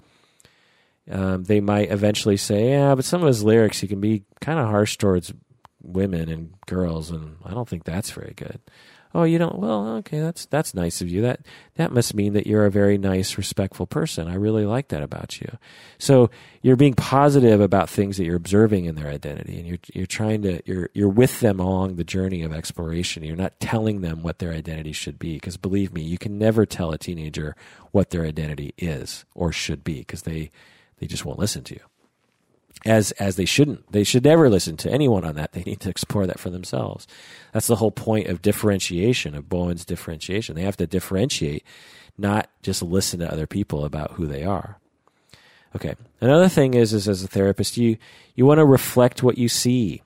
Um, 1.10 1.44
they 1.44 1.60
might 1.60 1.92
eventually 1.92 2.38
say, 2.38 2.70
"Yeah, 2.70 2.96
but 2.96 3.06
some 3.06 3.22
of 3.22 3.28
his 3.28 3.44
lyrics, 3.44 3.80
he 3.80 3.88
can 3.88 4.00
be 4.00 4.24
kind 4.40 4.60
of 4.60 4.68
harsh 4.68 4.98
towards 4.98 5.34
women 5.82 6.30
and 6.30 6.54
girls, 6.66 7.12
and 7.12 7.36
I 7.44 7.52
don't 7.52 7.68
think 7.68 7.84
that's 7.84 8.12
very 8.12 8.34
good. 8.36 8.60
Oh, 9.16 9.24
you 9.26 9.38
don't? 9.38 9.60
Well, 9.60 9.98
okay, 9.98 10.20
that's 10.20 10.48
that's 10.48 10.74
nice 10.74 11.00
of 11.00 11.08
you. 11.08 11.22
That 11.22 11.42
that 11.76 11.92
must 11.92 12.16
mean 12.16 12.34
that 12.34 12.48
you're 12.48 12.66
a 12.66 12.72
very 12.72 12.98
nice, 12.98 13.38
respectful 13.38 13.86
person. 13.86 14.28
I 14.28 14.34
really 14.34 14.66
like 14.66 14.88
that 14.88 15.04
about 15.04 15.40
you. 15.40 15.58
So 16.00 16.32
you're 16.64 16.76
being 16.76 16.96
positive 16.96 17.62
about 17.62 17.92
things 17.92 18.18
that 18.18 18.26
you're 18.26 18.36
observing 18.36 18.86
in 18.86 18.96
their 18.96 19.10
identity, 19.10 19.60
and 19.60 19.68
you're 19.68 19.78
you're 19.94 20.08
trying 20.08 20.42
to 20.42 20.62
you're 20.66 20.90
you're 20.96 21.10
with 21.10 21.42
them 21.42 21.60
along 21.60 21.96
the 21.96 22.04
journey 22.04 22.42
of 22.42 22.54
exploration. 22.54 23.24
You're 23.24 23.36
not 23.36 23.60
telling 23.60 24.02
them 24.02 24.24
what 24.24 24.40
their 24.40 24.52
identity 24.52 24.94
should 24.94 25.20
be, 25.20 25.36
because 25.36 25.58
believe 25.58 25.94
me, 25.94 26.02
you 26.02 26.18
can 26.18 26.40
never 26.40 26.66
tell 26.66 26.92
a 26.92 26.98
teenager 26.98 27.56
what 27.92 28.10
their 28.10 28.26
identity 28.26 28.74
is 28.80 29.26
or 29.36 29.52
should 29.52 29.84
be, 29.84 30.00
because 30.00 30.24
they 30.24 30.50
they 30.98 31.06
just 31.06 31.24
won't 31.24 31.40
listen 31.40 31.64
to 31.66 31.76
you 31.76 31.82
as 32.86 33.12
as 33.14 33.36
they 33.36 33.46
shouldn't. 33.46 33.92
They 33.92 34.04
should 34.04 34.24
never 34.24 34.50
listen 34.50 34.78
to 34.78 34.92
anyone 34.92 35.24
on 35.24 35.36
that. 35.36 35.54
They 35.54 35.64
need 35.64 35.80
to 35.82 35.90
explore 35.90 36.28
that 36.28 36.40
for 36.40 36.50
themselves. 36.50 37.08
That's 37.52 37.68
the 37.68 37.78
whole 37.78 37.92
point 37.92 38.28
of 38.28 38.42
differentiation 38.42 39.36
of 39.36 39.50
Bowen's 39.50 39.86
differentiation. 39.86 40.56
They 40.56 40.64
have 40.64 40.78
to 40.78 40.88
differentiate, 40.88 41.64
not 42.18 42.50
just 42.62 42.82
listen 42.82 43.20
to 43.20 43.32
other 43.32 43.48
people 43.48 43.86
about 43.86 44.12
who 44.12 44.26
they 44.26 44.44
are. 44.44 44.80
Okay. 45.76 45.96
Another 46.22 46.50
thing 46.50 46.74
is 46.74 46.94
is 46.94 47.08
as 47.08 47.24
a 47.24 47.28
therapist, 47.28 47.78
you 47.78 47.98
you 48.36 48.46
want 48.46 48.60
to 48.60 48.66
reflect 48.66 49.24
what 49.24 49.38
you 49.38 49.50
see. 49.50 50.04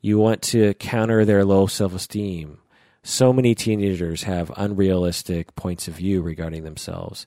You 0.00 0.18
want 0.18 0.42
to 0.42 0.74
counter 0.74 1.24
their 1.24 1.44
low 1.44 1.66
self-esteem. 1.66 2.58
So 3.02 3.32
many 3.32 3.54
teenagers 3.54 4.24
have 4.24 4.52
unrealistic 4.56 5.54
points 5.56 5.88
of 5.88 5.94
view 5.94 6.22
regarding 6.22 6.64
themselves 6.64 7.26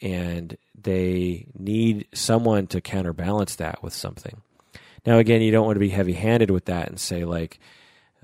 and 0.00 0.56
they 0.80 1.46
need 1.58 2.06
someone 2.12 2.66
to 2.68 2.80
counterbalance 2.80 3.56
that 3.56 3.82
with 3.82 3.92
something. 3.92 4.40
Now, 5.06 5.18
again, 5.18 5.42
you 5.42 5.50
don't 5.50 5.66
want 5.66 5.76
to 5.76 5.80
be 5.80 5.88
heavy 5.88 6.12
handed 6.12 6.50
with 6.50 6.66
that 6.66 6.88
and 6.88 7.00
say, 7.00 7.24
like, 7.24 7.58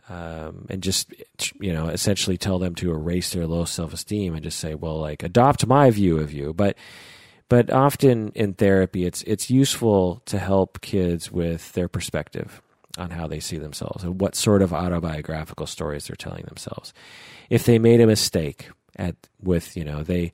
um, 0.08 0.66
and 0.68 0.82
just, 0.82 1.14
you 1.60 1.72
know, 1.72 1.88
essentially 1.88 2.36
tell 2.36 2.58
them 2.58 2.74
to 2.76 2.90
erase 2.90 3.32
their 3.32 3.46
low 3.46 3.64
self 3.64 3.92
esteem 3.92 4.34
and 4.34 4.42
just 4.42 4.58
say, 4.58 4.74
well, 4.74 4.98
like, 4.98 5.22
adopt 5.22 5.66
my 5.66 5.90
view 5.90 6.18
of 6.18 6.32
you. 6.32 6.52
But, 6.52 6.76
but 7.48 7.70
often 7.70 8.32
in 8.34 8.54
therapy, 8.54 9.06
it's, 9.06 9.22
it's 9.22 9.50
useful 9.50 10.22
to 10.26 10.38
help 10.38 10.80
kids 10.82 11.32
with 11.32 11.72
their 11.72 11.88
perspective 11.88 12.60
on 12.98 13.10
how 13.10 13.26
they 13.26 13.40
see 13.40 13.58
themselves 13.58 14.04
and 14.04 14.20
what 14.20 14.36
sort 14.36 14.62
of 14.62 14.72
autobiographical 14.72 15.66
stories 15.66 16.06
they're 16.06 16.16
telling 16.16 16.44
themselves. 16.44 16.92
If 17.50 17.64
they 17.64 17.78
made 17.78 18.00
a 18.00 18.06
mistake 18.06 18.68
at, 18.96 19.16
with, 19.42 19.76
you 19.76 19.84
know, 19.84 20.02
they, 20.02 20.32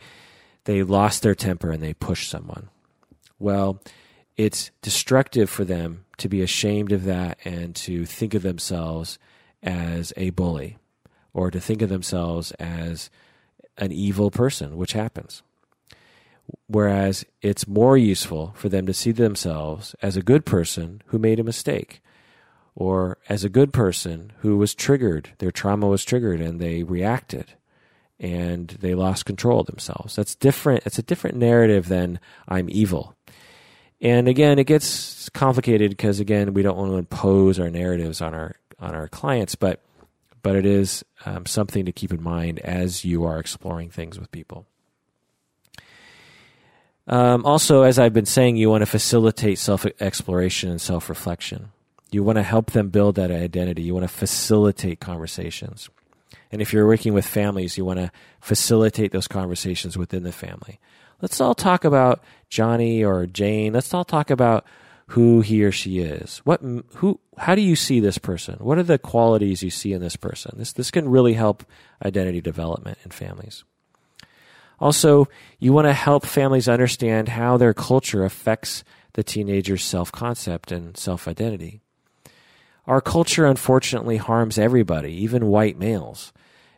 they 0.64 0.82
lost 0.82 1.22
their 1.22 1.34
temper 1.34 1.70
and 1.70 1.82
they 1.82 1.94
pushed 1.94 2.30
someone. 2.30 2.68
Well, 3.38 3.80
it's 4.36 4.70
destructive 4.82 5.50
for 5.50 5.64
them 5.64 6.04
to 6.18 6.28
be 6.28 6.42
ashamed 6.42 6.92
of 6.92 7.04
that 7.04 7.38
and 7.44 7.74
to 7.76 8.06
think 8.06 8.34
of 8.34 8.42
themselves 8.42 9.18
as 9.62 10.12
a 10.16 10.30
bully 10.30 10.78
or 11.32 11.50
to 11.50 11.60
think 11.60 11.82
of 11.82 11.88
themselves 11.88 12.52
as 12.52 13.10
an 13.78 13.92
evil 13.92 14.30
person, 14.30 14.76
which 14.76 14.92
happens. 14.92 15.42
Whereas 16.66 17.24
it's 17.42 17.68
more 17.68 17.96
useful 17.96 18.52
for 18.56 18.68
them 18.68 18.86
to 18.86 18.94
see 18.94 19.12
themselves 19.12 19.94
as 20.02 20.16
a 20.16 20.22
good 20.22 20.44
person 20.44 21.02
who 21.06 21.18
made 21.18 21.38
a 21.38 21.44
mistake 21.44 22.02
or 22.74 23.18
as 23.28 23.44
a 23.44 23.48
good 23.48 23.72
person 23.72 24.32
who 24.38 24.56
was 24.56 24.74
triggered, 24.74 25.30
their 25.38 25.50
trauma 25.50 25.86
was 25.86 26.04
triggered 26.04 26.40
and 26.40 26.60
they 26.60 26.82
reacted 26.82 27.54
and 28.20 28.68
they 28.68 28.94
lost 28.94 29.24
control 29.24 29.60
of 29.60 29.66
themselves. 29.66 30.14
That's 30.14 30.34
different. 30.34 30.84
It's 30.84 30.98
a 30.98 31.02
different 31.02 31.38
narrative 31.38 31.88
than 31.88 32.20
I'm 32.46 32.68
evil. 32.70 33.16
And 34.00 34.28
again, 34.28 34.58
it 34.58 34.64
gets 34.64 35.28
complicated 35.30 35.90
because 35.90 36.20
again, 36.20 36.54
we 36.54 36.62
don't 36.62 36.76
want 36.76 36.92
to 36.92 36.98
impose 36.98 37.58
our 37.58 37.70
narratives 37.70 38.20
on 38.20 38.34
our 38.34 38.56
on 38.78 38.94
our 38.94 39.08
clients, 39.08 39.54
but 39.54 39.82
but 40.42 40.56
it 40.56 40.64
is 40.64 41.04
um, 41.26 41.44
something 41.46 41.84
to 41.84 41.92
keep 41.92 42.12
in 42.12 42.22
mind 42.22 42.58
as 42.60 43.04
you 43.04 43.24
are 43.24 43.38
exploring 43.38 43.90
things 43.90 44.18
with 44.18 44.30
people. 44.30 44.66
Um, 47.06 47.44
also, 47.44 47.82
as 47.82 47.98
I've 47.98 48.14
been 48.14 48.26
saying, 48.26 48.56
you 48.56 48.70
want 48.70 48.82
to 48.82 48.86
facilitate 48.86 49.58
self 49.58 49.84
exploration 50.00 50.70
and 50.70 50.80
self 50.80 51.08
reflection. 51.08 51.72
You 52.12 52.22
want 52.24 52.36
to 52.36 52.42
help 52.42 52.72
them 52.72 52.88
build 52.88 53.16
that 53.16 53.30
identity. 53.30 53.82
You 53.82 53.94
want 53.94 54.04
to 54.04 54.14
facilitate 54.14 55.00
conversations. 55.00 55.88
And 56.52 56.60
if 56.60 56.72
you're 56.72 56.86
working 56.86 57.14
with 57.14 57.26
families, 57.26 57.78
you 57.78 57.84
want 57.84 57.98
to 57.98 58.10
facilitate 58.40 59.12
those 59.12 59.28
conversations 59.28 59.96
within 59.96 60.24
the 60.24 60.32
family. 60.32 60.80
Let's 61.22 61.40
all 61.40 61.54
talk 61.54 61.84
about 61.84 62.22
Johnny 62.48 63.04
or 63.04 63.26
Jane. 63.26 63.72
Let's 63.72 63.92
all 63.92 64.04
talk 64.04 64.30
about 64.30 64.64
who 65.08 65.40
he 65.40 65.64
or 65.64 65.72
she 65.72 65.98
is. 65.98 66.38
What, 66.44 66.60
who, 66.94 67.20
how 67.36 67.54
do 67.54 67.60
you 67.60 67.76
see 67.76 68.00
this 68.00 68.18
person? 68.18 68.56
What 68.60 68.78
are 68.78 68.84
the 68.84 68.98
qualities 68.98 69.62
you 69.62 69.70
see 69.70 69.92
in 69.92 70.00
this 70.00 70.16
person? 70.16 70.54
This, 70.56 70.72
this 70.72 70.90
can 70.90 71.08
really 71.08 71.34
help 71.34 71.64
identity 72.04 72.40
development 72.40 72.98
in 73.04 73.10
families. 73.10 73.64
Also, 74.78 75.28
you 75.58 75.72
want 75.72 75.86
to 75.86 75.92
help 75.92 76.24
families 76.24 76.68
understand 76.68 77.28
how 77.28 77.56
their 77.56 77.74
culture 77.74 78.24
affects 78.24 78.82
the 79.12 79.22
teenager's 79.22 79.84
self 79.84 80.10
concept 80.10 80.72
and 80.72 80.96
self 80.96 81.28
identity. 81.28 81.80
Our 82.86 83.00
culture, 83.00 83.46
unfortunately, 83.46 84.16
harms 84.16 84.58
everybody, 84.58 85.12
even 85.12 85.46
white 85.46 85.78
males. 85.78 86.32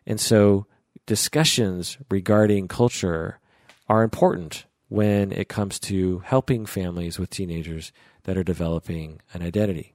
And 0.07 0.21
so, 0.21 0.67
discussions 1.07 1.99
regarding 2.11 2.69
culture 2.69 3.39
are 3.89 4.03
important 4.03 4.67
when 4.89 5.33
it 5.33 5.49
comes 5.49 5.79
to 5.79 6.19
helping 6.21 6.67
families 6.67 7.19
with 7.19 7.31
teenagers 7.31 7.93
that 8.25 8.37
are 8.37 8.45
developing 8.45 9.21
an 9.33 9.43
identity. 9.43 9.95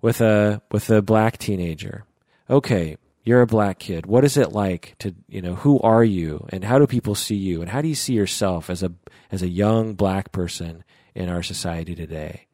With 0.00 0.20
a 0.20 0.62
with 0.70 0.88
a 0.90 1.02
black 1.02 1.38
teenager, 1.38 2.04
okay, 2.48 2.96
you're 3.24 3.42
a 3.42 3.46
black 3.46 3.78
kid. 3.78 4.06
What 4.06 4.24
is 4.24 4.36
it 4.36 4.52
like 4.52 4.94
to 5.00 5.14
you 5.28 5.42
know 5.42 5.54
who 5.54 5.80
are 5.80 6.04
you 6.04 6.46
and 6.50 6.64
how 6.64 6.78
do 6.78 6.86
people 6.86 7.14
see 7.14 7.34
you 7.34 7.60
and 7.60 7.70
how 7.70 7.82
do 7.82 7.88
you 7.88 7.94
see 7.94 8.14
yourself 8.14 8.70
as 8.70 8.82
a 8.82 8.92
as 9.30 9.42
a 9.42 9.48
young 9.48 9.94
black 9.94 10.32
person 10.32 10.84
in 11.14 11.28
our 11.28 11.42
society 11.42 11.94
today? 11.94 12.46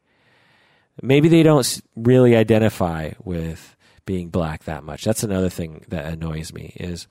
Maybe 1.01 1.29
they 1.29 1.43
don't 1.43 1.81
really 1.95 2.35
identify 2.35 3.11
with 3.23 3.74
being 4.05 4.29
black 4.29 4.63
that 4.65 4.83
much. 4.83 5.03
That's 5.03 5.23
another 5.23 5.49
thing 5.49 5.85
that 5.89 6.05
annoys 6.05 6.53
me 6.53 6.73
is 6.75 7.07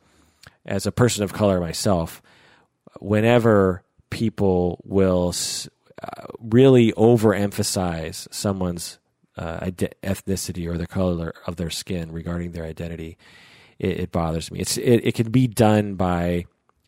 as 0.66 0.86
a 0.86 0.92
person 0.92 1.24
of 1.24 1.32
color 1.32 1.60
myself, 1.60 2.22
whenever 3.00 3.82
people 4.10 4.80
will 4.84 5.34
uh, 6.02 6.26
really 6.38 6.92
overemphasize 6.92 8.32
someone's 8.32 8.98
uh, 9.36 9.58
ethnicity 9.60 10.68
or 10.68 10.78
the 10.78 10.86
color 10.86 11.34
of 11.46 11.56
their 11.56 11.70
skin 11.70 12.12
regarding 12.12 12.52
their 12.52 12.64
identity, 12.64 13.18
it, 13.78 14.00
it 14.00 14.12
bothers 14.12 14.50
me. 14.50 14.60
It's 14.60 14.76
it, 14.78 15.00
it 15.04 15.14
can 15.14 15.30
be 15.30 15.46
done 15.46 15.94
by 15.94 16.46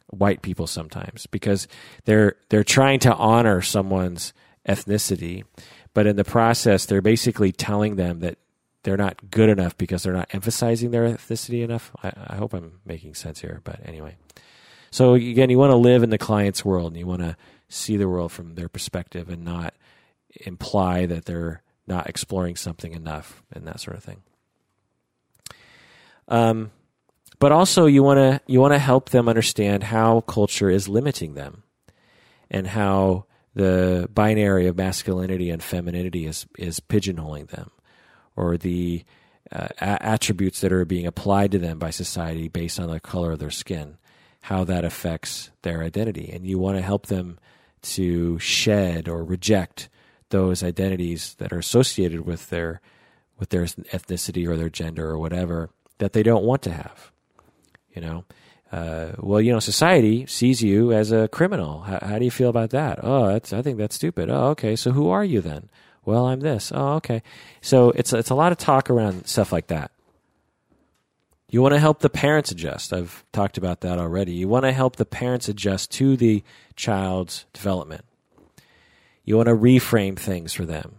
white 0.09 0.43
people 0.43 0.67
sometimes 0.67 1.27
because 1.27 1.67
they're 2.05 2.37
they're 2.49 2.65
trying 2.65 3.01
to 3.01 3.15
honor 3.15 3.61
someone's 3.61 4.33
ethnicity, 4.69 5.45
but 5.95 6.07
in 6.07 6.17
the 6.17 6.25
process, 6.25 6.87
they're 6.87 7.03
basically 7.03 7.53
telling 7.53 7.97
them 7.97 8.21
that 8.21 8.39
they're 8.87 8.97
not 8.97 9.33
good 9.33 9.49
enough 9.49 9.77
because 9.77 10.05
they're 10.05 10.13
not 10.13 10.29
emphasizing 10.33 10.93
their 10.93 11.09
ethnicity 11.09 11.65
enough. 11.65 11.91
I, 12.05 12.13
I 12.29 12.37
hope 12.37 12.55
I'm 12.55 12.79
making 12.85 13.15
sense 13.15 13.41
here, 13.41 13.61
but 13.65 13.81
anyway. 13.85 14.17
So 14.93 15.15
again, 15.15 15.51
you 15.51 15.59
want 15.59 15.73
to 15.73 15.77
live 15.77 16.05
in 16.05 16.11
the 16.11 16.19
client's 16.19 16.65
world 16.65 16.93
and 16.93 16.97
you 16.97 17.05
want 17.05 17.23
to 17.23 17.37
see 17.69 17.97
the 17.97 18.09
world 18.09 18.31
from 18.31 18.55
their 18.55 18.69
perspective 18.69 19.29
and 19.29 19.45
not 19.45 19.75
imply 20.43 21.05
that 21.07 21.25
they're 21.25 21.63
not 21.89 22.09
exploring 22.09 22.55
something 22.55 22.93
enough 22.93 23.43
and 23.53 23.67
that 23.67 23.81
sort 23.81 23.97
of 23.97 24.05
thing. 24.05 24.23
Um, 26.29 26.71
but 27.41 27.51
also 27.51 27.87
you 27.87 28.05
want 28.05 28.19
to 28.19 28.41
you 28.47 28.61
want 28.61 28.73
to 28.73 28.79
help 28.79 29.11
them 29.11 29.29
understand 29.29 29.83
how 29.83 30.21
culture 30.21 30.71
is 30.71 30.89
limiting 30.89 31.35
them 31.35 31.65
and 32.53 32.69
how 32.69 33.25
the 33.55 34.09
binary 34.15 34.69
of 34.69 34.77
masculinity 34.77 35.51
and 35.51 35.61
femininity 35.61 36.25
is 36.25 36.47
is 36.57 36.79
pigeonholing 36.79 37.49
them 37.49 37.73
or 38.37 38.57
the 38.57 39.05
uh, 39.51 39.69
a- 39.81 40.03
attributes 40.03 40.61
that 40.61 40.73
are 40.73 40.85
being 40.85 41.07
applied 41.07 41.53
to 41.53 41.59
them 41.59 41.79
by 41.79 41.91
society 41.91 42.49
based 42.49 42.79
on 42.79 42.91
the 42.91 43.01
color 43.01 43.33
of 43.33 43.39
their 43.39 43.51
skin 43.51 43.97
how 44.47 44.63
that 44.63 44.85
affects 44.85 45.51
their 45.63 45.83
identity. 45.83 46.31
And 46.33 46.47
you 46.47 46.57
want 46.57 46.77
to 46.77 46.83
help 46.83 47.07
them 47.07 47.37
to 47.83 48.39
shed 48.39 49.09
or 49.09 49.25
reject 49.25 49.89
those 50.29 50.63
identities 50.63 51.35
that 51.39 51.53
are 51.53 51.59
associated 51.59 52.21
with 52.21 52.49
their 52.51 52.81
with 53.41 53.49
their 53.49 53.65
ethnicity 53.65 54.47
or 54.47 54.57
their 54.57 54.71
gender 54.71 55.11
or 55.11 55.19
whatever 55.19 55.71
that 55.99 56.13
they 56.13 56.23
don't 56.23 56.45
want 56.45 56.63
to 56.63 56.71
have. 56.71 57.11
You 57.93 58.03
know, 58.03 58.25
uh, 58.71 59.13
well, 59.19 59.41
you 59.41 59.53
know, 59.53 59.59
society 59.59 60.27
sees 60.27 60.63
you 60.63 60.93
as 60.93 61.11
a 61.11 61.27
criminal. 61.27 61.81
How, 61.81 61.99
how 62.01 62.19
do 62.21 62.25
you 62.25 62.31
feel 62.31 62.49
about 62.49 62.71
that? 62.71 63.01
Oh, 63.03 63.27
that's 63.27 63.53
I 63.53 63.63
think 63.63 63.79
that's 63.79 63.97
stupid. 63.97 64.31
Oh, 64.31 64.51
okay. 64.51 64.77
So 64.77 64.93
who 64.93 65.09
are 65.09 65.25
you 65.25 65.41
then? 65.41 65.71
Well, 66.07 66.27
I'm 66.27 66.41
this. 66.41 66.73
Oh, 66.75 66.95
okay. 66.95 67.23
So 67.61 67.91
it's 67.91 68.13
it's 68.13 68.31
a 68.31 68.35
lot 68.35 68.53
of 68.53 68.59
talk 68.59 68.89
around 68.89 69.27
stuff 69.27 69.53
like 69.53 69.67
that. 69.67 69.91
You 71.51 71.61
want 71.63 71.75
to 71.75 71.81
help 71.81 71.99
the 71.99 72.09
parents 72.09 72.51
adjust. 72.51 72.93
I've 72.93 73.25
talked 73.33 73.59
about 73.59 73.81
that 73.83 73.99
already. 73.99 74.33
You 74.33 74.49
want 74.49 74.65
to 74.65 74.73
help 74.73 74.97
the 74.97 75.05
parents 75.05 75.49
adjust 75.49 75.91
to 75.93 76.17
the 76.17 76.43
child's 76.77 77.45
development. 77.53 78.05
You 79.25 79.37
want 79.37 79.49
to 79.49 79.55
reframe 79.55 80.17
things 80.17 80.53
for 80.53 80.65
them. 80.65 80.97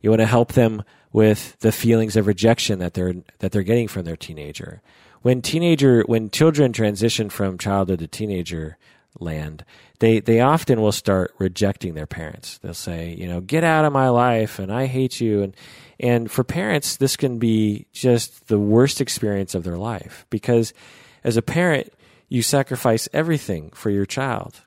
You 0.00 0.10
want 0.10 0.20
to 0.20 0.26
help 0.26 0.52
them 0.52 0.84
with 1.12 1.56
the 1.60 1.72
feelings 1.72 2.16
of 2.16 2.26
rejection 2.26 2.78
that 2.78 2.94
they're 2.94 3.14
that 3.40 3.50
they're 3.50 3.62
getting 3.62 3.88
from 3.88 4.04
their 4.04 4.16
teenager. 4.16 4.82
When 5.22 5.42
teenager 5.42 6.04
when 6.06 6.30
children 6.30 6.72
transition 6.72 7.28
from 7.28 7.58
childhood 7.58 7.98
to 8.00 8.06
teenager 8.06 8.78
land, 9.18 9.64
they 10.04 10.20
they 10.20 10.40
often 10.40 10.82
will 10.82 10.92
start 10.92 11.34
rejecting 11.38 11.94
their 11.94 12.06
parents. 12.06 12.58
They'll 12.58 12.74
say, 12.74 13.14
you 13.18 13.26
know, 13.26 13.40
get 13.40 13.64
out 13.64 13.86
of 13.86 13.92
my 13.92 14.10
life 14.10 14.58
and 14.58 14.70
I 14.70 14.84
hate 14.84 15.18
you 15.18 15.42
and 15.42 15.56
and 15.98 16.30
for 16.30 16.44
parents, 16.44 16.96
this 16.96 17.16
can 17.16 17.38
be 17.38 17.86
just 17.92 18.48
the 18.48 18.58
worst 18.58 19.00
experience 19.00 19.54
of 19.54 19.64
their 19.64 19.78
life 19.78 20.26
because 20.28 20.74
as 21.22 21.38
a 21.38 21.42
parent, 21.42 21.90
you 22.28 22.42
sacrifice 22.42 23.08
everything 23.12 23.70
for 23.70 23.88
your 23.88 24.04
child. 24.04 24.60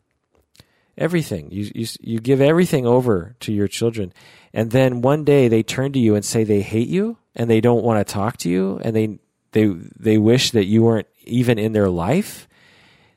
Everything. 0.97 1.51
You, 1.51 1.72
you, 1.76 1.88
you 1.99 2.19
give 2.19 2.41
everything 2.41 2.88
over 2.88 3.35
to 3.41 3.53
your 3.53 3.68
children. 3.68 4.14
And 4.53 4.72
then 4.72 5.03
one 5.03 5.23
day 5.23 5.47
they 5.47 5.61
turn 5.61 5.91
to 5.93 5.99
you 5.99 6.15
and 6.15 6.26
say 6.26 6.43
they 6.43 6.61
hate 6.61 6.88
you 6.88 7.18
and 7.35 7.47
they 7.47 7.61
don't 7.61 7.84
want 7.84 7.99
to 8.05 8.11
talk 8.11 8.38
to 8.38 8.49
you 8.49 8.80
and 8.84 8.95
they, 8.95 9.19
they, 9.51 9.68
they 9.99 10.18
wish 10.18 10.51
that 10.51 10.65
you 10.65 10.81
weren't 10.81 11.07
even 11.26 11.59
in 11.59 11.73
their 11.73 11.89
life. 11.89 12.47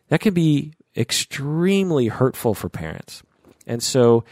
That 0.08 0.20
can 0.20 0.34
be 0.34 0.74
extremely 0.96 2.08
hurtful 2.08 2.54
for 2.54 2.68
parents. 2.68 3.22
And 3.66 3.82
so 3.82 4.24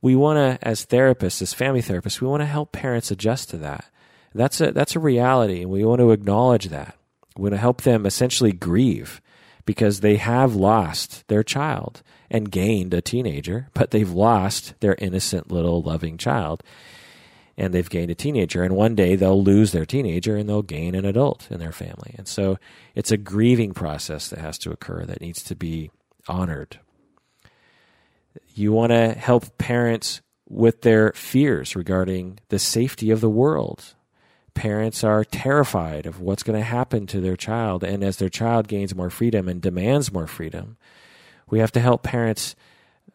we 0.00 0.14
want 0.14 0.36
to, 0.36 0.68
as 0.68 0.86
therapists, 0.86 1.42
as 1.42 1.54
family 1.54 1.82
therapists, 1.82 2.20
we 2.20 2.28
want 2.28 2.42
to 2.42 2.46
help 2.46 2.72
parents 2.72 3.10
adjust 3.10 3.50
to 3.50 3.56
that. 3.58 3.86
That's 4.34 4.60
a 4.60 4.72
that's 4.72 4.96
a 4.96 5.00
reality, 5.00 5.62
and 5.62 5.70
we 5.70 5.84
want 5.84 6.00
to 6.00 6.10
acknowledge 6.10 6.66
that. 6.66 6.96
We 7.36 7.42
want 7.42 7.54
to 7.54 7.58
help 7.58 7.82
them 7.82 8.04
essentially 8.04 8.52
grieve 8.52 9.20
because 9.64 10.00
they 10.00 10.16
have 10.16 10.54
lost 10.54 11.26
their 11.28 11.42
child 11.42 12.02
and 12.30 12.50
gained 12.50 12.92
a 12.92 13.00
teenager, 13.00 13.68
but 13.74 13.92
they've 13.92 14.10
lost 14.10 14.74
their 14.80 14.96
innocent 14.98 15.50
little 15.50 15.82
loving 15.82 16.18
child. 16.18 16.62
And 17.56 17.72
they've 17.72 17.88
gained 17.88 18.10
a 18.10 18.16
teenager, 18.16 18.64
and 18.64 18.74
one 18.74 18.96
day 18.96 19.14
they'll 19.14 19.42
lose 19.42 19.70
their 19.70 19.86
teenager 19.86 20.36
and 20.36 20.48
they'll 20.48 20.62
gain 20.62 20.96
an 20.96 21.04
adult 21.04 21.46
in 21.52 21.60
their 21.60 21.70
family. 21.70 22.12
And 22.18 22.26
so 22.26 22.58
it's 22.96 23.12
a 23.12 23.16
grieving 23.16 23.72
process 23.72 24.28
that 24.28 24.40
has 24.40 24.58
to 24.58 24.72
occur 24.72 25.04
that 25.04 25.20
needs 25.20 25.40
to 25.44 25.54
be 25.54 25.92
honored 26.28 26.78
you 28.54 28.72
want 28.72 28.90
to 28.90 29.12
help 29.12 29.58
parents 29.58 30.20
with 30.48 30.82
their 30.82 31.12
fears 31.12 31.74
regarding 31.74 32.38
the 32.48 32.58
safety 32.58 33.10
of 33.10 33.20
the 33.20 33.30
world. 33.30 33.94
Parents 34.54 35.02
are 35.02 35.24
terrified 35.24 36.06
of 36.06 36.20
what's 36.20 36.44
going 36.44 36.58
to 36.58 36.64
happen 36.64 37.06
to 37.08 37.20
their 37.20 37.36
child. 37.36 37.82
And 37.82 38.04
as 38.04 38.18
their 38.18 38.28
child 38.28 38.68
gains 38.68 38.94
more 38.94 39.10
freedom 39.10 39.48
and 39.48 39.60
demands 39.60 40.12
more 40.12 40.28
freedom, 40.28 40.76
we 41.50 41.58
have 41.58 41.72
to 41.72 41.80
help 41.80 42.02
parents 42.02 42.54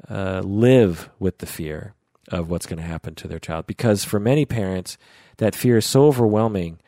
uh, 0.10 0.42
live 0.44 1.10
with 1.18 1.38
the 1.38 1.46
fear 1.46 1.94
of 2.28 2.50
what's 2.50 2.66
going 2.66 2.80
to 2.80 2.86
happen 2.86 3.16
to 3.16 3.28
their 3.28 3.40
child. 3.40 3.68
Because 3.68 4.04
for 4.04 4.20
many 4.20 4.46
parents, 4.46 4.98
that 5.38 5.56
fear 5.56 5.78
is 5.78 5.86
so 5.86 6.06
overwhelming 6.06 6.80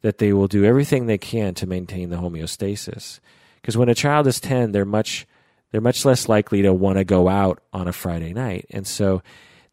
that 0.00 0.18
they 0.18 0.32
will 0.32 0.48
do 0.48 0.64
everything 0.64 1.06
they 1.06 1.18
can 1.18 1.54
to 1.54 1.66
maintain 1.66 2.08
the 2.08 2.16
homeostasis. 2.16 3.20
Because 3.60 3.76
when 3.76 3.88
a 3.88 3.94
child 3.94 4.26
is 4.26 4.40
10, 4.40 4.72
they're 4.72 4.84
much 4.84 5.26
they're 5.70 5.80
much 5.80 6.04
less 6.04 6.28
likely 6.28 6.62
to 6.62 6.72
want 6.72 6.98
to 6.98 7.04
go 7.04 7.28
out 7.28 7.62
on 7.72 7.88
a 7.88 7.92
Friday 7.92 8.32
night, 8.32 8.66
and 8.70 8.86
so 8.86 9.22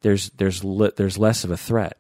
there's 0.02 0.30
there's 0.32 0.62
there's 0.96 1.18
less 1.18 1.44
of 1.44 1.52
a 1.52 1.58
threat. 1.58 1.98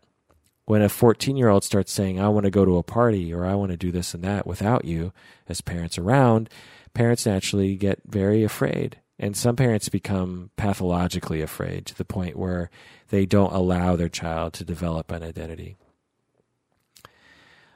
When 0.65 0.81
a 0.81 0.89
14 0.89 1.37
year 1.37 1.49
old 1.49 1.63
starts 1.63 1.91
saying, 1.91 2.19
"I 2.19 2.29
want 2.29 2.45
to 2.45 2.51
go 2.51 2.65
to 2.65 2.77
a 2.77 2.83
party" 2.83 3.33
or 3.33 3.45
"I 3.45 3.55
want 3.55 3.71
to 3.71 3.77
do 3.77 3.91
this 3.91 4.13
and 4.13 4.23
that" 4.23 4.45
without 4.45 4.85
you 4.85 5.13
as 5.47 5.61
parents 5.61 5.97
around, 5.97 6.49
parents 6.93 7.25
naturally 7.25 7.75
get 7.75 8.01
very 8.05 8.43
afraid, 8.43 8.99
and 9.17 9.37
some 9.37 9.55
parents 9.55 9.89
become 9.89 10.49
pathologically 10.57 11.41
afraid 11.41 11.85
to 11.85 11.95
the 11.95 12.05
point 12.05 12.35
where 12.35 12.69
they 13.09 13.25
don't 13.25 13.53
allow 13.53 13.95
their 13.95 14.09
child 14.09 14.53
to 14.53 14.65
develop 14.65 15.11
an 15.11 15.23
identity. 15.23 15.77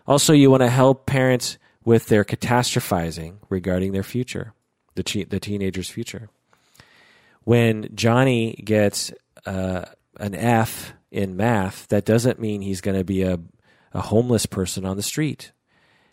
Also, 0.08 0.34
you 0.34 0.50
want 0.50 0.62
to 0.62 0.70
help 0.70 1.06
parents 1.06 1.60
with 1.86 2.08
their 2.08 2.26
catastrophizing 2.26 3.38
regarding 3.50 3.92
their 3.92 4.04
future 4.04 4.54
the 5.00 5.04
te- 5.04 5.24
the 5.24 5.40
teenager's 5.40 5.90
future. 5.90 6.30
When 7.46 7.90
Johnny 7.96 8.62
gets 8.64 9.14
uh, 9.46 9.86
an 10.20 10.36
F 10.36 10.92
in 11.10 11.38
math, 11.38 11.88
that 11.88 12.04
doesn't 12.04 12.40
mean 12.40 12.62
he's 12.62 12.82
going 12.82 12.98
to 12.98 13.06
be 13.06 13.24
a 13.24 13.40
a 13.94 14.02
homeless 14.02 14.46
person 14.46 14.86
on 14.86 14.98
the 14.98 15.04
street. 15.04 15.52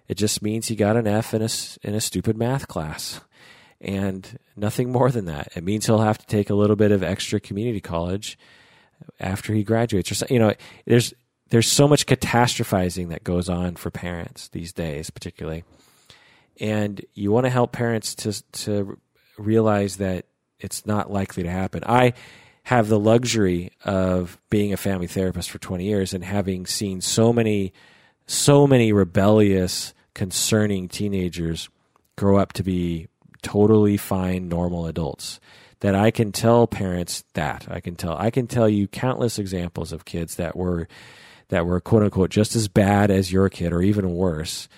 It 0.08 0.16
just 0.16 0.40
means 0.40 0.68
he 0.68 0.76
got 0.76 0.96
an 0.96 1.06
F 1.06 1.34
in 1.34 1.42
a, 1.42 1.48
in 1.82 1.94
a 1.94 2.00
stupid 2.00 2.36
math 2.36 2.68
class 2.68 3.20
and 3.80 4.38
nothing 4.54 4.90
more 4.90 5.10
than 5.10 5.26
that. 5.26 5.48
It 5.54 5.64
means 5.64 5.84
he'll 5.84 5.98
have 5.98 6.18
to 6.18 6.26
take 6.26 6.48
a 6.48 6.54
little 6.54 6.76
bit 6.76 6.92
of 6.92 7.02
extra 7.02 7.40
community 7.40 7.80
college 7.80 8.38
after 9.20 9.52
he 9.52 9.62
graduates 9.62 10.10
or 10.10 10.14
so, 10.14 10.26
you 10.30 10.38
know 10.38 10.54
there's 10.86 11.12
there's 11.50 11.70
so 11.70 11.86
much 11.86 12.06
catastrophizing 12.06 13.10
that 13.10 13.24
goes 13.24 13.48
on 13.48 13.76
for 13.76 13.90
parents 13.90 14.48
these 14.48 14.72
days 14.72 15.10
particularly 15.10 15.64
and 16.60 17.04
you 17.14 17.32
want 17.32 17.44
to 17.44 17.50
help 17.50 17.72
parents 17.72 18.14
to 18.16 18.42
to 18.64 18.98
realize 19.38 19.96
that 19.96 20.26
it's 20.58 20.86
not 20.86 21.10
likely 21.10 21.42
to 21.42 21.50
happen. 21.50 21.82
I 21.86 22.14
have 22.64 22.88
the 22.88 22.98
luxury 22.98 23.72
of 23.84 24.38
being 24.50 24.72
a 24.72 24.76
family 24.76 25.06
therapist 25.06 25.50
for 25.50 25.58
20 25.58 25.84
years 25.84 26.14
and 26.14 26.24
having 26.24 26.66
seen 26.66 27.00
so 27.00 27.32
many 27.32 27.72
so 28.26 28.66
many 28.66 28.92
rebellious 28.92 29.94
concerning 30.14 30.88
teenagers 30.88 31.68
grow 32.16 32.38
up 32.38 32.52
to 32.54 32.62
be 32.62 33.06
totally 33.42 33.96
fine 33.96 34.48
normal 34.48 34.86
adults 34.86 35.38
that 35.80 35.94
I 35.94 36.10
can 36.10 36.32
tell 36.32 36.66
parents 36.66 37.22
that. 37.34 37.66
I 37.70 37.80
can 37.80 37.94
tell 37.94 38.16
I 38.16 38.30
can 38.30 38.46
tell 38.46 38.68
you 38.68 38.88
countless 38.88 39.38
examples 39.38 39.92
of 39.92 40.04
kids 40.04 40.36
that 40.36 40.56
were 40.56 40.88
that 41.48 41.66
were 41.66 41.80
quote 41.80 42.02
unquote 42.02 42.30
just 42.30 42.56
as 42.56 42.66
bad 42.66 43.10
as 43.10 43.30
your 43.30 43.48
kid 43.48 43.72
or 43.72 43.82
even 43.82 44.14
worse 44.14 44.68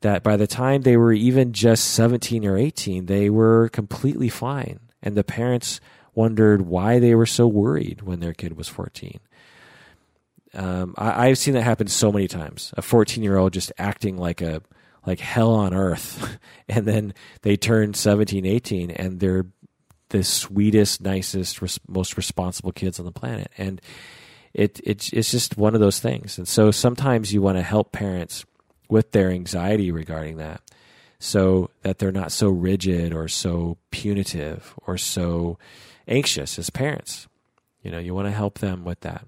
that 0.00 0.22
by 0.22 0.36
the 0.36 0.46
time 0.46 0.82
they 0.82 0.96
were 0.96 1.12
even 1.12 1.52
just 1.52 1.92
17 1.92 2.44
or 2.46 2.56
18 2.56 3.06
they 3.06 3.30
were 3.30 3.68
completely 3.70 4.28
fine 4.28 4.80
and 5.02 5.16
the 5.16 5.24
parents 5.24 5.80
wondered 6.14 6.62
why 6.62 6.98
they 6.98 7.14
were 7.14 7.26
so 7.26 7.46
worried 7.46 8.02
when 8.02 8.20
their 8.20 8.34
kid 8.34 8.56
was 8.56 8.68
14 8.68 9.20
um, 10.52 10.94
I, 10.98 11.28
have 11.28 11.38
seen 11.38 11.54
that 11.54 11.62
happen 11.62 11.86
so 11.86 12.10
many 12.10 12.26
times 12.26 12.74
a 12.76 12.82
14 12.82 13.22
year 13.22 13.36
old 13.36 13.52
just 13.52 13.72
acting 13.78 14.16
like 14.16 14.40
a 14.40 14.62
like 15.06 15.20
hell 15.20 15.52
on 15.52 15.74
earth 15.74 16.38
and 16.68 16.86
then 16.86 17.14
they 17.42 17.56
turn 17.56 17.94
17 17.94 18.44
18 18.44 18.90
and 18.90 19.20
they're 19.20 19.46
the 20.10 20.22
sweetest, 20.22 21.00
nicest, 21.00 21.62
res- 21.62 21.80
most 21.88 22.16
responsible 22.16 22.72
kids 22.72 22.98
on 22.98 23.06
the 23.06 23.12
planet. 23.12 23.50
And 23.56 23.80
it, 24.52 24.80
it 24.84 25.12
it's 25.12 25.30
just 25.30 25.56
one 25.56 25.74
of 25.74 25.80
those 25.80 26.00
things. 26.00 26.36
And 26.36 26.46
so 26.46 26.70
sometimes 26.70 27.32
you 27.32 27.40
want 27.40 27.56
to 27.58 27.62
help 27.62 27.92
parents 27.92 28.44
with 28.90 29.12
their 29.12 29.30
anxiety 29.30 29.90
regarding 29.90 30.36
that 30.36 30.62
so 31.18 31.70
that 31.82 31.98
they're 31.98 32.12
not 32.12 32.32
so 32.32 32.48
rigid 32.48 33.12
or 33.12 33.28
so 33.28 33.76
punitive 33.90 34.74
or 34.86 34.96
so 34.96 35.58
anxious 36.08 36.58
as 36.58 36.70
parents. 36.70 37.28
You 37.82 37.90
know, 37.90 37.98
you 37.98 38.14
want 38.14 38.26
to 38.26 38.32
help 38.32 38.58
them 38.58 38.84
with 38.84 39.00
that. 39.00 39.26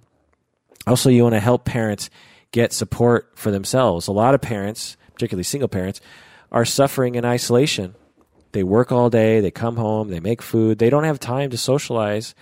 Also, 0.87 1.11
you 1.11 1.23
want 1.23 1.35
to 1.35 1.41
help 1.41 1.65
parents 1.65 2.11
get 2.51 2.73
support 2.73 3.33
for 3.35 3.51
themselves. 3.51 4.09
A 4.09 4.13
lot 4.13 4.35
of 4.35 4.41
parents, 4.41 4.97
particularly 5.15 5.45
single 5.45 5.69
parents, 5.69 6.01
are 6.51 6.65
suffering 6.65 7.15
in 7.15 7.25
isolation 7.25 7.95
they 8.53 8.63
work 8.63 8.93
all 8.93 9.11
day, 9.11 9.41
they 9.41 9.51
come 9.51 9.77
home, 9.77 10.09
they 10.09 10.21
make 10.21 10.43
food, 10.43 10.79
they 10.79 10.91
don't 10.91 11.05
have 11.05 11.19
time 11.19 11.51
to 11.51 11.59
socialize, 11.59 12.35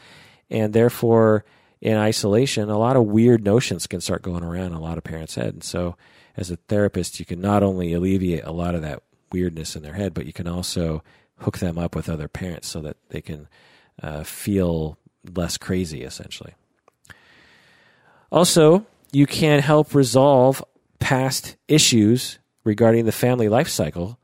and 0.50 0.72
therefore, 0.72 1.44
in 1.80 1.96
isolation, 1.96 2.68
a 2.68 2.78
lot 2.78 2.96
of 2.96 3.06
weird 3.06 3.44
notions 3.44 3.86
can 3.86 4.00
start 4.00 4.22
going 4.22 4.44
around 4.44 4.66
in 4.66 4.72
a 4.72 4.80
lot 4.80 4.98
of 4.98 5.04
parents' 5.04 5.36
head. 5.36 5.54
And 5.54 5.64
so, 5.64 5.96
as 6.40 6.50
a 6.50 6.56
therapist, 6.56 7.20
you 7.20 7.26
can 7.26 7.40
not 7.40 7.62
only 7.62 7.92
alleviate 7.92 8.44
a 8.44 8.50
lot 8.50 8.74
of 8.74 8.80
that 8.80 9.02
weirdness 9.30 9.76
in 9.76 9.82
their 9.82 9.92
head, 9.92 10.14
but 10.14 10.26
you 10.26 10.32
can 10.32 10.48
also 10.48 11.04
hook 11.40 11.58
them 11.58 11.78
up 11.78 11.94
with 11.94 12.08
other 12.08 12.28
parents 12.28 12.66
so 12.66 12.80
that 12.80 12.96
they 13.10 13.20
can 13.20 13.46
uh, 14.02 14.24
feel 14.24 14.98
less 15.34 15.58
crazy, 15.58 16.02
essentially. 16.02 16.54
Also, 18.32 18.86
you 19.12 19.26
can 19.26 19.60
help 19.60 19.94
resolve 19.94 20.64
past 20.98 21.56
issues 21.68 22.38
regarding 22.64 23.04
the 23.04 23.12
family 23.12 23.48
life 23.48 23.68
cycle 23.68 24.18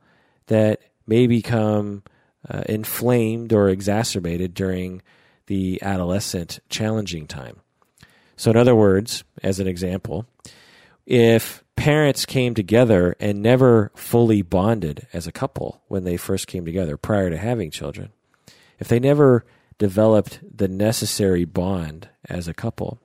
that 0.47 0.81
may 1.05 1.27
become 1.27 2.03
uh, 2.49 2.63
inflamed 2.67 3.53
or 3.53 3.69
exacerbated 3.69 4.53
during 4.53 5.01
the 5.45 5.79
adolescent 5.83 6.59
challenging 6.69 7.27
time. 7.27 7.57
So, 8.35 8.51
in 8.51 8.57
other 8.57 8.75
words, 8.75 9.23
as 9.43 9.59
an 9.59 9.67
example, 9.67 10.25
if 11.05 11.63
parents 11.77 12.25
came 12.25 12.53
together 12.53 13.15
and 13.19 13.41
never 13.41 13.91
fully 13.95 14.41
bonded 14.41 15.07
as 15.13 15.27
a 15.27 15.31
couple 15.31 15.81
when 15.87 16.03
they 16.03 16.17
first 16.17 16.47
came 16.47 16.65
together 16.65 16.97
prior 16.97 17.29
to 17.29 17.37
having 17.37 17.71
children, 17.71 18.11
if 18.79 18.89
they 18.89 18.99
never 18.99 19.45
developed 19.77 20.39
the 20.43 20.67
necessary 20.67 21.45
bond 21.45 22.09
as 22.27 22.47
a 22.47 22.53
couple, 22.53 22.99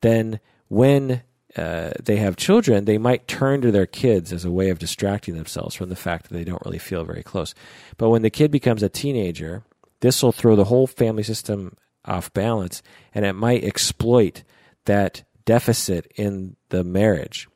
then 0.00 0.40
when 0.68 1.22
uh, 1.54 1.90
they 2.02 2.16
have 2.16 2.34
children, 2.36 2.86
they 2.86 2.98
might 2.98 3.28
turn 3.28 3.60
to 3.60 3.70
their 3.70 3.86
kids 3.86 4.32
as 4.32 4.44
a 4.44 4.50
way 4.50 4.70
of 4.70 4.78
distracting 4.78 5.36
themselves 5.36 5.74
from 5.74 5.90
the 5.90 5.94
fact 5.94 6.28
that 6.28 6.34
they 6.34 6.44
don't 6.44 6.64
really 6.64 6.78
feel 6.78 7.04
very 7.04 7.22
close. 7.22 7.54
But 7.98 8.08
when 8.08 8.22
the 8.22 8.30
kid 8.30 8.50
becomes 8.50 8.82
a 8.82 8.88
teenager, 8.88 9.62
this 10.00 10.22
will 10.22 10.32
throw 10.32 10.56
the 10.56 10.64
whole 10.64 10.86
family 10.86 11.22
system 11.22 11.76
off 12.06 12.32
balance 12.32 12.82
and 13.14 13.24
it 13.24 13.34
might 13.34 13.64
exploit 13.64 14.42
that 14.86 15.24
deficit 15.44 16.10
in 16.16 16.56
the 16.70 16.82
marriage. 16.82 17.48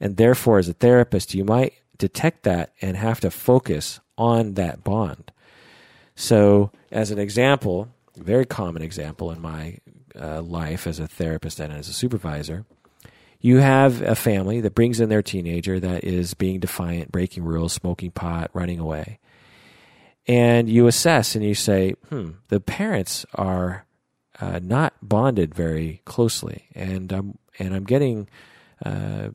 And 0.00 0.16
therefore, 0.16 0.58
as 0.58 0.68
a 0.68 0.74
therapist, 0.74 1.34
you 1.34 1.44
might 1.44 1.74
detect 1.96 2.44
that 2.44 2.72
and 2.80 2.96
have 2.96 3.20
to 3.20 3.30
focus 3.30 4.00
on 4.16 4.54
that 4.54 4.84
bond. 4.84 5.32
So, 6.14 6.70
as 6.90 7.10
an 7.10 7.18
example, 7.18 7.88
very 8.16 8.46
common 8.46 8.82
example 8.82 9.30
in 9.30 9.40
my 9.40 9.78
uh, 10.18 10.42
life 10.42 10.86
as 10.86 10.98
a 10.98 11.06
therapist 11.06 11.60
and 11.60 11.72
as 11.72 11.88
a 11.88 11.92
supervisor, 11.92 12.64
you 13.40 13.58
have 13.58 14.02
a 14.02 14.16
family 14.16 14.60
that 14.60 14.74
brings 14.74 15.00
in 15.00 15.08
their 15.08 15.22
teenager 15.22 15.78
that 15.78 16.02
is 16.02 16.34
being 16.34 16.58
defiant, 16.58 17.12
breaking 17.12 17.44
rules, 17.44 17.72
smoking 17.72 18.10
pot, 18.10 18.50
running 18.52 18.80
away. 18.80 19.20
And 20.26 20.68
you 20.68 20.88
assess 20.88 21.34
and 21.34 21.44
you 21.44 21.54
say, 21.54 21.92
hmm, 22.08 22.30
the 22.48 22.60
parents 22.60 23.24
are 23.34 23.86
uh, 24.40 24.60
not 24.62 24.94
bonded 25.00 25.54
very 25.54 26.02
closely. 26.04 26.66
And 26.74 27.12
I'm, 27.12 27.38
and 27.58 27.74
I'm 27.74 27.84
getting 27.84 28.28
uh, 28.84 29.28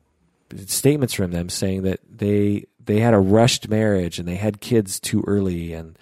statements 0.66 1.14
from 1.14 1.30
them 1.30 1.48
saying 1.48 1.82
that 1.82 2.00
they, 2.10 2.66
they 2.84 3.00
had 3.00 3.14
a 3.14 3.18
rushed 3.18 3.68
marriage 3.68 4.18
and 4.18 4.28
they 4.28 4.36
had 4.36 4.60
kids 4.60 5.00
too 5.00 5.24
early 5.26 5.72
and 5.72 5.98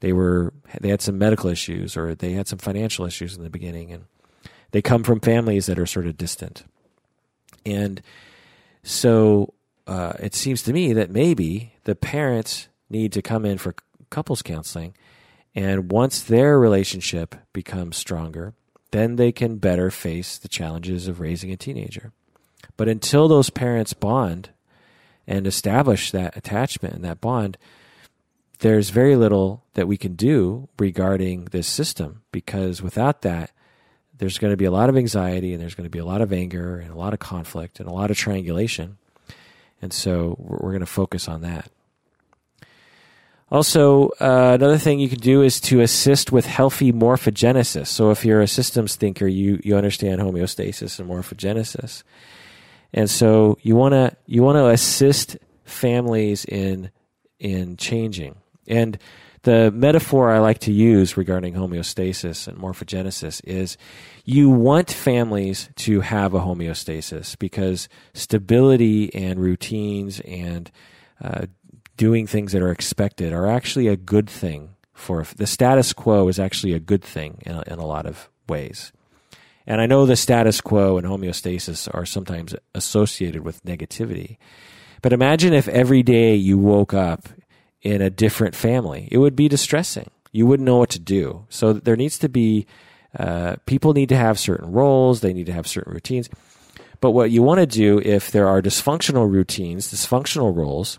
they 0.00 0.12
were, 0.12 0.52
they 0.80 0.88
had 0.88 1.02
some 1.02 1.18
medical 1.18 1.50
issues 1.50 1.96
or 1.96 2.14
they 2.14 2.32
had 2.32 2.48
some 2.48 2.58
financial 2.58 3.06
issues 3.06 3.36
in 3.36 3.42
the 3.42 3.50
beginning. 3.50 3.92
And 3.92 4.04
they 4.72 4.82
come 4.82 5.04
from 5.04 5.20
families 5.20 5.66
that 5.66 5.78
are 5.78 5.86
sort 5.86 6.06
of 6.06 6.16
distant. 6.16 6.64
And 7.64 8.02
so 8.82 9.54
uh, 9.86 10.14
it 10.18 10.34
seems 10.34 10.62
to 10.64 10.72
me 10.72 10.92
that 10.92 11.10
maybe 11.10 11.74
the 11.84 11.94
parents 11.94 12.68
need 12.90 13.12
to 13.12 13.22
come 13.22 13.44
in 13.44 13.58
for 13.58 13.74
couples 14.10 14.42
counseling. 14.42 14.94
And 15.54 15.90
once 15.90 16.22
their 16.22 16.58
relationship 16.58 17.34
becomes 17.52 17.96
stronger, 17.96 18.54
then 18.90 19.16
they 19.16 19.32
can 19.32 19.56
better 19.56 19.90
face 19.90 20.38
the 20.38 20.48
challenges 20.48 21.08
of 21.08 21.20
raising 21.20 21.50
a 21.50 21.56
teenager. 21.56 22.12
But 22.76 22.88
until 22.88 23.28
those 23.28 23.50
parents 23.50 23.92
bond 23.92 24.50
and 25.26 25.46
establish 25.46 26.10
that 26.10 26.36
attachment 26.36 26.94
and 26.94 27.04
that 27.04 27.20
bond, 27.20 27.58
there's 28.60 28.90
very 28.90 29.16
little 29.16 29.64
that 29.74 29.88
we 29.88 29.96
can 29.96 30.14
do 30.14 30.68
regarding 30.78 31.46
this 31.46 31.66
system 31.66 32.22
because 32.30 32.80
without 32.80 33.22
that, 33.22 33.50
there's 34.18 34.38
going 34.38 34.52
to 34.52 34.56
be 34.56 34.64
a 34.64 34.70
lot 34.70 34.88
of 34.88 34.96
anxiety 34.96 35.52
and 35.52 35.60
there's 35.60 35.74
going 35.74 35.86
to 35.86 35.90
be 35.90 35.98
a 35.98 36.04
lot 36.04 36.20
of 36.20 36.32
anger 36.32 36.78
and 36.78 36.92
a 36.92 36.96
lot 36.96 37.12
of 37.12 37.18
conflict 37.18 37.80
and 37.80 37.88
a 37.88 37.92
lot 37.92 38.10
of 38.10 38.16
triangulation. 38.16 38.98
And 39.82 39.92
so 39.92 40.36
we're, 40.38 40.70
going 40.70 40.80
to 40.80 40.86
focus 40.86 41.28
on 41.28 41.40
that. 41.40 41.68
Also, 43.50 44.10
uh, 44.20 44.52
another 44.54 44.78
thing 44.78 45.00
you 45.00 45.08
can 45.08 45.18
do 45.18 45.42
is 45.42 45.60
to 45.62 45.80
assist 45.80 46.30
with 46.30 46.46
healthy 46.46 46.92
morphogenesis. 46.92 47.88
So, 47.88 48.10
if 48.10 48.24
you're 48.24 48.40
a 48.40 48.48
systems 48.48 48.96
thinker, 48.96 49.26
you, 49.26 49.60
you 49.62 49.76
understand 49.76 50.20
homeostasis 50.20 51.00
and 51.00 51.10
morphogenesis, 51.10 52.04
and 52.92 53.08
so 53.08 53.58
you 53.62 53.76
want 53.76 53.92
to 53.92 54.16
you 54.26 54.42
want 54.42 54.56
to 54.56 54.68
assist 54.68 55.36
families 55.64 56.44
in 56.44 56.90
in 57.38 57.76
changing. 57.76 58.36
And 58.68 58.98
the 59.42 59.72
metaphor 59.72 60.30
I 60.30 60.38
like 60.38 60.60
to 60.60 60.72
use 60.72 61.16
regarding 61.16 61.54
homeostasis 61.54 62.46
and 62.46 62.56
morphogenesis 62.56 63.40
is 63.44 63.76
you 64.24 64.48
want 64.48 64.90
families 64.92 65.68
to 65.76 66.00
have 66.00 66.34
a 66.34 66.40
homeostasis 66.40 67.36
because 67.38 67.88
stability 68.14 69.12
and 69.14 69.40
routines 69.40 70.20
and 70.20 70.70
uh, 71.20 71.46
doing 71.96 72.26
things 72.26 72.52
that 72.52 72.62
are 72.62 72.70
expected 72.70 73.32
are 73.32 73.48
actually 73.48 73.88
a 73.88 73.96
good 73.96 74.30
thing 74.30 74.76
for 74.92 75.26
the 75.36 75.46
status 75.46 75.92
quo 75.92 76.28
is 76.28 76.38
actually 76.38 76.72
a 76.72 76.78
good 76.78 77.02
thing 77.02 77.38
in 77.44 77.56
a, 77.56 77.62
in 77.66 77.78
a 77.80 77.86
lot 77.86 78.06
of 78.06 78.28
ways. 78.48 78.92
And 79.66 79.80
I 79.80 79.86
know 79.86 80.06
the 80.06 80.16
status 80.16 80.60
quo 80.60 80.98
and 80.98 81.06
homeostasis 81.06 81.92
are 81.94 82.06
sometimes 82.06 82.54
associated 82.74 83.42
with 83.42 83.64
negativity. 83.64 84.38
But 85.02 85.12
imagine 85.12 85.52
if 85.52 85.68
every 85.68 86.02
day 86.02 86.34
you 86.34 86.58
woke 86.58 86.94
up 86.94 87.28
in 87.82 88.00
a 88.00 88.10
different 88.10 88.54
family. 88.54 89.08
It 89.10 89.18
would 89.18 89.36
be 89.36 89.48
distressing. 89.48 90.10
You 90.30 90.46
wouldn't 90.46 90.66
know 90.66 90.78
what 90.78 90.90
to 90.90 90.98
do. 90.98 91.46
So 91.48 91.72
there 91.72 91.96
needs 91.96 92.18
to 92.20 92.28
be, 92.28 92.66
uh, 93.18 93.56
people 93.66 93.92
need 93.92 94.08
to 94.08 94.16
have 94.16 94.38
certain 94.38 94.72
roles, 94.72 95.20
they 95.20 95.32
need 95.32 95.46
to 95.46 95.52
have 95.52 95.66
certain 95.66 95.92
routines. 95.92 96.30
But 97.00 97.10
what 97.10 97.32
you 97.32 97.42
want 97.42 97.58
to 97.58 97.66
do 97.66 97.98
if 97.98 98.30
there 98.30 98.48
are 98.48 98.62
dysfunctional 98.62 99.30
routines, 99.30 99.92
dysfunctional 99.92 100.54
roles, 100.54 100.98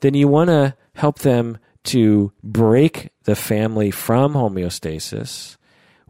then 0.00 0.14
you 0.14 0.28
want 0.28 0.48
to 0.48 0.76
help 0.94 1.20
them 1.20 1.58
to 1.82 2.32
break 2.42 3.10
the 3.24 3.34
family 3.34 3.90
from 3.90 4.34
homeostasis, 4.34 5.56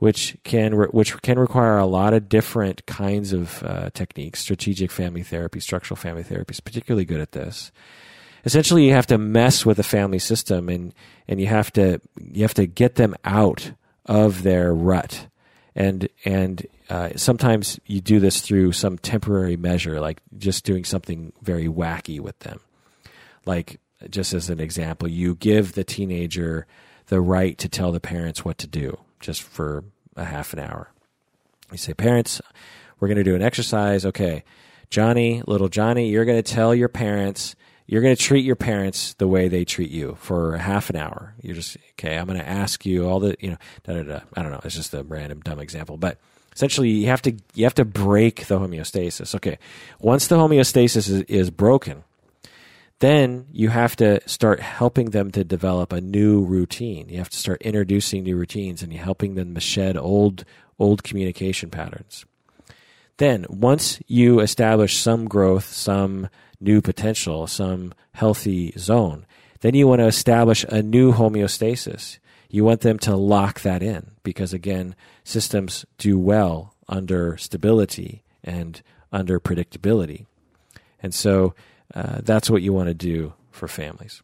which 0.01 0.37
can 0.45 0.75
re- 0.75 0.89
which 0.89 1.21
can 1.21 1.39
require 1.39 1.77
a 1.77 1.87
lot 1.87 2.15
of 2.15 2.29
different 2.29 2.85
kinds 2.87 3.33
of 3.33 3.63
uh, 3.63 3.91
techniques. 3.91 4.41
Strategic 4.41 4.91
family 4.91 5.23
therapy, 5.23 5.61
structural 5.61 5.97
family 5.97 6.23
therapy 6.23 6.53
is 6.53 6.61
particularly 6.61 7.05
good 7.05 7.21
at 7.21 7.33
this. 7.33 7.71
Essentially, 8.47 8.87
you 8.87 8.95
have 8.95 9.07
to 9.09 9.19
mess 9.19 9.67
with 9.67 9.77
the 9.77 9.83
family 9.83 10.19
system, 10.19 10.71
and 10.71 10.95
and 11.29 11.39
you 11.39 11.47
have 11.47 11.71
to 11.75 12.01
you 12.19 12.43
have 12.43 12.55
to 12.55 12.67
get 12.67 12.95
them 12.95 13.15
out 13.25 13.73
of 14.07 14.43
their 14.43 14.73
rut, 14.75 15.27
and 15.75 16.09
and 16.25 16.67
uh, 16.89 17.11
sometimes 17.17 17.79
you 17.85 18.01
do 18.01 18.21
this 18.21 18.41
through 18.41 18.73
some 18.73 18.97
temporary 18.97 19.59
measure, 19.59 20.01
like 20.01 20.23
just 20.39 20.65
doing 20.65 20.85
something 20.85 21.35
very 21.43 21.69
wacky 21.69 22.19
with 22.19 22.39
them, 22.39 22.59
like 23.45 23.79
just 24.09 24.33
as 24.33 24.49
an 24.49 24.61
example, 24.61 25.07
you 25.07 25.35
give 25.35 25.75
the 25.75 25.85
teenager 25.85 26.67
the 27.09 27.21
right 27.21 27.59
to 27.59 27.69
tell 27.69 27.93
the 27.93 28.01
parents 28.01 28.47
what 28.47 28.57
to 28.57 28.67
do 28.67 28.97
just 29.21 29.43
for 29.43 29.85
a 30.17 30.25
half 30.25 30.53
an 30.53 30.59
hour. 30.59 30.91
You 31.71 31.79
say, 31.79 31.95
Parents, 31.95 32.41
we're 32.99 33.09
going 33.09 33.19
to 33.19 33.25
do 33.25 33.37
an 33.37 33.43
exercise. 33.43 34.05
Okay, 34.05 34.45
Johnny, 34.91 35.43
little 35.47 35.69
Johnny, 35.69 36.09
you're 36.09 36.25
going 36.25 36.43
to 36.43 36.55
tell 36.55 36.75
your 36.75 36.89
parents, 36.89 37.55
you're 37.87 38.03
going 38.03 38.17
to 38.17 38.23
treat 38.23 38.45
your 38.45 38.57
parents 38.57 39.15
the 39.15 39.29
way 39.29 39.49
they 39.49 39.65
treat 39.65 39.91
you 39.91 40.17
for 40.21 40.55
a 40.55 40.59
half 40.59 40.91
an 40.91 40.97
hour. 40.97 41.35
You're 41.43 41.55
just, 41.55 41.77
okay, 41.93 42.17
I'm 42.17 42.27
going 42.27 42.39
to 42.39 42.49
ask 42.49 42.85
you 42.85 43.09
all 43.09 43.21
the, 43.21 43.37
you 43.41 43.51
know, 43.51 43.57
da, 43.85 43.95
da, 43.95 44.03
da. 44.03 44.21
I 44.35 44.43
don't 44.43 44.51
know. 44.51 44.61
It's 44.65 44.75
just 44.75 44.95
a 44.95 45.05
random 45.05 45.41
dumb 45.41 45.61
example. 45.61 45.97
But 45.97 46.19
essentially 46.53 46.91
you 46.91 47.07
have 47.07 47.23
to 47.23 47.35
you 47.55 47.65
have 47.65 47.75
to 47.75 47.85
break 47.85 48.47
the 48.47 48.59
homeostasis 48.59 49.35
okay 49.35 49.59
once 50.01 50.27
the 50.27 50.37
homeostasis 50.37 51.09
is, 51.09 51.23
is 51.23 51.51
broken 51.51 52.03
then 53.01 53.47
you 53.51 53.71
have 53.71 53.97
to 53.97 54.21
start 54.29 54.61
helping 54.61 55.11
them 55.11 55.31
to 55.33 55.43
develop 55.43 55.93
a 55.93 56.01
new 56.01 56.43
routine. 56.45 57.09
You 57.09 57.19
have 57.19 57.31
to 57.31 57.37
start 57.37 57.63
introducing 57.63 58.23
new 58.23 58.37
routines 58.37 58.83
and 58.83 58.93
you're 58.93 59.03
helping 59.03 59.35
them 59.35 59.55
to 59.55 59.61
shed 59.61 59.97
old 59.97 60.45
old 60.79 61.03
communication 61.03 61.71
patterns. 61.71 62.25
Then, 63.17 63.45
once 63.51 64.01
you 64.07 64.41
establish 64.41 64.97
some 64.97 65.29
growth, 65.29 65.67
some 65.67 66.31
new 66.59 66.81
potential, 66.81 67.47
some 67.47 67.93
healthy 68.13 68.73
zone, 68.79 69.27
then 69.61 69.75
you 69.75 69.87
want 69.87 70.01
to 70.01 70.07
establish 70.07 70.65
a 70.65 70.83
new 70.83 71.13
homeostasis. 71.13 72.19
You 72.49 72.65
want 72.65 72.81
them 72.81 72.99
to 73.01 73.17
lock 73.17 73.61
that 73.61 73.83
in 73.83 74.13
because, 74.23 74.55
again, 74.55 74.97
systems 75.23 75.85
do 75.99 76.19
well 76.19 76.75
under 76.89 77.37
stability 77.37 78.23
and 78.43 78.81
under 79.13 79.39
predictability. 79.39 80.25
And 81.03 81.15
so 81.15 81.55
uh, 81.95 82.21
that's 82.23 82.51
what 82.51 82.63
you 82.63 82.73
want 82.73 82.89
to 82.89 82.95
do 82.95 83.33
for 83.51 83.69
families. 83.69 84.23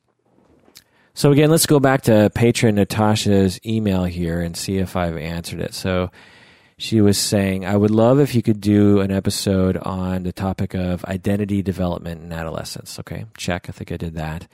So 1.14 1.32
again, 1.32 1.50
let's 1.50 1.66
go 1.66 1.80
back 1.80 2.02
to 2.02 2.30
patron 2.34 2.74
Natasha's 2.74 3.58
email 3.64 4.04
here 4.04 4.42
and 4.42 4.54
see 4.56 4.76
if 4.76 4.96
I've 4.96 5.16
answered 5.16 5.60
it. 5.60 5.72
So 5.72 6.10
she 6.76 7.00
was 7.00 7.16
saying, 7.16 7.64
I 7.64 7.74
would 7.74 7.90
love 7.90 8.20
if 8.20 8.34
you 8.34 8.42
could 8.42 8.60
do 8.60 9.00
an 9.00 9.10
episode 9.10 9.78
on 9.78 10.24
the 10.24 10.32
topic 10.32 10.74
of 10.74 11.04
identity 11.06 11.62
development 11.62 12.22
in 12.22 12.32
adolescence. 12.32 13.00
Okay, 13.00 13.24
check. 13.38 13.66
I 13.68 13.72
think 13.72 13.92
I 13.92 13.96
did 13.96 14.14
that. 14.16 14.46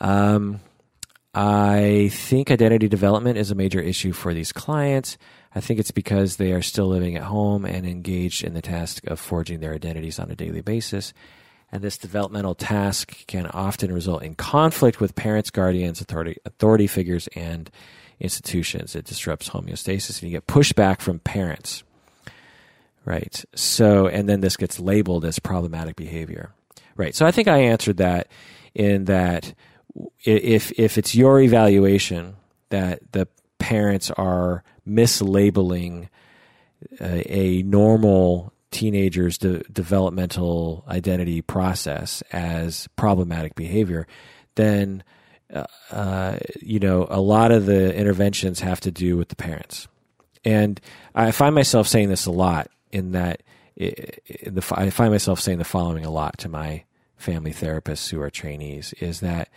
Um, 0.00 0.58
I 1.32 2.10
think 2.12 2.50
identity 2.50 2.88
development 2.88 3.38
is 3.38 3.52
a 3.52 3.54
major 3.54 3.80
issue 3.80 4.12
for 4.12 4.34
these 4.34 4.50
clients. 4.50 5.16
I 5.54 5.60
think 5.60 5.78
it's 5.78 5.92
because 5.92 6.34
they 6.34 6.52
are 6.52 6.62
still 6.62 6.88
living 6.88 7.14
at 7.14 7.22
home 7.22 7.64
and 7.64 7.86
engaged 7.86 8.42
in 8.42 8.54
the 8.54 8.62
task 8.62 9.06
of 9.06 9.20
forging 9.20 9.60
their 9.60 9.72
identities 9.72 10.18
on 10.18 10.32
a 10.32 10.36
daily 10.36 10.62
basis 10.62 11.14
and 11.72 11.82
this 11.82 11.98
developmental 11.98 12.54
task 12.54 13.26
can 13.26 13.46
often 13.46 13.92
result 13.92 14.22
in 14.22 14.34
conflict 14.34 15.00
with 15.00 15.14
parents, 15.14 15.50
guardians, 15.50 16.00
authority, 16.00 16.36
authority 16.44 16.86
figures, 16.86 17.28
and 17.34 17.70
institutions. 18.20 18.94
It 18.94 19.04
disrupts 19.04 19.50
homeostasis, 19.50 20.22
and 20.22 20.30
you 20.30 20.36
get 20.36 20.46
pushback 20.46 21.00
from 21.00 21.18
parents. 21.18 21.82
Right. 23.04 23.44
So, 23.54 24.06
and 24.06 24.28
then 24.28 24.40
this 24.40 24.56
gets 24.56 24.80
labeled 24.80 25.24
as 25.24 25.38
problematic 25.38 25.96
behavior. 25.96 26.54
Right. 26.96 27.14
So, 27.14 27.26
I 27.26 27.32
think 27.32 27.48
I 27.48 27.58
answered 27.58 27.98
that 27.98 28.28
in 28.74 29.04
that 29.04 29.52
if 30.24 30.72
if 30.78 30.96
it's 30.96 31.14
your 31.14 31.40
evaluation 31.40 32.36
that 32.70 33.00
the 33.12 33.28
parents 33.58 34.10
are 34.12 34.64
mislabeling 34.88 36.08
a, 37.00 37.32
a 37.32 37.62
normal 37.62 38.53
teenagers' 38.74 39.38
de- 39.38 39.62
developmental 39.72 40.84
identity 40.88 41.40
process 41.40 42.22
as 42.32 42.88
problematic 42.96 43.54
behavior, 43.54 44.06
then 44.56 45.02
uh, 45.52 45.64
uh, 45.90 46.38
you 46.60 46.80
know 46.80 47.06
a 47.08 47.20
lot 47.20 47.52
of 47.52 47.66
the 47.66 47.94
interventions 47.94 48.60
have 48.60 48.80
to 48.80 48.90
do 48.90 49.16
with 49.16 49.28
the 49.28 49.36
parents. 49.36 49.88
And 50.44 50.80
I 51.14 51.30
find 51.30 51.54
myself 51.54 51.88
saying 51.88 52.10
this 52.10 52.26
a 52.26 52.30
lot 52.30 52.68
in 52.92 53.12
that 53.12 53.42
it, 53.76 54.22
the, 54.44 54.62
I 54.72 54.90
find 54.90 55.12
myself 55.12 55.40
saying 55.40 55.58
the 55.58 55.64
following 55.64 56.04
a 56.04 56.10
lot 56.10 56.38
to 56.38 56.48
my 56.48 56.84
family 57.16 57.52
therapists 57.52 58.10
who 58.10 58.20
are 58.20 58.30
trainees 58.30 58.92
is 58.94 59.20
that 59.20 59.48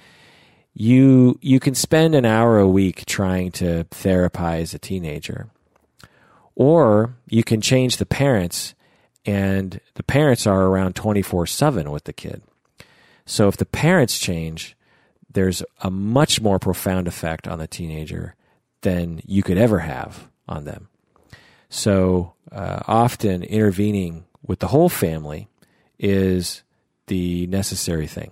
you 0.74 1.40
you 1.42 1.60
can 1.60 1.74
spend 1.74 2.14
an 2.14 2.26
hour 2.26 2.60
a 2.60 2.68
week 2.68 3.06
trying 3.06 3.52
to 3.52 3.84
therapize 3.86 4.76
a 4.76 4.80
teenager 4.80 5.50
or 6.56 7.16
you 7.28 7.44
can 7.44 7.62
change 7.62 7.98
the 7.98 8.06
parents 8.06 8.76
and 9.28 9.82
the 9.96 10.04
parents 10.04 10.48
are 10.48 10.64
around 10.64 10.96
24 10.96 11.46
7 11.46 11.92
with 11.92 12.06
the 12.06 12.14
kid. 12.14 12.42
So 13.26 13.50
if 13.50 13.58
the 13.58 13.66
parents 13.66 14.18
change, 14.18 14.76
there's 15.30 15.62
a 15.82 15.92
much 15.92 16.42
more 16.42 16.58
profound 16.58 17.08
effect 17.08 17.48
on 17.48 17.60
the 17.60 17.68
teenager 17.68 18.36
than 18.82 19.22
you 19.26 19.44
could 19.44 19.58
ever 19.58 19.80
have 19.80 20.30
on 20.48 20.64
them. 20.64 20.88
So 21.70 22.34
uh, 22.52 22.80
often 22.88 23.44
intervening 23.44 24.24
with 24.42 24.60
the 24.60 24.68
whole 24.68 24.88
family 24.88 25.50
is 26.00 26.64
the 27.08 27.48
necessary 27.48 28.08
thing. 28.08 28.32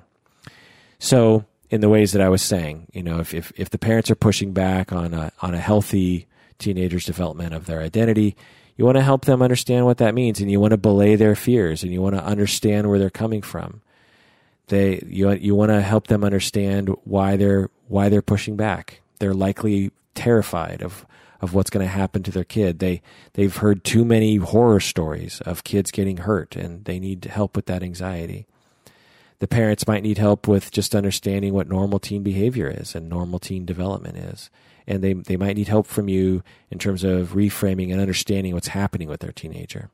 So 0.98 1.46
in 1.70 1.82
the 1.82 1.90
ways 1.90 2.14
that 2.14 2.22
I 2.22 2.30
was 2.30 2.42
saying, 2.42 2.88
you 2.94 3.04
know, 3.04 3.20
if, 3.20 3.34
if, 3.34 3.52
if 3.58 3.70
the 3.70 3.78
parents 3.78 4.10
are 4.10 4.16
pushing 4.16 4.54
back 4.54 4.94
on 4.94 5.14
a, 5.14 5.34
on 5.42 5.54
a 5.54 5.60
healthy 5.60 6.28
teenager's 6.58 7.04
development 7.04 7.54
of 7.54 7.66
their 7.66 7.82
identity, 7.82 8.38
you 8.76 8.85
want 8.85 8.97
to 8.97 9.03
help 9.03 9.26
them 9.26 9.41
understand 9.41 9.85
what 9.85 9.97
that 9.97 10.14
means 10.14 10.39
and 10.39 10.52
you 10.52 10.60
want 10.60 10.72
to 10.72 10.77
belay 10.77 11.15
their 11.15 11.35
fears 11.35 11.84
and 11.84 11.93
you 11.93 12.02
want 12.02 12.15
to 12.15 12.23
understand 12.23 12.89
where 12.89 12.99
they're 12.99 13.10
coming 13.10 13.41
from. 13.41 13.81
They 14.68 15.03
you 15.07 15.31
you 15.31 15.56
want 15.56 15.69
to 15.69 15.81
help 15.81 16.07
them 16.07 16.23
understand 16.23 16.89
why 17.03 17.38
they're 17.38 17.69
why 17.88 18.10
they're 18.10 18.22
pushing 18.22 18.56
back. 18.56 19.02
They're 19.19 19.34
likely 19.34 19.91
terrified 20.14 20.81
of 20.81 21.06
of 21.41 21.53
what's 21.53 21.69
going 21.69 21.85
to 21.85 21.91
happen 21.91 22.23
to 22.23 22.31
their 22.31 22.43
kid. 22.43 22.80
They 22.80 23.02
they've 23.34 23.56
heard 23.56 23.84
too 23.84 24.03
many 24.03 24.38
horror 24.38 24.80
stories 24.80 25.41
of 25.41 25.64
kids 25.64 25.91
getting 25.91 26.18
hurt 26.18 26.56
and 26.56 26.84
they 26.85 26.99
need 26.99 27.26
help 27.26 27.56
with 27.56 27.68
that 27.68 27.84
anxiety. 27.84 28.47
The 29.39 29.47
parents 29.47 29.88
might 29.88 30.03
need 30.03 30.18
help 30.18 30.47
with 30.47 30.72
just 30.72 30.95
understanding 30.95 31.53
what 31.53 31.68
normal 31.68 31.99
teen 31.99 32.23
behavior 32.23 32.68
is 32.68 32.95
and 32.95 33.10
normal 33.10 33.38
teen 33.38 33.65
development 33.65 34.18
is 34.18 34.49
and 34.88 35.03
they, 35.03 35.14
they 35.14 35.38
might 35.38 35.56
need 35.56 35.68
help 35.68 35.88
from 35.88 36.07
you 36.10 36.44
in 36.70 36.80
terms 36.80 37.03
of 37.03 37.30
reframing 37.30 37.91
and 37.91 38.02
understanding 38.02 38.53
what's 38.53 38.70
happening 38.70 39.07
with 39.07 39.20
their 39.20 39.32
teenager. 39.32 39.90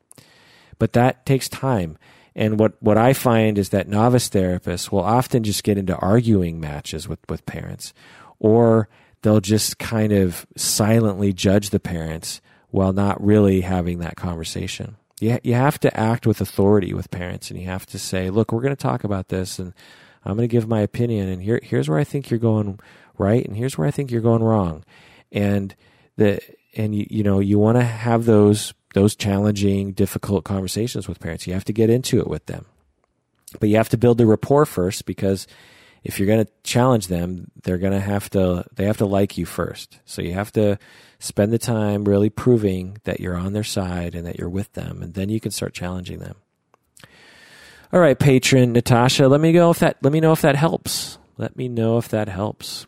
But 0.78 0.92
that 0.94 1.24
takes 1.26 1.48
time. 1.48 1.98
And 2.34 2.58
what, 2.58 2.82
what 2.82 2.96
I 2.98 3.12
find 3.12 3.58
is 3.58 3.68
that 3.70 3.88
novice 3.88 4.28
therapists 4.28 4.90
will 4.90 5.02
often 5.02 5.42
just 5.42 5.64
get 5.64 5.78
into 5.78 5.96
arguing 5.96 6.60
matches 6.60 7.06
with, 7.06 7.18
with 7.28 7.44
parents, 7.46 7.92
or 8.38 8.88
they'll 9.22 9.40
just 9.40 9.78
kind 9.78 10.12
of 10.12 10.46
silently 10.56 11.32
judge 11.32 11.70
the 11.70 11.80
parents 11.80 12.40
while 12.70 12.92
not 12.92 13.22
really 13.22 13.60
having 13.60 13.98
that 13.98 14.16
conversation. 14.16 14.96
You, 15.20 15.38
you 15.44 15.54
have 15.54 15.78
to 15.80 15.96
act 15.96 16.26
with 16.26 16.40
authority 16.40 16.94
with 16.94 17.10
parents, 17.10 17.50
and 17.50 17.60
you 17.60 17.66
have 17.66 17.86
to 17.86 17.98
say, 17.98 18.30
look, 18.30 18.50
we're 18.50 18.62
going 18.62 18.74
to 18.74 18.82
talk 18.82 19.04
about 19.04 19.28
this, 19.28 19.58
and 19.58 19.74
I'm 20.24 20.36
going 20.36 20.48
to 20.48 20.52
give 20.52 20.66
my 20.66 20.80
opinion, 20.80 21.28
and 21.28 21.42
here, 21.42 21.60
here's 21.62 21.88
where 21.88 21.98
I 21.98 22.04
think 22.04 22.30
you're 22.30 22.40
going 22.40 22.80
right? 23.18 23.44
And 23.44 23.56
here's 23.56 23.76
where 23.76 23.86
I 23.86 23.90
think 23.90 24.10
you're 24.10 24.20
going 24.20 24.42
wrong. 24.42 24.84
And 25.30 25.74
the 26.16 26.40
and 26.74 26.94
you 26.94 27.06
you 27.10 27.22
know 27.22 27.40
you 27.40 27.58
want 27.58 27.78
to 27.78 27.84
have 27.84 28.24
those 28.24 28.74
those 28.94 29.16
challenging, 29.16 29.92
difficult 29.92 30.44
conversations 30.44 31.08
with 31.08 31.20
parents. 31.20 31.46
You 31.46 31.54
have 31.54 31.64
to 31.64 31.72
get 31.72 31.90
into 31.90 32.20
it 32.20 32.28
with 32.28 32.46
them, 32.46 32.66
but 33.58 33.68
you 33.68 33.76
have 33.76 33.88
to 33.90 33.96
build 33.96 34.18
the 34.18 34.26
rapport 34.26 34.66
first 34.66 35.06
because 35.06 35.46
if 36.04 36.18
you're 36.18 36.26
going 36.26 36.44
to 36.44 36.52
challenge 36.64 37.06
them, 37.06 37.50
they're 37.62 37.78
going 37.78 37.92
to 37.92 38.00
have 38.00 38.28
to 38.30 38.64
they 38.74 38.84
have 38.84 38.98
to 38.98 39.06
like 39.06 39.38
you 39.38 39.46
first. 39.46 39.98
So 40.04 40.22
you 40.22 40.34
have 40.34 40.52
to 40.52 40.78
spend 41.18 41.52
the 41.52 41.58
time 41.58 42.04
really 42.04 42.30
proving 42.30 42.98
that 43.04 43.20
you're 43.20 43.36
on 43.36 43.52
their 43.52 43.64
side 43.64 44.14
and 44.14 44.26
that 44.26 44.38
you're 44.38 44.48
with 44.48 44.72
them, 44.72 45.02
and 45.02 45.14
then 45.14 45.28
you 45.28 45.40
can 45.40 45.52
start 45.52 45.74
challenging 45.74 46.18
them. 46.18 46.36
All 47.92 48.00
right, 48.00 48.18
patron 48.18 48.72
Natasha, 48.72 49.28
let 49.28 49.40
me 49.40 49.52
know 49.52 49.70
if 49.70 49.78
that 49.80 49.98
let 50.02 50.12
me 50.12 50.20
know 50.20 50.32
if 50.32 50.42
that 50.42 50.56
helps. 50.56 51.18
Let 51.38 51.56
me 51.56 51.68
know 51.68 51.98
if 51.98 52.08
that 52.08 52.28
helps. 52.28 52.86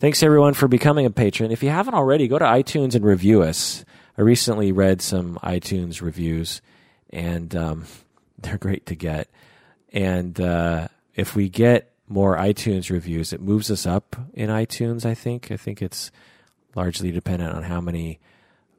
Thanks 0.00 0.22
everyone 0.22 0.54
for 0.54 0.68
becoming 0.68 1.06
a 1.06 1.10
patron. 1.10 1.50
If 1.50 1.64
you 1.64 1.70
haven't 1.70 1.94
already, 1.94 2.28
go 2.28 2.38
to 2.38 2.44
iTunes 2.44 2.94
and 2.94 3.04
review 3.04 3.42
us. 3.42 3.84
I 4.16 4.22
recently 4.22 4.70
read 4.70 5.02
some 5.02 5.40
iTunes 5.42 6.00
reviews, 6.00 6.62
and 7.10 7.52
um, 7.56 7.84
they're 8.38 8.58
great 8.58 8.86
to 8.86 8.94
get. 8.94 9.28
And 9.92 10.40
uh, 10.40 10.86
if 11.16 11.34
we 11.34 11.48
get 11.48 11.90
more 12.06 12.36
iTunes 12.36 12.90
reviews, 12.90 13.32
it 13.32 13.40
moves 13.40 13.72
us 13.72 13.86
up 13.86 14.14
in 14.34 14.50
iTunes. 14.50 15.04
I 15.04 15.14
think. 15.14 15.50
I 15.50 15.56
think 15.56 15.82
it's 15.82 16.12
largely 16.76 17.10
dependent 17.10 17.52
on 17.52 17.64
how 17.64 17.80
many 17.80 18.20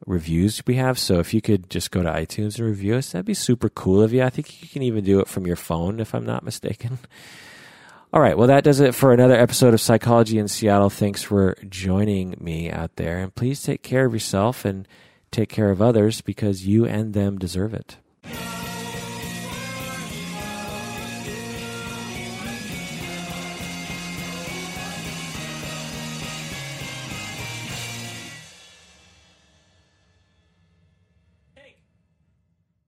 reviews 0.05 0.63
we 0.65 0.75
have. 0.75 0.97
So 0.97 1.19
if 1.19 1.33
you 1.33 1.41
could 1.41 1.69
just 1.69 1.91
go 1.91 2.01
to 2.01 2.09
iTunes 2.09 2.57
and 2.57 2.65
review 2.65 2.95
us, 2.95 3.11
that'd 3.11 3.25
be 3.25 3.33
super 3.33 3.67
cool 3.67 4.01
of 4.01 4.13
you. 4.13 4.23
I 4.23 4.29
think 4.29 4.61
you 4.63 4.69
can 4.69 4.83
even 4.83 5.03
do 5.03 5.19
it 5.19 5.27
from 5.27 5.45
your 5.45 5.57
phone, 5.57 5.99
if 5.99 6.15
I'm 6.15 6.25
not 6.25 6.45
mistaken. 6.45 6.97
All 8.11 8.21
right, 8.21 8.35
well, 8.35 8.47
that 8.47 8.63
does 8.63 8.79
it 8.79 8.95
for 8.95 9.13
another 9.13 9.35
episode 9.35 9.75
of 9.75 9.81
Psychology 9.81 10.39
in 10.39 10.47
Seattle. 10.47 10.89
Thanks 10.89 11.21
for 11.21 11.55
joining 11.69 12.33
me 12.39 12.71
out 12.71 12.95
there. 12.95 13.19
And 13.19 13.35
please 13.35 13.61
take 13.61 13.83
care 13.83 14.05
of 14.07 14.13
yourself 14.13 14.65
and 14.65 14.87
take 15.29 15.49
care 15.49 15.69
of 15.69 15.79
others 15.79 16.21
because 16.21 16.65
you 16.65 16.87
and 16.87 17.13
them 17.13 17.37
deserve 17.37 17.71
it. 17.75 17.97